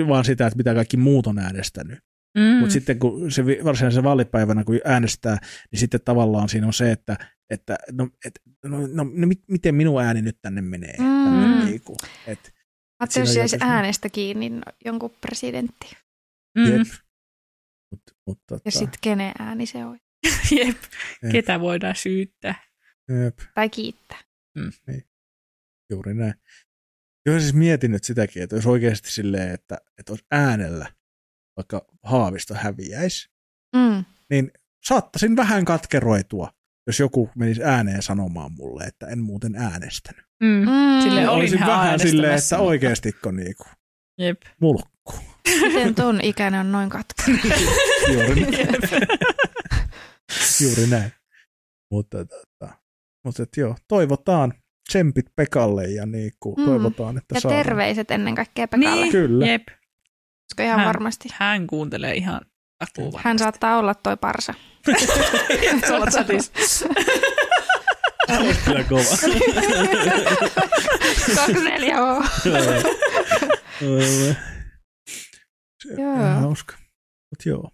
vaan 0.08 0.24
sitä, 0.24 0.46
että 0.46 0.56
mitä 0.56 0.74
kaikki 0.74 0.96
muut 0.96 1.26
on 1.26 1.38
äänestänyt. 1.38 1.98
Mm. 2.36 2.42
Mm. 2.42 2.56
Mutta 2.58 2.72
sitten 2.72 2.98
kun 2.98 3.32
se 3.32 3.46
vi- 3.46 3.64
varsinaisen 3.64 4.04
vaalipäivänä, 4.04 4.64
kun 4.64 4.80
äänestää, 4.84 5.38
niin 5.72 5.80
sitten 5.80 6.00
tavallaan 6.04 6.48
siinä 6.48 6.66
on 6.66 6.72
se, 6.72 6.92
että, 6.92 7.16
että 7.50 7.76
no, 7.92 8.08
et, 8.26 8.40
no, 8.64 8.78
no, 8.86 9.04
no 9.14 9.26
mit, 9.26 9.40
miten 9.48 9.74
minun 9.74 10.02
ääni 10.02 10.22
nyt 10.22 10.38
tänne 10.42 10.60
menee. 10.62 10.94
Mm. 10.98 11.24
Tänne, 11.24 11.64
niin 11.64 11.80
kuin, 11.80 11.96
et, 12.26 12.54
Ajattelin, 13.00 13.26
jos 13.28 13.36
jäisi 13.36 13.56
äänestä 13.60 14.08
kiinni 14.08 14.48
no, 14.50 14.62
jonkun 14.84 15.10
presidentti. 15.20 15.96
Mm. 16.58 16.64
jep. 16.66 16.86
Mut, 17.90 18.02
mut, 18.26 18.38
tota, 18.46 18.62
Ja 18.64 18.70
sitten 18.70 18.98
kenen 19.00 19.32
ääni 19.38 19.66
se 19.66 19.84
on. 19.84 19.98
Jep. 20.58 20.76
Jep. 21.22 21.32
Ketä 21.32 21.60
voidaan 21.60 21.96
syyttää? 21.96 22.54
jep, 23.24 23.38
Tai 23.54 23.70
kiittää. 23.70 24.18
juuri 25.90 26.14
näin. 26.14 26.34
Joo, 27.26 27.40
siis 27.40 27.54
mietin 27.54 27.90
nyt 27.90 28.04
sitäkin, 28.04 28.42
että 28.42 28.56
jos 28.56 28.66
oikeasti 28.66 29.10
silleen, 29.10 29.50
että, 29.54 29.78
että 29.98 30.12
olisi 30.12 30.24
äänellä, 30.30 30.92
vaikka 31.56 31.86
Haavisto 32.02 32.54
häviäisi, 32.54 33.28
Mm. 33.76 34.04
niin 34.30 34.50
saattaisin 34.84 35.36
vähän 35.36 35.64
katkeroitua, 35.64 36.50
jos 36.86 37.00
joku 37.00 37.30
menisi 37.36 37.62
ääneen 37.64 38.02
sanomaan 38.02 38.52
mulle, 38.52 38.84
että 38.84 39.06
en 39.06 39.18
muuten 39.22 39.54
äänestänyt. 39.56 40.24
Mm. 40.42 40.48
Mm. 40.48 41.02
Silleen 41.02 41.28
oli- 41.28 41.40
Olisin 41.40 41.60
vähän 41.66 42.00
silleen, 42.00 42.34
että 42.34 42.56
mutta- 42.56 42.64
oikeastiko 42.68 43.30
niinku 43.30 43.64
Jep. 44.18 44.42
mulkku. 44.60 45.12
Miten 45.62 45.94
ton 45.94 46.20
ikäinen 46.22 46.60
on 46.60 46.72
noin 46.72 46.88
katkera? 46.90 47.38
Juuri 48.12 48.40
näin. 48.40 48.66
Juuri 50.62 50.86
näin. 50.90 51.12
Mutta, 51.92 52.18
tota, 52.24 52.72
mutta 53.24 53.42
et 53.42 53.48
joo, 53.56 53.76
toivotaan 53.88 54.52
tsempit 54.88 55.26
Pekalle 55.36 55.84
ja 55.86 56.06
niinku, 56.06 56.54
Mm. 56.58 56.64
toivotaan, 56.64 57.18
että 57.18 57.34
Ja 57.34 57.40
saadaan. 57.40 57.64
terveiset 57.64 58.10
ennen 58.10 58.34
kaikkea 58.34 58.68
Pekalle. 58.68 59.00
Niin. 59.00 59.12
Kyllä. 59.12 59.46
Jep. 59.46 59.62
Koska 60.48 60.62
ihan 60.64 60.78
Hän- 60.78 60.86
varmasti. 60.86 61.28
Hän 61.32 61.66
kuuntelee 61.66 62.14
ihan 62.14 62.40
takuuva. 62.78 63.20
Hän 63.24 63.38
saattaa 63.38 63.78
olla 63.78 63.94
toi 63.94 64.16
parsa. 64.16 64.54
Tuolla 65.86 66.06
chatissa. 66.06 66.86
Olisi 68.38 68.60
kyllä 68.64 68.84
kova. 68.84 69.02
24 71.34 72.02
oo. 72.04 72.22
Se 75.82 75.92
on 75.92 75.98
Joo. 75.98 76.40
hauska. 76.40 76.76
Mut 77.30 77.46
joo. 77.46 77.70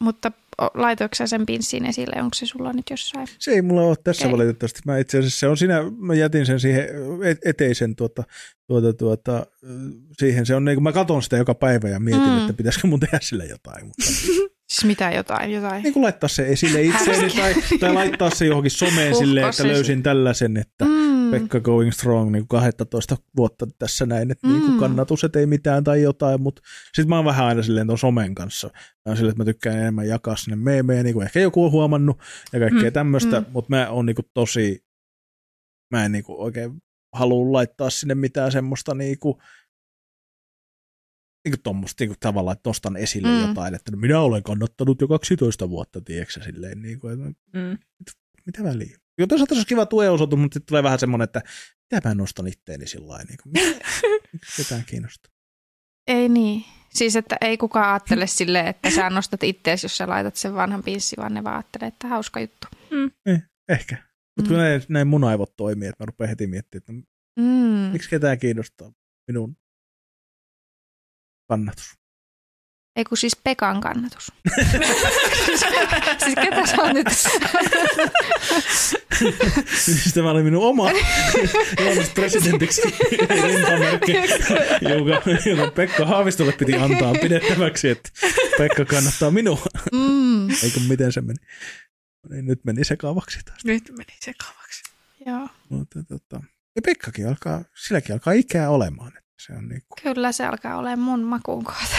Mutta 0.00 0.32
o- 0.62 0.70
laitoitko 0.74 1.14
sä 1.14 1.26
sen 1.26 1.46
pinssin 1.46 1.86
esille? 1.86 2.16
Onko 2.22 2.34
se 2.34 2.46
sulla 2.46 2.72
nyt 2.72 2.90
jossain? 2.90 3.28
Se 3.38 3.50
ei 3.50 3.62
mulla 3.62 3.82
ole 3.82 3.96
tässä 4.04 4.26
okay. 4.26 4.32
valitettavasti. 4.38 4.80
Mä 4.86 4.98
itse 4.98 5.18
asiassa 5.18 5.38
se 5.40 5.48
on 5.48 5.56
siinä, 5.56 5.80
mä 5.98 6.14
jätin 6.14 6.46
sen 6.46 6.60
siihen 6.60 6.84
et- 7.24 7.38
eteisen 7.44 7.96
tuota, 7.96 8.24
tuota, 8.66 8.92
tuota, 8.92 9.46
siihen. 10.18 10.46
Se 10.46 10.54
on 10.54 10.64
niin 10.64 10.76
kuin 10.76 10.82
mä 10.82 10.92
katon 10.92 11.22
sitä 11.22 11.36
joka 11.36 11.54
päivä 11.54 11.88
ja 11.88 12.00
mietin, 12.00 12.28
Mm. 12.28 12.40
että 12.40 12.52
pitäisikö 12.52 12.86
mun 12.86 13.00
tehdä 13.00 13.18
sille 13.22 13.44
jotain. 13.46 13.86
Mutta 13.86 14.04
Siis 14.72 14.84
mitä 14.84 15.10
jotain, 15.10 15.52
jotain. 15.52 15.82
niin 15.82 15.92
kuin 15.92 16.02
laittaa 16.02 16.28
se 16.28 16.46
esille 16.48 16.82
itseeni 16.82 17.30
tai, 17.36 17.54
tai 17.80 17.92
laittaa 17.92 18.30
se 18.30 18.46
johonkin 18.46 18.70
someen 18.70 19.16
silleen, 19.16 19.46
että 19.46 19.56
se 19.62 19.68
löysin 19.68 20.02
tällaisen, 20.02 20.56
että 20.56 20.84
Mm. 20.84 21.13
Pekka 21.40 21.60
going 21.60 21.92
strong 21.92 22.32
niin 22.32 22.48
12 22.48 23.16
vuotta 23.36 23.66
tässä 23.78 24.06
näin, 24.06 24.30
että 24.30 24.46
mm. 24.46 24.52
niin 24.52 24.78
kannatus, 24.78 25.24
että 25.24 25.38
ei 25.38 25.46
mitään 25.46 25.84
tai 25.84 26.02
jotain, 26.02 26.42
mutta 26.42 26.62
sitten 26.86 27.08
mä 27.08 27.16
oon 27.16 27.24
vähän 27.24 27.46
aina 27.46 27.62
silleen 27.62 27.86
tuon 27.86 27.98
somen 27.98 28.34
kanssa. 28.34 28.70
Mä 28.74 28.82
oon 29.06 29.16
silleen, 29.16 29.32
että 29.32 29.40
mä 29.40 29.44
tykkään 29.44 29.78
enemmän 29.78 30.08
jakaa 30.08 30.36
sinne 30.36 30.56
meemejä, 30.56 31.02
niin 31.02 31.14
kuin 31.14 31.24
ehkä 31.24 31.40
joku 31.40 31.64
on 31.64 31.72
huomannut 31.72 32.20
ja 32.52 32.60
kaikkea 32.60 32.90
mm. 32.90 32.94
tämmöistä, 32.94 33.40
mm. 33.40 33.46
mutta 33.50 33.70
mä 33.70 33.90
oon 33.90 34.06
niin 34.06 34.16
kuin 34.16 34.26
tosi, 34.34 34.84
mä 35.90 36.04
en 36.04 36.12
niin 36.12 36.24
kuin 36.24 36.38
oikein 36.38 36.82
halua 37.12 37.52
laittaa 37.52 37.90
sinne 37.90 38.14
mitään 38.14 38.52
semmoista 38.52 38.94
niin 38.94 39.18
kuin, 39.18 39.34
niin 41.44 41.52
kuin 41.52 41.62
tommoista 41.62 42.02
niin 42.02 42.10
kuin 42.10 42.20
tavallaan, 42.20 42.56
että 42.56 42.68
nostan 42.68 42.96
esille 42.96 43.28
mm. 43.28 43.48
jotain, 43.48 43.74
että 43.74 43.92
no 43.92 43.98
minä 43.98 44.20
olen 44.20 44.42
kannattanut 44.42 45.00
jo 45.00 45.08
12 45.08 45.70
vuotta, 45.70 46.00
tiedätkö 46.00 46.44
silleen, 46.44 46.82
niin 46.82 47.00
kuin, 47.00 47.26
että, 47.26 47.58
mm. 47.58 47.78
mitä 48.46 48.64
väliä. 48.64 49.03
Joo, 49.18 49.26
toisaalta 49.26 49.54
se 49.54 49.58
olisi 49.58 49.68
kiva 49.68 49.86
tueosoitus, 49.86 50.38
mutta 50.38 50.54
sitten 50.54 50.68
tulee 50.68 50.82
vähän 50.82 50.98
semmoinen, 50.98 51.24
että 51.24 51.42
mitä 51.92 52.08
mä 52.08 52.14
nostan 52.14 52.46
itteeni 52.46 52.86
sillä 52.86 53.08
lailla, 53.08 53.24
niin 53.28 53.64
ketään 54.56 54.84
kiinnostaa. 54.86 55.32
Ei 56.06 56.28
niin. 56.28 56.64
Siis, 56.90 57.16
että 57.16 57.36
ei 57.40 57.58
kukaan 57.58 57.88
ajattele 57.88 58.26
silleen, 58.26 58.66
että 58.66 58.90
sä 58.90 59.10
nostat 59.10 59.42
itteesi, 59.42 59.84
jos 59.84 59.96
sä 59.96 60.08
laitat 60.08 60.36
sen 60.36 60.54
vanhan 60.54 60.82
pinssi, 60.82 61.16
vaan 61.16 61.34
ne 61.34 61.44
vaan 61.44 61.56
ajattelee, 61.56 61.88
että 61.88 62.08
hauska 62.08 62.40
juttu. 62.40 62.66
Mm. 62.90 63.10
Eh, 63.26 63.42
ehkä. 63.68 63.96
Mutta 64.36 64.50
mm. 64.50 64.54
kun 64.54 64.56
näin, 64.56 64.82
näin 64.88 65.06
mun 65.06 65.24
aivot 65.24 65.56
toimii, 65.56 65.88
että 65.88 66.02
mä 66.02 66.06
rupean 66.06 66.28
heti 66.28 66.46
miettimään, 66.46 66.82
että 66.82 66.92
mm. 67.40 67.92
miksi 67.92 68.10
ketään 68.10 68.38
kiinnostaa 68.38 68.92
minun 69.28 69.56
kannatus. 71.48 72.03
Ei 72.96 73.04
kun 73.04 73.16
siis 73.18 73.36
Pekan 73.44 73.80
kannatus. 73.80 74.32
siis 76.24 76.34
ketä 76.42 76.66
sä 76.66 76.82
oot 76.82 76.92
nyt? 76.92 77.08
siis 79.84 80.14
tämä 80.14 80.30
oli 80.30 80.42
minun 80.42 80.64
oma 80.64 80.90
presidentiksi 82.14 82.82
rintamerkki, 83.42 84.12
joka, 84.80 85.30
joka 85.50 85.70
Pekka 85.70 86.06
Haavistolle 86.06 86.52
piti 86.52 86.74
antaa 86.74 87.14
pidettäväksi, 87.22 87.88
että 87.88 88.10
Pekka 88.58 88.84
kannattaa 88.84 89.30
minua. 89.30 89.66
Mm. 89.92 90.50
Eikö 90.50 90.80
miten 90.88 91.12
se 91.12 91.20
meni? 91.20 91.38
Niin 92.30 92.46
nyt 92.46 92.64
meni 92.64 92.84
sekaavaksi 92.84 93.38
taas. 93.44 93.64
Nyt 93.64 93.90
meni 93.90 94.16
sekaavaksi. 94.24 94.82
Joo. 95.26 95.48
Mutta, 95.68 96.02
tota, 96.02 96.42
ja 96.76 96.82
Pekkakin 96.82 97.28
alkaa, 97.28 97.64
silläkin 97.86 98.12
alkaa 98.12 98.32
ikää 98.32 98.70
olemaan. 98.70 99.12
Se 99.38 99.52
on 99.52 99.68
niin 99.68 99.82
kuin... 99.88 100.02
Kyllä 100.02 100.32
se 100.32 100.46
alkaa 100.46 100.76
olemaan 100.76 100.98
mun 100.98 101.22
makuun 101.22 101.64
kohta. 101.64 101.96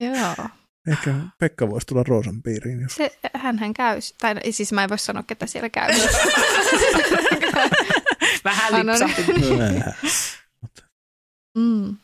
Joo. 0.00 0.48
Ehkä 0.88 1.14
Pekka 1.38 1.70
voisi 1.70 1.86
tulla 1.86 2.02
Roosan 2.02 2.42
piiriin. 2.42 2.80
Jos... 2.80 2.94
Se, 2.94 3.18
hänhän 3.34 3.74
käy, 3.74 4.00
tai 4.18 4.34
siis 4.50 4.72
mä 4.72 4.84
en 4.84 4.90
voi 4.90 4.98
sanoa, 4.98 5.24
että 5.30 5.46
siellä 5.46 5.68
käy. 5.68 5.90
Vähän 8.44 8.72
lipsahti. 8.72 9.22
mm. 11.58 11.96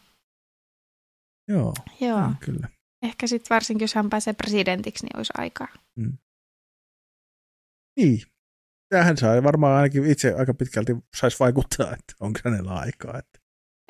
Joo, 1.49 1.74
Joo. 2.01 2.32
kyllä. 2.41 2.69
Ehkä 3.03 3.27
sitten 3.27 3.55
varsinkin, 3.55 3.85
jos 3.85 3.95
hän 3.95 4.11
pääsee 4.11 4.32
presidentiksi, 4.32 5.07
niin 5.07 5.16
olisi 5.16 5.32
aikaa. 5.39 5.69
Mm. 5.97 6.19
Niin, 7.97 8.23
tähän 8.94 9.16
saa 9.16 9.42
varmaan 9.42 9.76
ainakin 9.76 10.06
itse 10.06 10.34
aika 10.34 10.54
pitkälti 10.54 10.96
saisi 11.16 11.36
vaikuttaa, 11.40 11.86
että 11.86 12.14
onko 12.20 12.40
hänellä 12.44 12.74
aikaa. 12.74 13.18
Että. 13.18 13.40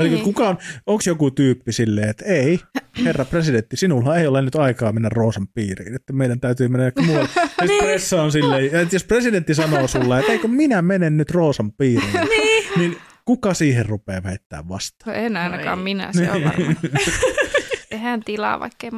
Niin. 0.02 0.24
Kukaan, 0.24 0.58
onko 0.86 1.02
joku 1.06 1.30
tyyppi 1.30 1.72
silleen, 1.72 2.08
että 2.08 2.24
ei, 2.24 2.60
herra 3.04 3.24
presidentti, 3.24 3.76
sinulla 3.76 4.16
ei 4.16 4.26
ole 4.26 4.42
nyt 4.42 4.54
aikaa 4.54 4.92
mennä 4.92 5.08
Roosan 5.08 5.48
piiriin, 5.48 5.94
että 5.94 6.12
meidän 6.12 6.40
täytyy 6.40 6.68
mennä 6.68 6.92
muualle. 7.06 7.28
Ja 7.60 7.66
niin. 7.66 7.84
pressa 7.84 8.22
on 8.22 8.32
silleen, 8.32 8.64
että 8.64 8.94
jos 8.94 9.04
presidentti 9.04 9.54
sanoo 9.54 9.88
sulle, 9.88 10.18
että 10.18 10.32
eikö 10.32 10.48
minä 10.48 10.82
menen 10.82 11.16
nyt 11.16 11.30
Roosan 11.30 11.72
piiriin, 11.72 12.12
niin. 12.28 12.64
niin 12.76 12.96
kuka 13.24 13.54
siihen 13.54 13.86
rupeaa 13.86 14.22
väittää 14.22 14.68
vastaan? 14.68 15.16
No 15.16 15.22
en 15.22 15.36
ainakaan 15.36 15.78
no 15.78 15.84
minä, 15.84 16.12
se 16.12 16.30
on 16.30 16.36
niin. 16.36 16.48
varmaan. 16.50 16.76
Eihän 17.90 18.20
tilaa, 18.20 18.60
vaikka 18.60 18.86
ei 18.86 18.90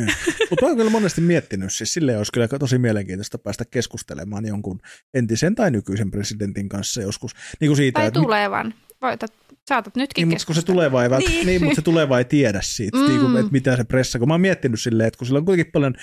mahtuisi. 0.00 0.46
Mutta 0.50 0.66
olen 0.66 0.76
kyllä 0.76 0.90
monesti 0.90 1.20
miettinyt, 1.20 1.72
siis 1.72 1.94
sille 1.94 2.16
olisi 2.16 2.32
kyllä 2.32 2.48
tosi 2.48 2.78
mielenkiintoista 2.78 3.38
päästä 3.38 3.64
keskustelemaan 3.64 4.46
jonkun 4.46 4.80
entisen 5.14 5.54
tai 5.54 5.70
nykyisen 5.70 6.10
presidentin 6.10 6.68
kanssa 6.68 7.02
joskus. 7.02 7.34
Niin 7.60 7.68
kuin 7.68 7.76
siitä, 7.76 7.98
tai 7.98 8.06
että, 8.06 8.20
tulevan. 8.20 8.74
Voitat, 9.02 9.32
saatat 9.68 9.96
nytkin 9.96 10.28
niin, 10.28 10.38
mutta 10.40 10.54
se 10.54 10.66
tuleva 10.66 11.02
ei, 11.02 11.08
niin. 11.08 11.46
niin, 11.46 11.64
mutta 11.64 11.76
se 11.76 11.82
tuleva 11.82 12.18
ei 12.18 12.24
tiedä 12.24 12.60
siitä, 12.62 12.98
mm. 12.98 13.08
niin 13.08 13.20
kuin, 13.20 13.36
että 13.36 13.52
mitä 13.52 13.76
se 13.76 13.84
pressa, 13.84 14.18
kun 14.18 14.28
mä 14.28 14.34
oon 14.34 14.40
miettinyt 14.40 14.80
silleen, 14.80 15.08
että 15.08 15.18
kun 15.18 15.26
sillä 15.26 15.38
on 15.38 15.44
kuitenkin 15.44 15.72
paljon 15.72 15.94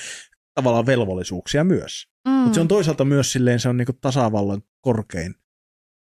tavallaan 0.56 0.86
velvollisuuksia 0.86 1.64
myös, 1.64 2.08
mm. 2.28 2.32
mutta 2.32 2.56
se 2.56 2.62
on 2.62 2.68
toisaalta 2.68 3.06
myös 3.06 3.32
silleen, 3.32 3.60
se 3.60 3.70
on 3.70 3.78
niin 3.78 3.86
kuin 3.86 3.98
tasavallan 4.02 4.62
korkein 4.82 5.36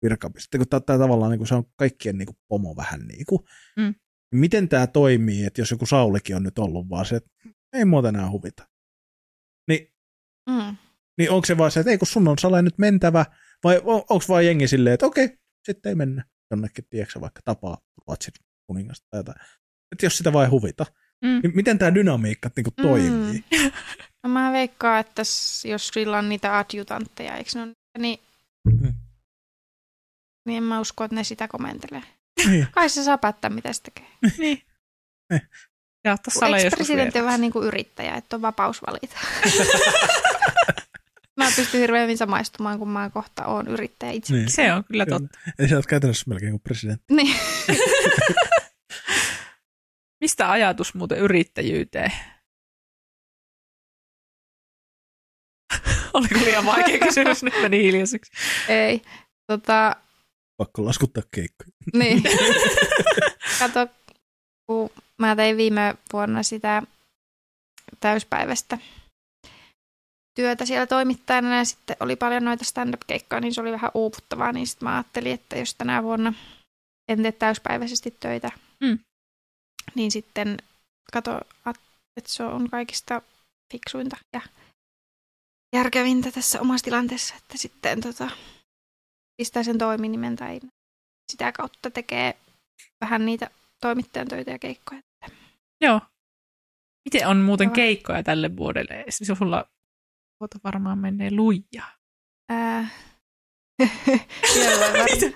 virkapiste, 0.03 0.57
kun 0.57 0.67
tämä 0.67 0.97
tavallaan 0.97 1.31
niin 1.31 1.39
kuin, 1.39 1.47
se 1.47 1.55
on 1.55 1.63
kaikkien 1.75 2.17
niin 2.17 2.25
kuin 2.25 2.37
pomo 2.47 2.75
vähän 2.75 3.07
niin 3.07 3.25
kuin. 3.29 3.41
Mm. 3.77 3.95
Miten 4.35 4.69
tämä 4.69 4.87
toimii, 4.87 5.45
että 5.45 5.61
jos 5.61 5.71
joku 5.71 5.85
Saulikin 5.85 6.35
on 6.35 6.43
nyt 6.43 6.59
ollut 6.59 6.89
vaan 6.89 7.05
se, 7.05 7.15
että 7.15 7.29
ei 7.73 7.85
muuta 7.85 8.09
enää 8.09 8.29
huvita. 8.29 8.67
Niin, 9.67 9.93
mm. 10.49 10.77
niin 11.17 11.31
onko 11.31 11.45
se 11.45 11.57
vaan 11.57 11.71
se, 11.71 11.79
että 11.79 11.91
ei 11.91 11.97
kun 11.97 12.07
sun 12.07 12.27
on 12.27 12.37
sale 12.37 12.61
nyt 12.61 12.77
mentävä, 12.77 13.25
vai 13.63 13.81
on, 13.83 14.03
onko 14.09 14.25
vaan 14.29 14.45
jengi 14.45 14.67
silleen, 14.67 14.93
että 14.93 15.05
okei, 15.05 15.37
sitten 15.65 15.89
ei 15.89 15.95
mennä 15.95 16.23
jonnekin, 16.51 16.85
tiedätkö 16.89 17.21
vaikka 17.21 17.41
tapaa 17.45 17.77
Ruotsin 18.07 18.33
kuningasta 18.67 19.07
tai 19.09 19.19
jotain. 19.19 19.41
Että 19.91 20.05
jos 20.05 20.17
sitä 20.17 20.33
vai 20.33 20.47
huvita, 20.47 20.85
mm. 21.21 21.39
niin 21.43 21.55
miten 21.55 21.77
tämä 21.77 21.95
dynamiikka 21.95 22.49
niin 22.55 22.65
mm. 22.77 22.81
toimii? 22.81 23.43
No 24.23 24.29
mä 24.29 24.51
veikkaan, 24.51 24.99
että 24.99 25.21
jos 25.69 25.87
sillä 25.87 26.17
on 26.17 26.29
niitä 26.29 26.57
adjutantteja, 26.57 27.35
eikö 27.35 27.49
ne 27.55 27.61
on, 27.61 27.73
niin, 27.97 28.19
mm. 28.65 28.93
niin 30.45 30.57
en 30.57 30.63
mä 30.63 30.79
usko, 30.79 31.03
että 31.03 31.15
ne 31.15 31.23
sitä 31.23 31.47
komentelee. 31.47 32.03
Niin. 32.45 32.67
Kai 32.71 32.89
se 32.89 33.03
saa 33.03 33.17
päättää, 33.17 33.49
mitä 33.49 33.73
se 33.73 33.81
tekee. 33.81 34.07
niin. 34.37 34.61
Ja 36.03 36.17
Ex-presidentti 36.57 37.19
on 37.19 37.25
vähän 37.25 37.41
niin 37.41 37.51
kuin 37.51 37.67
yrittäjä, 37.67 38.15
että 38.15 38.35
on 38.35 38.41
vapaus 38.41 38.81
valita. 38.87 39.17
mä 41.39 41.45
pystyn 41.55 41.81
hirveän 41.81 42.03
hyvin 42.03 42.17
samaistumaan, 42.17 42.79
kun 42.79 42.89
mä 42.89 43.09
kohta 43.09 43.45
oon 43.45 43.67
yrittäjä 43.67 44.11
itse. 44.11 44.33
Niin. 44.33 44.51
Se 44.51 44.73
on 44.73 44.83
kyllä 44.83 45.05
totta. 45.05 45.39
Ei 45.59 45.67
se 45.67 45.75
ole 45.75 45.83
käytännössä 45.87 46.25
melkein 46.27 46.51
kuin 46.51 46.61
presidentti. 46.61 47.13
Niin. 47.13 47.35
Mistä 50.21 50.51
ajatus 50.51 50.93
muuten 50.93 51.17
yrittäjyyteen? 51.17 52.11
Oliko 56.13 56.35
liian 56.35 56.65
vaikea 56.65 56.99
kysymys? 56.99 57.43
Nyt 57.43 57.61
meni 57.61 57.83
hiljaiseksi. 57.83 58.31
Ei. 58.69 59.01
Tota... 59.47 59.95
Pakko 60.57 60.85
laskuttaa 60.85 61.23
keikkoja. 61.31 61.69
Niin. 61.93 62.23
Kato, 63.59 63.87
kun 64.65 64.89
mä 65.19 65.35
tein 65.35 65.57
viime 65.57 65.95
vuonna 66.13 66.43
sitä 66.43 66.83
täyspäivästä 67.99 68.77
työtä 70.35 70.65
siellä 70.65 70.87
toimittajana 70.87 71.57
ja 71.57 71.65
sitten 71.65 71.97
oli 71.99 72.15
paljon 72.15 72.45
noita 72.45 72.65
stand-up-keikkoja, 72.65 73.41
niin 73.41 73.53
se 73.53 73.61
oli 73.61 73.71
vähän 73.71 73.91
uuputtavaa, 73.93 74.51
niin 74.51 74.67
sitten 74.67 74.87
mä 74.87 74.95
ajattelin, 74.95 75.33
että 75.33 75.57
jos 75.57 75.75
tänä 75.75 76.03
vuonna 76.03 76.33
en 77.09 77.21
tee 77.21 77.31
täyspäiväisesti 77.31 78.17
töitä, 78.19 78.51
mm. 78.83 78.99
niin 79.95 80.11
sitten 80.11 80.57
kato, 81.13 81.41
että 82.17 82.31
se 82.31 82.43
on 82.43 82.69
kaikista 82.69 83.21
fiksuinta 83.73 84.17
ja 84.33 84.41
järkevintä 85.75 86.31
tässä 86.31 86.61
omassa 86.61 86.83
tilanteessa, 86.83 87.35
että 87.35 87.57
sitten 87.57 88.01
tota, 88.01 88.29
pistää 89.37 89.63
sen 89.63 89.77
toiminimen 89.77 90.35
tai 90.35 90.59
sitä 91.31 91.51
kautta 91.51 91.91
tekee 91.91 92.37
vähän 93.01 93.25
niitä 93.25 93.49
toimittajan 93.81 94.27
töitä 94.27 94.51
ja 94.51 94.59
keikkoja. 94.59 95.01
Joo. 95.81 96.01
Miten 97.05 97.27
on 97.27 97.37
muuten 97.37 97.65
Joo. 97.65 97.73
keikkoja 97.73 98.23
tälle 98.23 98.57
vuodelle? 98.57 99.05
Siis 99.09 99.37
sulla 99.37 99.65
vuota 100.39 100.59
varmaan 100.63 100.97
menee 100.97 101.31
lujaa. 101.31 101.91
Ää... 102.49 102.87
var... 104.99 105.31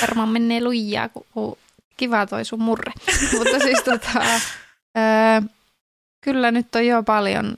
varmaan 0.00 0.28
menee 0.28 0.64
lujaa, 0.64 1.08
kun 1.08 1.56
kiva 1.96 2.26
toi 2.26 2.44
sun 2.44 2.62
murre. 2.62 2.92
Mutta 3.38 3.58
siis 3.58 3.82
tota, 3.82 4.20
ää, 4.94 5.42
kyllä 6.24 6.50
nyt 6.50 6.74
on 6.74 6.86
jo 6.86 7.02
paljon 7.02 7.54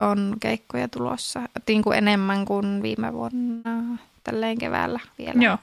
on 0.00 0.36
keikkoja 0.40 0.88
tulossa, 0.88 1.40
niin 1.68 1.82
kuin 1.82 1.98
enemmän 1.98 2.44
kuin 2.44 2.82
viime 2.82 3.12
vuonna, 3.12 3.98
tälleen 4.24 4.58
keväällä 4.58 5.00
vielä. 5.18 5.42
Joo. 5.42 5.58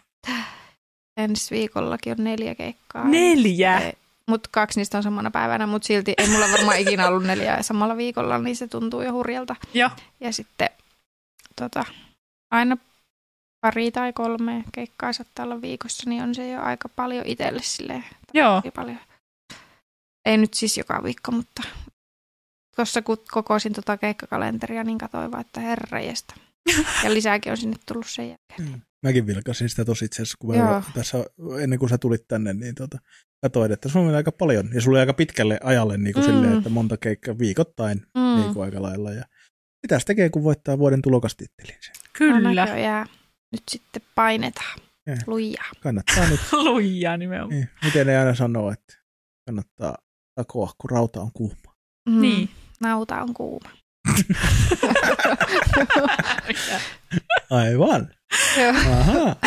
Ensi 1.17 1.55
viikollakin 1.55 2.15
on 2.19 2.23
neljä 2.23 2.55
keikkaa. 2.55 3.03
Neljä? 3.07 3.93
Mutta 4.29 4.49
kaksi 4.51 4.79
niistä 4.79 4.97
on 4.97 5.03
samana 5.03 5.31
päivänä, 5.31 5.67
mutta 5.67 5.85
silti 5.85 6.13
ei 6.17 6.27
mulla 6.27 6.51
varmaan 6.51 6.79
ikinä 6.79 7.07
ollut 7.07 7.23
neljä 7.23 7.61
samalla 7.61 7.97
viikolla, 7.97 8.37
niin 8.37 8.55
se 8.55 8.67
tuntuu 8.67 9.01
jo 9.01 9.11
hurjalta. 9.11 9.55
Joo. 9.73 9.89
Ja 10.19 10.33
sitten 10.33 10.69
tota, 11.55 11.85
aina 12.51 12.77
pari 13.61 13.91
tai 13.91 14.13
kolme 14.13 14.63
keikkaa 14.71 15.13
saattaa 15.13 15.45
olla 15.45 15.61
viikossa, 15.61 16.09
niin 16.09 16.23
on 16.23 16.35
se 16.35 16.49
jo 16.51 16.61
aika 16.61 16.89
paljon 16.89 17.25
itselle 17.25 17.61
silleen. 17.63 18.05
Joo. 18.33 18.61
Paljon. 18.75 18.99
Ei 20.25 20.37
nyt 20.37 20.53
siis 20.53 20.77
joka 20.77 21.03
viikko, 21.03 21.31
mutta 21.31 21.61
tuossa 22.75 23.01
kun 23.01 23.17
kokosin 23.31 23.73
tota 23.73 23.97
keikkakalenteria, 23.97 24.83
niin 24.83 24.97
katsoin 24.97 25.31
vaan, 25.31 25.41
että 25.41 25.59
herrejesta. 25.59 26.35
Ja 27.03 27.13
lisääkin 27.13 27.51
on 27.51 27.57
sinne 27.57 27.77
tullut 27.85 28.07
sen 28.07 28.27
jälkeen. 28.27 28.83
Mäkin 29.03 29.27
vilkasin 29.27 29.69
sitä 29.69 29.85
tosi 29.85 30.05
itse 30.05 30.15
asiassa, 30.21 30.37
kun 30.41 30.57
mä 30.57 30.83
tässä, 30.93 31.17
ennen 31.63 31.79
kuin 31.79 31.89
sä 31.89 31.97
tulit 31.97 32.27
tänne, 32.27 32.53
niin 32.53 32.75
tota, 32.75 32.97
katsoin, 33.41 33.71
että 33.71 33.89
se 33.89 33.99
on 33.99 34.15
aika 34.15 34.31
paljon. 34.31 34.69
Ja 34.73 34.81
sulla 34.81 34.95
oli 34.95 34.99
aika 34.99 35.13
pitkälle 35.13 35.59
ajalle 35.63 35.97
niin 35.97 36.13
kuin 36.13 36.25
Mm. 36.25 36.31
silleen, 36.31 36.57
että 36.57 36.69
monta 36.69 36.97
keikkaa 36.97 37.37
viikoittain 37.39 37.97
Mm. 38.15 38.41
niin 38.41 38.53
kuin 38.53 38.63
aika 38.65 38.81
lailla. 38.81 39.11
Ja 39.11 39.23
mitäs 39.83 40.05
tekee, 40.05 40.29
kun 40.29 40.43
voittaa 40.43 40.77
vuoden 40.77 41.01
tulokastittelin 41.01 41.75
sen? 41.81 41.93
No 41.95 42.09
Kyllä. 42.13 42.53
näköjään. 42.65 43.07
Nyt 43.51 43.63
sitten 43.71 44.01
painetaan. 44.15 44.79
Joo. 45.07 45.17
Lujaa. 45.27 45.71
Kannattaa 45.79 46.29
nyt, 46.29 46.39
Lujaa 46.73 47.17
nimenomaan. 47.17 47.49
niin, 47.49 47.69
miten 47.83 48.07
ne 48.07 48.17
aina 48.17 48.35
sanoo, 48.35 48.71
että 48.71 48.93
kannattaa 49.49 49.97
takoa, 50.35 50.71
kun 50.77 50.89
rauta 50.89 51.21
on 51.21 51.31
kuuma. 51.33 51.75
Mm. 52.09 52.21
Niin. 52.21 52.49
Nauta 52.79 53.21
on 53.21 53.33
kuuma. 53.33 53.69
Aivan. 57.49 58.09
Joo. 58.57 58.69
Aha. 58.91 59.35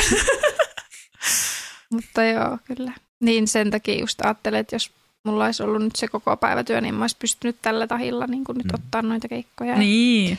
Mutta 1.93 2.24
joo, 2.24 2.59
kyllä. 2.65 2.93
Niin 3.20 3.49
sen 3.49 3.70
takia 3.70 4.01
just 4.01 4.20
ajattelen, 4.20 4.61
että 4.61 4.74
jos 4.74 4.91
mulla 5.24 5.45
olisi 5.45 5.62
ollut 5.62 5.82
nyt 5.82 5.97
se 5.97 6.09
koko 6.09 6.37
päivätyö, 6.37 6.81
niin 6.81 6.95
mä 6.95 7.05
olisi 7.05 7.16
pystynyt 7.19 7.57
tällä 7.62 7.87
tahilla 7.87 8.27
niin 8.27 8.45
kun 8.45 8.57
nyt 8.57 8.66
Mm. 8.66 8.70
ottaa 8.74 9.03
noita 9.03 9.28
keikkoja 9.28 9.70
ja 9.73 9.78
Niin, 9.78 10.39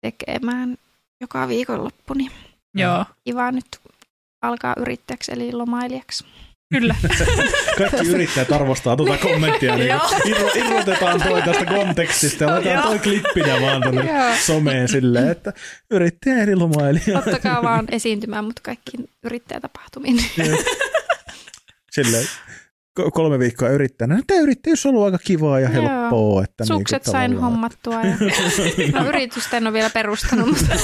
tekemään 0.00 0.76
joka 1.20 1.48
viikonloppu. 1.48 2.14
Niin 2.14 2.32
joo, 2.74 3.04
kiva 3.24 3.52
nyt 3.52 3.66
alkaa 4.42 4.74
yrittäjäksi 4.78 5.32
eli 5.32 5.52
lomailijaksi. 5.52 6.24
Kyllä. 6.72 6.94
Kaikki 7.78 8.08
yrittäjät 8.08 8.52
arvostaa 8.52 8.96
tuota 8.96 9.18
kommenttia, 9.18 9.76
niin 9.76 9.90
irro, 10.24 10.50
irrotetaan 10.54 11.22
toi 11.22 11.42
tästä 11.42 11.64
kontekstista 11.64 12.44
ja 12.44 12.50
laitetaan 12.50 12.82
toi 12.82 12.98
klippinä 12.98 13.60
vaan 13.60 13.82
tuonne 13.82 14.12
Joo. 14.12 14.34
someen 14.46 14.88
silleen, 14.88 15.28
että 15.28 15.52
yrittäjä 15.90 16.42
eri 16.42 16.56
lomailija. 16.56 17.18
Ottakaa 17.18 17.62
vaan 17.62 17.84
esiintymään 17.90 18.44
mut 18.44 18.60
kaikkiin 18.60 19.08
yrittäjätapahtumiin. 19.24 20.24
Silleen 21.92 22.26
ko- 23.00 23.10
kolme 23.12 23.38
viikkoa 23.38 23.68
yrittäjänä. 23.68 24.20
Tämä 24.26 24.40
yrittäjyys 24.40 24.86
on 24.86 24.90
ollut 24.90 25.04
aika 25.04 25.18
kivaa 25.24 25.60
ja 25.60 25.70
Joo. 25.70 25.82
helppoa. 25.82 26.44
Että 26.44 26.64
Sukset 26.64 26.92
niinku 27.02 27.10
sain 27.12 27.30
tavallaan- 27.30 27.52
hommattua. 27.52 27.94
Ja... 27.94 28.16
No 29.02 29.08
yritystä 29.08 29.56
en 29.56 29.66
ole 29.66 29.72
vielä 29.74 29.90
perustanut, 29.90 30.46
mutta. 30.48 30.74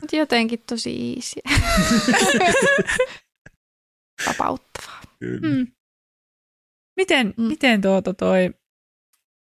Mutta 0.00 0.16
jotenkin 0.16 0.62
tosi 0.68 1.14
easy. 1.16 1.40
Vapauttavaa. 4.26 5.00
Kyllä. 5.18 5.48
Mm. 5.48 5.66
Miten, 6.96 7.34
Mm. 7.36 7.44
miten 7.44 7.80
tuota 7.82 8.14
toi 8.14 8.50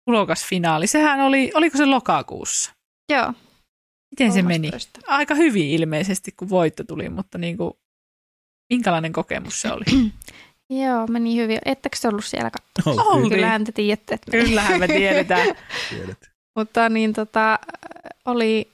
tulokasfinaali, 0.08 0.86
sehän 0.86 1.20
oli, 1.20 1.50
oliko 1.54 1.76
se 1.78 1.84
lokakuussa? 1.86 2.72
Joo. 3.12 3.32
Miten 4.10 4.32
se 4.32 4.42
meni? 4.42 4.68
13. 4.70 5.00
Aika 5.06 5.34
hyvin 5.34 5.70
ilmeisesti, 5.70 6.32
kun 6.36 6.48
voitto 6.50 6.84
tuli, 6.84 7.08
mutta 7.08 7.38
niin 7.38 7.56
kuin, 7.56 7.72
minkälainen 8.72 9.12
kokemus 9.12 9.60
se 9.60 9.72
oli? 9.72 9.84
Joo, 10.84 11.06
meni 11.06 11.36
hyvin. 11.36 11.58
Ettekö 11.64 11.96
se 11.96 12.08
ollut 12.08 12.24
siellä 12.24 12.50
katsoa? 12.50 13.04
Oltiin. 13.04 13.30
Kyllähän 13.32 13.64
te 13.64 13.72
tiedätte, 13.72 14.14
että 14.14 14.30
meni. 14.32 14.44
Kyllähän 14.44 14.80
me 14.80 14.86
tiedetään. 14.86 15.56
tiedät. 15.90 16.30
Mutta 16.58 16.88
niin 16.88 17.12
tota, 17.12 17.58
oli 18.24 18.72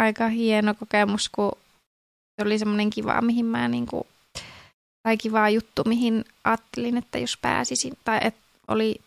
aika 0.00 0.28
hieno 0.28 0.74
kokemus, 0.74 1.28
kun 1.28 1.52
se 2.40 2.46
oli 2.46 2.58
semmoinen 2.58 2.90
kiva, 2.90 3.20
mihin 3.20 3.46
mä 3.46 3.68
niinku, 3.68 4.06
tai 5.02 5.16
kiva 5.16 5.48
juttu, 5.48 5.82
mihin 5.86 6.24
ajattelin, 6.44 6.96
että 6.96 7.18
jos 7.18 7.38
pääsisin, 7.42 7.92
tai 8.04 8.18
että 8.22 8.40
oli 8.68 9.00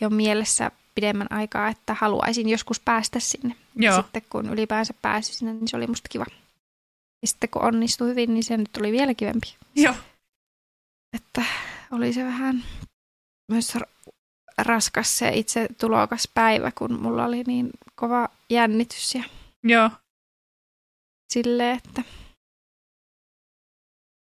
jo 0.00 0.10
mielessä 0.10 0.70
pidemmän 0.94 1.32
aikaa, 1.32 1.68
että 1.68 1.94
haluaisin 1.94 2.48
joskus 2.48 2.80
päästä 2.80 3.20
sinne. 3.20 3.54
Ja 3.76 3.90
Joo, 3.90 4.02
Sitten 4.02 4.22
kun 4.30 4.50
ylipäänsä 4.50 4.94
pääsi 5.02 5.34
sinne, 5.34 5.52
niin 5.52 5.68
se 5.68 5.76
oli 5.76 5.86
musta 5.86 6.08
kiva. 6.08 6.24
Ja 7.22 7.28
sitten 7.28 7.50
kun 7.50 7.64
onnistui 7.64 8.08
hyvin, 8.08 8.34
niin 8.34 8.44
se 8.44 8.56
nyt 8.56 8.76
oli 8.80 8.92
vielä 8.92 9.14
kivempi. 9.14 9.56
joo. 9.74 9.94
Että 11.16 11.44
oli 11.92 12.12
se 12.12 12.24
vähän 12.24 12.64
myös 13.52 13.74
ra- 13.74 14.12
raskas 14.58 15.18
se 15.18 15.28
itse 15.28 15.68
tulokas 15.80 16.28
päivä, 16.34 16.70
kun 16.70 17.00
mulla 17.00 17.24
oli 17.24 17.42
niin 17.46 17.70
kova 17.94 18.28
jännitys 18.50 19.14
ja 19.14 19.24
joo. 19.64 19.90
silleen, 21.32 21.76
että 21.84 22.02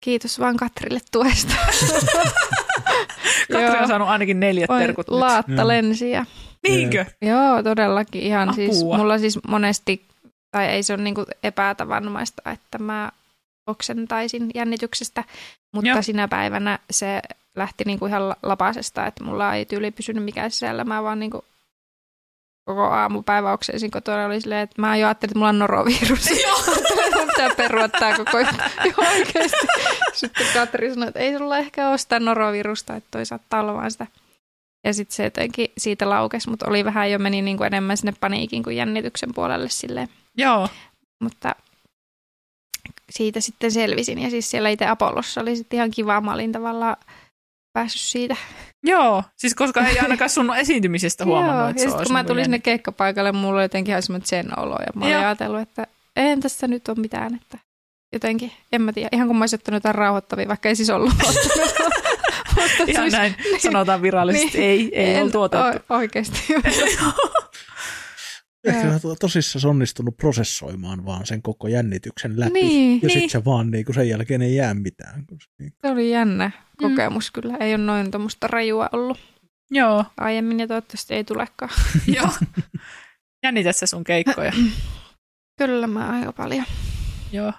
kiitos 0.05 0.39
vaan 0.41 0.57
Katrille 0.57 1.01
tuesta. 1.13 1.55
Katri 3.53 3.81
on 3.81 3.89
saanut 3.89 4.09
ainakin 4.09 4.41
neljät 4.41 4.71
Oi, 4.71 4.81
terkut 4.81 5.07
nyt. 5.07 5.19
laatta 5.19 5.53
Joo. 5.53 5.69
lensi 5.69 6.11
ja 6.11 6.25
Niinkö? 6.69 7.05
Joo, 7.23 7.63
todellakin 7.63 8.23
ihan 8.23 8.49
Apua. 8.49 8.55
siis, 8.57 8.85
mulla 8.85 9.19
siis 9.19 9.39
monesti, 9.49 10.07
tai 10.51 10.67
ei 10.67 10.83
se 10.83 10.95
ole 10.95 11.03
niinku 11.03 11.25
epätavannomaista, 11.43 12.51
että 12.51 12.79
mä 12.79 13.11
oksentaisin 13.67 14.51
jännityksestä, 14.55 15.25
mutta 15.75 15.89
Joo. 15.91 16.03
Sinä 16.03 16.29
päivänä 16.29 16.79
se 16.91 17.23
lähti 17.57 17.85
niinku 17.85 18.07
ihan 18.07 18.29
la- 18.29 18.37
lapasesta, 18.43 19.07
että 19.07 19.25
mulla 19.25 19.55
ei 19.55 19.67
tyyli 19.67 19.91
pysynyt 19.91 20.25
mikään 20.25 20.51
sisällä, 20.51 20.85
mä 20.85 21.03
vaan 21.03 21.19
niinku 21.19 21.45
koko 22.65 22.83
aamupäivä 22.83 23.53
oksensin 23.53 23.91
kotona, 23.91 24.27
oli 24.27 24.41
silleen, 24.41 24.61
että 24.61 24.83
mä 24.83 24.97
jo 24.97 25.07
ajattelin, 25.07 25.31
että 25.31 25.39
mulla 25.39 25.49
on 25.49 25.59
norovirus. 25.59 26.29
Pitää 27.29 27.51
perua 27.57 27.89
tää 28.01 28.17
koko 28.17 28.39
Joo, 28.39 29.11
oikeesti. 29.17 29.67
Sitten 30.13 30.47
Katri 30.55 30.95
sanoi, 30.95 31.09
että 31.09 31.21
ei 31.21 31.39
sulla 31.39 31.59
ehkä 31.59 31.89
ole 31.89 31.99
sitä 31.99 32.21
norovirusta, 32.21 32.97
että 32.97 33.09
toi 33.11 33.27
saattaa 33.27 33.61
olla 33.61 33.75
vaan 33.75 33.91
sitä 33.91 34.07
ja 34.85 34.95
sitten 34.95 35.17
se 35.17 35.25
jotenkin 35.25 35.69
siitä 35.79 36.09
laukesi, 36.09 36.51
mutta 36.51 36.69
oli 36.69 36.85
vähän 36.85 37.11
jo 37.11 37.19
meni 37.19 37.43
niin 37.43 37.57
kuin 37.57 37.67
enemmän 37.67 37.97
sinne 37.97 38.15
paniikin 38.21 38.63
kuin 38.63 38.77
jännityksen 38.77 39.35
puolelle 39.35 39.69
silleen. 39.69 40.09
Joo, 40.37 40.69
Mutta 41.21 41.57
siitä 43.11 43.41
sitten 43.41 43.73
selvisin. 43.73 44.19
Ja 44.19 44.31
siis 44.31 44.51
siellä 44.51 44.69
itse 44.69 44.87
Apollossa 44.87 45.41
oli 45.41 45.57
sitten 45.57 45.77
ihan 45.77 45.91
kiva. 45.91 46.21
Mä 46.21 46.35
olin 46.35 46.53
tavallaan 46.53 46.97
päässyt 47.73 48.01
siitä. 48.01 48.37
joo. 48.83 49.23
Siis 49.37 49.55
koska 49.55 49.87
ei 49.87 49.99
ainakaan 49.99 50.31
sun 50.31 50.57
esiintymisestä 50.57 51.25
huomannut, 51.31 51.59
Joo, 51.59 51.69
että 51.69 51.83
ja 51.83 52.05
kun 52.05 52.13
mä 52.13 52.25
tulin 52.25 52.45
sinne 52.45 52.59
keikkapaikalle, 52.59 53.33
mulla 53.33 53.55
oli 53.55 53.65
jotenkin 53.65 53.93
ihan 53.93 54.03
semmoinen 54.03 54.27
sen 54.27 54.59
olo. 54.59 54.77
Ja 54.81 54.87
mä 54.95 55.05
olin 55.05 55.13
Joo. 55.15 55.23
ajatellut, 55.23 55.61
että 55.61 55.87
en 56.17 56.41
tässä 56.41 56.69
nyt 56.69 56.89
ole 56.89 56.97
mitään. 57.01 57.35
Että 57.35 57.59
jotenkin, 58.13 58.53
en 58.73 58.83
mä 58.83 58.93
tiedä. 58.93 59.09
Ihan 59.13 59.27
kun 59.29 59.37
mä 59.37 59.43
olisin 59.43 59.57
ottanut 59.57 59.77
jotain 59.77 59.95
rauhoittavia, 59.95 60.49
vaikka 60.49 60.69
ei 60.69 60.77
siis 60.77 60.91
ollut 60.91 61.13
Ihan 62.87 63.05
siis- 63.05 63.13
näin 63.13 63.35
sanotaan 63.59 64.03
virallisesti. 64.03 64.59
Niin. 64.59 64.71
Ei, 64.71 64.91
ei 65.01 65.15
en- 65.15 65.23
ole 65.23 65.31
tuotettu. 65.31 65.67
o- 65.89 65.97
Oikeasti. 65.97 66.39
Ehkä 68.65 68.87
Joo. 68.87 68.99
sä 68.99 69.09
oot 69.09 69.19
tosissaan 69.19 69.67
onnistunut 69.71 70.17
prosessoimaan 70.17 71.05
vaan 71.05 71.27
sen 71.27 71.43
koko 71.43 71.69
jännityksen 71.69 72.41
läpi. 72.41 72.53
Niin, 72.53 73.03
ja 73.03 73.09
niin. 73.09 73.21
sit 73.21 73.31
se 73.31 73.45
vaan 73.45 73.71
niin 73.71 73.85
kuin 73.85 73.95
sen 73.95 74.09
jälkeen 74.09 74.43
ei 74.43 74.55
jää 74.57 74.75
mitään. 74.75 75.27
kun 75.27 75.39
se 75.41 75.49
niin- 75.59 75.73
Se 75.83 75.91
oli 75.93 76.11
jännä 76.11 76.51
Mm. 76.83 76.89
kokemus 76.89 77.31
kyllä. 77.31 77.57
Ei 77.61 77.75
ole 77.75 77.83
noin 77.85 78.11
tuommoista 78.11 78.47
rajua 78.47 78.89
ollut 78.93 79.19
Joo, 79.71 80.05
aiemmin 80.17 80.61
ja 80.61 80.67
toivottavasti 80.69 81.15
ei 81.15 81.25
tulekaan. 81.25 81.71
joo. 82.17 82.29
Jännitä 83.45 83.73
se 83.73 83.87
sun 83.87 84.05
keikkoja. 84.05 84.53
Kyllä 85.59 85.87
mä 85.87 86.11
aika 86.11 86.33
paljon. 86.33 86.65
joo. 87.33 87.53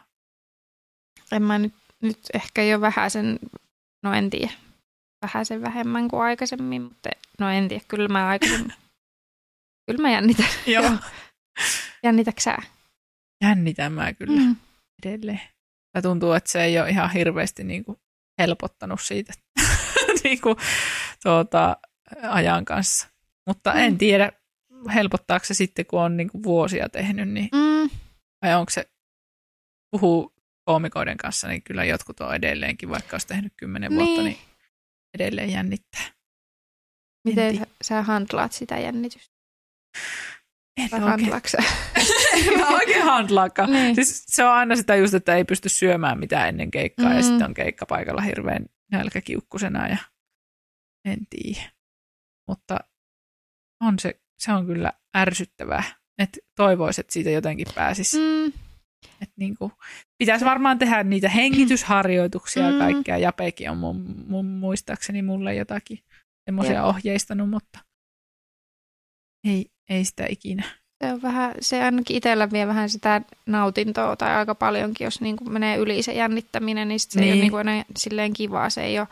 En 1.32 1.44
mä 1.44 1.60
nyt, 1.60 1.74
nyt 2.02 2.20
ehkä 2.34 2.64
jo 2.64 2.82
vähäsen, 2.82 3.40
no 4.04 4.14
en 4.14 4.30
tiedä, 4.30 4.52
vähäsen 5.26 5.62
vähemmän 5.62 6.08
kuin 6.08 6.22
aikaisemmin, 6.22 6.82
mutta 6.82 7.10
no 7.40 7.50
en 7.50 7.68
tiedä, 7.68 7.84
kyllä 7.88 8.08
mä 8.08 8.28
aikaisemmin, 8.28 8.74
kyllä 9.85 10.01
mä 10.01 10.11
jännitän. 10.11 10.45
Joo. 10.68 10.84
Joo. 10.84 10.97
Jännitäksä 12.03 12.51
sä? 12.61 12.68
Jännitän 13.43 13.93
mä 13.93 14.14
kyllä 14.14 14.39
Mm. 14.41 14.55
edelleen. 15.05 15.41
Ja 15.95 16.01
tuntuu, 16.01 16.31
että 16.34 16.51
se 16.51 16.64
ei 16.64 16.80
ole 16.80 16.89
ihan 16.89 17.11
hirveästi 17.11 17.64
niin 17.64 17.84
kuin 17.85 17.97
helpottanut 18.41 19.01
siitä 19.01 19.34
niin 20.23 20.41
kuin, 20.41 20.55
tuota, 21.23 21.77
ajan 22.30 22.65
kanssa. 22.65 23.07
Mutta 23.47 23.73
en 23.73 23.91
Mm. 23.93 23.97
tiedä, 23.97 24.31
helpottaako 24.93 25.45
se 25.45 25.53
sitten, 25.53 25.85
kun 25.85 26.01
on 26.01 26.18
niin 26.18 26.30
kuin 26.30 26.43
vuosia 26.43 26.89
tehnyt, 26.89 27.30
niin, 27.30 27.49
Mm. 27.53 27.89
vai 28.45 28.55
onko 28.55 28.69
se, 28.69 28.89
puhuu 29.91 30.34
koomikoiden 30.65 31.18
kanssa, 31.18 31.47
niin 31.47 31.64
kyllä 31.64 31.84
jotkut 31.84 32.19
on 32.19 32.35
edelleenkin, 32.35 32.89
vaikka 32.89 33.14
olisi 33.15 33.27
tehnyt 33.27 33.53
kymmenen 33.57 33.91
vuotta, 33.95 34.22
Niin. 34.22 34.26
niin 34.26 34.38
edelleen 35.14 35.51
jännittää. 35.51 36.01
Miten 37.27 37.47
En 37.49 37.57
sä, 37.57 37.65
sä 37.84 38.01
handlaat 38.01 38.51
sitä 38.51 38.80
jännitystä? 38.80 39.32
En 40.78 40.90
en 42.48 42.60
mä 42.60 42.68
oikein 42.68 43.03
handlaakaan. 43.03 43.72
niin. 43.72 43.95
Siis 43.95 44.24
se 44.28 44.44
on 44.44 44.52
aina 44.52 44.76
sitä 44.76 44.95
just, 44.95 45.14
että 45.14 45.36
ei 45.36 45.44
pysty 45.44 45.70
syömään 45.70 46.20
mitään 46.20 46.49
ennen 46.49 46.72
keikkaa 46.72 47.10
mm. 47.10 47.15
ja 47.15 47.24
sitten 47.24 47.48
on 47.48 47.53
keikkapaikalla 47.53 48.22
hirveän 48.22 48.65
nälkäkiukkusena 48.91 49.88
ja 49.88 49.98
en 51.06 51.20
tiedä. 51.30 51.72
Mutta 52.49 52.80
on 53.84 53.99
se, 53.99 54.22
se 54.40 54.52
on 54.52 54.65
kyllä 54.65 54.94
ärsyttävää, 55.18 55.84
että 56.18 56.38
toivoisi, 56.57 57.02
että 57.02 57.14
siitä 57.14 57.30
jotenkin 57.30 57.68
pääsisi. 57.76 58.18
Mm. 58.18 58.48
Että 59.22 59.34
niin 59.40 59.56
kuin, 59.57 59.72
pitäisi 60.18 60.45
varmaan 60.45 60.80
tehdä 60.80 61.03
niitä 61.03 61.30
hengitysharjoituksia 61.30 62.64
ja 62.64 62.72
Mm. 62.72 62.78
kaikkea. 62.78 63.18
Japekin 63.18 63.70
on 63.70 63.78
mun, 63.78 64.26
mun, 64.28 64.45
muistaakseni 64.45 65.22
mulle 65.22 65.56
jotakin 65.56 65.99
semmoisia 66.45 66.84
ohjeistanut, 66.84 67.49
mutta 67.49 67.80
ei, 69.48 69.65
ei 69.89 70.05
sitä 70.05 70.26
ikinä. 70.30 70.64
Se 71.03 71.14
on 71.14 71.22
vähän, 71.22 71.55
se 71.60 71.84
ainakin 71.84 72.18
itsellä 72.18 72.51
vie 72.51 72.68
vähän 72.68 72.89
sitä 72.89 73.22
nautintoa 73.45 74.15
tai 74.15 74.35
aika 74.35 74.55
paljonkin, 74.55 75.05
jos 75.05 75.22
niin 75.22 75.35
kuin 75.35 75.51
menee 75.53 75.77
yli 75.77 76.03
se 76.03 76.14
jännittäminen, 76.14 76.88
niin 76.88 76.99
sit 76.99 77.11
se 77.11 77.19
niin. 77.19 77.27
ei 77.27 77.34
ole 77.34 77.41
Niin. 77.41 77.51
kuin 77.51 77.61
enää 77.61 77.85
silleen 77.97 78.34
kivaa. 78.34 78.69
Se 78.69 78.84
ei 78.84 78.99
ole 78.99 79.07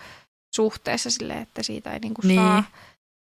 suhteessa 0.56 1.10
silleen, 1.10 1.42
että 1.42 1.64
siitä 1.64 1.94
ei 1.94 2.00
niin 2.00 2.14
kuin 2.14 2.28
Niin. 2.28 2.40
saa 2.40 2.64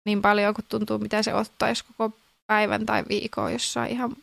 niin 0.07 0.23
paljon, 0.23 0.55
kun 0.55 0.65
tuntuu, 0.69 0.99
mitä 0.99 1.23
se 1.23 1.35
ottaa, 1.35 1.69
jos 1.69 1.83
koko 1.83 2.17
päivän 2.47 2.87
tai 2.87 3.05
viikon 3.09 3.53
jossain 3.53 3.91
ihan 3.91 4.17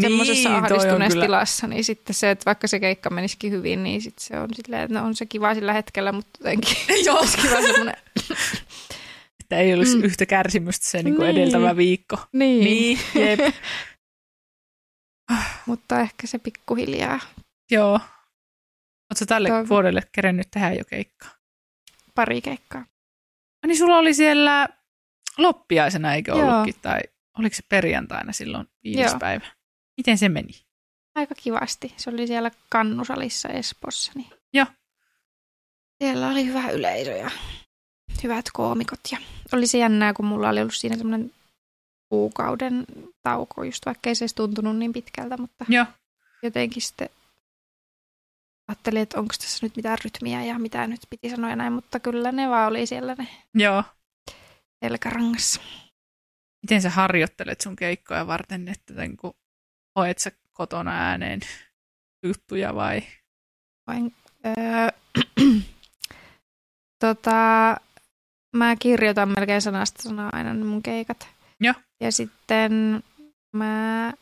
semmoisessa 0.00 0.48
Niin, 0.48 0.58
on 0.58 0.64
ahdistuneessa 0.64 1.20
tilassa, 1.20 1.66
niin 1.66 1.84
sitten 1.84 2.14
se, 2.14 2.30
että 2.30 2.44
vaikka 2.46 2.66
se 2.68 2.80
keikka 2.80 3.10
menisikin 3.10 3.52
hyvin, 3.52 3.84
niin 3.84 4.02
sitten 4.02 4.24
se 4.24 4.38
on 4.38 4.48
silleen, 4.54 4.82
että 4.82 5.00
no 5.00 5.06
on 5.06 5.16
se 5.16 5.26
kiva 5.26 5.54
sillä 5.54 5.72
hetkellä, 5.72 6.12
mutta 6.12 6.30
jotenkin 6.40 6.76
Joo. 7.06 7.18
olisi 7.18 7.36
kiva 7.38 7.62
semmoinen, 7.62 7.96
Että 9.52 9.62
ei 9.62 9.74
olisi 9.74 9.96
Mm. 9.96 10.02
yhtä 10.04 10.26
kärsimystä 10.26 10.86
se 10.88 11.02
niin 11.02 11.16
kuin 11.16 11.26
Niin. 11.26 11.36
edeltävä 11.42 11.76
viikko. 11.76 12.16
niin, 12.32 12.64
Niin, 12.64 12.98
jep. 13.26 13.54
mutta 15.66 16.00
ehkä 16.00 16.26
se 16.26 16.38
pikkuhiljaa 16.38 17.20
Joo. 17.70 17.92
Oletko 19.10 19.26
tälle 19.28 19.48
Toivon. 19.48 19.68
vuodelle 19.68 20.00
kerennyt 20.12 20.50
tehdä 20.50 20.72
jo 20.72 20.84
keikkaa? 20.84 21.30
pari 22.14 22.40
keikkaa. 22.40 22.80
Ah, 22.80 23.66
Niin 23.66 23.78
sulla 23.78 23.98
oli 23.98 24.14
siellä 24.14 24.68
loppiaisena, 25.38 26.14
eikö 26.14 26.32
Joo. 26.32 26.40
ollutkin? 26.52 26.74
Tai 26.82 27.00
oliko 27.38 27.56
se 27.56 27.62
perjantaina 27.68 28.32
silloin 28.32 28.66
viides 28.84 29.10
Joo. 29.10 29.18
päivä? 29.18 29.46
Miten 29.96 30.18
se 30.18 30.28
meni? 30.28 30.52
Aika 31.14 31.34
kivasti. 31.34 31.94
Se 31.96 32.10
oli 32.10 32.26
siellä 32.26 32.50
Kannusalissa 32.68 33.48
Espoossa. 33.48 34.12
Niin 34.14 34.30
Joo. 34.54 34.66
Siellä 36.02 36.28
oli 36.28 36.46
hyvä 36.46 36.70
yleisö 36.70 37.10
ja 37.10 37.30
hyvät 38.22 38.46
koomikot. 38.52 39.00
Ja 39.12 39.18
oli 39.52 39.66
se 39.66 39.78
jännää, 39.78 40.12
kun 40.12 40.26
mulla 40.26 40.48
oli 40.48 40.60
ollut 40.60 40.74
siinä 40.74 40.96
semmoinen 40.96 41.32
kuukauden 42.08 42.84
tauko, 43.22 43.64
just 43.64 43.86
vaikka 43.86 44.10
ei 44.10 44.14
se 44.14 44.24
edes 44.24 44.34
tuntunut 44.34 44.76
niin 44.76 44.92
pitkältä, 44.92 45.36
mutta 45.36 45.64
Joo. 45.68 45.86
jotenkin 46.42 46.82
sitten 46.82 47.08
ajattelin, 48.68 49.02
että 49.02 49.18
onko 49.18 49.34
tässä 49.40 49.66
nyt 49.66 49.76
mitään 49.76 49.98
rytmiä 50.04 50.44
ja 50.44 50.58
mitä 50.58 50.86
nyt 50.86 51.00
piti 51.10 51.30
sanoa 51.30 51.50
ja 51.50 51.56
näin, 51.56 51.72
mutta 51.72 52.00
kyllä 52.00 52.32
ne 52.32 52.48
vaan 52.48 52.68
oli 52.68 52.86
siellä 52.86 53.14
ne 53.14 53.28
Joo. 53.54 53.84
selkärangassa. 54.84 55.60
Miten 56.62 56.82
sä 56.82 56.90
harjoittelet 56.90 57.60
sun 57.60 57.76
keikkoja 57.76 58.26
varten, 58.26 58.68
että 58.68 58.94
niin 58.94 59.16
kuin, 59.16 59.34
hoet 59.98 60.18
sä 60.18 60.30
kotona 60.52 60.90
ääneen 60.90 61.40
juttuja 62.22 62.74
vai? 62.74 63.02
Voin, 63.86 64.14
öö, 64.46 64.88
tota, 67.04 67.76
mä 68.56 68.76
kirjoitan 68.76 69.28
melkein 69.28 69.62
sanasta 69.62 70.02
sanaa 70.02 70.30
aina 70.32 70.54
ne 70.54 70.64
mun 70.64 70.82
keikat. 70.82 71.28
Joo. 71.60 71.74
Ja 72.00 72.12
sitten 72.12 73.02
mä 73.56 74.12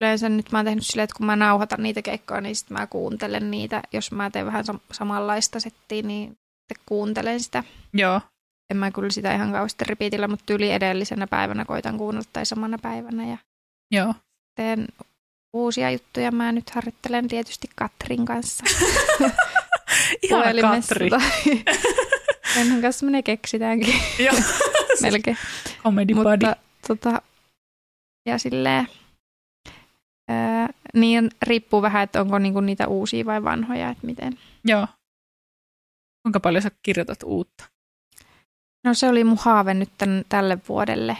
yleensä 0.00 0.28
nyt 0.28 0.52
mä 0.52 0.58
oon 0.58 0.64
tehnyt 0.64 0.86
silleen, 0.86 1.04
että 1.04 1.16
kun 1.16 1.26
mä 1.26 1.36
nauhoitan 1.36 1.82
niitä 1.82 2.02
keikkoja, 2.02 2.40
niin 2.40 2.56
sitten 2.56 2.76
mä 2.78 2.86
kuuntelen 2.86 3.50
niitä. 3.50 3.82
Jos 3.92 4.12
mä 4.12 4.30
teen 4.30 4.46
vähän 4.46 4.64
sam- 4.64 4.80
samanlaista 4.92 5.60
settiä, 5.60 6.02
niin 6.02 6.28
sitten 6.28 6.84
kuuntelen 6.86 7.40
sitä. 7.40 7.64
Joo. 7.94 8.20
En 8.70 8.76
mä 8.76 8.90
kyllä 8.90 9.10
sitä 9.10 9.34
ihan 9.34 9.52
kauheasti 9.52 9.84
repeatillä, 9.84 10.28
mutta 10.28 10.52
yli 10.52 10.70
edellisenä 10.70 11.26
päivänä 11.26 11.64
koitan 11.64 11.98
kuunnella 11.98 12.28
tai 12.32 12.46
samana 12.46 12.78
päivänä. 12.78 13.26
Ja 13.26 13.38
Joo. 13.90 14.14
teen 14.56 14.88
uusia 15.52 15.90
juttuja. 15.90 16.30
Mä 16.30 16.52
nyt 16.52 16.70
harjoittelen 16.70 17.28
tietysti 17.28 17.70
Katrin 17.74 18.24
kanssa. 18.24 18.64
Puhelimessa 20.30 20.94
Katri. 20.94 21.10
Tai... 21.10 21.20
Enhän 22.56 22.82
kanssa 22.82 23.06
me 23.06 23.12
ne 23.12 23.22
keksitäänkin 23.22 23.94
Joo. 24.26 24.34
melkein. 25.02 25.38
Comedy. 25.82 26.14
Mutta 26.14 26.56
tota, 26.88 27.22
ja 28.26 28.38
silleen, 28.38 28.88
ää, 30.28 30.68
niin 30.94 31.30
riippuu 31.42 31.82
vähän, 31.82 32.02
että 32.02 32.20
onko 32.20 32.38
niinku 32.38 32.60
niitä 32.60 32.88
uusia 32.88 33.24
vai 33.26 33.44
vanhoja, 33.44 33.90
että 33.90 34.06
miten. 34.06 34.38
Joo. 34.64 34.86
Kuinka 36.22 36.40
paljon 36.40 36.62
sä 36.62 36.70
kirjoitat 36.82 37.22
uutta? 37.22 37.64
No 38.84 38.94
se 38.94 39.08
oli 39.08 39.24
mun 39.24 39.38
haave 39.40 39.74
nyt 39.74 39.90
tän, 39.98 40.24
tälle 40.28 40.58
vuodelle, 40.68 41.16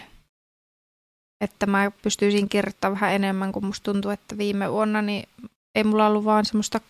että 1.44 1.66
mä 1.66 1.90
pystyisin 2.02 2.48
kirjoittamaan 2.48 3.00
vähän 3.00 3.14
enemmän, 3.14 3.52
kun 3.52 3.64
musta 3.66 3.92
tuntuu, 3.92 4.10
että 4.10 4.38
viime 4.38 4.72
vuonna 4.72 5.02
niin 5.02 5.28
ei 5.74 5.84
mulla 5.84 6.06
ollut 6.06 6.24
vaan 6.24 6.44
semmoista 6.44 6.80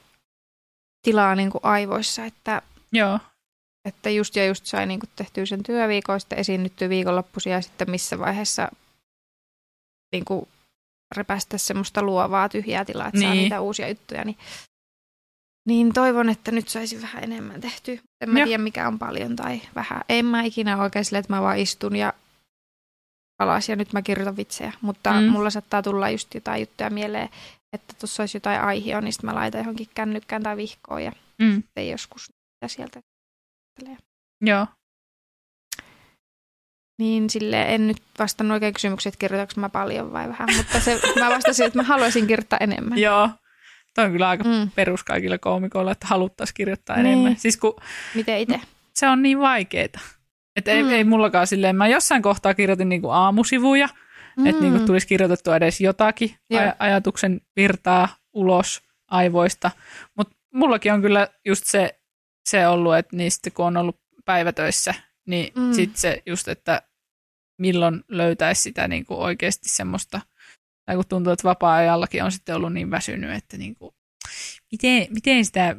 tilaa 1.02 1.34
niin 1.34 1.50
kuin 1.50 1.64
aivoissa, 1.64 2.24
että, 2.24 2.62
Joo. 2.92 3.18
Että 3.84 4.10
just 4.10 4.36
ja 4.36 4.46
just 4.46 4.66
sai 4.66 4.86
niin 4.86 5.00
kuin 5.00 5.10
tehtyä 5.16 5.46
sen 5.46 5.62
työviikon, 5.62 6.20
sitten 6.20 6.38
esiinnyttyä 6.38 6.88
viikonloppuisia 6.88 7.52
ja 7.52 7.60
sitten 7.60 7.90
missä 7.90 8.18
vaiheessa 8.18 8.68
niin 10.12 10.24
kuin 10.24 10.48
repästä 11.16 11.58
semmoista 11.58 12.02
luovaa 12.02 12.48
tyhjää 12.48 12.84
tilaa, 12.84 13.06
että 13.06 13.18
niin. 13.18 13.28
saa 13.28 13.34
niitä 13.34 13.60
uusia 13.60 13.88
juttuja, 13.88 14.24
niin, 14.24 14.38
niin 15.68 15.92
toivon, 15.92 16.28
että 16.28 16.50
nyt 16.50 16.68
saisi 16.68 17.02
vähän 17.02 17.24
enemmän 17.24 17.60
tehtyä. 17.60 17.98
En 18.20 18.30
mä 18.30 18.38
Joo. 18.38 18.46
tiedä, 18.46 18.62
mikä 18.62 18.88
on 18.88 18.98
paljon 18.98 19.36
tai 19.36 19.60
vähän. 19.74 20.00
En 20.08 20.26
mä 20.26 20.42
ikinä 20.42 20.82
oikein 20.82 21.04
sille, 21.04 21.18
että 21.18 21.32
mä 21.32 21.42
vaan 21.42 21.58
istun 21.58 21.96
ja 21.96 22.12
alas 23.38 23.68
ja 23.68 23.76
nyt 23.76 23.92
mä 23.92 24.02
kirjoitan 24.02 24.36
vitsejä, 24.36 24.72
mutta 24.80 25.12
Mm. 25.20 25.26
mulla 25.26 25.50
saattaa 25.50 25.82
tulla 25.82 26.10
just 26.10 26.34
jotain 26.34 26.60
juttuja 26.60 26.90
mieleen, 26.90 27.28
että 27.72 27.94
tuossa 28.00 28.22
olisi 28.22 28.36
jotain 28.36 28.60
aihioa, 28.60 29.00
niin 29.00 29.12
sitten 29.12 29.30
mä 29.30 29.34
laitan 29.34 29.60
johonkin 29.60 29.88
kännykkään 29.94 30.42
tai 30.42 30.56
vihkoon 30.56 31.04
ja 31.04 31.12
Mm. 31.42 31.54
sitten 31.62 31.88
joskus 31.88 32.32
sieltä 32.66 33.00
tulee. 33.84 33.96
Joo. 34.40 34.66
Niin 36.98 37.30
sille 37.30 37.74
en 37.74 37.86
nyt 37.86 38.02
vastannut 38.18 38.54
oikein 38.54 38.74
kysymyksiä, 38.74 39.08
että 39.10 39.18
kirjoitanko 39.18 39.52
mä 39.60 39.68
paljon 39.68 40.12
vai 40.12 40.28
vähän, 40.28 40.48
mutta 40.56 40.80
se, 40.80 41.00
mä 41.20 41.30
vastasin, 41.30 41.66
että 41.66 41.78
mä 41.78 41.82
haluaisin 41.82 42.26
kirjoittaa 42.26 42.58
enemmän. 42.62 42.98
Joo. 43.08 43.28
Toi 43.94 44.04
on 44.04 44.12
kyllä 44.12 44.28
aika 44.28 44.44
Mm. 44.44 44.70
perus 44.74 45.04
kaikilla 45.04 45.38
koomikoilla, 45.38 45.92
että 45.92 46.06
haluttaisiin 46.06 46.54
kirjoittaa 46.54 46.96
Niin. 46.96 47.06
enemmän. 47.06 47.36
Siis 47.36 47.56
kun 47.56 47.76
Miten 48.14 48.38
itse? 48.38 48.60
se 48.94 49.08
on 49.08 49.22
niin 49.22 49.38
vaikeeta. 49.40 50.00
Että 50.56 50.70
ei, 50.70 50.82
Mm. 50.82 50.90
ei 50.90 51.04
mullakaan 51.04 51.46
silleen, 51.46 51.76
mä 51.76 51.88
jossain 51.88 52.22
kohtaa 52.22 52.54
kirjoitin 52.54 52.88
niinku 52.88 53.10
aamusivuja, 53.10 53.88
mm. 54.36 54.46
että 54.46 54.62
niinku 54.62 54.86
tulisi 54.86 55.06
kirjoitettua 55.06 55.56
edes 55.56 55.80
jotakin 55.80 56.34
Joo. 56.50 56.62
aj- 56.62 56.76
ajatuksen 56.78 57.40
virtaa 57.56 58.08
ulos 58.32 58.82
aivoista. 59.10 59.70
Mutta 60.16 60.36
mullakin 60.54 60.92
on 60.92 61.02
kyllä 61.02 61.28
just 61.46 61.66
se, 61.66 61.99
se 62.48 62.68
ollut, 62.68 62.96
että 62.96 63.16
niistä 63.16 63.50
kun 63.50 63.66
on 63.66 63.76
ollut 63.76 64.00
päivätöissä, 64.24 64.94
niin 65.26 65.52
mm. 65.56 65.72
Sitten 65.72 66.00
se 66.00 66.22
just, 66.26 66.48
että 66.48 66.82
milloin 67.60 68.04
löytäisi 68.08 68.62
sitä 68.62 68.88
niinku 68.88 69.22
oikeasti 69.22 69.68
semmoista, 69.68 70.20
tai 70.86 70.96
kun 70.96 71.04
tuntuu, 71.08 71.32
että 71.32 71.48
vapaa-ajallakin 71.48 72.24
on 72.24 72.32
sitten 72.32 72.56
ollut 72.56 72.72
niin 72.72 72.90
väsynyt, 72.90 73.30
että 73.36 73.56
niinku, 73.56 73.94
miten, 74.72 75.06
miten 75.10 75.44
sitä 75.44 75.76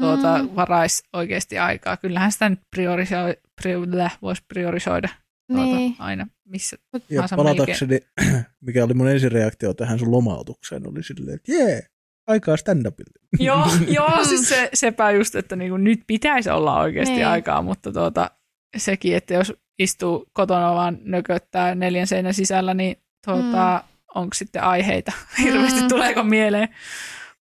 tuota, 0.00 0.38
Mm. 0.42 0.48
varaisi 0.56 1.02
oikeasti 1.12 1.58
aikaa. 1.58 1.96
Kyllähän 1.96 2.32
sitä 2.32 2.48
nyt 2.48 2.60
priorisoi, 2.76 3.36
prior, 3.62 3.86
voisi 4.22 4.42
priorisoida 4.48 5.08
tuota, 5.52 5.76
Niin. 5.76 5.96
aina 5.98 6.26
missä 6.44 6.76
Ja 6.92 7.00
tahansa 7.16 7.36
melkein. 7.36 7.56
palatakseni, 7.56 8.00
mikä 8.66 8.84
oli 8.84 8.94
mun 8.94 9.08
ensireaktio 9.08 9.74
tähän 9.74 9.98
sun 9.98 10.10
lomautukseen, 10.10 10.88
oli 10.88 11.02
silleen, 11.02 11.34
että 11.36 11.52
jee, 11.52 11.86
aikaa 12.26 12.56
stand-upille. 12.56 13.12
Joo, 13.38 13.66
joo 13.98 14.24
siis 14.24 14.48
se, 14.48 14.70
sepä 14.74 15.10
just, 15.10 15.34
että 15.34 15.56
niinku 15.56 15.76
nyt 15.76 16.00
pitäisi 16.06 16.50
olla 16.50 16.80
oikeasti 16.80 17.14
Niin. 17.14 17.26
aikaa, 17.26 17.62
mutta 17.62 17.92
tuota, 17.92 18.30
sekin, 18.76 19.16
että 19.16 19.34
jos 19.34 19.52
istuu 19.78 20.26
kotona 20.32 20.74
vaan 20.74 20.98
nököttää 21.02 21.74
neljän 21.74 22.06
seinän 22.06 22.34
sisällä, 22.34 22.74
niin 22.74 22.96
tuota, 23.24 23.82
mm. 23.82 23.88
onko 24.14 24.34
sitten 24.34 24.62
aiheita 24.62 25.12
hirveästi, 25.42 25.80
Mm. 25.80 25.88
tuleeko 25.88 26.22
mieleen. 26.22 26.68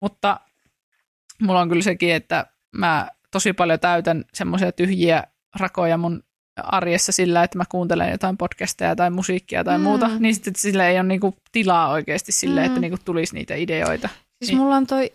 Mutta 0.00 0.40
mulla 1.42 1.60
on 1.60 1.68
kyllä 1.68 1.82
sekin, 1.82 2.14
että 2.14 2.46
mä 2.76 3.08
tosi 3.30 3.52
paljon 3.52 3.80
täytän 3.80 4.24
semmoisia 4.34 4.72
tyhjiä 4.72 5.24
rakoja 5.60 5.96
mun 5.98 6.22
arjessa 6.62 7.12
sillä, 7.12 7.42
että 7.42 7.58
mä 7.58 7.64
kuuntelen 7.68 8.10
jotain 8.10 8.36
podcasteja 8.36 8.96
tai 8.96 9.10
musiikkia 9.10 9.64
tai 9.64 9.78
Mm. 9.78 9.84
muuta, 9.84 10.08
niin 10.18 10.34
sitten 10.34 10.54
sillä 10.56 10.88
ei 10.88 10.96
ole 10.96 11.02
niinku 11.02 11.34
tilaa 11.52 11.88
oikeasti 11.90 12.32
sille, 12.32 12.60
Mm. 12.60 12.66
että 12.66 12.80
niinku 12.80 12.98
tulisi 13.04 13.34
niitä 13.34 13.54
ideoita. 13.54 14.08
Siis 14.42 14.50
Niin. 14.50 14.58
mulla 14.58 14.76
on 14.76 14.86
toi, 14.86 15.12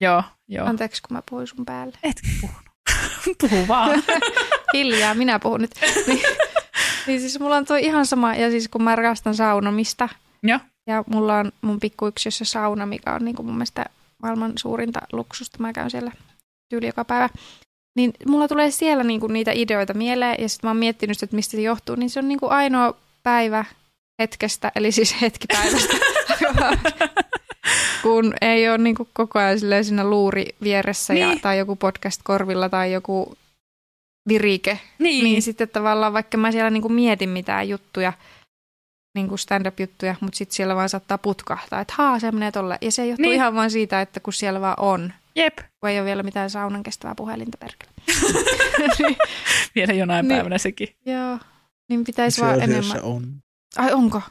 Joo, 0.00 0.22
joo. 0.48 0.66
anteeksi 0.66 1.02
kun 1.02 1.16
mä 1.16 1.22
puhuin 1.30 1.46
sun 1.46 1.64
päälle. 1.64 1.98
Et 2.02 2.20
puhunut. 2.40 2.66
Puhu 3.40 3.68
vaan. 3.68 4.02
Hiljaa, 4.74 5.14
minä 5.14 5.38
puhun 5.38 5.60
nyt. 5.60 5.70
Niin, 6.06 6.22
niin 7.06 7.20
siis 7.20 7.40
mulla 7.40 7.56
on 7.56 7.64
toi 7.64 7.84
ihan 7.84 8.06
sama, 8.06 8.34
ja 8.34 8.50
siis 8.50 8.68
kun 8.68 8.82
mä 8.82 8.96
rakastan 8.96 9.34
saunomista, 9.34 10.08
Joo. 10.42 10.58
ja 10.86 11.04
mulla 11.06 11.38
on 11.38 11.52
mun 11.60 11.80
pikkuyksiössä 11.80 12.44
sauna, 12.44 12.86
mikä 12.86 13.14
on 13.14 13.24
niin 13.24 13.36
kuin 13.36 13.46
mun 13.46 13.54
mielestä 13.54 13.84
maailman 14.22 14.52
suurinta 14.58 15.00
luksusta. 15.12 15.58
Mä 15.60 15.72
käyn 15.72 15.90
siellä 15.90 16.12
tyyli 16.68 16.86
joka 16.86 17.04
päivä. 17.04 17.28
Niin 17.96 18.12
mulla 18.26 18.48
tulee 18.48 18.70
siellä 18.70 19.04
niin 19.04 19.20
kuin 19.20 19.32
niitä 19.32 19.52
ideoita 19.54 19.94
mieleen, 19.94 20.36
ja 20.42 20.48
sitten 20.48 20.68
mä 20.68 20.70
oon 20.70 20.76
miettinyt, 20.76 21.22
että 21.22 21.36
mistä 21.36 21.56
se 21.56 21.62
johtuu, 21.62 21.96
niin 21.96 22.10
se 22.10 22.18
on 22.18 22.28
niin 22.28 22.40
kuin 22.40 22.52
ainoa 22.52 22.94
päivä 23.22 23.64
hetkestä, 24.22 24.72
eli 24.76 24.92
siis 24.92 25.20
hetki 25.20 25.46
päivästä, 25.46 25.96
kun 28.02 28.34
ei 28.40 28.68
ole 28.68 28.78
niin 28.78 28.96
kuin 28.96 29.08
koko 29.12 29.38
ajan 29.38 29.58
siinä 29.84 30.04
luuri 30.04 30.46
vieressä 30.62 31.12
niin. 31.14 31.20
ja, 31.22 31.28
Niin. 31.28 31.40
tai 31.40 31.58
joku 31.58 31.76
podcast 31.76 32.20
korvilla 32.24 32.68
tai 32.68 32.92
joku 32.92 33.36
virike. 34.28 34.80
Niin. 34.98 35.24
Niin 35.24 35.42
sitten 35.42 35.68
tavallaan 35.68 36.12
vaikka 36.12 36.36
mä 36.38 36.52
siellä 36.52 36.70
niinku 36.70 36.88
mietin 36.88 37.28
mitään 37.28 37.68
juttuja, 37.68 38.12
niinku 39.14 39.36
stand-up-juttuja, 39.36 40.14
mutta 40.20 40.36
sitten 40.38 40.56
siellä 40.56 40.76
vaan 40.76 40.88
saattaa 40.88 41.18
putkahtaa, 41.18 41.80
että 41.80 41.94
haa, 41.96 42.18
se 42.18 42.32
menee 42.32 42.52
tolle. 42.52 42.78
Ja 42.80 42.92
se 42.92 43.06
johtuu 43.06 43.22
Niin. 43.22 43.28
niin. 43.30 43.36
ihan 43.36 43.54
vaan 43.54 43.70
siitä, 43.70 44.00
että 44.00 44.20
kun 44.20 44.32
siellä 44.32 44.60
vaan 44.60 44.80
on, 44.80 45.12
Jep. 45.36 45.58
kun 45.80 45.90
ei 45.90 45.98
ole 45.98 46.06
vielä 46.06 46.22
mitään 46.22 46.50
saunan 46.50 46.82
kestävää 46.82 47.14
puhelinta 47.14 47.58
perkele. 47.58 47.90
Vielä 49.74 49.92
jonain 49.92 50.28
Niin. 50.28 50.36
päivänä 50.36 50.58
sekin. 50.58 50.88
Joo, 51.06 51.38
niin 51.88 52.04
pitäisi 52.04 52.36
Se 52.36 52.42
vaan 52.42 52.60
enemmän. 52.62 53.02
on. 53.02 53.26
Ai 53.76 53.92
onko? 53.92 54.22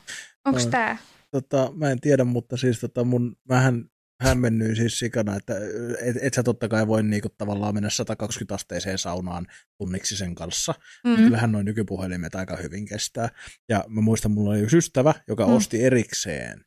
Onko 0.45 0.59
On. 0.63 0.71
tää? 0.71 0.97
Tota, 1.35 1.71
mä 1.75 1.89
en 1.91 1.99
tiedä, 2.01 2.23
mutta 2.23 2.57
siis 2.57 2.79
tota 2.79 3.03
mun, 3.03 3.35
mähän 3.49 3.85
hämmennyin 4.21 4.75
siis 4.75 4.99
sikana, 4.99 5.35
että 5.35 5.53
et, 6.01 6.15
et 6.21 6.33
sä 6.33 6.43
totta 6.43 6.67
kai 6.67 6.87
voi 6.87 7.03
niinku 7.03 7.29
tavallaan 7.37 7.73
mennä 7.73 7.89
120 7.89 8.55
asteiseen 8.55 8.97
saunaan 8.97 9.47
tunniksi 9.77 10.17
sen 10.17 10.35
kanssa. 10.35 10.73
Mm. 11.03 11.15
Kyllähän 11.15 11.51
noin 11.51 11.65
nykypuhelimet 11.65 12.35
aika 12.35 12.55
hyvin 12.55 12.85
kestää. 12.85 13.29
Ja 13.69 13.83
mä 13.87 14.01
muistan, 14.01 14.31
mulla 14.31 14.49
oli 14.49 14.59
yksi 14.59 14.77
ystävä, 14.77 15.13
joka 15.27 15.47
Mm. 15.47 15.53
osti 15.53 15.83
erikseen, 15.83 16.65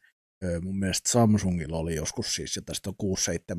mun 0.62 0.78
mielestä 0.78 1.10
Samsungilla 1.12 1.76
oli 1.78 1.94
joskus 1.94 2.34
siis, 2.34 2.56
ja 2.56 2.62
tästä 2.62 2.90
on 2.90 2.96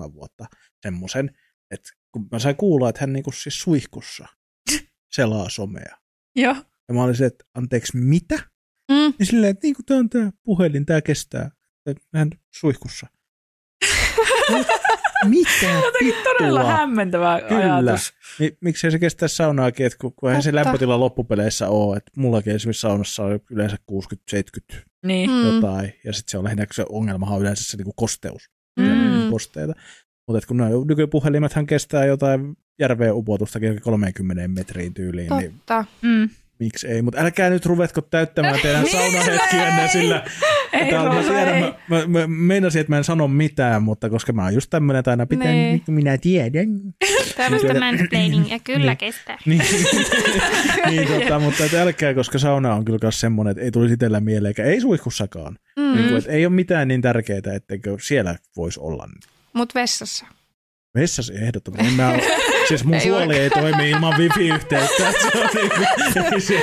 6-7 0.09 0.13
vuotta, 0.13 0.45
semmoisen, 0.81 1.31
että 1.71 1.89
kun 2.11 2.27
mä 2.31 2.39
sain 2.39 2.55
kuulla, 2.55 2.89
että 2.89 3.01
hän 3.01 3.13
niinku 3.13 3.31
siis 3.31 3.61
suihkussa 3.61 4.27
selaa 5.15 5.49
somea. 5.49 5.97
Joo. 6.35 6.55
Ja 6.87 6.93
mä 6.93 7.03
olin 7.03 7.15
se, 7.15 7.25
että 7.25 7.45
anteeksi, 7.53 7.97
mitä? 7.97 8.39
Mm. 9.09 9.13
Niin 9.19 9.27
silleen, 9.27 9.51
että 9.51 9.67
niinku 9.67 9.83
tää 9.85 9.97
on 9.97 10.09
tää 10.09 10.29
puhelin, 10.43 10.85
tää 10.85 11.01
kestää. 11.01 11.51
Että 11.85 12.03
Hän 12.13 12.29
suihkussa. 12.55 13.07
Mitä 15.25 15.49
Jotenkin 15.85 16.13
todella 16.23 16.63
hämmentävä 16.63 17.41
Kyllä. 17.49 17.75
ajatus. 17.75 18.13
Mi- 18.39 18.57
miksei 18.61 18.91
se 18.91 18.99
kestää 18.99 19.27
saunaakin, 19.27 19.85
että 19.85 19.97
kun, 20.01 20.13
kun 20.15 20.29
eihän 20.29 20.43
se 20.43 20.55
lämpötila 20.55 20.99
loppupeleissä 20.99 21.67
ole, 21.67 21.97
että 21.97 22.11
mullakin 22.15 22.55
esimerkiksi 22.55 22.81
saunassa 22.81 23.23
on 23.23 23.39
yleensä 23.51 23.77
60-70 23.91 24.75
Niin. 25.05 25.29
Mm. 25.29 25.55
jotain, 25.55 25.93
ja 26.03 26.13
sitten 26.13 26.31
se 26.31 26.37
on 26.37 26.43
lähinnä, 26.43 26.65
kun 26.65 26.73
se 26.73 26.85
ongelmahan 26.89 27.35
on 27.35 27.41
yleensä 27.41 27.63
se 27.71 27.77
niinku 27.77 27.93
kosteus, 27.95 28.49
Mm. 28.79 28.85
mm. 28.85 29.29
kosteita. 29.31 29.73
Mutta 30.27 30.47
kun 30.47 30.57
nuo 30.57 30.85
nykypuhelimethan 30.87 31.65
kestää 31.65 32.05
jotain 32.05 32.57
järveen 32.79 33.13
upotustakin 33.15 33.81
30 33.81 34.47
metriin 34.47 34.93
tyyliin, 34.93 35.37
niin 35.37 35.51
Totta. 35.53 35.85
Mm. 36.01 36.29
Miksi 36.59 36.87
ei. 36.87 37.01
Mutta 37.01 37.21
älkää 37.21 37.49
nyt 37.49 37.65
ruvetko 37.65 38.01
täyttämään 38.01 38.59
teidän 38.61 38.83
Niin, 38.83 38.91
saunahetkiänne 38.91 39.87
sillä, 39.87 40.23
Ei, 40.73 40.93
on- 40.93 41.15
mä, 41.15 41.23
tiedän, 41.23 41.55
ei. 41.55 41.61
mä, 41.61 41.73
mä, 41.87 42.07
mä, 42.07 42.27
meinasin, 42.27 42.79
että 42.79 42.91
mä 42.91 42.97
en 42.97 43.03
sano 43.03 43.27
mitään, 43.27 43.83
mutta 43.83 44.09
koska 44.09 44.33
mä 44.33 44.43
oon 44.43 44.53
just 44.53 44.69
tämmönen, 44.69 44.99
että 44.99 45.11
aina 45.11 45.25
pitää, 45.25 45.47
Niin. 45.51 45.83
niin. 45.87 45.95
minä 45.95 46.17
tiedän. 46.17 46.67
Tämmöistä 47.37 47.73
Niin. 47.73 47.79
mansplainingia 47.79 48.59
kyllä 48.59 48.85
Niin. 48.85 48.97
kestää. 48.97 49.37
niin, 49.45 49.61
niin 50.89 51.07
tota, 51.07 51.39
mutta 51.39 51.65
et 51.65 51.73
älkää, 51.73 52.13
koska 52.13 52.37
sauna 52.39 52.73
on 52.73 52.85
kyllä 52.85 52.99
myös 53.01 53.19
semmoinen, 53.19 53.51
että 53.51 53.63
ei 53.63 53.71
tulisi 53.71 53.93
itsellä 53.93 54.19
mieleen, 54.19 54.49
eikä 54.49 54.63
ei 54.63 54.81
suihkussakaan. 54.81 55.57
Mm. 55.77 55.95
Niin 55.95 56.07
kuin, 56.07 56.17
että 56.17 56.31
ei 56.31 56.45
ole 56.45 56.53
mitään 56.53 56.87
niin 56.87 57.01
tärkeää, 57.01 57.39
etteikö 57.53 57.97
siellä 58.01 58.35
voisi 58.57 58.79
olla. 58.79 59.09
Mut 59.53 59.75
vessassa. 59.75 60.25
Vessassa 60.95 61.33
ehdottomasti. 61.33 61.87
En 61.87 61.93
mä 61.93 62.09
ole, 62.09 62.21
siis 62.69 62.83
mun 62.83 62.93
Ei 62.93 63.01
suoli 63.01 63.37
ei 63.37 63.49
toimi 63.49 63.89
ilman 63.89 64.17
wifi-yhteyttä. 64.17 65.11
Se 65.33 65.39
on 65.39 65.49
niin 65.55 65.69
kuin, 65.69 65.87
ei, 66.33 66.41
se, 66.41 66.59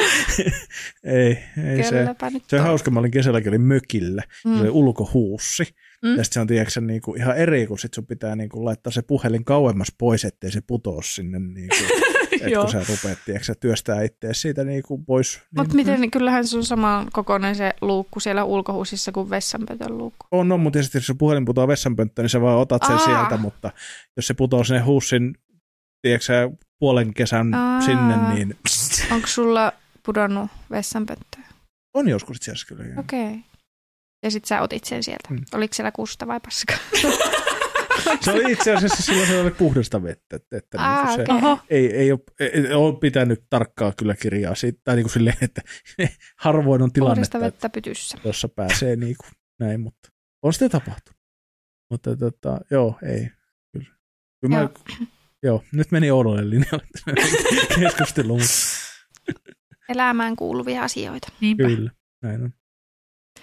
ei, 1.04 1.38
ei 1.64 1.82
se. 1.82 1.90
Kylläpä 1.90 2.30
Se 2.48 2.56
on 2.56 2.62
hauska, 2.62 2.90
mä 2.90 3.00
olin 3.00 3.10
kesälläkin 3.10 3.48
olin 3.48 3.60
mökillä, 3.60 4.22
mm. 4.44 4.54
se 4.54 4.60
oli 4.60 4.70
ulkohuussi. 4.70 5.64
Mm. 5.64 6.08
Mm. 6.08 6.16
Ja 6.16 6.24
sitten 6.24 6.34
se 6.34 6.40
on 6.40 6.46
tiedätkö, 6.46 6.80
niinku 6.80 7.14
ihan 7.14 7.36
eri, 7.36 7.66
kun 7.66 7.78
sit 7.78 7.94
sun 7.94 8.06
pitää 8.06 8.36
niinku 8.36 8.64
laittaa 8.64 8.90
se 8.90 9.02
puhelin 9.02 9.44
kauemmas 9.44 9.88
pois, 9.98 10.24
ettei 10.24 10.50
se 10.50 10.60
putoa 10.66 11.02
sinne. 11.02 11.38
Niinku, 11.38 11.76
et 12.42 12.52
Joo. 12.52 12.64
kun 12.64 12.72
sä 12.72 12.78
rupeat 12.78 13.18
tiedätkö, 13.24 13.54
työstää 13.60 14.02
itseäsi 14.02 14.40
siitä 14.40 14.64
niinku 14.64 14.98
pois. 14.98 15.40
Mutta 15.56 15.68
Niin, 15.68 15.76
miten, 15.76 16.00
niin 16.00 16.10
kyllähän 16.10 16.46
se 16.46 16.56
on 16.56 16.64
sama 16.64 17.06
kokoinen 17.12 17.54
se 17.54 17.72
luukku 17.80 18.20
siellä 18.20 18.44
ulkohuusissa 18.44 19.12
kuin 19.12 19.30
vessanpötön 19.30 19.98
luukku. 19.98 20.26
on, 20.30 20.52
on, 20.52 20.60
mutta 20.60 20.76
tietysti 20.76 20.98
jos 20.98 21.06
se 21.06 21.14
puhelin 21.18 21.44
putoaa 21.44 21.68
vessanpönttöön, 21.68 22.24
niin 22.24 22.30
sä 22.30 22.40
vaan 22.40 22.58
otat 22.58 22.82
sen 22.86 22.96
Aa. 22.96 23.04
sieltä, 23.04 23.36
mutta 23.36 23.70
jos 24.16 24.26
se 24.26 24.34
putoaa 24.34 24.64
sinne 24.64 24.80
huussin, 24.80 25.34
tiedätkö, 26.02 26.24
sä, 26.24 26.50
puolen 26.78 27.14
kesän 27.14 27.54
Aa. 27.54 27.80
sinne, 27.80 28.34
niin 28.34 28.56
Onko 29.10 29.26
sulla 29.26 29.72
pudonnut 30.02 30.50
vessanpönttöön? 30.70 31.46
on 31.94 32.08
joskus 32.08 32.36
itse 32.36 32.50
asiassa 32.50 32.74
kyllä. 32.74 33.00
Okei. 33.00 33.26
Okay. 33.28 33.40
Ja 34.22 34.30
sit 34.30 34.44
sä 34.44 34.60
otit 34.62 34.84
sen 34.84 35.02
sieltä. 35.02 35.28
Mm. 35.30 35.44
Oliko 35.54 35.74
siellä 35.74 35.92
kusta 35.92 36.26
vai 36.26 36.40
paska? 36.40 36.74
Se 38.20 38.32
oli 38.32 38.52
itse 38.52 38.74
asiassa 38.74 39.02
silloin 39.02 39.28
se 39.28 39.40
oli 39.40 39.50
puhdasta 39.50 40.02
vettä. 40.02 40.36
Että, 40.36 40.56
että 40.56 40.80
Aa, 40.80 41.04
niinku 41.04 41.16
se, 41.16 41.22
okei. 41.22 41.34
Oho. 41.36 41.58
ei, 41.70 41.96
ei, 41.96 42.12
ole, 42.12 42.20
ei 42.40 42.72
ole 42.72 42.98
pitänyt 42.98 43.44
tarkkaa 43.50 43.92
kyllä 43.96 44.14
kirjaa 44.14 44.54
siitä, 44.54 44.80
tai 44.84 44.96
niin 44.96 45.04
kuin 45.04 45.12
silleen, 45.12 45.36
että 45.40 45.62
harvoin 46.44 46.82
on 46.82 46.92
tilannetta, 46.92 47.38
Puhdasta 47.38 47.38
että 47.38 47.66
vettä 47.66 47.68
pytyssä. 47.68 48.18
jossa 48.24 48.48
pääsee 48.48 48.96
niin 48.96 49.16
kuin 49.20 49.30
näin, 49.60 49.80
mutta 49.80 50.08
on 50.42 50.52
sitä 50.52 50.68
tapahtunut. 50.68 51.20
Mutta 51.90 52.16
tota, 52.16 52.60
joo, 52.70 52.98
ei. 53.02 53.30
Kyllä. 53.72 53.90
Kyllä 54.40 54.56
Joo. 54.56 54.68
Mä, 55.00 55.06
joo, 55.46 55.64
nyt 55.72 55.90
meni 55.90 56.10
oudolle 56.10 56.50
linjalle 56.50 56.86
keskustelu, 57.80 58.38
mutta 58.38 58.46
Elämään 59.88 60.36
kuuluvia 60.36 60.82
asioita. 60.82 61.28
Niinpä. 61.40 61.64
kyllä, 61.64 61.90
näin 62.22 62.42
on. 62.42 62.52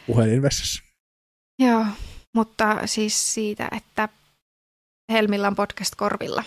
Puhelin 0.08 0.42
vessassa. 0.42 0.84
Joo, 1.60 1.86
mutta 2.36 2.88
siis 2.88 3.34
siitä, 3.34 3.70
että 3.78 4.10
Helmillä 5.12 5.48
on 5.48 5.56
podcast 5.56 5.96
korvilla. 5.96 6.44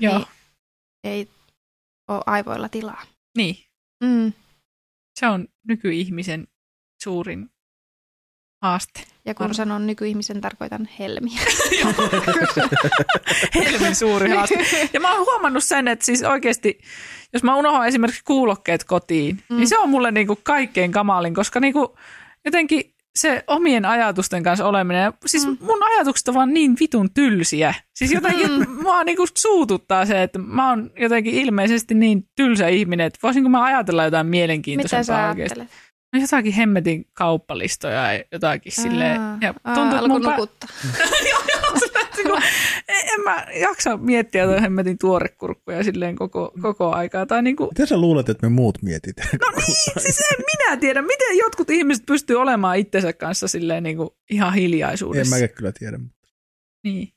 Joo. 0.00 0.18
Niin 0.18 0.26
ei 1.04 1.28
ole 2.08 2.22
aivoilla 2.26 2.68
tilaa. 2.68 3.02
Niin. 3.36 3.56
Mm. 4.04 4.32
Se 5.20 5.26
on 5.26 5.48
nykyihmisen 5.68 6.48
suurin 7.02 7.50
haaste. 8.62 9.00
Ja 9.24 9.34
kun 9.34 9.44
Arvo. 9.44 9.54
sanon 9.54 9.86
nykyihmisen, 9.86 10.40
tarkoitan 10.40 10.88
Helmiä. 10.98 11.40
Helmin 13.54 13.94
suuri 13.94 14.30
haaste. 14.30 14.88
Ja 14.92 15.00
mä 15.00 15.14
oon 15.14 15.26
huomannut 15.26 15.64
sen, 15.64 15.88
että 15.88 16.04
siis 16.04 16.22
oikeasti, 16.22 16.78
jos 17.32 17.42
mä 17.42 17.56
unohdan 17.56 17.88
esimerkiksi 17.88 18.24
kuulokkeet 18.24 18.84
kotiin, 18.84 19.34
mm. 19.34 19.42
Mm. 19.48 19.56
niin 19.56 19.68
se 19.68 19.78
on 19.78 19.88
mulle 19.90 20.10
niinku 20.12 20.38
kaikkein 20.42 20.92
kamalin, 20.92 21.34
koska 21.34 21.60
niinku 21.60 21.96
jotenkin 22.44 22.94
se 23.16 23.44
omien 23.46 23.84
ajatusten 23.84 24.42
kanssa 24.42 24.66
oleminen, 24.66 25.12
siis 25.26 25.46
mm. 25.46 25.56
Mun 25.60 25.82
ajatukset 25.82 26.28
on 26.28 26.34
vaan 26.34 26.54
niin 26.54 26.76
vitun 26.80 27.10
tylsiä. 27.14 27.74
Siis 27.94 28.12
jotenkin, 28.12 28.50
mm. 28.50 28.82
mua 28.82 29.04
niinku 29.04 29.26
suututtaa 29.38 30.06
se, 30.06 30.22
että 30.22 30.38
mä 30.38 30.68
oon 30.68 30.90
jotenkin 30.98 31.34
ilmeisesti 31.34 31.94
niin 31.94 32.28
tylsä 32.36 32.68
ihminen, 32.68 33.06
että 33.06 33.18
voisinko 33.22 33.48
mä 33.48 33.64
ajatella 33.64 34.04
jotain 34.04 34.26
Mitä 34.26 34.30
mielenkiintoisempaa 34.30 35.04
sä 35.04 35.28
oikeasti. 35.28 35.60
ajattelet? 35.60 35.91
No 36.12 36.20
jotakin 36.20 36.52
hemmetin 36.52 37.04
kauppalistoja 37.12 38.12
ja 38.12 38.24
jotakin 38.32 38.72
silleen. 38.72 39.20
Aa, 39.20 39.38
Ja 39.40 39.54
aa, 39.64 39.74
tuntuu, 39.74 39.90
että 39.98 39.98
alkoi 39.98 40.20
mun 40.20 40.30
nukuttaa. 40.30 40.68
Joo, 41.30 41.42
joo, 41.54 41.78
se 41.78 41.86
lähti 41.94 42.22
kun- 42.22 42.42
en 42.88 43.08
en 43.14 43.20
mä 43.24 43.46
jaksa 43.60 43.96
miettiä 43.96 44.42
jotain 44.42 44.62
hemmetin 44.62 44.98
tuorekurkkuja 44.98 45.84
silleen 45.84 46.16
koko, 46.16 46.52
koko 46.62 46.92
aikaa. 46.92 47.26
Tai 47.26 47.42
niinku, 47.42 47.66
Mitä 47.66 47.86
sä 47.86 47.96
luulet, 47.96 48.28
että 48.28 48.46
me 48.46 48.54
muut 48.54 48.82
mietitään? 48.82 49.28
no 49.40 49.46
niin, 49.56 50.02
siis 50.02 50.20
en 50.20 50.44
minä 50.56 50.76
tiedä, 50.76 51.02
miten 51.02 51.36
jotkut 51.38 51.70
ihmiset 51.70 52.06
pystyy 52.06 52.36
olemaan 52.36 52.78
itsensä 52.78 53.12
kanssa 53.12 53.48
silleen 53.48 53.82
niinku 53.82 54.16
ihan 54.30 54.48
En 54.48 54.54
hiljaisuudessa. 54.54 55.36
mäkään 55.36 55.50
kyllä 55.56 55.72
tiedä. 55.78 55.98
mutta 55.98 56.28
Niin. 56.84 57.12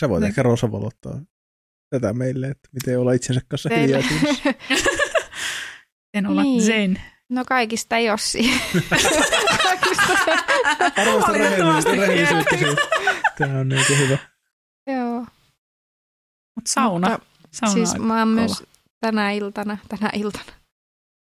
Sä 0.00 0.08
voit 0.08 0.20
Niin. 0.20 0.28
ehkä 0.28 0.42
Rosa 0.42 0.72
valottaa 0.72 1.20
tätä 1.90 2.12
meille, 2.12 2.46
että 2.46 2.68
miten 2.72 2.98
olla 2.98 3.12
itsensä 3.12 3.40
kanssa 3.48 3.68
Teille. 3.68 3.84
hiljaisuudessa. 3.86 4.42
En 6.14 6.26
olla 6.26 6.42
Niin. 6.42 6.62
zen. 6.62 7.00
No 7.28 7.44
kaikista 7.44 7.96
ei 7.96 8.10
ole. 8.10 8.18
Arvostan 10.96 11.34
Valitettavasti. 11.34 11.90
rehellisyyttä. 11.90 12.56
siitä. 12.56 12.82
Tämä 13.38 13.60
on 13.60 13.68
niin 13.68 13.98
hyvä. 13.98 14.18
Joo. 14.86 15.20
Mutta 16.54 16.72
sauna. 16.72 17.08
Mutta 17.10 17.26
sauna 17.50 17.72
siis 17.72 17.94
on 17.94 18.02
mä 18.02 18.18
oon 18.18 18.28
myös 18.28 18.64
tänä 19.00 19.30
iltana, 19.30 19.78
tänä 19.88 20.10
iltana. 20.14 20.52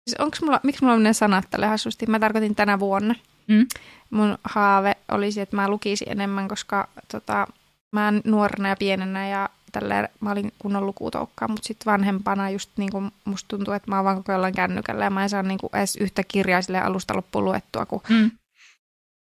Siis 0.09 0.19
onks 0.19 0.41
mulla, 0.41 0.59
miksi 0.63 0.83
mulla 0.83 0.97
menee 0.97 1.13
sanat 1.13 1.45
tälle 1.49 1.67
hassusti? 1.67 2.05
Mä 2.05 2.19
tarkoitin 2.19 2.55
tänä 2.55 2.79
vuonna. 2.79 3.15
Mm. 3.47 3.67
Mun 4.09 4.37
haave 4.43 4.95
olisi, 5.11 5.41
että 5.41 5.55
mä 5.55 5.69
lukisin 5.69 6.11
enemmän, 6.11 6.47
koska 6.47 6.89
tota, 7.11 7.47
mä 7.91 8.05
oon 8.05 8.21
nuorena 8.23 8.69
ja 8.69 8.75
pienenä 8.75 9.27
ja 9.29 9.49
tälleen, 9.79 10.09
mä 10.19 10.31
olin 10.31 10.53
kunnon 10.59 10.85
lukutoukkaa, 10.85 11.47
mutta 11.47 11.67
sitten 11.67 11.91
vanhempana 11.91 12.49
just 12.49 12.69
niin 12.77 12.91
kuin 12.91 13.11
musta 13.25 13.47
tuntuu, 13.47 13.73
että 13.73 13.91
mä 13.91 13.95
oon 13.95 14.05
vaan 14.05 14.17
koko 14.17 14.31
ajan 14.31 14.53
kännykällä 14.53 15.03
ja 15.03 15.09
mä 15.09 15.23
en 15.23 15.29
saa 15.29 15.43
niin 15.43 15.57
kuin 15.59 15.69
edes 15.75 15.95
yhtä 15.95 16.23
kirjaa 16.27 16.61
sille 16.61 16.81
alusta 16.81 17.15
loppuun 17.15 17.45
luettua, 17.45 17.85
kun 17.85 18.01
Mm. 18.09 18.31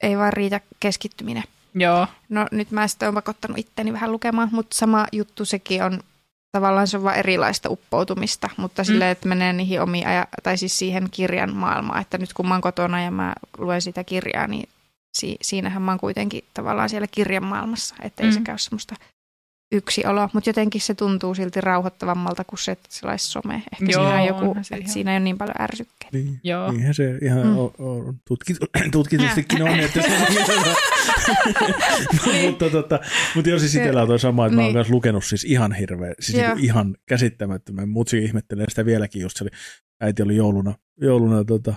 ei 0.02 0.18
vaan 0.18 0.32
riitä 0.32 0.60
keskittyminen. 0.80 1.42
Joo. 1.74 2.06
No 2.28 2.46
nyt 2.52 2.70
mä 2.70 2.88
sitten 2.88 3.06
oon 3.06 3.14
pakottanut 3.14 3.58
itteni 3.58 3.92
vähän 3.92 4.12
lukemaan, 4.12 4.48
mutta 4.52 4.76
sama 4.76 5.06
juttu 5.12 5.44
sekin 5.44 5.82
on, 5.84 6.00
tavallaan 6.52 6.86
se 6.88 6.96
on 6.96 7.02
vaan 7.02 7.16
erilaista 7.16 7.68
uppoutumista, 7.70 8.50
mutta 8.56 8.82
mm. 8.82 8.86
silleen, 8.86 9.10
että 9.10 9.28
menee 9.28 9.52
niihin 9.52 9.80
omiin, 9.82 10.06
aja- 10.06 10.26
tai 10.42 10.56
siis 10.58 10.78
siihen 10.78 11.08
kirjan 11.10 11.56
maailmaan, 11.56 12.00
että 12.02 12.18
nyt 12.18 12.32
kun 12.32 12.48
mä 12.48 12.54
oon 12.54 12.60
kotona 12.62 13.02
ja 13.02 13.10
mä 13.10 13.32
luen 13.58 13.82
sitä 13.82 14.04
kirjaa, 14.04 14.46
niin 14.46 14.68
si- 15.18 15.36
siinähän 15.42 15.82
mä 15.82 15.90
oon 15.92 16.00
kuitenkin 16.00 16.44
tavallaan 16.54 16.88
siellä 16.88 17.06
kirjan 17.10 17.44
maailmassa, 17.44 17.94
että 18.02 18.22
ei 18.22 18.28
Mm. 18.28 18.34
sekään 18.34 18.52
ole 18.54 18.58
semmoista 18.58 18.94
yksi 19.72 20.06
olo, 20.06 20.28
mutta 20.32 20.50
jotenkin 20.50 20.80
se 20.80 20.94
tuntuu 20.94 21.34
silti 21.34 21.60
rauhoittavammalta 21.60 22.44
kuin 22.44 22.58
se, 22.58 22.72
että 22.72 22.88
se 22.90 23.06
olisi 23.06 23.30
some. 23.30 23.54
Ehkä 23.54 23.86
Joo, 23.92 24.02
siinä 24.04 24.20
on 24.20 24.26
joku, 24.26 24.54
se 24.54 24.60
että 24.60 24.76
ihan- 24.76 24.88
siinä 24.92 25.10
ei 25.10 25.14
ole 25.16 25.24
niin 25.24 25.38
paljon 25.38 25.60
ärsykkeitä. 25.60 26.16
Niin, 26.18 26.40
Joo. 26.44 26.72
niinhän 26.72 26.94
se 26.94 27.18
ihan 27.22 27.46
Mm. 27.46 27.58
on, 27.58 27.70
on 27.78 28.14
tutkitu, 28.28 28.66
tutkitustikin 28.92 29.62
on, 29.62 29.80
että 29.80 30.02
se 30.02 30.08
mutta, 32.46 32.70
tota, 32.70 33.00
mutta 33.34 33.50
jos 33.50 33.60
siis 33.60 33.74
itsellä 33.74 34.02
on 34.02 34.08
toi 34.08 34.18
sama, 34.18 34.46
että 34.46 34.56
mä 34.56 34.62
oon 34.62 34.68
Niin. 34.68 34.76
myös 34.76 34.90
lukenut 34.90 35.24
siis 35.24 35.44
ihan 35.44 35.72
hirveä, 35.72 36.14
siis 36.20 36.38
niinku 36.38 36.58
ihan 36.60 36.96
käsittämättömän. 37.08 37.88
Mutsi 37.88 38.18
ihmettelee 38.24 38.66
sitä 38.68 38.84
vieläkin, 38.84 39.22
just 39.22 39.36
se 39.36 39.44
oli, 39.44 39.50
äiti 40.00 40.22
oli 40.22 40.36
jouluna, 40.36 40.74
jouluna 41.00 41.44
tota, 41.44 41.74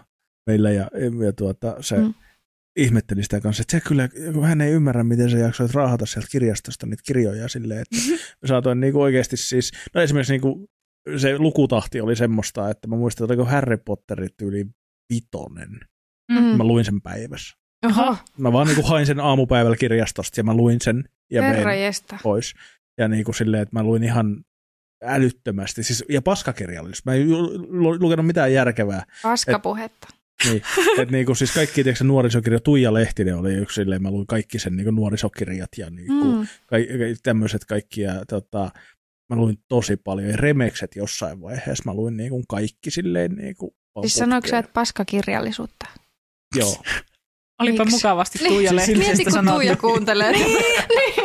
meillä 0.48 0.72
ja, 0.72 0.88
ja 1.26 1.34
tuota, 1.34 1.76
se 1.80 1.98
Mm. 1.98 2.14
Ihmetteli 2.76 3.24
sitä 3.24 3.42
kanssa, 3.42 3.62
että 3.62 3.72
se 3.72 3.82
kyllä, 3.82 4.10
kun 4.34 4.46
hän 4.46 4.62
ei 4.62 4.72
ymmärrä, 4.72 5.04
miten 5.04 5.30
sä 5.30 5.38
jaksoit 5.38 5.74
raahata 5.74 6.06
sieltä 6.06 6.28
kirjastosta 6.32 6.86
niitä 6.86 7.04
kirjoja 7.06 7.48
silleen, 7.48 7.82
että 7.82 7.96
mä 8.42 8.48
saatoin 8.48 8.80
niinku 8.80 9.02
oikeasti 9.02 9.38
siis, 9.38 9.72
no 9.94 10.02
esimerkiksi 10.02 10.34
niinku 10.34 10.70
se 11.18 11.38
lukutahti 11.38 12.02
oli 12.02 12.16
semmoista, 12.16 12.70
että 12.70 12.88
mä 12.88 12.96
muistan, 12.96 13.26
että 13.26 13.34
oliko 13.34 13.46
Harry 13.46 13.78
Potterit 13.78 14.42
yli 14.42 14.66
vitonen. 15.14 15.80
Mm. 16.32 16.44
Mä 16.44 16.64
luin 16.64 16.86
sen 16.86 17.02
päivässä. 17.02 17.56
Oho, 17.86 18.18
Mä 18.38 18.52
vaan 18.54 18.68
niinku 18.68 18.82
hain 18.84 19.06
sen 19.06 19.20
aamupäivällä 19.20 19.78
kirjastosta 19.78 20.40
ja 20.40 20.44
mä 20.44 20.54
luin 20.54 20.82
sen 20.82 21.04
ja 21.32 21.42
herra 21.42 21.66
vein 21.66 21.84
jesta. 21.84 22.18
pois. 22.24 22.54
Ja 22.98 23.08
niinku 23.08 23.34
silleen, 23.34 23.64
että 23.64 23.76
mä 23.76 23.84
luin 23.84 24.04
ihan 24.04 24.44
älyttömästi. 25.04 25.84
Siis, 25.84 26.04
ja 26.10 26.22
paskakirjallisuus. 26.22 27.06
Mä 27.06 27.14
en 27.14 27.28
lukenut 28.00 28.26
mitään 28.26 28.54
järkevää. 28.54 29.04
Paskapuhetta. 29.22 30.08
Niin, 30.46 30.62
että 31.00 31.12
niinku 31.12 31.36
siis 31.36 31.54
kaikki 31.54 31.84
tiedätkö, 31.84 32.04
nuorisokirja, 32.04 32.60
Tuija 32.60 32.94
Lehtinen 32.94 33.38
oli 33.38 33.54
yksi 33.54 33.76
silleen, 33.76 34.04
mä 34.04 34.12
luin 34.12 34.28
kaikki 34.28 34.60
sen 34.60 34.76
niinku 34.76 34.92
nuorisokirjat 34.92 35.70
ja 35.78 35.90
niinku, 35.90 36.24
mm. 36.24 36.48
Ka- 36.68 36.78
tämmöiset 37.24 37.66
kaikki. 37.66 38.02
Ja, 38.02 38.26
tota, 38.30 38.72
mä 39.30 39.36
luin 39.36 39.58
tosi 39.68 39.98
paljon. 39.98 40.30
Ja 40.30 40.38
remekset 40.38 40.96
jossain 40.96 41.42
vaiheessa 41.42 41.84
mä 41.86 41.94
luin 41.94 42.18
niinku 42.18 42.44
kaikki 42.50 42.92
silleen 42.92 43.32
niinku 43.32 43.76
Siis 44.02 44.14
sanoiko 44.14 44.48
sä, 44.48 44.58
että 44.58 44.72
paskakirjallisuutta? 44.74 45.86
Joo. 46.56 46.76
Olipa 47.62 47.84
Miksi? 47.84 47.96
mukavasti 47.96 48.40
Niin. 48.40 48.54
Tuija 48.54 48.70
Siis 48.70 48.98
Lehtisestä 48.98 49.42
Mieti, 49.42 49.46
kun. 49.46 49.54
Tuija 49.54 49.76
kuuntelee. 49.76 50.34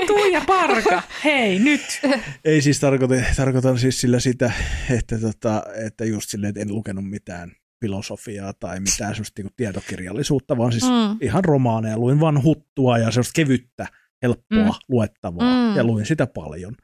Tuija 0.06 0.42
Parka, 0.46 1.02
hei 1.24 1.58
nyt. 1.58 2.00
Ei 2.44 2.62
siis 2.62 2.80
tarkoita, 2.80 3.14
tarkoitan 3.36 3.78
siis 3.78 4.00
sillä 4.00 4.20
sitä, 4.20 4.52
että, 4.90 5.18
tota, 5.18 5.62
että 5.86 6.04
just 6.04 6.30
silleen, 6.30 6.48
että 6.48 6.60
en 6.60 6.74
lukenut 6.74 7.04
mitään 7.04 7.52
filosofiaa 7.80 8.52
tai 8.52 8.80
mitään 8.80 9.14
semmoista 9.14 9.40
niinku 9.42 9.54
tietokirjallisuutta, 9.56 10.56
vaan 10.56 10.72
siis 10.72 10.84
mm. 10.84 11.18
Ihan 11.20 11.44
romaaneja. 11.44 11.98
Luin 11.98 12.20
vaan 12.20 12.42
huttua 12.42 12.98
ja 12.98 13.10
semmoista 13.10 13.32
kevyttä, 13.36 13.86
helppoa, 14.22 14.64
Mm. 14.66 14.72
luettavaa 14.88 15.70
Mm. 15.70 15.76
ja 15.76 15.84
luin 15.84 16.06
sitä 16.06 16.26
paljon. 16.26 16.74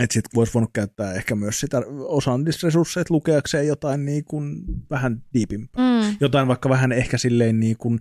Että 0.00 0.14
sitten 0.14 0.30
voisi 0.34 0.54
voinut 0.54 0.70
käyttää 0.72 1.12
ehkä 1.14 1.34
myös 1.34 1.60
sitä 1.60 1.82
osan 2.08 2.44
niistä 2.44 2.66
resursseja, 2.66 3.02
että 3.02 3.14
lukeakseen 3.14 3.66
jotain 3.66 4.04
niin 4.04 4.24
kuin 4.24 4.56
vähän 4.90 5.22
diipimpää. 5.34 6.02
Mm. 6.02 6.16
Jotain 6.20 6.48
vaikka 6.48 6.68
vähän 6.68 6.92
ehkä 6.92 7.18
silleen 7.18 7.60
niin 7.60 7.76
kuin, 7.76 8.00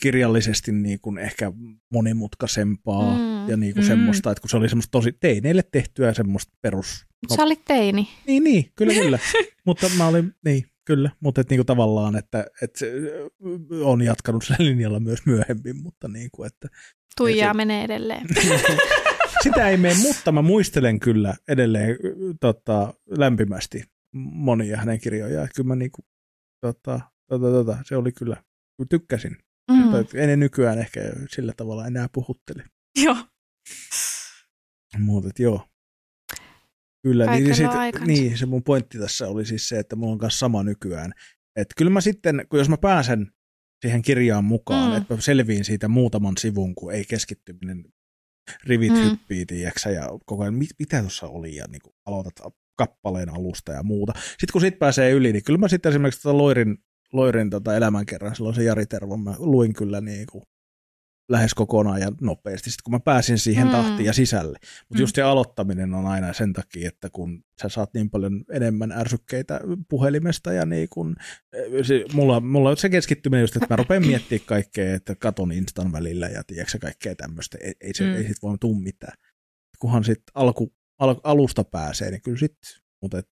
kirjallisesti 0.00 0.72
niin 0.72 1.00
kuin 1.00 1.18
ehkä 1.18 1.52
monimutkaisempaa 1.92 3.16
Mm. 3.16 3.48
ja 3.48 3.56
niin 3.56 3.74
kuin 3.74 3.84
Mm. 3.84 3.88
semmoista, 3.88 4.30
että 4.30 4.40
kun 4.40 4.50
se 4.50 4.56
oli 4.56 4.68
semmoista 4.68 4.90
tosi 4.90 5.12
teineille 5.20 5.62
tehtyä 5.72 6.14
semmoista 6.14 6.52
perus... 6.62 7.06
Sä 7.36 7.42
olit 7.42 7.64
teini. 7.64 8.08
Niin, 8.26 8.44
niin, 8.44 8.72
kyllä, 8.76 8.94
kyllä. 8.94 9.18
mutta 9.66 9.90
mä 9.98 10.06
olin, 10.06 10.34
niin, 10.44 10.64
kyllä, 10.86 11.10
mutta 11.20 11.40
et, 11.40 11.50
niin 11.50 11.58
kuin 11.58 11.66
tavallaan, 11.66 12.16
että, 12.16 12.46
ö, 12.82 13.28
on 13.84 14.02
jatkanut 14.02 14.44
sillä 14.44 14.56
linjalla 14.58 15.00
myös 15.00 15.26
myöhemmin, 15.26 15.82
mutta 15.82 16.08
niin 16.08 16.30
kuin, 16.32 16.46
että 16.46 16.68
Tuijaa 17.16 17.52
se- 17.52 17.56
menee 17.56 17.84
edelleen. 17.84 18.26
sitä 19.42 19.68
ei 19.68 19.76
mene, 19.76 19.94
mutta 20.02 20.32
mä 20.32 20.42
muistelen 20.42 21.00
kyllä 21.00 21.34
edelleen 21.48 21.96
tota, 22.40 22.94
lämpimästi 23.18 23.84
monia 24.32 24.76
hänen 24.76 25.00
kirjojaan. 25.00 25.48
Kyllä 25.56 25.68
mä 25.68 25.76
niin 25.76 25.90
kuin, 25.90 26.06
tota, 26.60 27.00
tota, 27.28 27.46
tota, 27.50 27.78
se 27.84 27.96
oli 27.96 28.12
kyllä, 28.12 28.42
tykkäsin. 28.88 29.36
Mm. 29.70 29.76
Mm. 29.76 29.92
En 30.14 30.40
nykyään 30.40 30.78
ehkä 30.78 31.00
sillä 31.30 31.52
tavalla 31.56 31.86
enää 31.86 32.08
puhuttele. 32.12 32.64
Joo. 33.04 33.16
Mutta 34.98 35.42
joo. 35.42 35.68
Kyllä, 37.06 37.24
niin, 37.24 37.32
Kaikella 37.32 37.54
sit, 37.72 37.78
aikansa. 37.80 38.06
niin, 38.06 38.38
se 38.38 38.46
mun 38.46 38.62
pointti 38.62 38.98
tässä 38.98 39.28
oli 39.28 39.46
siis 39.46 39.68
se, 39.68 39.78
että 39.78 39.96
mulla 39.96 40.12
on 40.12 40.18
kanssa 40.18 40.38
sama 40.38 40.62
nykyään. 40.62 41.12
Että 41.56 41.74
kyllä 41.76 41.90
mä 41.90 42.00
sitten, 42.00 42.46
kun 42.48 42.58
jos 42.58 42.68
mä 42.68 42.76
pääsen 42.76 43.30
siihen 43.84 44.02
kirjaan 44.02 44.44
mukaan, 44.44 44.90
Mm. 44.90 44.96
että 44.96 45.14
mä 45.14 45.20
selviin 45.20 45.64
siitä 45.64 45.88
muutaman 45.88 46.34
sivun, 46.38 46.74
kun 46.74 46.92
ei 46.92 47.04
keskittyminen 47.04 47.84
rivit 48.64 48.92
Mm. 48.92 48.98
hyppii, 49.10 49.46
tiiäksä, 49.46 49.90
ja 49.90 50.08
koko 50.26 50.42
ajan, 50.42 50.54
mit, 50.54 50.70
mitä 50.78 51.00
tuossa 51.00 51.26
oli, 51.28 51.56
ja 51.56 51.64
niin 51.68 51.80
kuin 51.84 51.94
aloitat 52.06 52.34
kappaleen 52.78 53.28
alusta 53.28 53.72
ja 53.72 53.82
muuta. 53.82 54.12
Sitten 54.16 54.52
kun 54.52 54.60
sit 54.60 54.78
pääsee 54.78 55.10
yli, 55.10 55.32
niin 55.32 55.44
kyllä 55.44 55.58
mä 55.58 55.68
sitten 55.68 55.90
esimerkiksi 55.90 56.22
tota 56.22 56.38
Loirin, 56.38 56.78
Loirin 57.12 57.50
tota 57.50 57.76
elämänkerran, 57.76 58.36
silloin 58.36 58.54
se 58.54 58.62
Jari 58.64 58.86
Tervon, 58.86 59.20
mä 59.20 59.34
luin 59.38 59.72
kyllä 59.74 60.00
niin 60.00 60.26
kuin 60.32 60.44
lähes 61.28 61.54
kokonaan 61.54 62.00
ja 62.00 62.12
nopeasti, 62.20 62.70
sitten 62.70 62.82
kun 62.84 62.92
mä 62.92 63.00
pääsin 63.00 63.38
siihen 63.38 63.66
Mm. 63.66 63.70
tahtiin 63.72 64.06
ja 64.06 64.12
sisälle. 64.12 64.58
Mutta 64.62 64.94
Mm. 64.94 65.00
just 65.00 65.14
se 65.16 65.22
aloittaminen 65.22 65.94
on 65.94 66.06
aina 66.06 66.32
sen 66.32 66.52
takia, 66.52 66.88
että 66.88 67.08
kun 67.12 67.44
sä 67.62 67.68
saat 67.68 67.94
niin 67.94 68.10
paljon 68.10 68.44
enemmän 68.52 68.92
ärsykkeitä 68.92 69.60
puhelimesta 69.88 70.52
ja 70.52 70.66
niin 70.66 70.88
kun, 70.90 71.16
se, 71.82 72.04
mulla, 72.12 72.40
mulla 72.40 72.70
on 72.70 72.76
se 72.76 72.88
keskittyminen 72.88 73.40
just, 73.42 73.56
että 73.56 73.66
mä 73.70 73.76
rupean 73.76 74.06
miettimään 74.06 74.46
kaikkea, 74.46 74.94
että 74.94 75.14
katon 75.14 75.52
Instan 75.52 75.92
välillä 75.92 76.28
ja 76.28 76.42
tiedätkö 76.46 76.78
kaikkea 76.78 77.14
tämmöistä. 77.16 77.58
Ei, 77.60 77.74
ei, 77.80 77.94
se, 77.94 78.04
Mm. 78.04 78.14
ei 78.14 78.28
sit 78.28 78.42
voi 78.42 78.58
tuu 78.60 78.74
mitään. 78.74 79.18
Kunhan 79.78 80.04
sitten 80.04 80.32
alku, 80.34 80.74
al, 80.98 81.14
alusta 81.24 81.64
pääsee, 81.64 82.10
niin 82.10 82.22
kyllä 82.22 82.38
sitten, 82.38 82.70
mutta 83.02 83.18
et, 83.18 83.28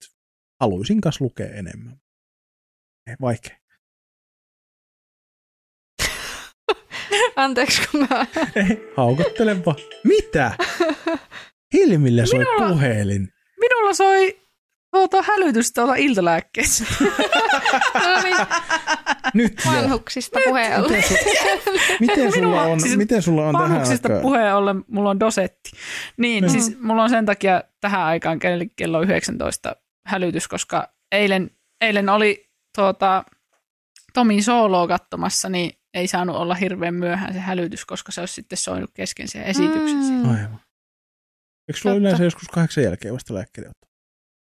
haluaisin 0.61 1.01
kanssa 1.01 1.25
lukea 1.25 1.47
enemmän. 1.49 2.01
Ei, 3.07 3.17
vaikea. 3.21 3.57
Anteeksi, 7.37 7.83
kun 7.91 8.07
mä... 8.11 8.27
Ei, 8.57 8.93
haukottele 8.97 9.65
vaan. 9.65 9.77
Mitä? 10.05 10.53
Hilmille 11.73 12.27
soi 12.27 12.39
Minulla- 12.39 12.69
puhelin. 12.69 13.29
Minulla 13.61 13.95
soi 13.95 14.41
tuota 14.93 15.23
hälytys 15.23 15.73
tuolla 15.73 15.95
iltalääkkeessä. 15.95 16.85
No 17.95 18.23
niin, 18.23 18.37
Nyt 19.35 19.53
jo. 19.65 19.71
vanhuksista 19.73 20.41
puheen 20.45 20.81
ollen. 20.81 21.03
Miten, 21.03 21.19
su- 21.19 21.97
miten, 22.01 22.33
sulla 22.33 22.63
on, 22.63 22.81
siis 22.81 22.97
miten 22.97 23.23
sulla 23.23 23.47
on 23.47 23.55
tähän 23.55 23.69
Vanhuksista 23.71 24.09
aikaan? 24.09 24.23
puheen 24.23 24.55
ollen 24.55 24.85
mulla 24.89 25.11
on 25.11 25.21
dosetti. 25.21 25.71
Niin, 26.17 26.45
Mm. 26.45 26.51
siis 26.51 26.81
mulla 26.81 27.03
on 27.03 27.11
sen 27.11 27.27
takia 27.27 27.63
tähän 27.81 28.01
aikaan 28.03 28.39
kello- 28.39 28.65
kello 28.77 29.03
19 29.03 29.77
hälytys, 30.07 30.49
koska 30.49 30.89
eilen, 31.13 31.51
eilen 31.81 32.09
oli 32.09 32.51
tuota, 32.77 33.25
Tomin 34.15 34.43
sooloa 34.43 34.89
katsomassa, 34.89 35.49
niin 35.49 35.71
ei 35.95 36.09
saanut 36.09 36.37
olla 36.37 36.55
hirveän 36.55 36.95
myöhään 36.95 37.33
se 37.33 37.41
hälytys, 37.41 37.85
koska 37.85 38.13
se 38.13 38.21
olisi 38.21 38.35
sitten 38.35 38.59
soinut 38.59 38.91
kesken 38.95 39.29
sen 39.29 39.43
esityksen. 39.43 39.97
Mm. 39.99 40.31
Aivan. 40.31 40.61
Eikö 41.69 41.81
sulla 41.81 41.95
Totta. 41.95 42.01
yleensä 42.01 42.25
joskus 42.25 42.49
kahdeksan 42.49 42.85
jälkeen 42.85 43.15
vasta 43.15 43.35
lääkkeiden 43.35 43.71
otto? 43.71 43.87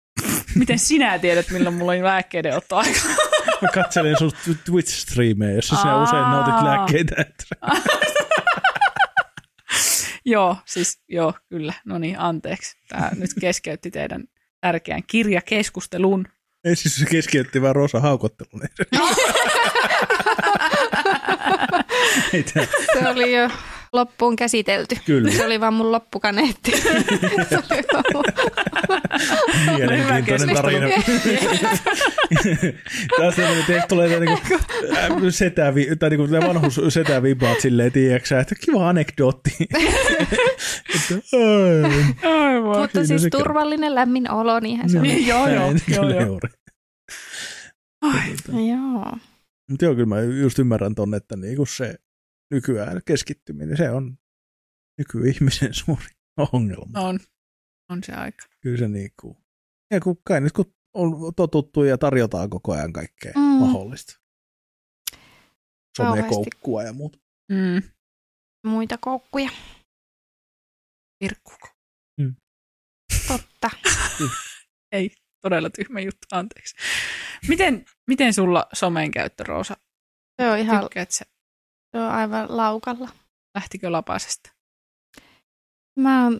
Miten 0.59 0.79
sinä 0.79 1.19
tiedät, 1.19 1.51
milloin 1.51 1.75
mulla 1.75 1.93
on 1.93 2.03
lääkkeiden 2.05 2.57
ottoaika? 2.57 3.01
Mä 3.63 3.69
katselen 3.75 4.19
sun 4.19 4.33
Twitch-striimejä, 4.65 5.55
jossa 5.55 5.77
sinä 5.77 5.97
Aa. 5.97 6.03
usein 6.03 6.23
nautit 6.23 6.65
lääkkeitä. 6.65 7.15
Joo, 10.29 10.57
siis 10.65 11.01
joo, 11.09 11.35
kyllä. 11.49 11.73
No 11.85 11.99
niin, 11.99 12.19
anteeksi. 12.19 12.77
Tämä 12.89 13.11
nyt 13.17 13.31
keskeytti 13.41 13.91
teidän 13.91 14.25
tärkeän 14.61 15.03
kirjakeskustelun. 15.07 16.29
Ei 16.65 16.77
siis 16.77 16.97
se 16.97 17.07
keskeytti 17.07 17.63
vaan 17.63 17.77
Rosa 17.77 18.01
haukottelun. 18.01 18.63
Se 22.93 23.09
oli 23.09 23.37
jo 23.37 23.51
loppuun 23.93 24.37
käsitelty. 24.37 24.97
Kyllä. 25.07 25.31
Se 25.31 25.47
oli 25.47 25.61
vaan 25.61 25.75
mun 25.75 25.93
loppukaneetti. 25.93 26.71
Se 26.81 26.89
oli 27.57 27.83
ollut- 28.15 28.27
Mielenkiintoinen 29.77 30.55
tarina. 30.57 30.87
Tässä 33.19 33.49
on, 33.49 33.57
teistä 33.67 33.87
tulee 33.89 34.21
niinku, 34.21 34.41
setä, 35.31 35.75
vi- 35.75 35.97
tai 35.99 36.11
niinku 36.11 36.31
vanhus 36.47 36.81
setä 36.89 37.23
vibaat 37.23 37.61
silleen, 37.61 37.93
tiiäksä, 37.93 38.41
että 38.41 38.55
kiva 38.55 38.89
anekdootti. 38.89 39.51
Että. 39.61 41.15
Mutta 42.81 43.07
siis 43.07 43.27
turvallinen, 43.31 43.95
lämmin 43.95 44.31
olo, 44.31 44.61
niinhän 44.61 44.91
se 44.91 44.99
oli. 44.99 45.09
Niin, 45.09 45.27
joo, 45.27 45.49
joo, 45.49 45.65
joo, 45.65 45.75
kyllä 45.87 46.21
juuri. 46.23 46.49
Ai, 48.03 48.23
Joo. 48.69 49.17
Mutta 49.71 49.85
joo, 49.85 49.95
kyllä 49.95 50.07
mä 50.07 50.21
just 50.21 50.59
ymmärrän 50.59 50.95
ton, 50.95 51.15
että 51.15 51.37
niinku 51.37 51.67
se 51.67 51.95
nykyään 52.51 53.01
keskittyminen, 53.05 53.77
se 53.77 53.91
on 53.91 54.19
nykyihmisen 54.99 55.75
suuri 55.85 56.07
ongelma. 56.53 57.01
on, 57.01 57.21
on 57.91 58.05
se 58.05 58.13
aika. 58.13 58.47
Kyllä 58.61 58.79
se 58.79 58.89
niinku, 58.89 59.37
ja 59.91 60.01
kun 60.01 60.17
kai 60.25 60.41
nyt 60.41 60.53
kun 60.53 60.75
on 60.95 61.35
totuttu 61.37 61.85
ja 61.85 61.99
tarjotaan 61.99 62.51
koko 62.51 62.73
ajan 62.73 62.93
kaikkea 62.93 63.33
Mm. 63.37 63.41
mm. 63.43 63.47
mahdollista. 63.61 64.21
Somekoukkua 65.97 66.83
ja 66.83 66.93
muuta. 66.93 67.19
Mm. 67.53 67.83
Muita 68.67 68.99
koukkuja. 68.99 69.51
Virkkuko. 71.25 71.69
Totta. 73.29 73.71
Ei, 74.93 75.11
todella 75.47 75.71
tyhmä 75.71 76.01
juttu, 76.01 76.27
anteeksi. 76.33 76.75
Miten, 77.49 77.85
miten 78.07 78.35
sulla 78.35 78.67
somen 78.73 79.11
käyttö, 79.11 79.45
Roosa? 79.45 79.77
Se 80.43 80.51
on 80.51 80.59
ihan 80.59 80.81
Tykkäät 80.81 81.11
sä? 81.11 81.25
se 81.97 82.03
on 82.03 82.11
aivan 82.11 82.57
laukalla. 82.57 83.09
Lähtikö 83.55 83.93
lapasesta? 83.93 84.51
Mä, 86.01 86.31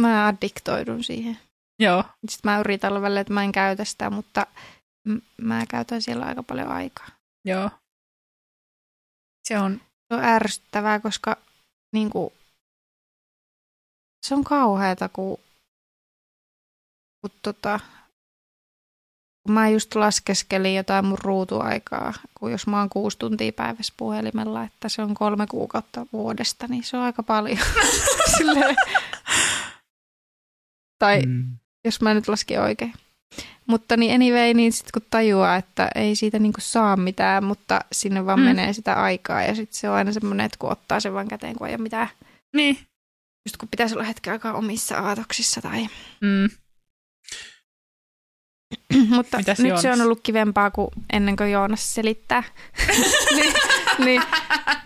mä 0.00 0.26
addiktoidun 0.26 1.04
siihen. 1.04 1.38
Joo, 1.78 2.04
Sitten 2.28 2.50
mä 2.52 2.60
yritän 2.60 2.90
olla 2.92 3.02
välillä, 3.02 3.20
että 3.20 3.32
mä 3.32 3.44
en 3.44 3.52
käytä 3.52 3.84
sitä, 3.84 4.10
mutta 4.10 4.46
m- 5.04 5.18
mä 5.42 5.64
käytän 5.70 6.02
siellä 6.02 6.24
aika 6.26 6.42
paljon 6.42 6.68
aikaa. 6.68 7.08
joo. 7.44 7.70
Se 9.48 9.58
on, 9.58 9.80
Se 10.08 10.14
on 10.14 10.24
ärsyttävää, 10.24 11.00
koska 11.00 11.36
niin 11.92 12.10
kuin, 12.10 12.32
se 14.26 14.34
on 14.34 14.44
kauheata, 14.44 15.08
kun, 15.08 15.38
kun, 17.20 17.30
tota, 17.42 17.80
mä 19.50 19.68
just 19.68 19.94
laskeskelin 19.94 20.74
jotain 20.74 21.04
mun 21.04 21.18
ruutuaikaa, 21.22 22.12
kun 22.34 22.52
jos 22.52 22.66
mä 22.66 22.78
oon 22.78 22.88
kuusi 22.90 23.18
tuntia 23.18 23.52
päivässä 23.52 23.94
puhelimella, 23.96 24.62
että 24.64 24.88
se 24.88 25.02
on 25.02 25.14
kolme 25.14 25.46
kuukautta 25.46 26.06
vuodesta, 26.12 26.66
niin 26.68 26.84
se 26.84 26.96
on 26.96 27.02
aika 27.02 27.22
paljon. 27.22 27.58
Silleen. 28.38 28.76
Tai 30.98 31.22
Mm. 31.26 31.56
jos 31.84 32.00
mä 32.00 32.14
nyt 32.14 32.28
laskin 32.28 32.60
oikein. 32.60 32.92
Mutta 33.66 33.96
niin 33.96 34.14
anyway, 34.14 34.54
niin 34.54 34.72
sitten 34.72 34.90
kun 35.02 35.08
tajuaa, 35.10 35.56
että 35.56 35.88
ei 35.94 36.16
siitä 36.16 36.38
niinku 36.38 36.60
saa 36.60 36.96
mitään, 36.96 37.44
mutta 37.44 37.80
sinne 37.92 38.26
vaan 38.26 38.38
Mm. 38.38 38.42
mm. 38.42 38.48
menee 38.48 38.72
sitä 38.72 39.02
aikaa 39.02 39.42
ja 39.42 39.54
sitten 39.54 39.76
se 39.78 39.90
on 39.90 39.96
aina 39.96 40.12
semmoinen, 40.12 40.46
että 40.46 40.58
kun 40.58 40.72
ottaa 40.72 41.00
sen 41.00 41.14
vaan 41.14 41.28
käteen, 41.28 41.56
kun 41.56 41.66
ei 41.68 41.74
ole 41.74 41.82
mitään, 41.82 42.08
niin. 42.56 42.78
just 43.48 43.56
kun 43.56 43.68
pitäisi 43.68 43.94
olla 43.94 44.04
hetken 44.04 44.32
aikaa 44.32 44.52
omissa 44.54 44.98
aatoksissa 44.98 45.60
tai... 45.62 45.86
Mm. 46.20 46.48
Mutta 49.08 49.36
Mitäs 49.38 49.58
nyt 49.58 49.66
Joonas? 49.68 49.82
se 49.82 49.92
on 49.92 50.00
ollut 50.00 50.20
kivempaa 50.22 50.70
kuin 50.70 50.88
ennen 51.12 51.36
kuin 51.36 51.52
Joonas 51.52 51.94
selittää. 51.94 52.42
niin, 53.36 53.52
niin, 54.04 54.22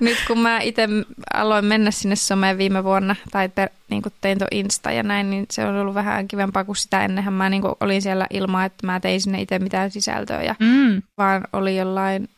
nyt 0.00 0.18
kun 0.26 0.38
mä 0.38 0.60
itse 0.60 0.88
aloin 1.34 1.64
mennä 1.64 1.90
sinne 1.90 2.16
someen 2.16 2.58
viime 2.58 2.84
vuonna, 2.84 3.16
tai 3.30 3.48
per, 3.48 3.68
niin 3.90 4.02
kuin 4.02 4.12
tein 4.20 4.38
tuon 4.38 4.48
Insta 4.50 4.92
ja 4.92 5.02
näin, 5.02 5.30
niin 5.30 5.46
se 5.50 5.64
on 5.66 5.76
ollut 5.76 5.94
vähän 5.94 6.28
kivempaa 6.28 6.64
kuin 6.64 6.76
sitä 6.76 7.04
ennenhän. 7.04 7.34
Mä 7.34 7.50
niin 7.50 7.62
kuin 7.62 7.74
olin 7.80 8.02
siellä 8.02 8.26
ilman, 8.30 8.66
että 8.66 8.86
mä 8.86 9.00
tein 9.00 9.20
sinne 9.20 9.40
itse 9.40 9.58
mitään 9.58 9.90
sisältöä 9.90 10.42
ja 10.42 10.54
Mm. 10.58 11.02
vaan 11.18 11.44
oli 11.52 11.76
jollain 11.76 12.28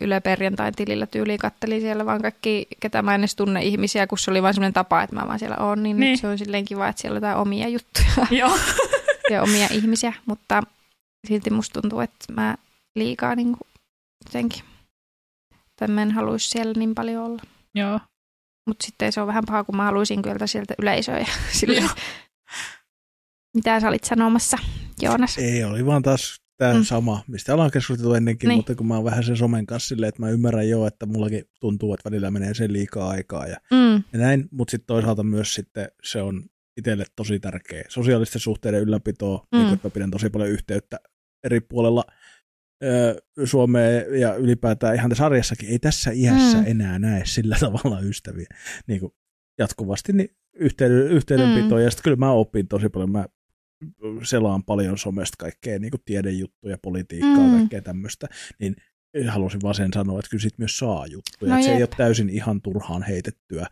Yle 0.00 0.20
perjantain 0.20 0.74
tilillä 0.74 1.06
tyyliin 1.06 1.38
kattelin 1.38 1.80
siellä 1.80 2.06
vaan 2.06 2.22
kaikki, 2.22 2.66
ketä 2.80 3.02
mä 3.02 3.14
en 3.14 3.20
edes 3.20 3.36
tunne 3.36 3.62
ihmisiä, 3.62 4.06
kun 4.06 4.18
se 4.18 4.30
oli 4.30 4.42
vaan 4.42 4.54
semmoinen 4.54 4.72
tapa, 4.72 5.02
että 5.02 5.16
mä 5.16 5.26
vaan 5.26 5.38
siellä 5.38 5.56
oon, 5.56 5.82
niin, 5.82 5.96
Niin. 5.96 6.00
niin. 6.06 6.18
se 6.18 6.26
on 6.28 6.38
silleen 6.38 6.64
kiva, 6.64 6.88
että 6.88 7.02
siellä 7.02 7.14
on 7.16 7.22
jotain 7.22 7.36
omia 7.36 7.68
juttuja 7.68 8.26
Joo. 8.30 8.58
ja 9.30 9.42
omia 9.42 9.68
ihmisiä, 9.70 10.12
mutta 10.26 10.62
silti 11.28 11.50
musta 11.50 11.80
tuntuu, 11.80 12.00
että 12.00 12.32
mä 12.32 12.56
liikaa 12.96 13.34
niin 13.34 13.52
kuin 13.52 13.68
jotenkin, 14.24 14.62
tai 15.76 15.88
mä 15.88 16.02
en 16.02 16.10
haluaisi 16.10 16.48
siellä 16.48 16.72
niin 16.76 16.94
paljon 16.94 17.24
olla. 17.24 17.42
Joo. 17.74 18.00
Mutta 18.66 18.86
sitten 18.86 19.12
se 19.12 19.20
on 19.20 19.26
vähän 19.26 19.44
paha, 19.46 19.64
kun 19.64 19.76
mä 19.76 19.84
haluaisin 19.84 20.22
kyllä 20.22 20.46
sieltä 20.46 20.74
yleisöä 20.82 21.18
ja 21.18 21.26
silleen, 21.60 21.82
Joo. 21.82 21.94
mitä 23.54 23.80
sä 23.80 23.88
olit 23.88 24.04
sanomassa, 24.04 24.58
Joonas? 25.02 25.38
Ei, 25.38 25.64
oli 25.64 25.86
vaan 25.86 26.02
taas 26.02 26.44
tämä 26.56 26.74
mm. 26.74 26.84
Sama, 26.84 27.24
mistä 27.26 27.54
ollaan 27.54 27.70
keskusteltu 27.70 28.14
ennenkin. 28.14 28.48
Niin. 28.48 28.58
mutta 28.58 28.74
kun 28.74 28.86
mä 28.86 28.94
oon 28.94 29.04
vähän 29.04 29.24
sen 29.24 29.36
somen 29.36 29.66
kanssa 29.66 29.88
silleen, 29.88 30.08
että 30.08 30.22
mä 30.22 30.30
ymmärrän 30.30 30.68
jo, 30.68 30.86
että 30.86 31.06
mullakin 31.06 31.44
tuntuu, 31.60 31.94
että 31.94 32.10
välillä 32.10 32.30
menee 32.30 32.54
sen 32.54 32.72
liikaa 32.72 33.08
aikaa 33.08 33.46
ja, 33.46 33.56
Mm, 33.70 34.02
ja 34.12 34.18
näin, 34.18 34.48
mutta 34.50 34.70
sitten 34.70 34.86
toisaalta 34.86 35.22
myös 35.22 35.54
sitten 35.54 35.88
se 36.02 36.22
on 36.22 36.44
itselle 36.76 37.04
tosi 37.16 37.40
tärkeä. 37.40 37.84
Sosiaalisten 37.88 38.40
suhteiden 38.40 38.80
ylläpito, 38.80 39.46
mm. 39.52 39.58
Mm. 39.58 39.64
niin 39.64 39.74
että 39.74 39.88
mä 39.88 39.90
pidän 39.90 40.10
tosi 40.10 40.30
paljon 40.30 40.50
yhteyttä 40.50 41.00
eri 41.44 41.60
puolella 41.60 42.04
ö, 42.84 43.22
Suomeen 43.44 44.20
ja 44.20 44.34
ylipäätään 44.34 44.94
ihan 44.94 45.10
tässä 45.10 45.24
sarjassakin, 45.24 45.68
ei 45.68 45.78
tässä 45.78 46.10
iässä 46.14 46.58
mm. 46.58 46.64
Enää 46.66 46.98
näe 46.98 47.22
sillä 47.24 47.56
tavalla 47.66 48.00
ystäviä 48.00 48.46
niin 48.86 49.00
kuin 49.00 49.12
jatkuvasti 49.58 50.12
niin 50.12 50.36
yhteyden, 50.54 51.06
yhteydenpito. 51.10 51.74
Mm. 51.74 51.82
Ja 51.82 51.90
sitten 51.90 52.04
kyllä 52.04 52.16
mä 52.16 52.30
opin 52.30 52.68
tosi 52.68 52.88
paljon, 52.88 53.10
mä 53.10 53.26
selaan 54.22 54.64
paljon 54.64 54.98
somesta 54.98 55.36
kaikkea 55.38 55.78
niin 55.78 55.90
kuin 55.90 56.00
tiedejuttuja, 56.04 56.78
politiikkaa, 56.82 57.46
mm. 57.46 57.56
Kaikkea 57.56 57.82
tämmöistä, 57.82 58.26
niin 58.60 58.76
halusin 59.28 59.60
vaan 59.62 59.74
sen 59.74 59.90
sanoa, 59.94 60.18
että 60.18 60.30
kyllä 60.30 60.42
sit 60.42 60.58
myös 60.58 60.76
saa 60.76 61.06
juttuja. 61.06 61.56
No 61.56 61.62
se 61.62 61.70
ei 61.70 61.82
ole 61.82 61.88
täysin 61.96 62.28
ihan 62.28 62.62
turhaan 62.62 63.02
heitettyä, 63.02 63.66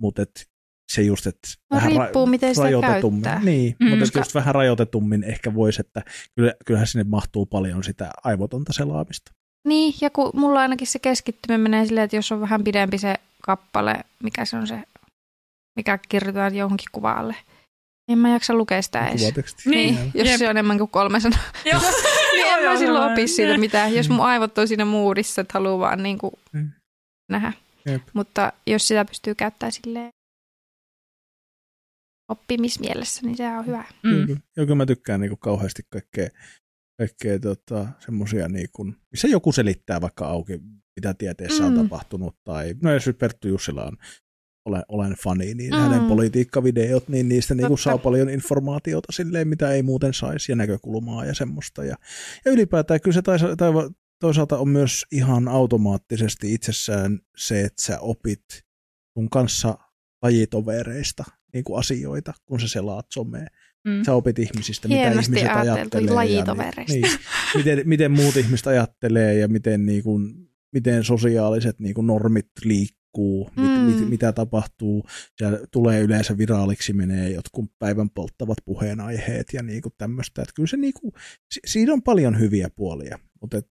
mutta 0.00 0.22
et 0.22 0.48
se 0.92 1.02
just, 1.02 1.26
että 1.26 1.48
No 1.70 1.80
riippuu, 1.84 2.26
miten 2.26 2.54
sitä 2.54 2.64
rajoitetummin, 2.64 3.22
käyttää. 3.22 3.44
niin, 3.44 3.76
Mm. 3.80 3.88
mutta 3.98 4.18
just 4.18 4.34
vähän 4.34 4.54
rajoitetummin 4.54 5.24
ehkä 5.24 5.54
voisi, 5.54 5.80
että 5.80 6.02
kyllä, 6.36 6.54
kyllähän 6.66 6.86
sinne 6.86 7.04
mahtuu 7.04 7.46
paljon 7.46 7.84
sitä 7.84 8.10
aivotonta 8.24 8.72
selaamista. 8.72 9.32
Niin, 9.68 9.94
ja 10.00 10.10
kun 10.10 10.30
mulla 10.34 10.60
ainakin 10.60 10.86
se 10.86 10.98
keskittyminen 10.98 11.60
menee 11.60 11.86
silleen, 11.86 12.04
että 12.04 12.16
jos 12.16 12.32
on 12.32 12.40
vähän 12.40 12.64
pidempi 12.64 12.98
se 12.98 13.14
kappale, 13.42 13.94
mikä 14.22 14.44
se 14.44 14.56
on 14.56 14.66
se, 14.66 14.82
mikä 15.76 15.98
kirjoitetaan 16.08 16.54
johonkin 16.54 16.88
kuvaalle, 16.92 17.36
en 18.10 18.18
mä 18.18 18.28
jaksa 18.32 18.54
lukea 18.54 18.82
sitä 18.82 19.06
edes. 19.06 19.20
Kuvateksti. 19.20 19.62
Niin. 19.70 19.94
Niin, 19.94 20.10
jos 20.14 20.28
Jep. 20.28 20.38
se 20.38 20.44
on 20.44 20.50
enemmän 20.50 20.78
kuin 20.78 20.90
kolme 20.90 21.20
sanaa. 21.20 21.38
Joo. 21.64 21.80
niin 22.32 22.46
en 22.46 22.62
joo, 22.64 22.72
mä 22.72 22.78
silloin 22.78 23.04
joo. 23.04 23.12
opi 23.12 23.28
siitä 23.28 23.58
mitään, 23.58 23.94
jos 23.94 24.08
Mm. 24.08 24.14
mun 24.14 24.24
aivot 24.26 24.58
on 24.58 24.68
siinä 24.68 24.84
muudissa, 24.84 25.40
että 25.40 25.52
haluaa 25.58 25.78
vaan 25.78 26.02
niin 26.02 26.18
kuin 26.18 26.32
Mm. 26.52 26.70
nähdä. 27.30 27.52
Jep. 27.86 28.02
Mutta 28.12 28.52
jos 28.66 28.88
sitä 28.88 29.04
pystyy 29.04 29.34
käyttämään 29.34 29.72
silleen 29.72 30.08
oppimismielessä, 32.28 33.22
niin 33.22 33.36
se 33.36 33.48
on 33.48 33.66
hyvä. 33.66 33.84
Mm. 34.02 34.28
Ja 34.30 34.36
kyllä 34.56 34.74
mä 34.74 34.86
tykkään 34.86 35.20
niinku 35.20 35.36
kauheasti 35.36 35.82
kaikkea, 35.90 36.28
kaikkea 36.98 37.38
tota, 37.38 37.88
semmoisia, 37.98 38.48
niinku, 38.48 38.92
missä 39.10 39.28
joku 39.28 39.52
selittää 39.52 40.00
vaikka 40.00 40.26
auki, 40.26 40.60
mitä 40.96 41.14
tieteessä 41.14 41.62
mm. 41.62 41.68
on 41.68 41.84
tapahtunut. 41.84 42.36
Tai, 42.44 42.74
no 42.82 42.92
jos 42.92 43.10
Perttu 43.18 43.48
Jussila 43.48 43.84
on, 43.84 43.96
olen, 44.64 44.82
olen 44.88 45.14
fani, 45.22 45.54
niin 45.54 45.74
mm. 45.74 45.80
Hänen 45.80 46.08
politiikkavideot, 46.08 47.08
niin 47.08 47.28
niistä 47.28 47.54
niinku 47.54 47.76
Totta. 47.76 47.84
saa 47.84 47.98
paljon 47.98 48.30
informaatiota 48.30 49.12
silleen, 49.12 49.48
mitä 49.48 49.72
ei 49.72 49.82
muuten 49.82 50.14
saisi, 50.14 50.52
ja 50.52 50.56
näkökulmaa 50.56 51.24
ja 51.24 51.34
semmoista. 51.34 51.84
Ja, 51.84 51.96
ja 52.44 52.52
ylipäätään 52.52 53.00
kyllä 53.00 53.14
se 53.14 53.22
taisa, 53.22 53.56
tai, 53.56 53.70
toisaalta 54.20 54.58
on 54.58 54.68
myös 54.68 55.06
ihan 55.12 55.48
automaattisesti 55.48 56.54
itsessään 56.54 57.20
se, 57.36 57.64
että 57.64 57.82
sä 57.82 58.00
opit 58.00 58.44
sun 59.18 59.30
kanssa 59.30 59.78
lajitovereista 60.22 61.24
niin 61.58 61.64
kuin 61.64 61.78
asioita, 61.78 62.32
kun 62.46 62.60
sä 62.60 62.68
selaat 62.68 63.06
somea. 63.12 63.46
Mm. 63.88 64.04
Sä 64.06 64.14
opit 64.14 64.38
ihmisistä, 64.38 64.88
mitä 64.88 65.00
Hienosti 65.00 65.32
ihmiset 65.32 65.56
ajateltu, 65.56 65.70
ajattelee. 65.96 66.14
lajitovereista. 66.14 66.92
Ja, 66.96 67.00
niin, 67.02 67.18
niin, 67.54 67.56
miten, 67.64 67.88
miten 67.88 68.10
muut 68.10 68.36
ihmiset 68.36 68.66
ajattelee 68.66 69.34
ja 69.34 69.48
miten, 69.48 69.86
niin 69.86 70.02
kuin, 70.02 70.34
miten 70.72 71.04
sosiaaliset 71.04 71.80
niin 71.80 71.94
kuin 71.94 72.06
normit 72.06 72.46
liikkuu, 72.64 73.50
mit, 73.56 73.64
Mm. 73.70 73.80
mit, 73.80 74.08
mitä 74.10 74.32
tapahtuu. 74.32 75.04
Siellä 75.38 75.58
tulee 75.70 76.00
yleensä 76.00 76.38
viraaliksi, 76.38 76.92
menee 76.92 77.30
jotkut 77.30 77.64
päivän 77.78 78.10
polttavat 78.10 78.58
puheenaiheet 78.64 79.46
ja 79.52 79.62
niin 79.62 79.82
kuin 79.82 79.92
tämmöistä. 79.98 80.42
Että 80.42 80.52
kyllä 80.56 80.66
se 80.66 80.76
niin 80.76 80.92
kuin, 81.00 81.12
si- 81.54 81.60
siinä 81.66 81.92
on 81.92 82.02
paljon 82.02 82.40
hyviä 82.40 82.68
puolia, 82.76 83.18
mutta 83.40 83.56
et, 83.58 83.66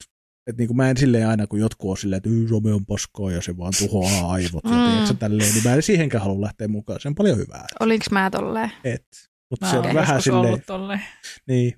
et 0.47 0.56
niin 0.56 0.66
kuin 0.66 0.77
mä 0.77 0.90
en 0.90 0.97
silleen 0.97 1.28
aina, 1.28 1.47
kun 1.47 1.60
jotkut 1.60 1.90
on 1.90 1.97
silleen, 1.97 2.16
että 2.16 2.28
"Yy, 2.28 2.48
some 2.48 2.73
on 2.73 2.86
paskaa 2.86 3.31
ja 3.32 3.43
se 3.43 3.56
vaan 3.56 3.73
tuhoaa 3.78 4.32
aivot 4.32 4.64
ja 4.64 4.70
Mm. 4.70 4.90
tiedätkö, 4.90 5.14
tälleen, 5.14 5.52
niin 5.55 5.64
mä 5.64 5.74
en 5.74 5.82
siihenkään 5.82 6.24
halua 6.24 6.40
lähteä 6.40 6.68
mukaan. 6.68 7.01
Se 7.01 7.09
on 7.09 7.14
paljon 7.14 7.39
hyvää. 7.39 7.66
Olinko 7.81 8.05
mä 8.10 8.31
tolleen? 8.31 8.73
Et. 8.85 9.06
Mutta 9.51 9.66
Mä 9.66 9.73
se 9.73 9.78
on 9.78 9.94
vähän 9.94 10.23
silleen, 10.23 10.47
ollut 10.47 10.66
tolleen. 10.66 11.02
niin. 11.48 11.74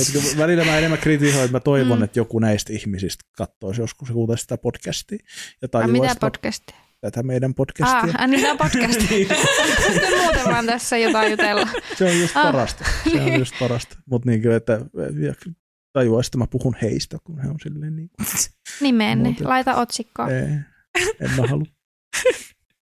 Et 0.00 0.38
välillä 0.38 0.64
mä 0.64 0.78
enemmän 0.78 0.98
kritisoin, 0.98 1.44
että 1.44 1.56
mä 1.56 1.60
toivon, 1.60 1.98
Mm. 1.98 2.04
että 2.04 2.18
joku 2.18 2.38
näistä 2.38 2.72
ihmisistä 2.72 3.24
katsoisi 3.36 3.80
joskus 3.80 4.10
kuulee 4.10 4.36
sitä 4.36 4.58
podcastia 4.58 5.18
ja 5.62 5.68
tajuaisi 5.68 5.92
mitä 5.92 6.12
että 6.12 6.20
podcastia? 6.20 6.76
tätä 7.00 7.22
meidän 7.22 7.54
podcastia. 7.54 8.14
ah, 8.18 8.28
niin 8.28 8.42
tämä 8.42 8.56
podcast. 8.56 9.10
Niin. 9.10 9.28
Sitten 9.92 10.18
muuten 10.22 10.44
vaan 10.44 10.66
tässä 10.66 10.96
jotain 10.98 11.30
jutella. 11.30 11.68
se 11.98 12.04
on 12.04 12.20
just 12.20 12.36
Ah, 12.36 12.44
parasta. 12.44 12.84
Se 13.12 13.20
on 13.20 13.38
just 13.38 13.54
parasta. 13.60 13.96
Mutta 14.06 14.30
niin 14.30 14.42
kuin, 14.42 14.54
että 14.54 14.80
ja 15.94 16.00
tajuaisi, 16.00 16.28
että 16.28 16.38
mä 16.38 16.46
puhun 16.46 16.76
heistä, 16.82 17.18
kun 17.24 17.40
he 17.40 17.48
on 17.48 17.56
silleen 17.62 17.96
niin 17.96 18.10
Nimeen, 18.80 19.22
niin 19.22 19.32
Muuten. 19.32 19.48
laita 19.48 19.74
otsikkoon. 19.74 20.30
Ei, 20.30 20.42
en 21.20 21.30
mä 21.36 21.46
halua. 21.48 21.66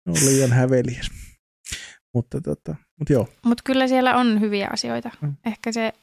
Ne 0.06 0.12
on 0.12 0.26
liian 0.26 0.52
häveliäs. 0.52 1.12
Mutta, 2.14 2.42
tota, 2.42 2.76
mutta 3.00 3.14
joo, 3.14 3.30
Mutta 3.46 3.62
kyllä 3.66 3.88
siellä 3.88 4.16
on 4.16 4.40
hyviä 4.42 4.70
asioita. 4.74 5.12
Mm. 5.22 5.36
Ehkä 5.46 5.72
se 5.72 5.94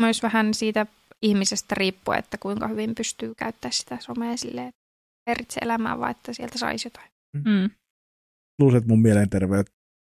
myös 0.00 0.22
vähän 0.22 0.54
siitä 0.54 0.86
ihmisestä 1.22 1.74
riippuu, 1.74 2.14
että 2.14 2.38
kuinka 2.38 2.68
hyvin 2.68 2.94
pystyy 2.94 3.34
käyttämään 3.34 3.72
sitä 3.72 3.98
somea 4.00 4.36
silleen, 4.36 4.68
että 4.68 4.80
eritse 5.26 5.60
elämää, 5.62 5.98
vaan 5.98 6.10
että 6.10 6.32
sieltä 6.32 6.58
saisi 6.58 6.86
jotain. 6.86 7.10
Mm. 7.34 7.70
luulen, 8.58 8.76
että 8.76 8.88
mun 8.88 9.02
mielenterveyttä 9.02 9.72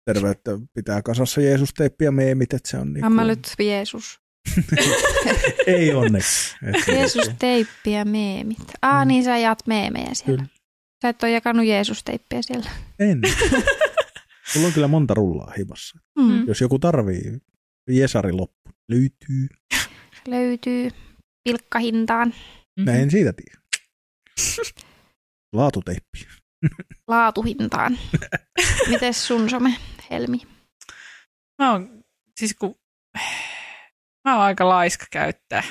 terveyttä 0.07 0.51
pitää 0.73 1.01
kasassa 1.01 1.41
Jeesus-teippi 1.41 2.05
ja 2.05 2.11
meemit, 2.11 2.53
että 2.53 2.69
se 2.69 2.77
on 2.77 2.93
niin 2.93 3.03
Hammalyt 3.03 3.53
Jeesus. 3.59 4.19
Ei 5.67 5.93
onneksi. 5.93 6.55
Et 6.63 6.87
Jeesus 6.97 7.29
teippi 7.39 7.91
ja 7.91 8.05
meemit. 8.05 8.57
Aa, 8.81 9.05
Mm. 9.05 9.07
niin 9.07 9.23
sä 9.23 9.37
jaat 9.37 9.67
meemejä 9.67 10.09
siellä. 10.13 10.37
Kyllä. 10.37 10.45
Sä 11.01 11.09
et 11.09 11.23
ole 11.23 11.31
jakanut 11.31 11.65
Jeesus 11.65 12.03
teippiä 12.03 12.41
siellä. 12.41 12.69
En. 12.99 13.21
Mulla 14.55 14.67
on 14.67 14.73
kyllä 14.73 14.87
monta 14.87 15.13
rullaa 15.13 15.53
himassa. 15.57 15.99
Mm. 16.19 16.47
Jos 16.47 16.61
joku 16.61 16.79
tarvii 16.79 17.37
Jesari 17.89 18.31
loppu. 18.31 18.69
Löytyy. 18.89 19.47
Löytyy 20.27 20.89
pilkkahintaan. 21.43 22.27
Mm-hmm. 22.27 22.83
Mä 22.85 22.91
en 22.97 23.11
siitä 23.11 23.33
tiedä. 23.33 23.57
Laatuteippi. 25.53 26.27
Laatuhintaan. 27.07 27.97
Mites 28.87 29.27
sun 29.27 29.49
some, 29.49 29.75
Helmi? 30.11 30.41
Mä 31.61 31.71
oon, 31.71 32.03
siis 32.39 32.53
kun, 32.53 32.75
mä 34.27 34.35
oon 34.35 34.45
aika 34.45 34.69
laiska 34.69 35.05
käyttää 35.11 35.63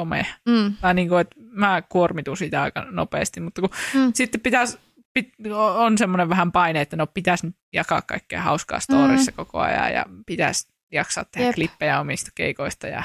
somea. 0.00 0.24
Mm. 0.48 0.74
Tai 0.80 0.94
niin 0.94 1.08
kuin, 1.08 1.20
että 1.20 1.36
mä 1.50 1.82
kuormitun 1.88 2.36
siitä 2.36 2.62
aika 2.62 2.86
nopeasti, 2.90 3.40
mutta 3.40 3.60
kun 3.60 3.70
Mm. 3.94 4.12
sitten 4.14 4.40
pitäisi, 4.40 4.78
pit, 5.14 5.28
on 5.74 5.98
semmoinen 5.98 6.28
vähän 6.28 6.52
paine, 6.52 6.80
että 6.80 6.96
no 6.96 7.06
pitäisi 7.06 7.46
nyt 7.46 7.56
jakaa 7.72 8.02
kaikkea 8.02 8.42
hauskaa 8.42 8.80
storissa 8.80 9.30
mm. 9.30 9.36
koko 9.36 9.58
ajan 9.60 9.92
ja 9.92 10.06
pitäisi 10.26 10.68
jaksaa 10.92 11.24
tehdä 11.24 11.46
Jep. 11.46 11.48
Jep. 11.48 11.54
klippejä 11.54 12.00
omista 12.00 12.30
keikoista 12.34 12.86
ja 12.86 13.02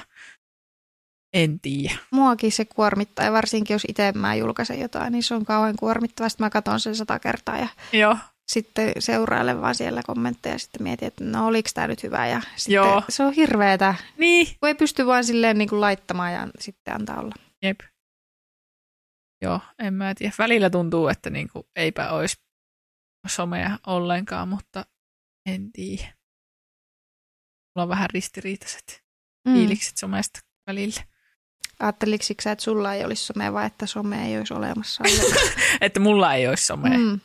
en 1.34 1.60
tiedä. 1.60 1.96
Muakin 2.12 2.52
se 2.52 2.66
kuormittaa, 2.66 3.26
ja 3.26 3.32
varsinkin 3.32 3.76
jos 3.76 3.86
itse 3.88 4.12
mä 4.12 4.36
julkaisen 4.36 4.80
jotain, 4.80 5.12
niin 5.12 5.24
se 5.24 5.36
on 5.36 5.46
kauhean 5.46 5.76
kuormittavaa. 5.80 6.30
Sitten 6.30 6.46
mä 6.46 6.50
katson 6.50 6.80
sen 6.80 6.96
sata 6.96 7.20
kertaa 7.20 7.58
ja 7.58 7.68
Joo, 7.94 8.18
sitten 8.54 8.94
seurailen 9.00 9.62
vaan 9.62 9.76
siellä 9.76 10.02
kommentteja 10.06 10.56
ja 10.56 10.60
sitten 10.60 10.84
mietin, 10.84 11.08
että 11.08 11.24
no 11.24 11.48
oliko 11.48 11.70
tämä 11.74 11.88
nyt 11.88 12.04
hyvä. 12.04 12.28
Ja 12.28 12.42
sitten 12.56 12.74
Joo. 12.74 13.04
se 13.10 13.24
on 13.24 13.34
hirveetä, 13.34 13.96
niin. 14.18 14.48
kun 14.60 14.68
ei 14.70 14.76
pysty 14.76 15.06
vaan 15.06 15.24
silleen 15.26 15.58
niin 15.58 15.70
kuin 15.70 15.82
laittamaan 15.82 16.34
ja 16.34 16.48
sitten 16.60 16.96
antaa 16.96 17.20
olla. 17.20 17.36
Jep. 17.64 17.80
Joo, 19.42 19.60
en 19.80 19.94
mä 19.94 20.16
tiedä. 20.16 20.34
Välillä 20.40 20.70
tuntuu, 20.70 21.08
että 21.08 21.30
niin 21.30 21.50
kuin 21.50 21.66
eipä 21.76 22.10
olisi 22.12 22.36
somea 23.28 23.78
ollenkaan, 23.88 24.48
mutta 24.48 24.86
en 25.46 25.72
tiedä. 25.72 26.14
Mulla 27.76 27.84
on 27.84 27.90
vähän 27.90 28.10
ristiriitaiset 28.10 29.04
Mm. 29.48 29.54
fiilikset 29.54 29.98
somesta 29.98 30.40
välillä. 30.68 31.02
Ajatteliko 31.80 32.24
sä, 32.42 32.52
että 32.52 32.64
sulla 32.64 32.94
ei 32.94 33.06
olisi 33.06 33.24
somea 33.26 33.54
vai 33.54 33.66
että 33.68 33.86
some 33.86 34.26
ei 34.28 34.38
olisi 34.38 34.54
olemassa? 34.54 35.04
Että 35.82 36.00
mulla 36.00 36.34
ei 36.34 36.48
olisi 36.48 36.66
somea. 36.66 36.98
mm. 36.98 37.20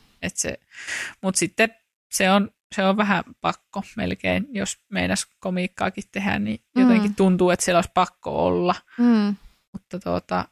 Mutta 1.21 1.39
sitten 1.39 1.69
se 2.11 2.31
on, 2.31 2.51
se 2.75 2.83
on 2.85 2.97
vähän 2.97 3.23
pakko 3.41 3.83
melkein, 3.97 4.47
jos 4.51 4.77
meinas 4.89 5.27
komiikkaakin 5.39 6.03
tehdä, 6.11 6.39
niin 6.39 6.59
Mm. 6.75 6.81
jotenkin 6.81 7.15
tuntuu, 7.15 7.49
että 7.49 7.65
siellä 7.65 7.77
olisi 7.77 7.91
pakko 7.93 8.45
olla. 8.45 8.75
Mm. 8.97 9.35
Mutta 9.73 9.99
tuota, 9.99 10.45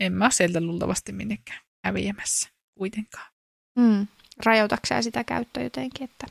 en, 0.00 0.12
mä 0.12 0.24
ole 0.24 0.30
sieltä 0.32 0.60
luultavasti 0.60 1.12
minnekään 1.12 1.60
häviämässä 1.84 2.50
kuitenkaan. 2.78 3.32
Mm. 3.78 4.06
Rajoitatko 4.44 4.86
sä 4.86 5.02
sitä 5.02 5.24
käyttöä 5.24 5.62
jotenkin? 5.62 6.04
Että... 6.04 6.26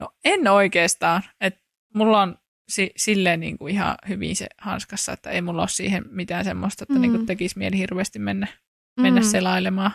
No 0.00 0.14
en 0.24 0.48
oikeastaan. 0.48 1.22
Et 1.40 1.62
mulla 1.94 2.22
on 2.22 2.38
si, 2.68 2.90
silleen 2.96 3.40
niin 3.40 3.58
kuin 3.58 3.74
ihan 3.74 3.94
hyvin 4.08 4.36
se 4.36 4.46
hanskassa, 4.58 5.12
että 5.12 5.30
ei 5.30 5.42
mulla 5.42 5.62
ole 5.62 5.68
siihen 5.68 6.04
mitään 6.10 6.44
semmoista, 6.44 6.84
että 6.84 6.92
Mm. 6.94 6.98
mm. 6.98 7.02
niin 7.02 7.12
kuin 7.12 7.26
tekisi 7.26 7.58
mieli 7.58 7.78
hirveästi 7.78 8.18
mennä, 8.18 8.46
mennä 9.00 9.20
Mm. 9.20 9.26
selailemaan. 9.26 9.90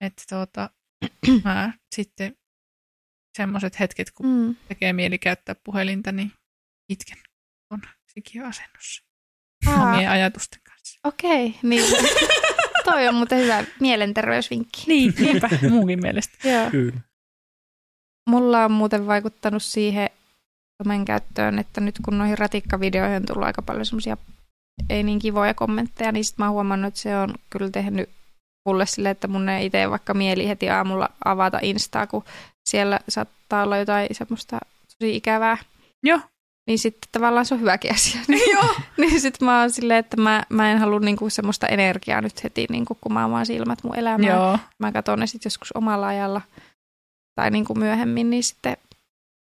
Että 0.00 0.22
tuota, 0.28 0.70
mä 1.44 1.72
sitten 1.94 2.36
semmoiset 3.36 3.80
hetket, 3.80 4.10
kun 4.10 4.26
Mm. 4.26 4.56
tekee 4.68 4.92
mieli 4.92 5.18
käyttää 5.18 5.54
puhelinta, 5.64 6.12
niin 6.12 6.32
itken 6.88 7.18
on 7.70 7.80
sikiöasennossa 8.14 9.04
Aa, 9.66 9.92
omien 9.94 10.10
ajatusten 10.10 10.60
kanssa. 10.62 11.00
Okei, 11.04 11.54
niin 11.62 11.84
toi 12.84 13.08
on 13.08 13.14
muuten 13.14 13.38
hyvä 13.38 13.64
mielenterveysvinkki. 13.80 14.84
Niin, 14.86 15.14
niinpä 15.20 15.48
muunkin 15.70 16.00
mielestä. 16.02 16.48
Joo. 16.48 16.70
Kyllä. 16.70 17.00
Mulla 18.30 18.64
on 18.64 18.72
muuten 18.72 19.06
vaikuttanut 19.06 19.62
siihen 19.62 20.10
somen 20.82 21.04
käyttöön, 21.04 21.58
että 21.58 21.80
nyt 21.80 21.98
kun 22.04 22.18
noihin 22.18 22.38
ratikkavideoihin 22.38 23.16
on 23.16 23.26
tullut 23.26 23.44
aika 23.44 23.62
paljon 23.62 23.86
semmoisia 23.86 24.16
ei 24.90 25.02
niin 25.02 25.18
kivoja 25.18 25.54
kommentteja, 25.54 26.12
niin 26.12 26.24
sitten 26.24 26.42
mä 26.42 26.46
oon 26.46 26.54
huomannut, 26.54 26.88
että 26.88 27.00
se 27.00 27.16
on 27.16 27.34
kyllä 27.50 27.70
tehnyt 27.70 28.10
mulle 28.66 28.86
sille, 28.86 29.10
että 29.10 29.28
mun 29.28 29.48
ei 29.48 29.66
itse 29.66 29.90
vaikka 29.90 30.14
mieli 30.14 30.48
heti 30.48 30.70
aamulla 30.70 31.08
avata 31.24 31.58
Instaa, 31.62 32.06
kun 32.06 32.24
siellä 32.68 33.00
saattaa 33.08 33.62
olla 33.62 33.76
jotain 33.76 34.08
semmoista 34.12 34.58
tosi 34.98 35.16
ikävää. 35.16 35.56
Joo. 36.02 36.20
Niin 36.66 36.78
sitten 36.78 37.08
tavallaan 37.12 37.46
se 37.46 37.54
on 37.54 37.60
hyväkin 37.60 37.94
asia. 37.94 38.20
Joo. 38.54 38.74
niin 39.00 39.20
sitten 39.20 39.46
mä 39.46 39.60
oon 39.60 39.70
silleen, 39.70 39.98
että 39.98 40.16
mä, 40.16 40.42
mä 40.48 40.72
en 40.72 40.78
halua 40.78 41.00
niinku 41.00 41.30
semmoista 41.30 41.66
energiaa 41.66 42.20
nyt 42.20 42.44
heti 42.44 42.66
niinku 42.70 42.98
kumaamaan 43.00 43.46
silmät 43.46 43.78
mun 43.82 43.96
elämään. 43.98 44.32
Joo. 44.36 44.58
Mä 44.78 44.92
katson 44.92 45.18
ne 45.18 45.26
sitten 45.26 45.46
joskus 45.46 45.72
omalla 45.72 46.06
ajalla 46.06 46.40
tai 47.34 47.50
niinku 47.50 47.74
myöhemmin, 47.74 48.30
niin 48.30 48.44
sitten 48.44 48.76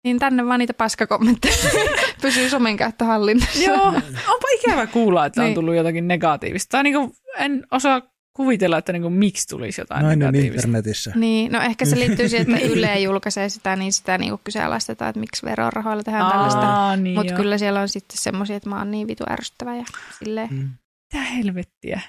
niin 0.03 0.19
tänne 0.19 0.45
vaan 0.45 0.59
niitä 0.59 0.73
paskakommentteja 0.73 1.55
pysyy 2.21 2.49
somen 2.49 2.77
käyttö 2.77 3.05
hallinnassa. 3.05 3.63
Joo. 3.63 3.85
Onpa 4.27 4.47
ikävä 4.59 4.87
kuulla, 4.87 5.25
että 5.25 5.41
on 5.41 5.45
Niin. 5.45 5.55
tullut 5.55 5.75
jotakin 5.75 6.07
negatiivista. 6.07 6.69
Tai 6.71 6.83
niin 6.83 7.13
en 7.37 7.67
osaa 7.71 8.01
kuvitella, 8.33 8.77
että 8.77 8.93
niin 8.93 9.01
kuin, 9.01 9.13
miksi 9.13 9.47
tulisi 9.47 9.81
jotain 9.81 10.01
Nainen 10.01 10.19
negatiivista. 10.19 10.67
internetissä. 10.67 11.11
Niin, 11.15 11.51
no 11.51 11.61
ehkä 11.61 11.85
se 11.85 11.99
liittyy 11.99 12.29
siihen, 12.29 12.53
että 12.53 12.65
Yle 12.73 12.99
julkaisee 12.99 13.49
sitä, 13.49 13.75
niin 13.75 13.93
sitä 13.93 14.17
niinku 14.17 14.41
kyseenalaistetaan, 14.43 15.09
että 15.09 15.19
miksi 15.19 15.45
verorahoilla 15.45 16.03
tehdään 16.03 16.31
tällaista. 16.31 16.61
Aa, 16.61 16.95
niin 16.97 17.15
Mutta 17.15 17.33
kyllä 17.33 17.57
siellä 17.57 17.81
on 17.81 17.89
sitten 17.89 18.17
semmoisia, 18.17 18.55
että 18.55 18.69
mä 18.69 18.77
oon 18.77 18.91
niin 18.91 19.07
vitu 19.07 19.23
ärsyttävä 19.29 19.75
ja 19.75 19.85
silleen. 20.19 20.49
Mm. 20.51 20.69
Mitä 21.13 21.23
helvettiä? 21.23 22.01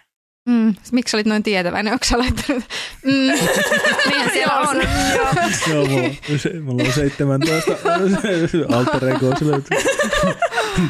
Mm, 0.49 0.75
miksi 0.93 1.17
olit 1.17 1.27
noin 1.27 1.43
tietäväinen? 1.43 1.93
Onko 1.93 2.05
sä 2.05 2.19
laittanut? 2.19 2.65
Mm. 3.05 3.13
Niinhän 4.09 4.31
siellä 4.33 4.61
on. 4.61 4.77
Mulla, 5.69 6.11
on 6.33 6.39
se, 6.39 6.61
mulla 6.61 6.85
on 6.85 6.93
17 6.93 7.73
alter 8.77 9.09
ego 9.09 9.35
se 9.39 9.45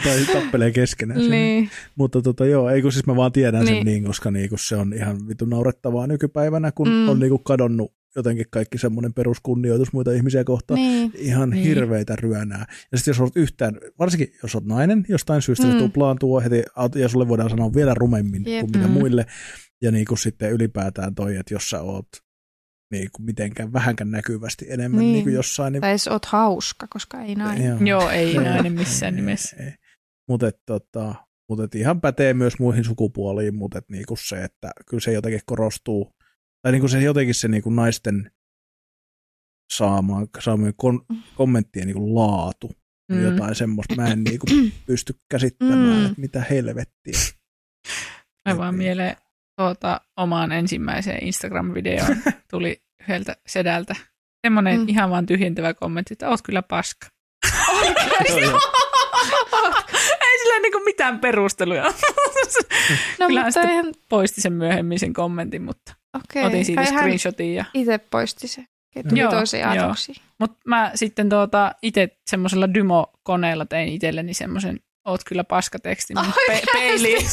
tai 0.05 0.19
tappelee 0.43 0.71
keskenään. 0.71 1.31
Niin. 1.31 1.71
Mutta 1.95 2.23
tota, 2.23 2.47
joo, 2.47 2.71
ei 2.71 2.83
kun 2.83 2.93
siis 2.93 3.07
mä 3.07 3.17
vaan 3.17 3.33
tiedän 3.33 3.65
sen 3.67 3.75
Niin. 3.75 3.87
niin, 3.87 4.05
koska 4.05 4.31
niinku 4.31 4.57
se 4.59 4.77
on 4.77 4.93
ihan 4.93 5.29
vitu 5.29 5.45
naurettavaa 5.45 6.07
nykypäivänä, 6.07 6.73
kun 6.73 6.89
Mm. 6.89 6.95
mm. 6.95 7.09
on 7.09 7.21
niinku 7.21 7.39
kadonnut 7.39 7.93
jotenkin 8.17 8.47
kaikki 8.51 8.79
semmoinen 8.79 9.15
peruskunnioitus 9.15 9.93
muita 9.93 10.13
ihmisiä 10.13 10.45
kohtaan. 10.45 10.81
niin. 10.81 11.13
Ihan 11.15 11.51
Niin. 11.51 11.63
niin. 11.63 11.69
hirveitä 11.69 12.17
ryönää. 12.17 12.67
Ja 12.93 12.99
sitten 12.99 13.11
jos 13.13 13.21
olet 13.21 13.37
yhtään, 13.37 13.79
varsinkin 13.99 14.33
jos 14.43 14.55
olet 14.55 14.67
nainen, 14.67 15.05
jostain 15.09 15.43
syystä 15.43 15.67
mm. 15.67 15.73
Se 15.73 15.79
tuplaantuu 15.79 16.41
heti, 16.41 16.63
ja 16.95 17.09
sulle 17.09 17.29
voidaan 17.29 17.51
sanoa 17.51 17.75
vielä 17.75 17.95
rumemmin 17.95 18.43
Jep. 18.47 18.61
kuin 18.61 18.71
mitä 18.77 18.87
Mm. 18.89 18.93
muille. 18.93 19.27
Ja 19.83 19.93
niin 19.93 20.05
kuin 20.07 20.19
sitten 20.19 20.53
ylipäätään 20.53 21.15
toi, 21.15 21.37
että 21.37 21.55
jos 21.55 21.71
sä 21.71 21.81
oot 21.83 22.09
niin 22.93 23.09
kuin 23.17 23.27
mitenkään 23.27 23.73
vähänkään 23.73 24.11
näkyvästi 24.11 24.67
enemmän 24.69 24.99
Niin. 24.99 25.07
niin. 25.07 25.13
Niin 25.13 25.25
kuin 25.25 25.35
jossain, 25.35 25.73
niin 25.73 25.81
Tai 25.81 25.93
jos 25.93 26.09
oot 26.09 26.25
hauska, 26.25 26.87
koska 26.91 27.21
ei 27.23 27.35
nainen. 27.35 27.87
Joo, 27.87 28.11
ei 28.11 28.33
Joo. 28.35 28.45
nainen 28.45 28.73
missään 28.73 29.17
nimessä. 29.17 29.57
Mutta 30.29 30.51
tota, 30.67 31.15
mut 31.49 31.61
et 31.61 31.75
ihan 31.75 32.01
pätee 32.01 32.35
myös 32.35 32.59
muihin 32.59 32.85
sukupuoliin, 32.85 33.55
mutta 33.55 33.79
et 33.79 33.89
niinku 33.91 34.17
se, 34.17 34.45
että 34.45 34.71
kyllä 34.89 35.01
se 35.01 35.13
jotenkin 35.13 35.41
korostuu, 35.47 36.13
tai 36.63 36.73
niinku 36.73 36.89
se 36.89 37.03
jotenkin 37.03 37.35
se 37.35 37.49
niinku 37.49 37.71
naisten 37.71 38.31
saamaan, 39.73 40.29
saamien 40.41 40.75
kon, 40.77 41.01
kommenttien 41.35 41.87
niinku 41.87 42.15
laatu, 42.15 42.71
Mm. 43.13 43.17
mm. 43.19 43.25
jotain 43.25 43.55
semmoista, 43.55 43.95
mä 43.97 44.07
en 44.07 44.25
niinku 44.31 44.47
pysty 44.87 45.15
käsittämään, 45.31 45.79
Mm. 45.79 45.87
mm. 45.87 46.07
että 46.07 46.21
mitä 46.21 46.41
helvettiä. 46.51 47.19
Mä 48.49 48.59
vaan 48.59 48.75
mieleen 48.75 49.17
tuota, 49.61 50.01
omaan 50.17 50.53
ensimmäiseen 50.53 51.25
Instagram-videoon 51.25 52.17
tuli 52.51 52.83
yhdeltä 53.03 53.37
sedältä 53.47 53.97
semmoinen 54.47 54.75
Mm. 54.79 54.83
mm. 54.83 54.89
ihan 54.89 55.11
vaan 55.11 55.27
tyhjentävä 55.27 55.75
kommentti, 55.75 56.15
että 56.15 56.29
oot 56.29 56.43
kyllä 56.43 56.63
paska. 56.63 57.07
Ei 60.21 60.39
sillä 60.39 60.61
niinku 60.63 60.81
mitään 60.85 61.19
perusteluja. 61.19 61.83
No, 61.83 61.93
Kyllähän 63.27 63.47
mutta 63.47 63.51
sitten 63.51 63.71
eihän, 63.71 63.93
poisti 64.09 64.41
sen 64.41 64.53
myöhemmin 64.53 64.99
sen 64.99 65.13
kommentin, 65.13 65.63
mutta 65.63 65.95
okei. 66.15 66.45
otin 66.45 66.65
siitä 66.65 66.83
Kai 66.83 66.93
screenshotin. 66.93 67.55
Ja... 67.55 67.65
itse 67.75 67.99
poisti 67.99 68.49
se. 68.49 68.65
Tuli 69.09 69.21
Joo, 69.21 69.31
toisia 69.31 69.71
ajatuksia. 69.71 70.15
Mutta 70.41 70.57
mä 70.67 70.91
sitten 70.95 71.29
tuota, 71.29 71.73
itse 71.83 72.09
semmoisella 72.31 72.75
Dymo-koneella 72.75 73.67
tein 73.67 73.89
itselleni 73.89 74.35
semmoisen 74.35 74.81
oot 75.05 75.21
kyllä 75.25 75.45
paskatekstin 75.45 76.17
mun 76.19 76.33
pe- 76.47 76.53
Oikeasti? 76.53 76.71
peiliin. 76.73 77.27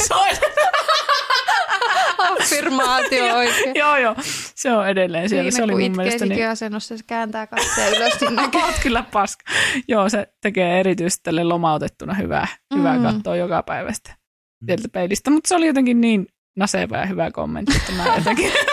Affirmaatio 2.18 3.36
oikein. 3.36 3.74
joo, 3.74 3.96
joo. 3.96 4.14
Se 4.54 4.72
on 4.72 4.88
edelleen 4.88 5.28
siellä. 5.28 5.50
Siinä 5.50 5.66
se 5.66 5.72
oli 5.74 5.88
mun 5.88 5.96
mielestä 5.96 6.26
niin, 6.26 6.48
asennossa, 6.48 6.96
se 6.96 7.04
kääntää 7.06 7.46
katseen 7.46 7.96
ylös, 7.96 8.20
niin. 8.20 8.40
Oot 8.64 8.74
kyllä 8.82 9.04
paska. 9.12 9.44
Joo, 9.88 10.08
se 10.08 10.28
tekee 10.42 10.80
erityisesti 10.80 11.22
tälle 11.22 11.44
lomautettuna 11.44 12.14
hyvää, 12.14 12.46
hyvää 12.74 12.96
Mm. 12.96 13.02
katsoa 13.02 13.36
joka 13.36 13.62
päivästä 13.62 14.16
sieltä 14.66 14.88
peilistä. 14.92 15.30
Mutta 15.30 15.48
se 15.48 15.54
oli 15.54 15.66
jotenkin 15.66 16.00
niin 16.00 16.26
naseva 16.56 16.96
ja 16.96 17.06
hyvä 17.06 17.30
kommentti, 17.30 17.76
että 17.76 17.92
mä 17.92 18.14
jotenkin... 18.16 18.52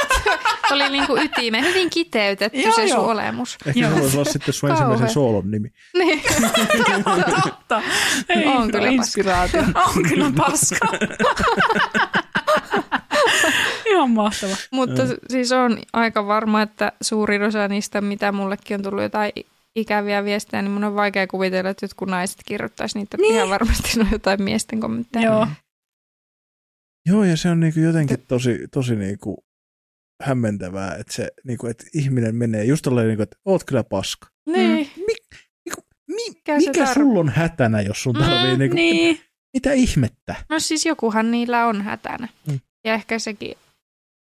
Se 0.68 0.74
oli 0.74 0.90
niin 0.90 1.08
kuin 1.08 1.24
ytimeen, 1.26 1.64
hyvin 1.64 1.90
kiteytetty 1.90 2.60
Joo, 2.60 2.72
se 2.76 2.86
joo. 2.86 3.00
sun 3.00 3.12
olemus. 3.12 3.58
Ehkä 3.66 3.80
Joo. 3.80 3.94
se 3.94 4.02
voisi 4.02 4.18
olla 4.18 4.32
sitten 4.32 4.54
sun 4.54 4.70
ensimmäisen 4.72 5.10
soolon 5.10 5.52
nimi. 5.52 5.72
Niin. 5.98 6.22
Totta. 7.44 7.82
Ei, 8.30 8.46
On 8.46 8.72
kyllä 8.72 8.88
inspiraatio. 8.88 9.62
On 9.96 10.04
kyllä 10.10 10.32
paska. 10.38 10.88
Ihan 13.86 14.10
mahtava. 14.10 14.56
Mutta 14.72 15.02
siis 15.30 15.52
on 15.52 15.78
aika 15.94 16.28
varma, 16.28 16.62
että 16.62 16.92
suurin 17.02 17.44
osa 17.44 17.68
niistä, 17.68 18.02
mitä 18.02 18.32
mullekin 18.32 18.76
on 18.76 18.84
tullut 18.84 19.04
jotain 19.04 19.32
ikäviä 19.76 20.24
viestejä, 20.24 20.62
niin 20.62 20.72
mun 20.72 20.84
on 20.84 20.96
vaikea 20.96 21.28
kuvitella, 21.28 21.70
että 21.70 21.84
jotkut 21.84 22.10
naiset 22.10 22.38
kirjoittaisi 22.46 23.00
niitä. 23.00 23.18
Niin. 23.18 23.36
Ihan 23.36 23.50
varmasti 23.50 24.00
on 24.00 24.08
jotain 24.12 24.44
miesten 24.44 24.80
kommentteja. 24.80 25.26
Joo. 25.26 25.48
Joo, 27.06 27.24
ja 27.24 27.38
se 27.38 27.50
on 27.50 27.60
niinku 27.60 27.80
jotenkin 27.80 28.18
tosi, 28.28 28.60
tosi 28.72 28.96
niinku 28.96 29.47
hämmentävää, 30.24 30.96
että 30.96 31.14
se, 31.14 31.28
niinku, 31.44 31.68
että 31.68 31.86
ihminen 31.94 32.36
menee 32.36 32.64
just 32.66 32.84
tolleen, 32.84 33.08
niinku, 33.08 33.24
että 33.24 33.38
oot 33.46 33.64
kyllä 33.64 33.84
paska. 33.84 34.28
Niin. 34.46 34.90
Mi- 35.08 35.14
Mikä 36.26 36.58
mikä 36.58 36.86
tarv- 36.86 36.94
sulla 36.94 37.20
on 37.20 37.30
hätänä, 37.30 37.82
jos 37.82 38.04
sun 38.04 38.14
tarvii, 38.16 38.54
Mm, 38.54 38.60
niinku, 38.60 38.76
Niin. 38.76 39.22
mitä 39.54 39.74
ihmettä? 39.74 40.36
No 40.50 40.60
siis 40.60 40.86
jokuhan 40.86 41.32
niillä 41.32 41.66
on 41.68 41.82
hätänä. 41.82 42.28
Mm. 42.48 42.54
Mm. 42.54 42.60
Ja 42.86 42.94
ehkä 42.94 43.20
sekin 43.20 43.56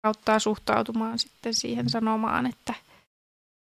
auttaa 0.03 0.39
suhtautumaan 0.39 1.19
sitten 1.19 1.55
siihen 1.55 1.89
sanomaan, 1.89 2.47
että 2.47 2.75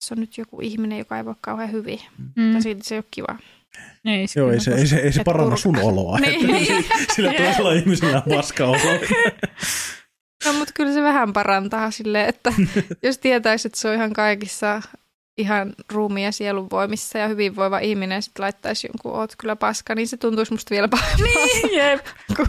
se 0.06 0.14
on 0.14 0.20
nyt 0.20 0.38
joku 0.38 0.62
ihminen, 0.62 0.98
joka 1.00 1.18
ei 1.18 1.26
voi 1.26 1.36
kauhean 1.42 1.72
hyvin. 1.72 2.00
Mm. 2.36 2.54
Ja 2.56 2.62
silti 2.62 2.84
se 2.84 2.96
ei 2.96 3.00
ole 3.00 3.06
kiva. 3.12 3.36
Ei, 4.06 4.28
se 4.28 4.40
Joo, 4.40 4.52
ei 4.52 4.60
se, 4.60 4.72
ei 4.74 4.88
se, 4.88 4.98
ei 4.98 5.12
se 5.14 5.24
paranna 5.24 5.46
purka. 5.50 5.62
sun 5.62 5.80
oloa. 5.80 6.20
Niin. 6.20 6.56
että 6.80 7.14
Sillä 7.16 7.34
toisella 7.34 7.74
ihmisellä 7.74 8.18
on 8.26 8.36
paska 8.36 8.66
olo. 8.66 8.78
No 10.46 10.54
mutta 10.54 10.74
kyllä 10.74 10.94
se 10.94 11.02
vähän 11.02 11.34
parantaa 11.34 11.92
silleen, 11.92 12.30
että 12.30 12.54
jos 13.04 13.18
tietäisi, 13.18 13.68
että 13.68 13.80
se 13.80 13.90
on 13.90 13.96
ihan 13.96 14.14
kaikissa 14.14 14.82
ihan 15.38 15.74
ruumiin 15.92 16.26
ja 16.26 16.32
sielun 16.32 16.70
voimissa 16.70 17.18
ja 17.18 17.28
hyvinvoiva 17.28 17.80
ihminen 17.80 18.22
sitten 18.22 18.44
laittaisi 18.44 18.88
jonkun 18.88 19.20
oot 19.20 19.36
kyllä 19.36 19.56
paska, 19.56 19.96
niin 19.96 20.08
se 20.08 20.18
tuntuisi 20.18 20.52
musta 20.54 20.70
vielä 20.70 20.88
pahemmalta 20.88 21.34
Niin, 21.64 21.78
jep. 21.78 22.06
kuin, 22.36 22.48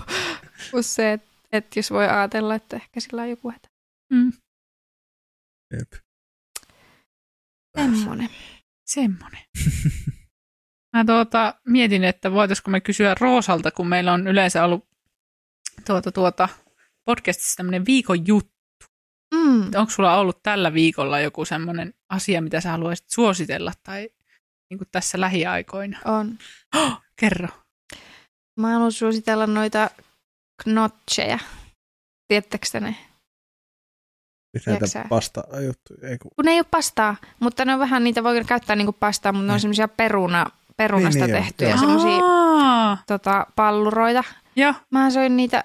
kuin 0.70 0.84
se, 0.84 1.12
että, 1.12 1.30
että 1.52 1.78
jos 1.78 1.90
voi 1.90 2.08
ajatella, 2.08 2.54
että 2.54 2.76
ehkä 2.76 3.00
sillä 3.00 3.22
on 3.22 3.30
joku 3.30 3.50
hätä. 3.50 3.68
Mm. 4.12 4.32
Jep. 5.72 5.92
Semmoinen. 7.76 8.28
Semmoinen. 8.86 9.40
Mä 10.96 11.04
tuota, 11.04 11.54
mietin, 11.66 12.04
että 12.04 12.32
voitaisiko 12.32 12.70
me 12.70 12.80
kysyä 12.80 13.14
Roosalta, 13.20 13.70
kun 13.70 13.88
meillä 13.88 14.12
on 14.12 14.28
yleensä 14.28 14.64
ollut 14.64 14.88
tuota, 15.86 16.12
tuota, 16.12 16.48
podcastissa 17.04 17.56
tämmöinen 17.56 17.86
viikon 17.86 18.26
juttu. 18.26 18.54
Mm. 19.34 19.62
Onko 19.74 19.90
sulla 19.90 20.18
ollut 20.18 20.42
tällä 20.42 20.72
viikolla 20.74 21.20
joku 21.20 21.44
semmoinen 21.44 21.94
asia, 22.12 22.42
mitä 22.42 22.60
sä 22.60 22.70
haluaisit 22.70 23.10
suositella 23.10 23.72
tai 23.82 24.10
niin 24.70 24.78
kuin 24.78 24.88
tässä 24.92 25.20
lähiaikoina? 25.20 25.98
On. 26.04 26.38
Oh, 26.76 27.02
kerro. 27.16 27.48
Mä 28.60 28.72
haluan 28.72 28.92
suositella 28.92 29.46
noita 29.46 29.90
knotcheja. 30.62 31.38
Tiedättekö 32.28 32.66
te 32.72 32.80
ne? 32.80 32.96
Pasta 35.08 35.44
juttuja. 35.64 36.08
Ei, 36.08 36.18
kun... 36.18 36.30
Kun 36.36 36.44
ne 36.44 36.50
ei 36.50 36.58
ole 36.58 36.66
pastaa, 36.70 37.16
mutta 37.40 37.64
ne 37.64 37.72
on 37.72 37.80
vähän, 37.80 38.04
niitä 38.04 38.24
voi 38.24 38.44
käyttää 38.44 38.76
niinku 38.76 38.92
pastaa, 38.92 39.32
mutta 39.32 39.46
ne 39.46 39.52
on 39.52 39.54
Niin. 39.54 39.60
semmoisia 39.60 39.88
peruna, 39.88 40.46
perunasta 40.76 41.26
Niin, 41.26 41.32
niin, 41.32 41.44
tehtyjä, 41.44 41.76
semmoisia 41.76 42.20
tota, 43.06 43.46
palluroita. 43.56 44.24
Joo. 44.56 44.74
Mä 44.90 45.10
söin 45.10 45.36
niitä, 45.36 45.64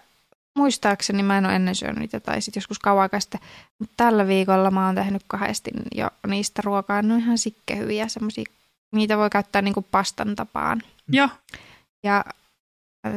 muistaakseni 0.58 1.24
mä 1.24 1.38
en 1.38 1.46
ole 1.46 1.56
ennen 1.56 1.76
syönyt 1.76 1.98
niitä, 2.00 2.20
tai 2.20 2.42
sitten 2.42 2.62
joskus 2.62 2.80
kauan 2.80 3.02
aikaa 3.02 3.20
sitten, 3.20 3.42
mutta 3.80 3.94
tällä 3.98 4.28
viikolla 4.28 4.72
mä 4.72 4.86
oon 4.86 4.96
tehnyt 4.96 5.22
kahdesti 5.28 5.72
jo 5.96 6.08
niistä 6.28 6.62
ruokaa. 6.66 7.02
Ne 7.02 7.14
on 7.14 7.20
ihan 7.20 7.38
sikkehyviä, 7.38 8.08
semmoisia, 8.08 8.44
niitä 8.92 9.18
voi 9.18 9.30
käyttää 9.30 9.62
niinku 9.62 9.82
pastan 9.82 10.36
tapaan. 10.36 10.82
Joo. 11.08 11.30
Ja, 12.04 12.26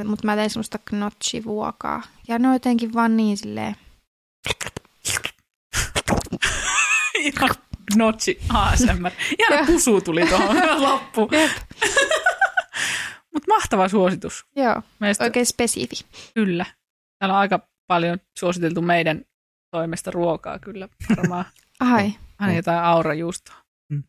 mutta 0.04 0.26
mä 0.26 0.36
tein 0.36 0.50
semmoista 0.50 0.78
gnocchi-vuokaa. 0.90 2.02
Ja 2.28 2.38
ne 2.38 2.48
on 2.48 2.54
jotenkin 2.54 2.94
vaan 2.94 3.16
niin 3.16 3.36
silleen, 3.36 3.76
Ihan 7.18 7.50
notchi 7.96 8.40
ASMR. 8.48 9.10
Ihan 9.38 9.66
pusu 9.66 10.00
tuli 10.00 10.26
tuohon 10.26 10.56
loppuun. 10.82 11.28
Mutta 13.32 13.48
mahtava 13.54 13.88
suositus. 13.88 14.44
joo, 14.56 14.82
Meistä 14.98 15.24
oikein 15.24 15.46
spesifi. 15.46 15.94
kyllä. 16.34 16.66
Täällä 17.22 17.34
on 17.34 17.40
aika 17.40 17.68
paljon 17.86 18.18
suositeltu 18.38 18.82
meidän 18.82 19.22
toimesta 19.70 20.10
ruokaa 20.10 20.58
kyllä 20.58 20.88
varmaan. 21.16 21.44
Ai, 21.80 22.12
Aina 22.38 22.54
jotain 22.56 22.78
aurajuustoa. 22.84 23.54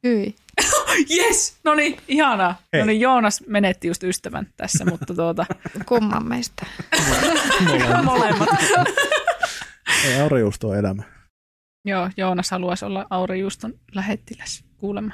hyi. 0.04 0.36
Yes! 1.18 1.58
No 1.64 1.76
niin, 1.76 1.98
ihanaa. 2.08 2.62
No 2.80 2.86
niin, 2.86 3.02
Joonas 3.02 3.44
menetti 3.48 3.88
just 3.88 4.04
ystävän 4.04 4.48
tässä, 4.58 4.86
mutta 4.86 5.14
tuota, 5.16 5.46
Kumman 5.90 6.28
meistä? 6.28 6.66
molemmat. 8.04 8.50
Ei 10.06 10.22
aurajuusto 10.22 10.70
on 10.70 10.78
elämä. 10.78 11.04
Joo, 11.86 12.10
Joonas 12.18 12.52
haluaisi 12.52 12.86
olla 12.86 13.08
aurajuuston 13.10 13.74
lähettiläs 13.96 14.64
kuulemma. 14.78 15.14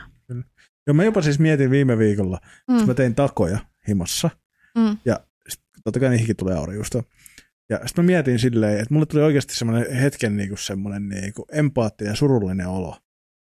Joo, 0.88 0.94
mä 0.94 1.04
jopa 1.04 1.22
siis 1.22 1.40
mietin 1.40 1.72
viime 1.72 1.98
viikolla, 1.98 2.40
mm. 2.68 2.76
Mm, 2.82 2.88
mä 2.88 2.94
tein 2.94 3.16
takoja 3.16 3.60
himossa. 3.88 4.30
mm, 4.78 4.98
Ja 5.06 5.20
totta 5.84 6.00
kai 6.00 6.10
niihinkin 6.10 6.36
tulee 6.36 6.56
aurajuusto. 6.56 7.04
Ja 7.70 7.80
sitten 7.88 8.06
mä 8.06 8.08
mietin 8.08 8.40
silleen, 8.40 8.80
että 8.80 8.94
mulle 8.94 9.06
tuli 9.06 9.24
oikeasti 9.24 9.56
semmoinen 9.56 9.96
hetken 9.96 10.38
niinku 10.38 10.58
semmoinen 10.58 11.10
niinku 11.10 11.46
empaattinen 11.52 12.12
ja 12.12 12.16
surullinen 12.16 12.68
olo. 12.68 12.98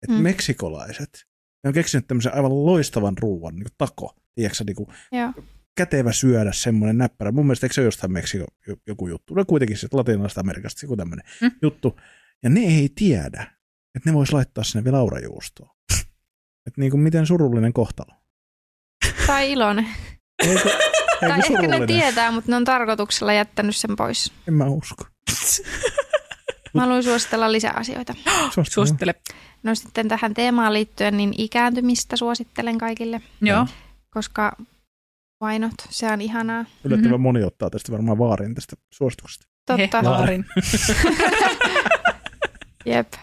Että 0.02 0.16
mm. 0.16 0.22
Meksikolaiset, 0.22 1.26
ne 1.64 1.68
on 1.68 1.74
keksinyt 1.74 2.06
tämmöisen 2.06 2.34
aivan 2.34 2.66
loistavan 2.66 3.18
ruuan, 3.18 3.54
niinku 3.54 3.70
tako. 3.78 4.14
Tiedätkö 4.34 4.64
niinku 4.64 4.92
joo. 5.12 5.32
kätevä 5.76 6.12
syödä 6.12 6.52
semmoinen 6.52 6.98
näppärä. 6.98 7.32
Mun 7.32 7.46
mielestä 7.46 7.66
eikö 7.66 7.74
se 7.74 7.80
ole 7.80 7.86
jostain 7.86 8.12
Meksiko 8.12 8.46
joku 8.86 9.08
juttu? 9.08 9.34
No 9.34 9.44
kuitenkin 9.44 9.76
se 9.76 9.88
latinalaisesta 9.92 10.40
Amerikasta 10.40 10.86
joku 10.86 10.96
tämmöinen 10.96 11.24
Mm. 11.42 11.50
juttu. 11.62 12.00
Ja 12.42 12.50
ne 12.50 12.60
ei 12.60 12.88
tiedä, 12.94 13.42
että 13.94 14.10
ne 14.10 14.14
vois 14.14 14.32
laittaa 14.32 14.64
sinne 14.64 14.84
vielä 14.84 14.98
aurajuustoa. 14.98 15.74
Että 16.66 16.80
niinku 16.80 16.96
miten 16.96 17.26
surullinen 17.26 17.72
kohtalo. 17.72 18.14
Tai 19.26 19.52
iloinen. 19.52 19.86
Eikö, 20.46 20.68
Tai 21.20 21.38
ehkä 21.38 21.68
ne 21.78 21.86
tietää, 21.86 22.30
mutta 22.30 22.50
ne 22.50 22.56
on 22.56 22.64
tarkoituksella 22.64 23.32
jättänyt 23.32 23.76
sen 23.76 23.96
pois. 23.96 24.32
En 24.48 24.54
mä 24.54 24.64
usko. 24.64 25.04
Mä 26.74 26.80
haluan 26.80 27.02
suositella 27.02 27.52
lisää 27.52 27.72
asioita. 27.76 28.14
Suosittele. 28.70 29.14
No 29.62 29.74
sitten 29.74 30.08
tähän 30.08 30.34
teemaan 30.34 30.72
liittyen, 30.72 31.16
niin 31.16 31.34
ikääntymistä 31.38 32.16
suosittelen 32.16 32.78
kaikille, 32.78 33.20
Joo. 33.40 33.66
koska 34.10 34.56
why 35.44 35.58
not? 35.58 35.72
Se 35.90 36.06
on 36.12 36.20
ihanaa. 36.20 36.64
Yllättävän 36.84 37.12
Mhm. 37.14 37.22
moni 37.22 37.44
ottaa 37.44 37.70
tästä 37.70 37.92
varmaan 37.92 38.18
vaarin 38.18 38.54
tästä 38.54 38.76
suosituksesta. 38.90 39.46
Totta. 39.66 39.98
He, 40.02 40.08
vaarin. 40.08 40.44
Jep. 42.86 43.12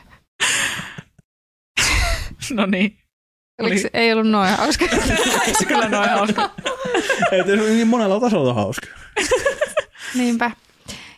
No 2.54 2.66
niin. 2.66 2.98
Oliko 3.62 3.82
se, 3.82 3.90
ei 3.94 4.14
ollut 4.14 4.28
noin 4.28 4.50
hauska. 4.50 4.86
Eikö 5.46 5.60
se 5.60 5.66
kyllä 5.66 5.90
noin 5.90 6.10
hauska? 6.10 6.50
Ei, 7.32 7.44
se 7.46 7.54
on 7.54 7.60
niin 7.60 7.88
monella 7.88 8.20
tasolla 8.20 8.54
hauska. 8.54 8.88
Niinpä. 10.16 10.52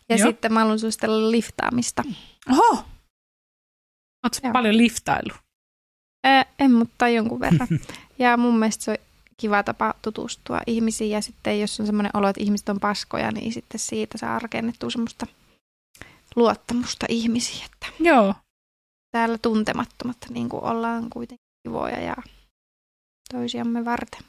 Ja 0.10 0.16
Joo. 0.16 0.28
sitten 0.28 0.54
mä 0.54 0.60
haluan 0.60 0.80
suositella 0.80 1.32
liftaamista. 1.32 2.04
Oho! 2.52 2.84
Oletko 4.24 4.40
Joo. 4.44 4.54
paljon 4.54 4.78
liftailu? 4.78 5.34
Ää, 6.24 6.46
en, 6.60 6.72
mutta 6.72 7.08
jonkun 7.10 7.40
verran. 7.40 7.68
Ja 8.20 8.38
mun 8.38 8.60
mielestä 8.60 8.84
se 8.84 8.92
on 8.92 8.98
kiva 9.38 9.64
tapa 9.64 9.94
tutustua 10.02 10.62
ihmisiin 10.68 11.12
ja 11.12 11.22
sitten 11.22 11.62
jos 11.62 11.80
on 11.80 11.86
semmoinen 11.86 12.12
olo, 12.14 12.28
että 12.28 12.44
ihmiset 12.44 12.70
on 12.70 12.80
paskoja, 12.80 13.32
niin 13.32 13.54
sitten 13.54 13.80
siitä 13.80 14.18
saa 14.18 14.40
rakennettua 14.40 14.90
semmoista 14.90 15.28
luottamusta 16.36 17.06
ihmisiin, 17.10 17.66
että 17.66 17.88
Joo. 18.00 18.34
täällä 19.12 19.38
tuntemattomat 19.38 20.18
niin 20.30 20.50
kuin 20.50 20.64
ollaan 20.64 21.10
kuitenkin 21.10 21.47
kivoja 21.68 22.00
ja 22.00 22.16
toisiamme 23.32 23.86
varten. 23.86 24.22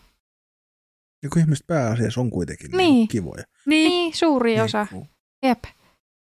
Ja 1.22 1.28
kun 1.28 1.42
ihmiset 1.42 1.66
pääasiassa 1.66 2.20
on 2.20 2.30
kuitenkin 2.30 2.70
niin. 2.70 2.78
Niin. 2.78 3.08
kivoja. 3.08 3.44
Niin. 3.66 3.88
Niin, 3.88 4.16
suuri 4.16 4.60
osa. 4.60 4.86
Niin, 4.92 5.08
Jep. 5.42 5.64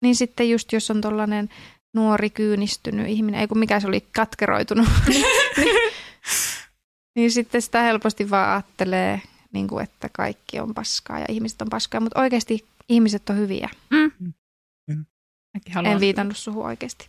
Niin 0.02 0.16
sitten 0.16 0.50
just 0.50 0.72
jos 0.72 0.90
on 0.90 1.00
tollainen 1.00 1.48
nuori 1.94 2.30
kyynistynyt 2.30 3.08
ihminen, 3.08 3.40
ei 3.40 3.46
kun 3.48 3.58
mikä 3.58 3.80
se 3.80 3.88
oli, 3.88 4.00
katkeroitunut, 4.00 4.88
niin, 5.08 5.24
niin 7.16 7.30
sitten 7.30 7.62
sitä 7.62 7.82
helposti 7.82 8.30
vaan 8.30 8.52
ajattelee, 8.52 9.22
niin 9.52 9.68
kuin, 9.68 9.84
että 9.84 10.08
kaikki 10.12 10.60
on 10.60 10.74
paskaa 10.74 11.18
ja 11.18 11.26
ihmiset 11.28 11.62
on 11.62 11.68
paskaa, 11.70 12.00
mutta 12.00 12.20
oikeasti 12.20 12.66
ihmiset 12.88 13.30
on 13.30 13.36
hyviä. 13.36 13.68
Mm. 13.90 14.12
Mm. 14.88 15.04
En 15.84 16.00
viitannut 16.00 16.36
suhun 16.36 16.66
oikeasti. 16.66 17.08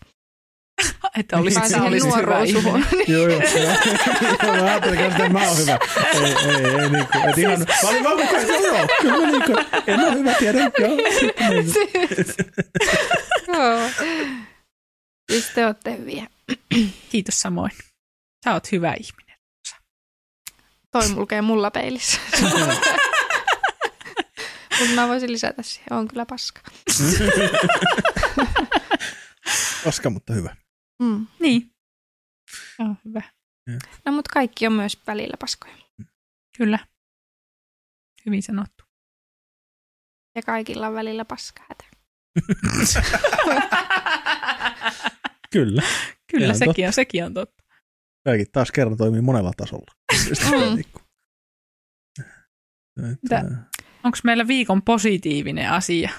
että 1.20 1.38
sä 1.54 1.68
siihen 1.68 1.82
olisit 1.84 2.16
hyvä 2.16 2.22
nuoruus. 2.22 2.50
Joo, 3.08 3.28
joo. 3.28 3.40
mä 4.56 4.64
ajattelin 4.64 5.00
että 5.00 5.30
mä 5.30 5.48
oon 5.48 5.58
hyvä. 5.58 5.80
Ei, 6.14 6.22
ei, 6.24 6.82
ei 6.82 6.90
niinku. 6.90 7.18
Et 7.30 7.38
ihan, 7.38 7.60
mä 7.60 7.90
olin 7.90 8.04
vaan 8.04 8.18
koko 8.18 8.36
ajan, 8.36 8.50
että 8.50 8.68
joo, 8.68 8.76
joo, 8.76 8.88
kyllä 9.02 9.18
mä 9.18 9.32
niinku, 9.32 9.54
en 9.88 10.00
ole 10.00 10.14
hyvä, 10.14 10.34
tiedän. 10.34 10.72
Joo, 10.80 10.98
sitten 11.20 11.50
niinku. 11.50 11.74
Joo. 13.48 13.90
Siis 15.32 15.46
te 15.56 15.66
olette 15.66 15.98
hyviä. 15.98 16.28
Kiitos 17.12 17.40
samoin. 17.40 17.72
Sä 18.46 18.54
oot 18.54 18.72
hyvä 18.72 18.94
ihminen. 18.94 19.38
Toi 20.92 21.08
mulkee 21.08 21.42
mulla 21.42 21.72
peilissä. 21.72 22.18
Mutta 24.80 24.96
mä 24.96 25.08
voisin 25.08 25.32
lisätä 25.32 25.64
siihen. 25.64 25.94
On 25.94 26.08
kyllä 26.08 26.26
paska. 26.26 26.62
Paska, 29.86 30.10
mutta 30.10 30.34
hyvä. 30.34 30.56
Mm. 31.02 31.28
Niin. 31.40 31.72
Joo, 32.80 32.96
hyvä. 33.06 33.22
No 34.06 34.12
mutta 34.12 34.34
kaikki 34.34 34.68
on 34.68 34.74
myös 34.74 34.98
välillä 35.08 35.38
paskoja. 35.40 35.76
Kyllä. 36.58 36.80
Hyvin 38.26 38.44
sanottu. 38.44 38.84
Ja 40.36 40.42
kaikilla 40.42 40.88
on 40.88 40.94
välillä 40.94 41.26
paskaa. 41.26 41.66
Kyllä. 45.54 45.82
Kyllä, 46.32 46.46
Ihan 46.46 46.58
sekin 46.58 46.88
on, 46.88 46.94
sekin 46.94 47.26
on 47.26 47.34
totta. 47.34 47.64
Kaikki 48.26 48.46
taas 48.52 48.72
kerran 48.72 48.98
toimii 48.98 49.22
monella 49.22 49.52
tasolla. 49.58 49.94
Mm. 52.98 53.18
Mitä? 53.24 53.44
Onko 54.04 54.18
meillä 54.24 54.48
viikon 54.48 54.82
positiivinen 54.82 55.72
asia? 55.72 56.10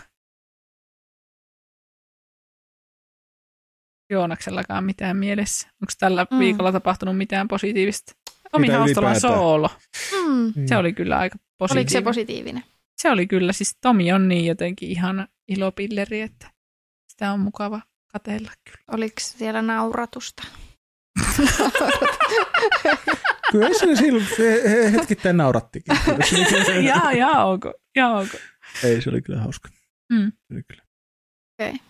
Joonaksellakaan 4.11 4.85
mitään 4.85 5.17
mielessä. 5.17 5.69
Onko 5.69 5.93
tällä 6.01 6.27
Mm. 6.31 6.39
viikolla 6.39 6.73
tapahtunut 6.73 7.17
mitään 7.17 7.49
positiivista? 7.49 8.13
Tomi 8.53 8.67
Mitä 8.67 8.79
Haustolan 8.79 9.21
soolo. 9.21 9.71
Mm. 10.27 10.53
Se 10.67 10.77
oli 10.77 10.93
kyllä 10.93 11.19
aika 11.19 11.39
positiivinen. 11.59 11.87
Oliko 11.87 11.91
se 11.93 12.03
positiivinen? 12.03 12.63
se 12.97 13.11
oli 13.11 13.27
kyllä, 13.27 13.53
siis 13.53 13.77
Tomi 13.81 14.13
on 14.13 14.29
niin 14.29 14.47
jotenkin 14.47 14.89
ihana 14.91 15.29
ilopilleri, 15.49 16.21
että 16.21 16.51
sitä 17.09 17.33
on 17.33 17.41
mukava 17.41 17.81
katella 18.13 18.51
kyllä. 18.65 18.85
Oliko 18.93 19.15
siellä 19.21 19.63
nauratusta? 19.63 20.43
Kyllä 23.53 23.69
se 23.79 23.97
silloin 23.97 24.27
he- 24.39 24.71
he- 24.71 24.93
hetkittäin 24.93 25.37
naurattikin. 25.37 25.97
Jaa, 26.89 27.13
jaa, 27.13 27.45
onko, 27.45 27.75
jaa, 27.97 28.11
onko. 28.19 28.37
Ei, 28.85 29.03
se 29.03 29.11
oli 29.11 29.23
kyllä 29.23 29.41
hauska. 29.41 29.69
Mm. 30.13 30.33
Se 30.33 30.55
oli 30.55 30.63
kyllä. 30.63 30.83
Okei. 31.61 31.81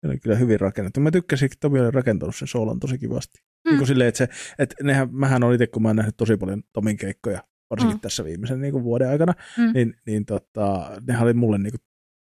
Se 0.00 0.06
oli 0.06 0.18
kyllä 0.18 0.36
hyvin 0.36 0.60
rakennettu. 0.60 1.00
Mä 1.00 1.10
tykkäsin, 1.10 1.46
että 1.46 1.56
Tomi 1.60 1.80
oli 1.80 1.90
rakentanut 1.90 2.36
sen 2.36 2.48
soolan 2.48 2.80
tosi 2.80 2.98
kivasti. 2.98 3.38
Mm. 3.38 3.70
Niin 3.70 3.78
kuin 3.78 3.86
silleen, 3.88 4.08
että, 4.08 4.18
se, 4.18 4.28
että 4.58 4.74
nehän, 4.84 5.08
mähän 5.14 5.44
olen 5.44 5.54
itse, 5.54 5.66
kun 5.66 5.82
mä 5.82 5.88
oon 5.88 5.96
nähnyt 5.96 6.16
tosi 6.16 6.36
paljon 6.36 6.62
Tomin 6.72 6.96
keikkoja, 6.96 7.42
varsinkin 7.70 7.96
Mm. 7.96 8.00
tässä 8.00 8.24
viimeisen 8.24 8.60
niin 8.60 8.72
kuin 8.72 8.84
vuoden 8.84 9.08
aikana, 9.08 9.32
Mm. 9.58 9.72
niin, 9.74 9.94
niin 10.06 10.26
tota, 10.26 10.90
nehän 11.06 11.22
oli 11.22 11.34
mulle 11.34 11.58
niin 11.58 11.70
kuin, 11.72 11.80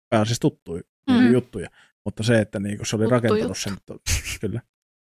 pääasiassa 0.09 0.41
tuttuja 0.41 0.81
niin 1.09 1.23
Mm. 1.23 1.33
juttuja. 1.33 1.69
Mutta 2.05 2.23
se, 2.23 2.41
että 2.41 2.59
niin 2.59 2.77
kuin 2.77 2.87
se 2.87 2.95
oli 2.95 3.03
Tuttu 3.03 3.15
rakentanut 3.15 3.57
sen 3.57 3.73
to, 3.85 3.97
kyllä, 4.41 4.61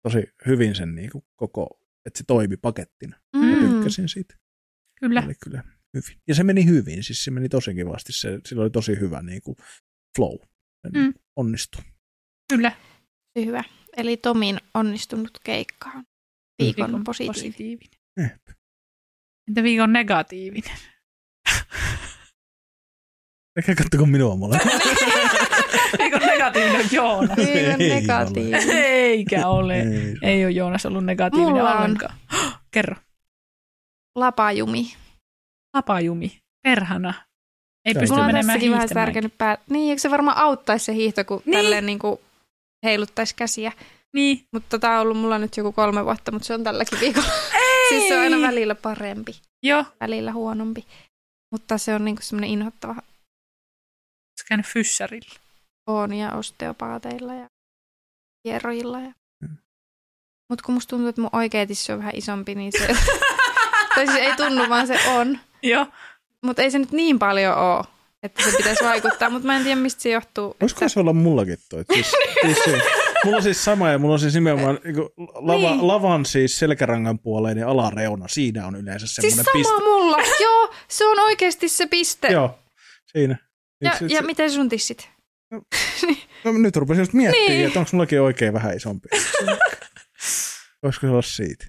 tosi 0.03 0.23
hyvin 0.45 0.75
sen 0.75 0.95
niin 0.95 1.09
kuin 1.11 1.23
koko, 1.35 1.79
että 2.05 2.17
se 2.17 2.23
toimi 2.27 2.57
pakettina. 2.57 3.17
Mä 3.37 3.55
Mm. 3.61 3.69
tykkäsin 3.69 4.09
siitä. 4.09 4.35
Kyllä. 4.99 5.23
Oli 5.25 5.33
kyllä 5.43 5.63
hyvin. 5.93 6.21
Ja 6.27 6.35
se 6.35 6.43
meni 6.43 6.65
hyvin, 6.65 7.03
siis 7.03 7.23
se 7.23 7.31
meni 7.31 7.49
tosi 7.49 7.73
kivasti. 7.75 8.13
Se, 8.13 8.39
sillä 8.45 8.61
oli 8.61 8.69
tosi 8.69 8.99
hyvä 8.99 9.21
niin 9.21 9.41
kuin 9.41 9.55
flow. 10.15 10.37
Se 10.81 10.89
Mm. 10.99 10.99
mm. 11.05 11.13
onnistui. 11.35 11.81
Kyllä. 12.55 12.71
Hyvä. 13.45 13.63
Eli 13.97 14.17
Tomin 14.17 14.57
onnistunut 14.73 15.39
keikka 15.43 15.89
on 15.95 16.03
viikon, 16.63 16.85
Viikon 16.87 17.03
positiivinen. 17.03 17.35
positiivinen. 17.51 17.99
Eh. 18.21 18.31
Entä 19.47 19.63
viikon 19.63 19.93
negatiivinen? 19.93 20.77
Eikä 23.57 23.75
kattoko 23.75 24.05
minua 24.05 24.35
mulle. 24.35 24.59
viikon 25.99 26.19
negatiivinen 26.21 26.81
on 26.81 26.87
Joonas. 26.91 27.37
Viikon 27.37 27.81
Ei 27.81 28.01
negatiivinen. 28.01 28.69
Eikä 28.69 29.47
ole. 29.47 29.79
Ei, 29.81 30.17
Ei 30.21 30.45
ole 30.45 30.51
Joonas 30.51 30.85
ollut 30.85 31.05
negatiivinen 31.05 31.53
Mulla 31.53 31.79
on. 31.79 31.97
Kerro. 32.73 32.95
Lapajumi. 34.15 34.93
Lapajumi. 35.73 36.37
Perhana. 36.63 37.13
Ei 37.85 37.93
pysty 37.93 38.03
on 38.03 38.09
Mulla 38.09 38.21
on 38.21 38.27
menemään 38.27 38.45
tässäkin 38.45 38.71
vähän 38.71 38.81
hiihtämään. 38.81 39.07
särkenyt 39.07 39.37
pää. 39.37 39.57
Niin, 39.69 39.89
eikö 39.89 39.99
se 40.01 40.11
varmaan 40.11 40.37
auttaisi 40.37 40.85
se 40.85 40.93
hiihto, 40.93 41.23
kun 41.25 41.41
niin. 41.45 41.53
tälleen 41.53 41.85
niin 41.85 41.99
kuin 41.99 42.19
heiluttaisi 42.83 43.35
käsiä. 43.35 43.71
Niin. 44.13 44.45
Mutta 44.51 44.79
tämä 44.79 44.95
on 44.95 45.01
ollut 45.01 45.17
mulla 45.17 45.37
nyt 45.37 45.57
joku 45.57 45.71
kolme 45.71 46.05
vuotta, 46.05 46.31
mutta 46.31 46.45
se 46.45 46.53
on 46.53 46.63
tälläkin 46.63 46.99
viikolla. 46.99 47.27
Ei! 47.53 47.89
siis 47.89 48.07
se 48.07 48.17
on 48.17 48.23
aina 48.23 48.47
välillä 48.47 48.75
parempi, 48.75 49.41
Joo. 49.63 49.85
välillä 49.99 50.31
huonompi. 50.31 50.85
Mutta 51.51 51.77
se 51.77 51.95
on 51.95 52.05
niin 52.05 52.15
kuin 52.15 52.23
semmoinen 52.23 52.49
inhottava 52.49 52.91
Oletko 52.91 54.47
käynyt 54.47 54.65
fyssarilla? 54.65 55.35
on 55.87 56.13
ja 56.13 56.31
osteopaateilla 56.31 57.33
ja 57.33 57.47
hierojilla. 58.47 58.99
Ja... 58.99 59.11
Mm. 59.41 59.57
Mutta 60.49 60.65
kun 60.65 60.73
musta 60.73 60.89
tuntuu, 60.89 61.07
että 61.07 61.21
mun 61.21 61.29
oikea 61.33 61.67
tissi 61.67 61.91
on 61.91 61.99
vähän 61.99 62.15
isompi, 62.15 62.55
niin 62.55 62.71
se... 62.71 62.87
tai 63.95 64.07
siis 64.07 64.19
ei 64.19 64.35
tunnu, 64.35 64.69
vaan 64.69 64.87
se 64.87 64.99
on. 65.09 65.39
Joo. 65.63 65.87
Mutta 66.45 66.61
ei 66.61 66.71
se 66.71 66.79
nyt 66.79 66.91
niin 66.91 67.19
paljon 67.19 67.57
ole, 67.57 67.85
että 68.23 68.43
se 68.51 68.57
pitäisi 68.57 68.83
vaikuttaa. 68.83 69.29
Mutta 69.29 69.45
mä 69.47 69.57
en 69.57 69.63
tiedä, 69.63 69.81
mistä 69.81 70.01
se 70.01 70.09
johtuu. 70.09 70.55
Voisiko 70.61 70.89
se 70.89 70.99
olla 70.99 71.13
mullakin 71.13 71.57
toi? 71.69 71.83
Siis, 71.93 72.11
siis 72.45 72.57
se, 72.65 72.81
mulla 73.25 73.37
on 73.37 73.43
siis 73.43 73.63
sama 73.65 73.89
ja 73.89 73.97
mulla 73.99 74.13
on 74.13 74.19
siis 74.19 74.33
nimenomaan 74.33 74.79
niin 74.83 74.95
lava, 75.33 75.69
Niin. 75.71 75.87
lavan 75.87 76.25
siis 76.25 76.59
selkärangan 76.59 77.19
puoleinen 77.19 77.67
alareuna. 77.67 78.27
Siinä 78.27 78.67
on 78.67 78.75
yleensä 78.75 79.07
Siis 79.07 79.15
semmoinen 79.35 79.45
sama 79.45 79.53
piste. 79.77 79.83
mulla. 79.83 80.17
Joo, 80.41 80.73
se 80.87 81.05
on 81.07 81.19
oikeasti 81.19 81.69
se 81.69 81.87
piste. 81.87 82.27
Joo, 82.27 82.59
siinä. 83.11 83.37
Ja, 83.81 83.91
ja 84.09 84.19
se, 84.19 84.25
miten 84.25 84.51
sun 84.51 84.69
tissit? 84.69 85.09
no, 86.43 86.51
nyt 86.51 86.75
rupesin 86.75 87.01
just 87.01 87.13
miettimään, 87.13 87.51
Niin. 87.51 87.67
että 87.67 87.79
onko 87.79 87.89
mullakin 87.93 88.21
oikein 88.21 88.53
vähän 88.53 88.77
isompi. 88.77 89.07
Voisiko 90.83 91.07
se 91.07 91.11
olla 91.11 91.21
siitä? 91.21 91.65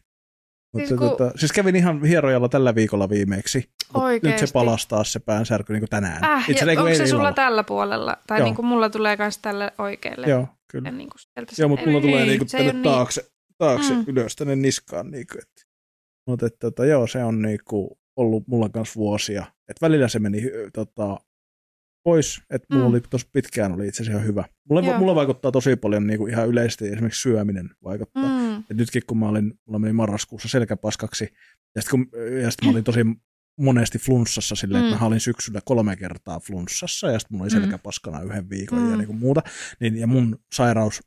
Mutta 0.75 0.89
Siis 0.89 0.99
kun- 1.01 1.09
tota, 1.11 1.33
siis 1.37 1.53
kävin 1.53 1.77
ihan 1.77 2.05
hierojalla 2.05 2.49
tällä 2.49 2.75
viikolla 2.75 3.09
viimeksi. 3.09 3.59
Mut 3.59 3.67
nyt 4.03 4.05
Oikeesti. 4.05 4.47
se 4.47 4.53
palastaa 4.53 5.05
se 5.05 5.21
päänsärky 5.21 5.73
niin 5.73 5.81
kuin 5.81 5.91
tänään. 5.91 6.25
Äh, 6.25 6.51
Itse 6.51 6.65
ja 6.65 6.73
asiassa 6.73 6.83
onko 6.83 6.95
se 6.95 7.07
sulla 7.07 7.21
illalla. 7.23 7.33
tällä 7.33 7.65
puolella? 7.65 8.17
Tai 8.27 8.39
Joo. 8.39 8.45
niin 8.45 8.55
kuin 8.55 8.67
mulla 8.67 8.91
tulee 8.91 9.17
myös 9.17 9.39
tälle 9.39 9.73
oikealle. 9.79 10.27
Joo, 10.27 10.49
kyllä. 10.71 10.89
Ja 10.89 10.93
niin 10.93 11.09
kuin 11.11 11.21
sieltä 11.21 11.53
Joo, 11.59 11.69
mutta 11.69 11.87
mulla 11.87 11.99
ei- 11.99 12.03
tulee 12.07 12.21
ei, 12.23 12.29
niinku 12.29 12.45
se 12.49 12.59
ei 12.59 12.67
tänne 12.67 12.83
taakse, 12.83 13.25
taakse 13.59 13.95
Mm. 13.95 14.05
ylös 14.07 14.37
tänne 14.37 14.57
niskaan. 14.57 15.11
Niinku, 15.11 15.35
et. 15.39 15.67
Mutta 16.27 16.47
et, 16.47 16.57
tota, 16.61 16.87
joo, 16.87 17.07
se 17.07 17.25
on 17.25 17.43
niinku 17.43 17.99
ollut 18.17 18.49
mulla 18.49 18.69
kanssa 18.69 18.99
vuosia. 19.01 19.45
Et 19.69 19.77
välillä 19.83 20.09
se 20.09 20.19
meni 20.19 20.43
tota, 20.73 21.17
pois, 22.05 22.41
että 22.51 22.67
mulla 22.75 22.89
Mm. 22.89 22.91
oli 22.95 23.01
tosi 23.11 23.27
pitkään 23.33 23.73
oli 23.73 23.89
itse 23.89 24.03
asiassa 24.03 24.19
ihan 24.19 24.29
hyvä. 24.29 24.45
Mulla, 24.69 24.83
Joo. 24.83 24.99
mulla 24.99 25.15
vaikuttaa 25.15 25.53
tosi 25.53 25.77
paljon 25.77 26.07
niinku 26.07 26.27
ihan 26.27 26.49
yleisesti 26.49 26.89
esimerkiksi 26.89 27.23
syöminen 27.23 27.71
vaikuttaa. 27.85 28.23
Mm. 28.29 28.44
Mm. 28.69 28.71
Et 28.71 28.77
nytkin 28.77 29.03
kun 29.07 29.19
mä 29.19 29.29
olin, 29.29 29.59
mulla 29.67 29.79
meni 29.79 29.93
marraskuussa 29.93 30.49
selkäpaskaksi, 30.49 31.29
ja 31.75 31.83
sitten 31.83 32.07
sit 32.51 32.65
mä 32.65 32.71
olin 32.71 32.85
tosi 32.85 33.01
monesti 33.59 33.99
flunssassa 33.99 34.55
silleen, 34.55 34.85
Mm. 34.85 34.89
että 34.89 35.01
mä 35.01 35.07
olin 35.07 35.21
syksyllä 35.21 35.61
kolme 35.65 35.97
kertaa 35.97 36.41
flunssassa, 36.41 37.11
ja 37.11 37.19
sitten 37.19 37.37
mulla 37.39 37.45
oli 37.45 37.55
Mm. 37.55 37.61
selkäpaskana 37.63 38.23
yhden 38.23 38.51
viikon 38.51 38.79
mm. 38.79 38.85
ja 38.85 38.91
Mm. 38.93 38.99
niin 38.99 39.07
kuin 39.07 39.19
muuta. 39.19 39.43
Niin, 39.81 39.97
ja 39.97 40.07
mun 40.07 40.39
sairaus, 40.55 41.03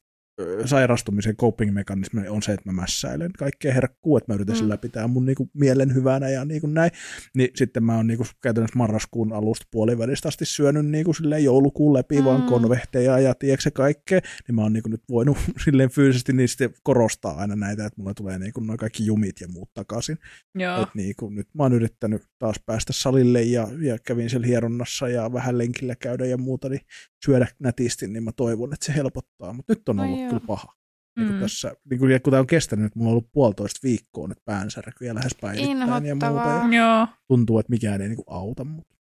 sairastumisen 0.66 1.36
coping-mekanismi 1.36 2.30
on 2.30 2.44
se, 2.44 2.54
että 2.54 2.70
mä 2.72 2.82
mässäilen 2.82 3.32
kaikkea 3.38 3.74
herkkuu, 3.74 4.18
että 4.18 4.34
mä 4.34 4.36
yritän 4.36 4.56
Mm. 4.56 4.60
sillä 4.60 4.78
pitää 4.78 5.08
mun 5.08 5.26
niinku 5.26 5.50
mielen 5.54 5.96
hyvänä 5.96 6.30
ja 6.30 6.46
niinku 6.46 6.68
näin. 6.68 6.92
Niin 7.36 7.50
sitten 7.56 7.84
mä 7.84 7.96
oon 7.96 8.08
niinku 8.08 8.26
käytännössä 8.44 8.78
marraskuun 8.78 9.34
alusta 9.34 9.66
puolivälistä 9.72 10.28
asti 10.28 10.46
syönyt 10.46 10.86
niinku 10.86 11.12
joulukuun 11.44 11.94
läpi 11.94 12.20
mm. 12.20 12.26
vaan 12.26 12.44
konvehteja 12.44 13.20
ja 13.20 13.36
tiedätkö 13.36 13.72
kaikkea. 13.72 14.20
Niin 14.48 14.56
mä 14.56 14.62
oon 14.62 14.74
niinku 14.74 14.90
nyt 14.90 15.02
voinut 15.10 15.38
silleen 15.66 15.90
fyysisesti 15.90 16.34
niin 16.34 16.50
sitten 16.50 16.74
korostaa 16.84 17.38
aina 17.38 17.56
näitä, 17.56 17.86
että 17.86 18.02
mulla 18.02 18.14
tulee 18.14 18.40
niinku 18.40 18.60
noin 18.60 18.80
kaikki 18.80 19.06
jumit 19.06 19.42
ja 19.42 19.48
muut 19.48 19.74
takaisin. 19.74 20.18
Joo. 20.56 20.84
Et 20.84 20.90
niinku, 20.96 21.30
nyt 21.30 21.48
mä 21.54 21.64
oon 21.64 21.74
yrittänyt 21.74 22.22
taas 22.40 22.56
päästä 22.66 22.94
salille 22.94 23.42
ja, 23.42 23.68
ja 23.82 23.98
kävin 24.08 24.30
siellä 24.30 24.48
hieronnassa 24.48 25.10
ja 25.10 25.34
vähän 25.34 25.58
lenkillä 25.58 25.96
käydä 25.96 26.26
ja 26.26 26.38
muuta, 26.38 26.70
niin 26.70 26.82
syödä 27.28 27.48
nätisti, 27.60 28.08
niin 28.08 28.24
mä 28.24 28.32
toivon, 28.32 28.74
että 28.74 28.86
se 28.86 28.96
helpottaa. 28.96 29.54
Mutta 29.54 29.74
nyt 29.74 29.90
on 29.90 29.96
No 29.96 30.04
ollut 30.04 30.20
joo. 30.20 30.28
kyllä 30.30 30.44
paha. 30.48 30.74
Niin 31.18 31.26
Mm. 31.28 31.32
kuin 31.32 31.42
tässä, 31.42 31.74
niin 31.90 32.00
kuin, 32.00 32.22
kun 32.22 32.32
tämä 32.32 32.40
on 32.42 32.48
kestänyt, 32.48 32.86
että 32.86 33.00
mulla 33.00 33.10
on 33.10 33.12
ollut 33.14 33.32
puolitoista 33.32 33.80
viikkoa 33.84 34.28
nyt 34.28 34.38
päänsärky 34.46 35.06
ja 35.06 35.16
lähes 35.16 35.36
päivittäin 35.42 35.80
ja 35.80 35.86
muuta. 35.86 35.98
Inhottavaa. 35.98 36.68
Ja 36.74 36.78
Joo. 36.98 37.08
tuntuu, 37.28 37.60
että 37.60 37.70
mikään 37.70 38.02
ei 38.02 38.08
niin 38.08 38.16
kuin 38.16 38.26
auta, 38.38 38.64
mutta 38.64 38.96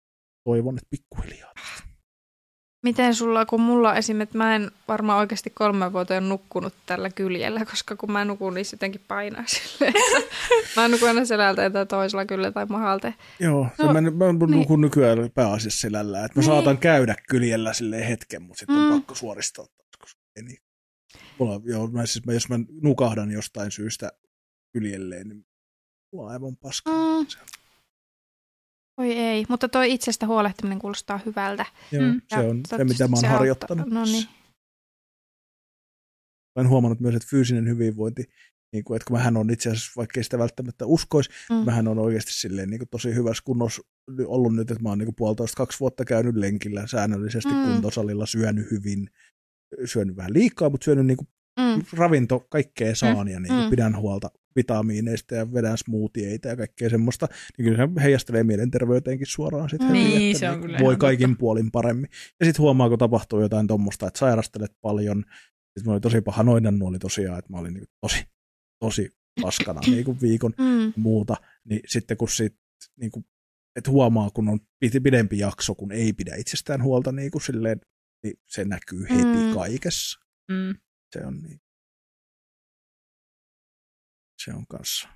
toivon, 0.43 0.77
että 0.77 0.87
pikkuhiljaa. 0.89 1.51
Miten 2.83 3.15
sulla, 3.15 3.45
kun 3.45 3.61
mulla 3.61 3.95
esim. 3.95 4.21
että 4.21 4.37
mä 4.37 4.55
en 4.55 4.71
varmaan 4.87 5.19
oikeasti 5.19 5.49
kolme 5.49 5.93
vuotta 5.93 6.21
nukkunut 6.21 6.73
tällä 6.85 7.09
kyljellä, 7.09 7.65
koska 7.65 7.95
kun 7.95 8.11
mä 8.11 8.25
nukun, 8.25 8.53
niin 8.53 8.65
se 8.65 8.73
jotenkin 8.75 9.01
painaa 9.07 9.43
silleen. 9.47 9.93
mä 10.75 10.87
nukun 10.87 11.07
aina 11.07 11.25
selältä 11.25 11.69
tai 11.69 11.85
toisella 11.85 12.25
kyllä 12.25 12.51
tai 12.51 12.65
mahalta. 12.65 13.13
Joo, 13.39 13.67
No, 13.79 13.85
mä, 13.93 14.01
mä 14.01 14.01
niin. 14.09 14.51
nukun 14.51 14.81
nykyään 14.81 15.31
pääasiassa 15.35 15.79
selällä, 15.81 16.25
että 16.25 16.39
mä 16.39 16.41
Niin. 16.41 16.45
saatan 16.55 16.77
käydä 16.77 17.15
kyljellä 17.29 17.73
silleen 17.73 18.07
hetken, 18.07 18.41
mutta 18.41 18.59
sitten 18.59 18.75
on 18.77 18.89
Mm. 18.91 18.93
pakko 18.97 19.15
suoristaa. 19.15 19.65
Koska 20.01 20.21
ei 20.35 20.43
niin. 20.43 20.57
Mulla, 21.39 21.61
joo, 21.63 21.87
mä, 21.87 22.05
siis, 22.05 22.25
mä, 22.25 22.33
jos 22.33 22.49
mä 22.49 22.59
nukahdan 22.81 23.31
jostain 23.31 23.71
syystä 23.71 24.11
kyljelleen, 24.73 25.27
niin 25.29 25.45
mulla 26.13 26.25
on 26.27 26.31
aivan 26.33 26.55
paska. 26.57 26.91
Mm. 26.91 27.25
Oi 28.99 29.11
ei, 29.11 29.45
mutta 29.49 29.69
toi 29.69 29.93
itsestä 29.93 30.27
huolehtiminen 30.27 30.79
kuulostaa 30.79 31.19
hyvältä. 31.25 31.65
joo, 31.91 32.03
Mm. 32.03 32.21
se 32.29 32.39
on 32.39 32.61
Ja 32.71 32.77
se, 32.77 32.83
mitä 32.83 33.07
mä 33.07 33.15
oon 33.23 33.29
harjoittanut. 33.31 33.87
No 33.89 34.05
niin. 34.05 34.27
Olen 36.57 36.69
huomannut 36.69 36.99
myös, 36.99 37.15
että 37.15 37.27
fyysinen 37.29 37.67
hyvinvointi, 37.67 38.23
niin 38.73 38.83
kuin, 38.83 38.95
että 38.95 39.05
kun 39.07 39.17
mähän 39.17 39.37
on 39.37 39.49
itse 39.49 39.69
asiassa, 39.69 39.91
vaikka 39.97 40.23
sitä 40.23 40.37
välttämättä 40.39 40.85
uskoisi, 40.85 41.29
Mm. 41.49 41.55
mähän 41.55 41.87
on 41.87 41.99
oikeasti 41.99 42.33
silleen 42.33 42.69
niin 42.69 42.79
kuin 42.79 42.89
tosi 42.89 43.15
hyvässä 43.15 43.43
kunnossa 43.45 43.81
ollut 44.25 44.55
nyt, 44.55 44.71
että 44.71 44.83
mä 44.83 44.89
oon 44.89 44.97
niin 44.97 45.05
kuin 45.07 45.15
puolitoista 45.15 45.57
kaksi 45.57 45.79
vuotta 45.79 46.05
käynyt 46.05 46.35
lenkillä 46.35 46.87
säännöllisesti 46.87 47.49
Mm. 47.49 47.55
mm. 47.55 47.65
kuntosalilla, 47.71 48.25
syönyt 48.25 48.71
hyvin, 48.71 49.09
syönyt 49.85 50.15
vähän 50.15 50.33
liikaa, 50.33 50.69
mutta 50.69 50.85
syönyt 50.85 51.05
niin 51.05 51.17
kuin 51.17 51.27
Mm. 51.59 51.83
ravinto, 51.93 52.45
kaikkea 52.49 52.95
saan 52.95 53.27
ja 53.27 53.39
niin 53.39 53.53
kuin 53.53 53.63
Mm. 53.63 53.69
pidän 53.69 53.97
huolta 53.97 54.29
vitamiineista 54.55 55.35
ja 55.35 55.53
vedän 55.53 55.77
smoothieita 55.77 56.47
ja 56.47 56.55
kaikkea 56.57 56.89
semmoista, 56.89 57.27
niin 57.57 57.63
kyllä 57.65 57.77
se 57.95 58.03
heijastelee 58.03 58.43
mielenterveyteenkin 58.43 59.27
suoraan 59.27 59.69
sitten. 59.69 59.87
Mm. 59.87 59.93
heti, 59.95 60.17
Niin, 60.17 60.39
se 60.39 60.49
on 60.49 60.61
kyllä 60.61 60.79
Voi 60.79 60.95
kaikin 60.97 61.29
totta. 61.29 61.39
puolin 61.39 61.71
paremmin. 61.71 62.09
Ja 62.39 62.45
sitten 62.45 62.61
huomaa, 62.61 62.89
kun 62.89 62.99
tapahtuu 62.99 63.41
jotain 63.41 63.67
tuommoista, 63.67 64.07
että 64.07 64.19
sairastelet 64.19 64.71
paljon. 64.81 65.17
Sitten 65.17 65.83
mulla 65.85 65.93
oli 65.95 66.01
tosi 66.01 66.21
paha 66.21 66.43
noidannu 66.43 66.85
oli 66.87 66.99
tosiaan, 66.99 67.39
että 67.39 67.51
mä 67.53 67.57
olin 67.59 67.73
niin 67.73 67.87
tosi, 68.01 68.25
tosi 68.79 69.09
paskana 69.41 69.81
niin 69.87 70.05
kuin 70.05 70.21
viikon 70.21 70.53
Mm. 70.57 70.93
muuta, 70.95 71.35
niin 71.69 71.81
sitten 71.87 72.17
kun 72.17 72.29
sit, 72.29 72.55
niin 72.99 73.11
kuin, 73.11 73.25
et 73.75 73.87
huomaa, 73.87 74.29
kun 74.29 74.49
on 74.49 74.59
pidempi 75.03 75.37
jakso, 75.39 75.75
kun 75.75 75.91
ei 75.91 76.13
pidä 76.13 76.35
itsestään 76.35 76.83
huolta, 76.83 77.11
niin, 77.11 77.31
kuin 77.31 77.41
silleen, 77.41 77.79
niin 78.23 78.33
se 78.47 78.65
näkyy 78.65 79.03
heti 79.09 79.23
Mm. 79.47 79.53
kaikessa. 79.53 80.19
Mm. 80.51 80.75
Se 81.13 81.25
on 81.25 81.41
niin. 81.41 81.59
Se 84.45 84.53
on 84.53 84.67
kanssa. 84.67 85.09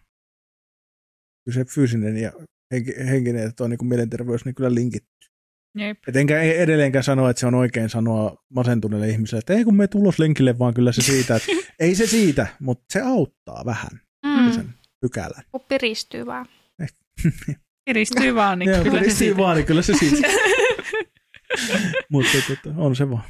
Kyllä 1.45 1.55
se 1.55 1.65
fyysinen 1.65 2.17
ja 2.17 2.31
henki, 2.73 2.93
henkinen 3.09 3.43
ja 3.43 3.51
tuo 3.51 3.67
niin 3.67 3.77
kuin 3.77 3.87
mielenterveys, 3.89 4.45
niin 4.45 4.55
kyllä 4.55 4.73
linkit. 4.75 5.03
Jep. 5.77 5.97
Et 6.07 6.15
enkä 6.15 6.41
e- 6.41 6.63
edelleenkään 6.63 7.03
sano, 7.03 7.29
että 7.29 7.39
se 7.39 7.47
on 7.47 7.55
oikein 7.55 7.89
sanoa 7.89 8.43
masentuneelle 8.53 9.09
ihmiselle, 9.09 9.39
että 9.39 9.53
ei 9.53 9.63
kun 9.63 9.75
me 9.75 9.87
tulos 9.87 10.19
lenkille, 10.19 10.59
vaan 10.59 10.73
kyllä 10.73 10.91
se 10.91 11.01
siitä, 11.01 11.35
että 11.35 11.47
ei 11.79 11.95
se 11.95 12.07
siitä, 12.07 12.47
mutta 12.59 12.85
se 12.93 13.01
auttaa 13.01 13.65
vähän 13.65 14.01
Mm. 14.25 14.51
sen 14.51 14.73
pykälän. 15.01 15.43
Kun 15.51 15.61
piristyy 15.69 16.25
vaan. 16.25 16.45
Kiristyy 17.89 18.35
vaan, 18.35 18.59
niin 18.59 18.69
Joo, 18.69 18.83
kyllä 18.83 19.03
se 19.03 19.09
siitä. 19.09 19.37
vaan, 19.37 19.57
niin 19.57 19.65
kyllä 19.67 19.81
se 19.81 19.93
siitä. 19.93 20.27
Mutta 22.11 22.31
tota, 22.47 22.75
on 22.77 22.95
se 22.95 23.09
vaan. 23.09 23.23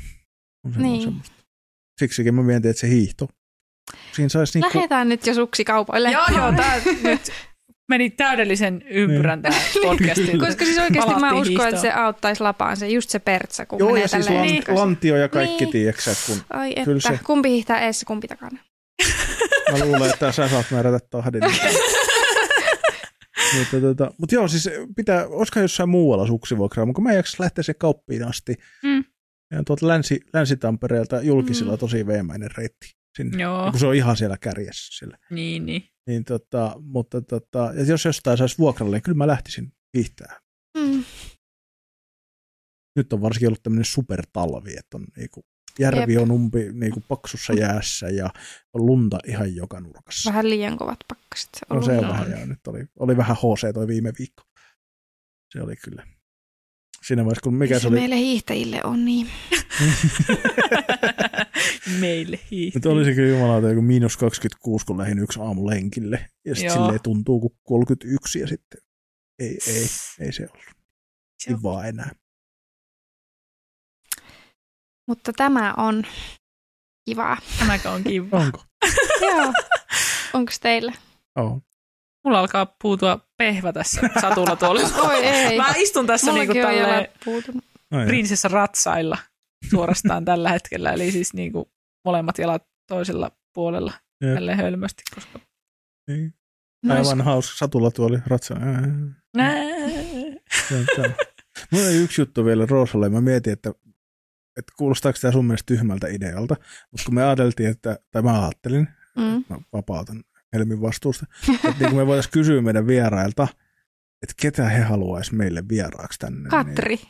On 0.66 0.74
se 0.74 0.80
Niin. 0.80 0.92
vaan 0.92 1.02
semmoista. 1.02 1.36
Siksikin 2.00 2.36
mä 2.36 2.44
mietin, 2.44 2.72
että 2.72 2.82
se 2.82 2.90
hiihto. 2.90 3.28
Siinä 4.16 4.30
saisi 4.30 4.60
niinku... 4.60 4.78
Lähetään 4.78 5.10
nyt 5.10 5.28
jo 5.28 5.34
suksikaupoille. 5.34 6.12
Joo, 6.12 6.26
joo, 6.38 6.52
tää 6.52 6.76
nyt 7.04 7.32
meni 7.90 8.10
täydellisen 8.10 8.84
ympyrän 8.90 9.42
tämä 9.42 9.56
podcasti. 9.82 10.28
Kyllä. 10.28 10.46
Koska 10.48 10.66
siis 10.66 10.78
oikeasti 10.78 11.16
mä 11.16 11.34
uskon, 11.34 11.68
että 11.68 11.82
se 11.82 11.92
auttaisi 11.92 12.44
lapaan, 12.44 12.78
se 12.78 12.88
just 12.88 13.10
se 13.10 13.20
pertsa, 13.20 13.66
kun 13.66 13.80
Joo, 13.80 13.88
menee 13.90 14.02
ja 14.02 14.08
siis 14.08 14.26
tälleen 14.26 14.46
lan, 14.46 14.52
rinkasin. 14.54 14.76
lantio 14.80 15.16
ja 15.18 15.30
kaikki, 15.30 15.52
Niin. 15.54 15.60
niin. 15.64 15.72
tiedätkö 15.72 16.12
kun 16.28 16.38
Ai 16.50 16.74
Kyllä 16.86 16.98
että, 16.98 17.10
se- 17.18 17.24
kumpi 17.24 17.50
hiihtää 17.50 17.80
eessä, 17.80 18.06
kumpi 18.06 18.28
takana. 18.28 18.60
mä 19.72 19.86
luulen, 19.86 20.10
että 20.10 20.32
sä 20.32 20.48
saat 20.50 20.66
määrätä 20.72 21.00
tahdin. 21.10 21.42
mutta, 23.60 23.82
tota, 23.82 24.12
mutta 24.18 24.36
joo, 24.36 24.48
siis 24.48 24.70
pitää, 24.96 25.28
olisiko 25.28 25.60
jossain 25.60 25.90
muualla 25.90 26.28
suksivuokraa, 26.28 26.86
mutta 26.86 26.96
kun 26.96 27.04
mä 27.04 27.10
en 27.12 27.16
jaksa 27.16 27.44
lähteä 27.44 27.64
se 27.64 27.74
kauppiin 27.74 28.28
asti. 28.28 28.56
Mm. 28.84 29.04
Ja 29.52 29.64
tuolta 29.66 29.88
Länsi, 29.88 30.20
Länsi-Tampereelta 30.34 31.22
julkisilla 31.22 31.72
Mm. 31.72 31.78
tosi 31.80 32.08
veemäinen 32.08 32.50
reitti. 32.58 32.97
Sinne. 33.18 33.44
Joo, 33.44 33.66
Ja 33.66 33.72
kun 33.72 33.80
se 33.80 33.88
on 33.88 33.96
ihan 33.96 34.18
siellä 34.18 34.38
kärjessä 34.38 34.98
sillä. 34.98 35.18
niin, 35.32 35.66
niin. 35.66 35.84
Niin 36.08 36.24
tota, 36.24 36.76
mutta 36.82 37.22
tota, 37.22 37.72
ja 37.76 37.84
jos 37.84 38.06
jostain 38.06 38.38
saisi 38.38 38.58
vuokralle, 38.58 38.96
niin 38.96 39.04
kyllä 39.04 39.18
mä 39.18 39.28
lähtisin 39.28 39.74
hiihtää. 39.94 40.40
Mm. 40.78 41.04
Nyt 42.96 43.14
on 43.14 43.22
varsinkin 43.22 43.48
ollut 43.48 43.64
tämmöinen 43.64 43.86
supertalvi, 43.86 44.76
että 44.78 44.98
on 44.98 45.08
niinku, 45.18 45.46
järvi 45.80 46.14
Jep. 46.14 46.22
on 46.22 46.32
umpi 46.32 46.72
niinku 46.74 47.04
paksussa 47.08 47.54
jäässä 47.54 48.10
ja 48.10 48.30
on 48.74 48.86
lunta 48.86 49.20
ihan 49.28 49.56
joka 49.56 49.80
nurkassa. 49.80 50.30
Vähän 50.30 50.50
liian 50.50 50.78
kovat 50.78 51.00
pakkaset. 51.08 51.50
No 51.70 51.74
ollut. 51.74 51.86
se 51.86 51.92
on 51.92 52.06
on. 52.06 52.12
vähän, 52.12 52.32
joo. 52.32 52.46
Nyt 52.46 52.68
oli, 52.68 52.86
oli 53.00 53.18
vähän 53.18 53.38
HC 53.38 53.74
toi 53.74 53.88
viime 53.88 54.14
viikko. 54.20 54.44
Se 55.54 55.62
oli 55.62 55.76
kyllä. 55.76 56.08
Siinä 57.08 57.26
vaiheessa, 57.26 57.42
kun 57.44 57.54
mikä 57.54 57.76
se 57.76 57.80
se 57.82 57.88
oli, 57.88 58.00
meille 58.00 58.16
hiihtäjille 58.16 58.82
on 58.84 59.06
niin. 59.06 59.28
Meille 62.00 62.36
nyt 62.38 62.52
hiihtyy. 62.52 62.92
oli 62.92 63.06
se 63.06 63.14
kyllä 63.14 63.30
jumalauta 63.30 63.70
joku 63.70 63.82
miinus 63.82 64.18
26, 64.18 64.86
kun 64.86 64.98
lähdin 64.98 65.20
yksi 65.20 65.40
aamu 65.40 65.68
lenkille. 65.68 66.30
Ja 66.46 66.56
sitten 66.56 66.74
silleen 66.74 67.00
tuntuu 67.04 67.40
kuin 67.40 67.54
31 67.64 68.40
ja 68.40 68.48
sitten 68.48 68.82
ei, 69.40 69.58
ei, 69.68 69.86
ei 70.20 70.32
se 70.34 70.48
ollut 70.54 70.66
Se 71.44 71.54
on- 71.54 71.58
kivaa 71.60 71.86
enää. 71.86 72.12
Mutta 75.08 75.34
tämä 75.34 75.74
on 75.78 76.04
kivaa. 77.10 77.38
Tämäkö 77.60 77.92
on 77.92 78.04
kiva. 78.04 78.38
Onko? 78.40 78.64
Joo. 79.22 79.54
Onko 80.34 80.52
teillä? 80.62 80.94
Oh. 81.36 81.62
Mulla 82.28 82.40
alkaa 82.40 82.76
puutua 82.82 83.20
pehvä 83.38 83.74
tässä 83.74 84.02
satulla 84.22 84.56
tuolla. 84.56 84.82
Oi 85.10 85.26
ei. 85.26 85.58
Mä 85.58 85.74
istun 85.78 86.08
tässä 86.08 86.34
niinku 86.34 86.54
Mullakin 86.54 86.80
tälleen. 86.80 87.08
No, 87.92 88.06
prinsessa 88.06 88.48
ratsailla 88.48 89.18
suorastaan 89.70 90.26
tällä 90.26 90.50
hetkellä. 90.50 90.92
Eli 90.92 91.12
siis 91.12 91.34
niinku 91.34 91.72
molemmat 92.06 92.38
jalat 92.38 92.64
toisella 92.88 93.32
puolella 93.54 93.94
Jep. 94.22 94.34
tälleen 94.34 94.58
hölmösti, 94.58 95.04
koska 95.16 95.40
Niin. 96.08 96.34
No, 96.84 96.96
Aivan 96.96 97.22
hauska. 97.22 97.58
Satulla 97.58 97.92
tuoli 97.92 98.18
ratsa. 98.28 98.56
Mulla 101.72 101.86
oli 101.86 101.96
yksi 101.96 102.22
juttu 102.22 102.46
vielä 102.46 102.66
Roosalle. 102.66 103.10
Mä 103.10 103.22
mietin, 103.22 103.54
että, 103.54 103.70
että 104.58 104.74
kuulostaako 104.78 105.18
tämä 105.22 105.32
sun 105.32 105.46
mielestä 105.46 105.66
tyhmältä 105.66 106.08
idealta. 106.08 106.56
Mutta 106.92 107.06
kun 107.06 107.16
me 107.16 107.24
ajateltiin, 107.24 107.70
että, 107.70 108.00
tai 108.12 108.22
mä 108.22 108.42
ajattelin, 108.42 108.88
mm. 109.18 109.46
mä 109.50 109.58
vapautan 109.74 110.24
Helmin 110.54 110.82
vastuusta, 110.82 111.26
että 111.54 111.68
niin 111.80 111.90
kuin 111.90 111.96
me 111.96 112.08
voitaisiin 112.08 112.32
kysyä 112.32 112.62
meidän 112.62 112.88
vierailta, 112.88 113.48
että 114.24 114.34
ketä 114.42 114.70
he 114.70 114.82
haluaisi 114.82 115.36
meille 115.36 115.64
vieraaksi 115.70 116.20
tänne. 116.20 116.50
Katri. 116.50 117.00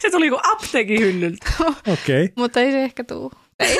Se 0.00 0.10
tuli 0.10 0.28
kuin 0.28 0.40
apteekin 0.44 1.00
hyllyltä. 1.00 1.46
Niin, 1.58 1.76
Okei. 1.92 2.32
Mutta 2.36 2.60
ei 2.60 2.72
se 2.72 2.84
ehkä 2.84 3.04
tuu. 3.04 3.32
Ei. 3.60 3.76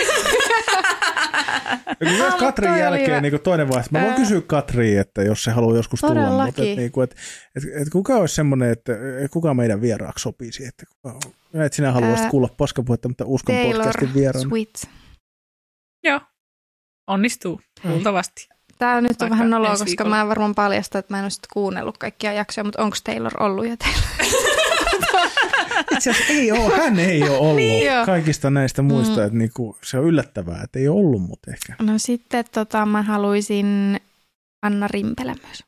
Okay. 2.02 2.16
Myös 2.16 2.34
Katrin 2.34 2.78
jälkeen 2.78 3.22
niin 3.22 3.30
kuin 3.30 3.42
toinen 3.42 3.68
vaihe. 3.68 3.84
Mä 3.90 4.00
voin 4.00 4.10
Ää. 4.10 4.16
kysyä 4.16 4.40
Katriin, 4.40 5.00
että 5.00 5.22
jos 5.22 5.44
se 5.44 5.50
haluaa 5.50 5.76
joskus 5.76 6.00
tulla. 6.00 6.14
Mutta 6.14 6.26
Todellakin. 6.26 6.64
että, 6.64 6.80
niin 6.80 6.92
kuin, 6.92 7.04
että, 7.04 7.16
että, 7.56 7.68
että 7.78 7.90
kuka 7.92 8.16
olisi 8.16 8.34
semmoinen, 8.34 8.70
että 8.70 8.92
että 8.92 9.28
kuka 9.30 9.54
meidän 9.54 9.80
vieraaksi 9.80 10.22
sopisi. 10.22 10.66
Että, 10.66 10.84
kuka, 10.86 11.18
että 11.64 11.76
sinä 11.76 11.92
haluaisit 11.92 12.24
Ää, 12.24 12.30
kuulla 12.30 12.48
paskapuhetta, 12.56 13.08
mutta 13.08 13.24
uskon 13.26 13.54
Taylor 13.54 13.76
podcastin 13.76 14.14
vieraana. 14.14 14.48
Swift. 14.48 14.74
Onnistuu, 17.06 17.60
luultavasti. 17.84 18.48
Tää 18.78 19.00
nyt 19.00 19.10
on 19.10 19.16
Vaikka 19.20 19.30
vähän 19.34 19.50
noloa, 19.50 19.70
koska 19.70 19.84
viikolla. 19.86 20.10
mä 20.16 20.28
varmaan 20.28 20.54
paljastan, 20.54 20.98
että 20.98 21.14
mä 21.14 21.18
en 21.18 21.24
ole 21.24 21.30
sit 21.30 21.46
kuunnellut 21.52 21.98
kaikkia 21.98 22.32
jaksoja, 22.32 22.64
mutta 22.64 22.82
onko 22.82 22.96
Taylor 23.04 23.42
ollut 23.42 23.66
ja 23.66 23.76
teillä? 23.76 24.06
Itse 25.92 26.10
asiassa 26.10 26.32
ei 26.32 26.52
ole, 26.52 26.76
hän 26.76 26.98
ei 26.98 27.22
ole 27.22 27.38
ollut 27.38 27.56
Niin 27.56 27.86
joo. 27.86 28.06
kaikista 28.06 28.50
näistä 28.50 28.82
muista. 28.82 29.20
Mm. 29.20 29.26
Että 29.26 29.38
niin 29.38 29.50
kuin, 29.54 29.76
se 29.84 29.98
on 29.98 30.04
yllättävää, 30.04 30.62
että 30.62 30.78
ei 30.78 30.88
ole 30.88 30.98
ollut, 31.00 31.22
mutta 31.22 31.50
ehkä. 31.50 31.74
No 31.82 31.92
sitten 31.96 32.44
tota, 32.52 32.86
mä 32.86 33.02
haluaisin 33.02 34.00
Anna 34.62 34.88
Rimpelä 34.88 35.34
myös. 35.46 35.64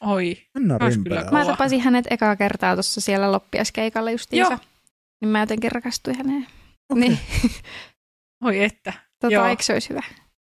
Oi, 0.00 0.36
Anna 0.56 0.78
Rimpelä. 0.78 1.24
kyllä 1.24 1.38
Mä 1.38 1.44
tapasin 1.44 1.80
hänet 1.80 2.04
ekaa 2.10 2.36
kertaa 2.36 2.74
tuossa 2.74 3.00
siellä 3.00 3.32
loppiaskeikalla 3.32 4.10
justiinsa. 4.10 4.52
Joo. 4.52 4.58
Niin 5.20 5.28
mä 5.28 5.40
jotenkin 5.40 5.72
rakastuin 5.72 6.16
häneen. 6.16 6.46
Okei. 6.90 7.08
Niin, 7.08 7.18
oi 8.44 8.64
että. 8.64 8.92
tota, 9.20 9.34
Joo. 9.34 9.46
eikö 9.46 9.62
se 9.62 9.72
olisi 9.72 9.88
hyvä? 9.90 10.02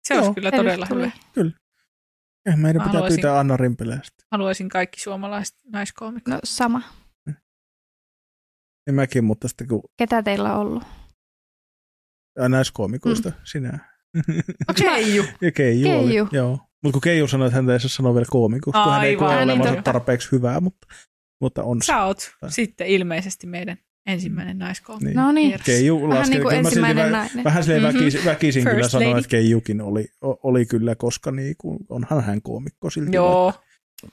Se 0.08 0.14
olisi 0.14 0.28
Joo, 0.28 0.34
kyllä 0.34 0.52
Meille 0.52 0.88
todella 0.88 0.88
hyvä. 0.90 1.12
Eh, 2.46 2.56
Meidän 2.58 2.82
Mä 2.82 2.84
pitää 2.84 2.86
haluaisin- 2.94 3.16
pyytää 3.18 3.40
Anna 3.40 3.58
Rimpelää 3.58 4.00
sitten. 4.04 4.28
Haluaisin 4.32 4.70
kaikki 4.70 5.00
suomalaiset 5.02 5.58
naiskoomikot. 5.74 6.34
No 6.34 6.40
sama. 6.44 6.82
En 8.88 8.96
mäkin, 8.96 9.24
mutta 9.24 9.48
sitten 9.48 9.68
kun 9.68 9.84
Ketä 9.98 10.24
teillä 10.24 10.54
on 10.54 10.60
ollut? 10.60 10.84
naiskoomikoista, 12.48 13.32
sinä. 13.44 13.80
Onks 14.70 14.82
mä- 14.82 14.90
Keiju. 14.96 15.24
Ja 15.42 15.52
Keiju, 15.52 15.84
Keiju. 15.88 16.24
oli. 16.24 16.30
Joo. 16.32 16.60
Mutta 16.84 16.94
kun 16.94 17.02
Keiju 17.02 17.28
sanoi, 17.28 17.48
että 17.48 17.56
häntä 17.56 17.74
ei 17.74 17.80
saa 17.80 17.90
sanoa 17.90 18.14
vielä 18.14 18.26
koomikoksi, 18.30 18.82
kun 18.84 18.92
hän 18.92 19.04
ei 19.04 19.16
koe 19.16 19.46
niin, 19.46 19.62
olevansa 19.62 19.82
tarpeeksi 19.82 20.32
hyvää, 20.32 20.60
mutta, 20.62 20.88
mutta 21.42 21.64
on 21.64 21.82
se. 21.82 21.86
Sä 21.86 22.04
oot 22.04 22.32
Tai- 22.42 22.52
sitten 22.52 22.88
ilmeisesti 22.88 23.48
meidän 23.48 23.78
ensimmäinen 24.08 24.58
naiskoomikko. 24.60 25.06
Niin. 25.06 25.16
No 25.16 25.32
niin. 25.32 25.60
Keiju 25.66 26.10
Vähän 26.10 26.30
niin 26.30 26.42
kuin 26.42 26.50
kyllä 26.50 26.62
mä 26.62 26.68
ensimmäinen 26.68 27.08
vä- 27.08 27.12
nainen. 27.12 27.44
vähän 27.44 27.64
silleen 27.64 27.84
Mhm. 27.96 27.98
väkisin, 28.04 28.26
väkisin 28.26 28.64
kyllä 28.64 28.76
First 28.76 28.92
sanoin, 28.92 29.10
lady. 29.10 29.20
että 29.20 29.30
Keijukin 29.30 29.82
oli, 29.82 30.08
oli 30.22 30.66
kyllä, 30.66 30.96
koska 30.96 31.32
niinku, 31.32 31.78
onhan 31.90 32.24
hän 32.24 32.42
koomikko 32.42 32.90
silti. 32.90 33.16
Joo, 33.16 33.54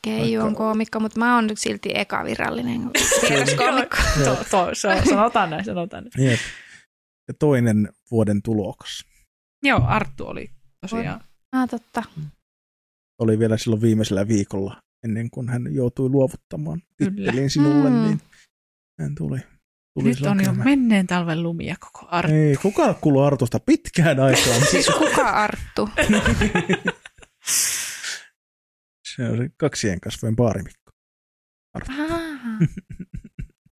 Keiju 0.03 0.41
on 0.41 0.45
Vaikka- 0.47 0.59
koomikko, 0.59 1.01
mutta 1.01 1.19
mä 1.19 1.35
oon 1.35 1.49
silti 1.55 1.91
eka 1.95 2.25
virallinen 2.25 2.81
vieraskoomikko. 3.31 3.97
to, 4.25 4.37
to, 4.51 4.71
se 4.73 4.89
on, 4.89 4.97
sanotaan 5.11 5.51
näin, 5.51 5.65
sanotaan 5.65 6.05
näin. 6.17 6.31
Jep. 6.31 6.41
Ja 7.29 7.35
toinen 7.39 7.89
vuoden 8.11 8.43
tulokas 8.43 9.05
Joo, 9.63 9.81
Arttu 9.87 10.27
oli 10.27 10.51
tosiaan. 10.81 11.21
Ah, 11.53 11.69
totta. 11.69 12.03
oli 13.19 13.39
vielä 13.39 13.57
silloin 13.57 13.83
viimeisellä 13.83 14.29
viikolla, 14.29 14.83
ennen 15.05 15.31
kuin 15.31 15.49
hän 15.49 15.75
joutui 15.75 16.09
luovuttamaan 16.09 16.81
Kyllä. 16.97 17.11
tittelin 17.11 17.51
sinulle, 17.51 17.91
Mm. 17.91 17.97
niin 17.97 18.21
hän 19.01 19.15
tuli. 19.15 19.39
Tuli 19.95 20.09
Nyt 20.09 20.21
on 20.27 20.45
jo 20.45 20.53
menneen 20.53 21.07
talven 21.07 21.43
lumia 21.43 21.77
koko 21.81 22.07
Arttu. 22.11 22.35
Ei, 22.37 22.57
kukaan 22.57 22.89
ole 22.89 22.97
kuullut 23.01 23.23
Artusta 23.25 23.61
pitkään 23.61 24.21
aikaan. 24.21 24.61
Siis 24.71 24.87
kuka 24.99 25.29
Arttu? 25.31 25.89
se 29.17 29.23
on 29.29 29.37
se 29.39 29.49
kaksien 29.57 30.01
kasvojen 30.01 30.37
baarimikko. 30.37 30.91
Ah, 31.75 31.89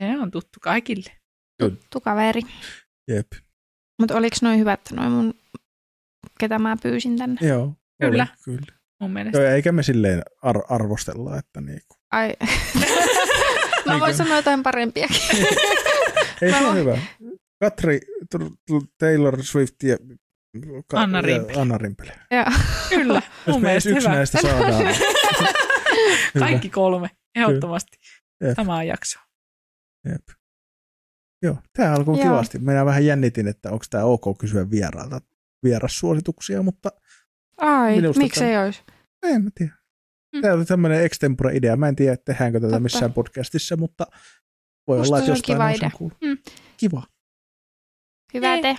Se 0.03 0.19
on 0.21 0.31
tuttu 0.31 0.59
kaikille. 0.63 1.11
tuttu 1.61 2.01
kaveri. 2.01 2.41
Jep. 3.11 3.33
Mutta 4.01 4.15
oliko 4.17 4.37
noin 4.43 4.59
hyvät 4.59 4.81
noin 4.93 5.13
mun 5.13 5.35
ketä 6.39 6.59
mä 6.59 6.77
pyysin 6.83 7.19
tänne. 7.19 7.49
Joo. 7.49 7.63
oli, 7.65 7.77
Kyllä. 8.11 8.27
kyllä. 8.45 8.67
mun 9.01 9.11
mielestä. 9.11 9.39
Joo, 9.39 9.51
eikä 9.51 9.73
me 9.73 9.83
silleen 9.83 10.23
ar- 10.43 10.65
arvostella, 10.69 11.39
että 11.39 11.61
niinku. 11.61 11.97
Ai. 12.13 12.33
mä 13.87 14.01
voin 14.01 14.15
sanoa 14.15 14.37
jotain 14.37 14.63
parempiakin. 14.63 15.17
Ei 16.45 16.51
se 16.53 16.57
on 16.59 16.65
voin- 16.65 16.77
hyvä. 16.77 16.99
Katri, 17.61 18.01
Taylor 18.99 19.43
Swift 19.45 19.83
ja 19.83 19.97
Ka- 20.87 21.01
Anna 21.01 21.19
ja 21.19 21.23
Rimpelä. 21.23 21.61
Anna 21.63 21.79
Rimpelä. 21.79 22.13
Joo. 22.31 22.45
Kyllä, 22.89 23.23
Jos 23.47 23.55
mun 23.55 23.63
me 23.63 23.73
edes 23.73 23.85
mielestä 23.85 23.91
yksi 23.91 24.07
hyvä. 24.09 24.15
näistä 24.17 24.39
saadaan. 24.43 24.95
Kaikki 26.39 26.71
kolme, 26.71 27.11
ehdottomasti. 27.35 27.99
Jep. 28.45 28.57
Samaan 28.57 28.87
jaksoon. 28.87 29.25
Jep. 30.09 30.23
Joo, 31.43 31.57
tämä 31.77 31.93
alkoi 31.95 32.19
Joo. 32.19 32.25
kivasti. 32.25 32.59
Minä 32.59 32.85
vähän 32.85 33.07
jännitin, 33.07 33.49
että 33.49 33.71
onko 33.71 33.85
tämä 33.91 34.05
ok 34.05 34.39
kysyä 34.39 34.71
vieraalta 34.71 35.21
vierassuosituksia, 35.65 36.63
mutta 36.63 36.91
Ai, 37.57 38.01
miksei 38.19 38.49
tämä- 38.53 38.65
olisi? 38.65 38.83
en 39.23 39.45
mä 39.45 39.51
tiedä. 39.55 39.73
Mm. 40.35 40.41
Tämä 40.43 40.55
oli 40.55 40.65
tämmöinen 40.65 41.05
extempore-idea. 41.05 41.77
Mä 41.77 41.89
en 41.89 41.97
tiedä, 41.97 42.17
tehdäänkö 42.17 42.61
tätä 42.61 42.67
Totta. 42.71 42.81
missään 42.81 43.13
podcastissa, 43.13 43.77
mutta 43.77 44.07
voi 44.87 44.99
Musta 44.99 45.11
olla, 45.15 45.19
että 45.19 45.31
jostain 45.31 45.57
kiva 45.57 45.71
idea. 45.71 45.91
Mm. 46.21 46.39
Kiva. 46.77 47.03
Hyvä 48.35 48.55
Ei. 48.55 48.63
te. 48.63 48.77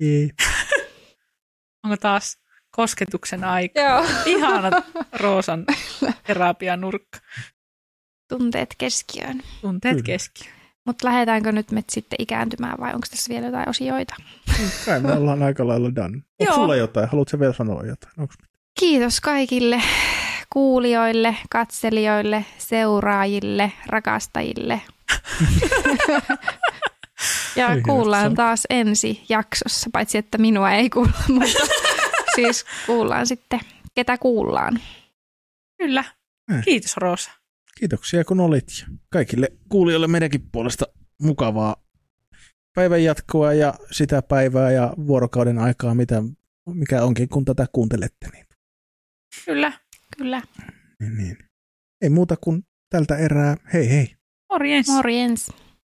Ei. 0.00 0.30
Onko 1.84 1.96
taas 1.96 2.38
kosketuksen 2.70 3.44
aika? 3.44 3.80
Joo. 3.80 4.04
Ihana 4.36 4.70
Roosan 5.12 5.64
terapianurkka. 6.26 7.18
Tunteet 8.28 8.74
keskiöön. 8.78 9.42
Tunteet 9.60 9.94
Kyllä. 9.94 10.06
keskiöön. 10.06 10.54
Mutta 10.86 11.08
lähdetäänkö 11.08 11.52
nyt 11.52 11.70
me 11.70 11.84
sitten 11.90 12.16
ikääntymään 12.18 12.78
vai 12.80 12.94
onko 12.94 13.06
tässä 13.10 13.28
vielä 13.28 13.46
jotain 13.46 13.68
osioita? 13.68 14.14
Kai 14.86 15.00
me 15.00 15.12
ollaan 15.12 15.42
aika 15.42 15.66
lailla 15.68 15.94
done. 15.94 16.22
Onko 16.40 16.54
sulla 16.54 16.76
jotain? 16.76 17.08
Haluatko 17.08 17.38
vielä 17.40 17.52
sanoa 17.52 17.86
jotain? 17.86 18.12
Onko 18.18 18.34
Kiitos 18.80 19.20
kaikille 19.20 19.82
kuulijoille, 20.52 21.36
katselijoille, 21.50 22.44
seuraajille, 22.58 23.72
rakastajille. 23.86 24.80
ja 27.56 27.68
kuullaan 27.86 28.34
taas 28.34 28.66
ensi 28.70 29.24
jaksossa, 29.28 29.90
paitsi 29.92 30.18
että 30.18 30.38
minua 30.38 30.72
ei 30.72 30.90
kuulla, 30.90 31.12
mutta 31.38 31.58
siis 32.34 32.64
kuullaan 32.86 33.26
sitten, 33.26 33.60
ketä 33.94 34.18
kuullaan. 34.18 34.80
Kyllä. 35.78 36.04
Kiitos 36.64 36.96
Roosa. 36.96 37.30
Kiitoksia 37.78 38.24
kun 38.24 38.40
olit. 38.40 38.68
Ja 38.80 38.86
kaikille 39.12 39.48
kuulijoille 39.68 40.06
meidänkin 40.06 40.48
puolesta 40.52 40.86
mukavaa 41.22 41.76
päivän 42.74 43.04
jatkoa 43.04 43.52
ja 43.52 43.74
sitä 43.90 44.22
päivää 44.22 44.70
ja 44.70 44.94
vuorokauden 45.06 45.58
aikaa, 45.58 45.94
mitä, 45.94 46.22
mikä 46.74 47.02
onkin, 47.02 47.28
kun 47.28 47.44
tätä 47.44 47.66
kuuntelette. 47.72 48.28
Niin, 48.32 48.46
Kyllä. 49.44 49.72
Kyllä. 50.16 50.42
niin, 51.00 51.16
niin. 51.16 51.38
Ei 52.02 52.10
muuta 52.10 52.36
kuin 52.36 52.62
tältä 52.90 53.16
erää. 53.16 53.56
Hei 53.72 53.90
hei. 53.90 54.16
Morjens. 54.52 54.88
Morjens. 54.88 55.50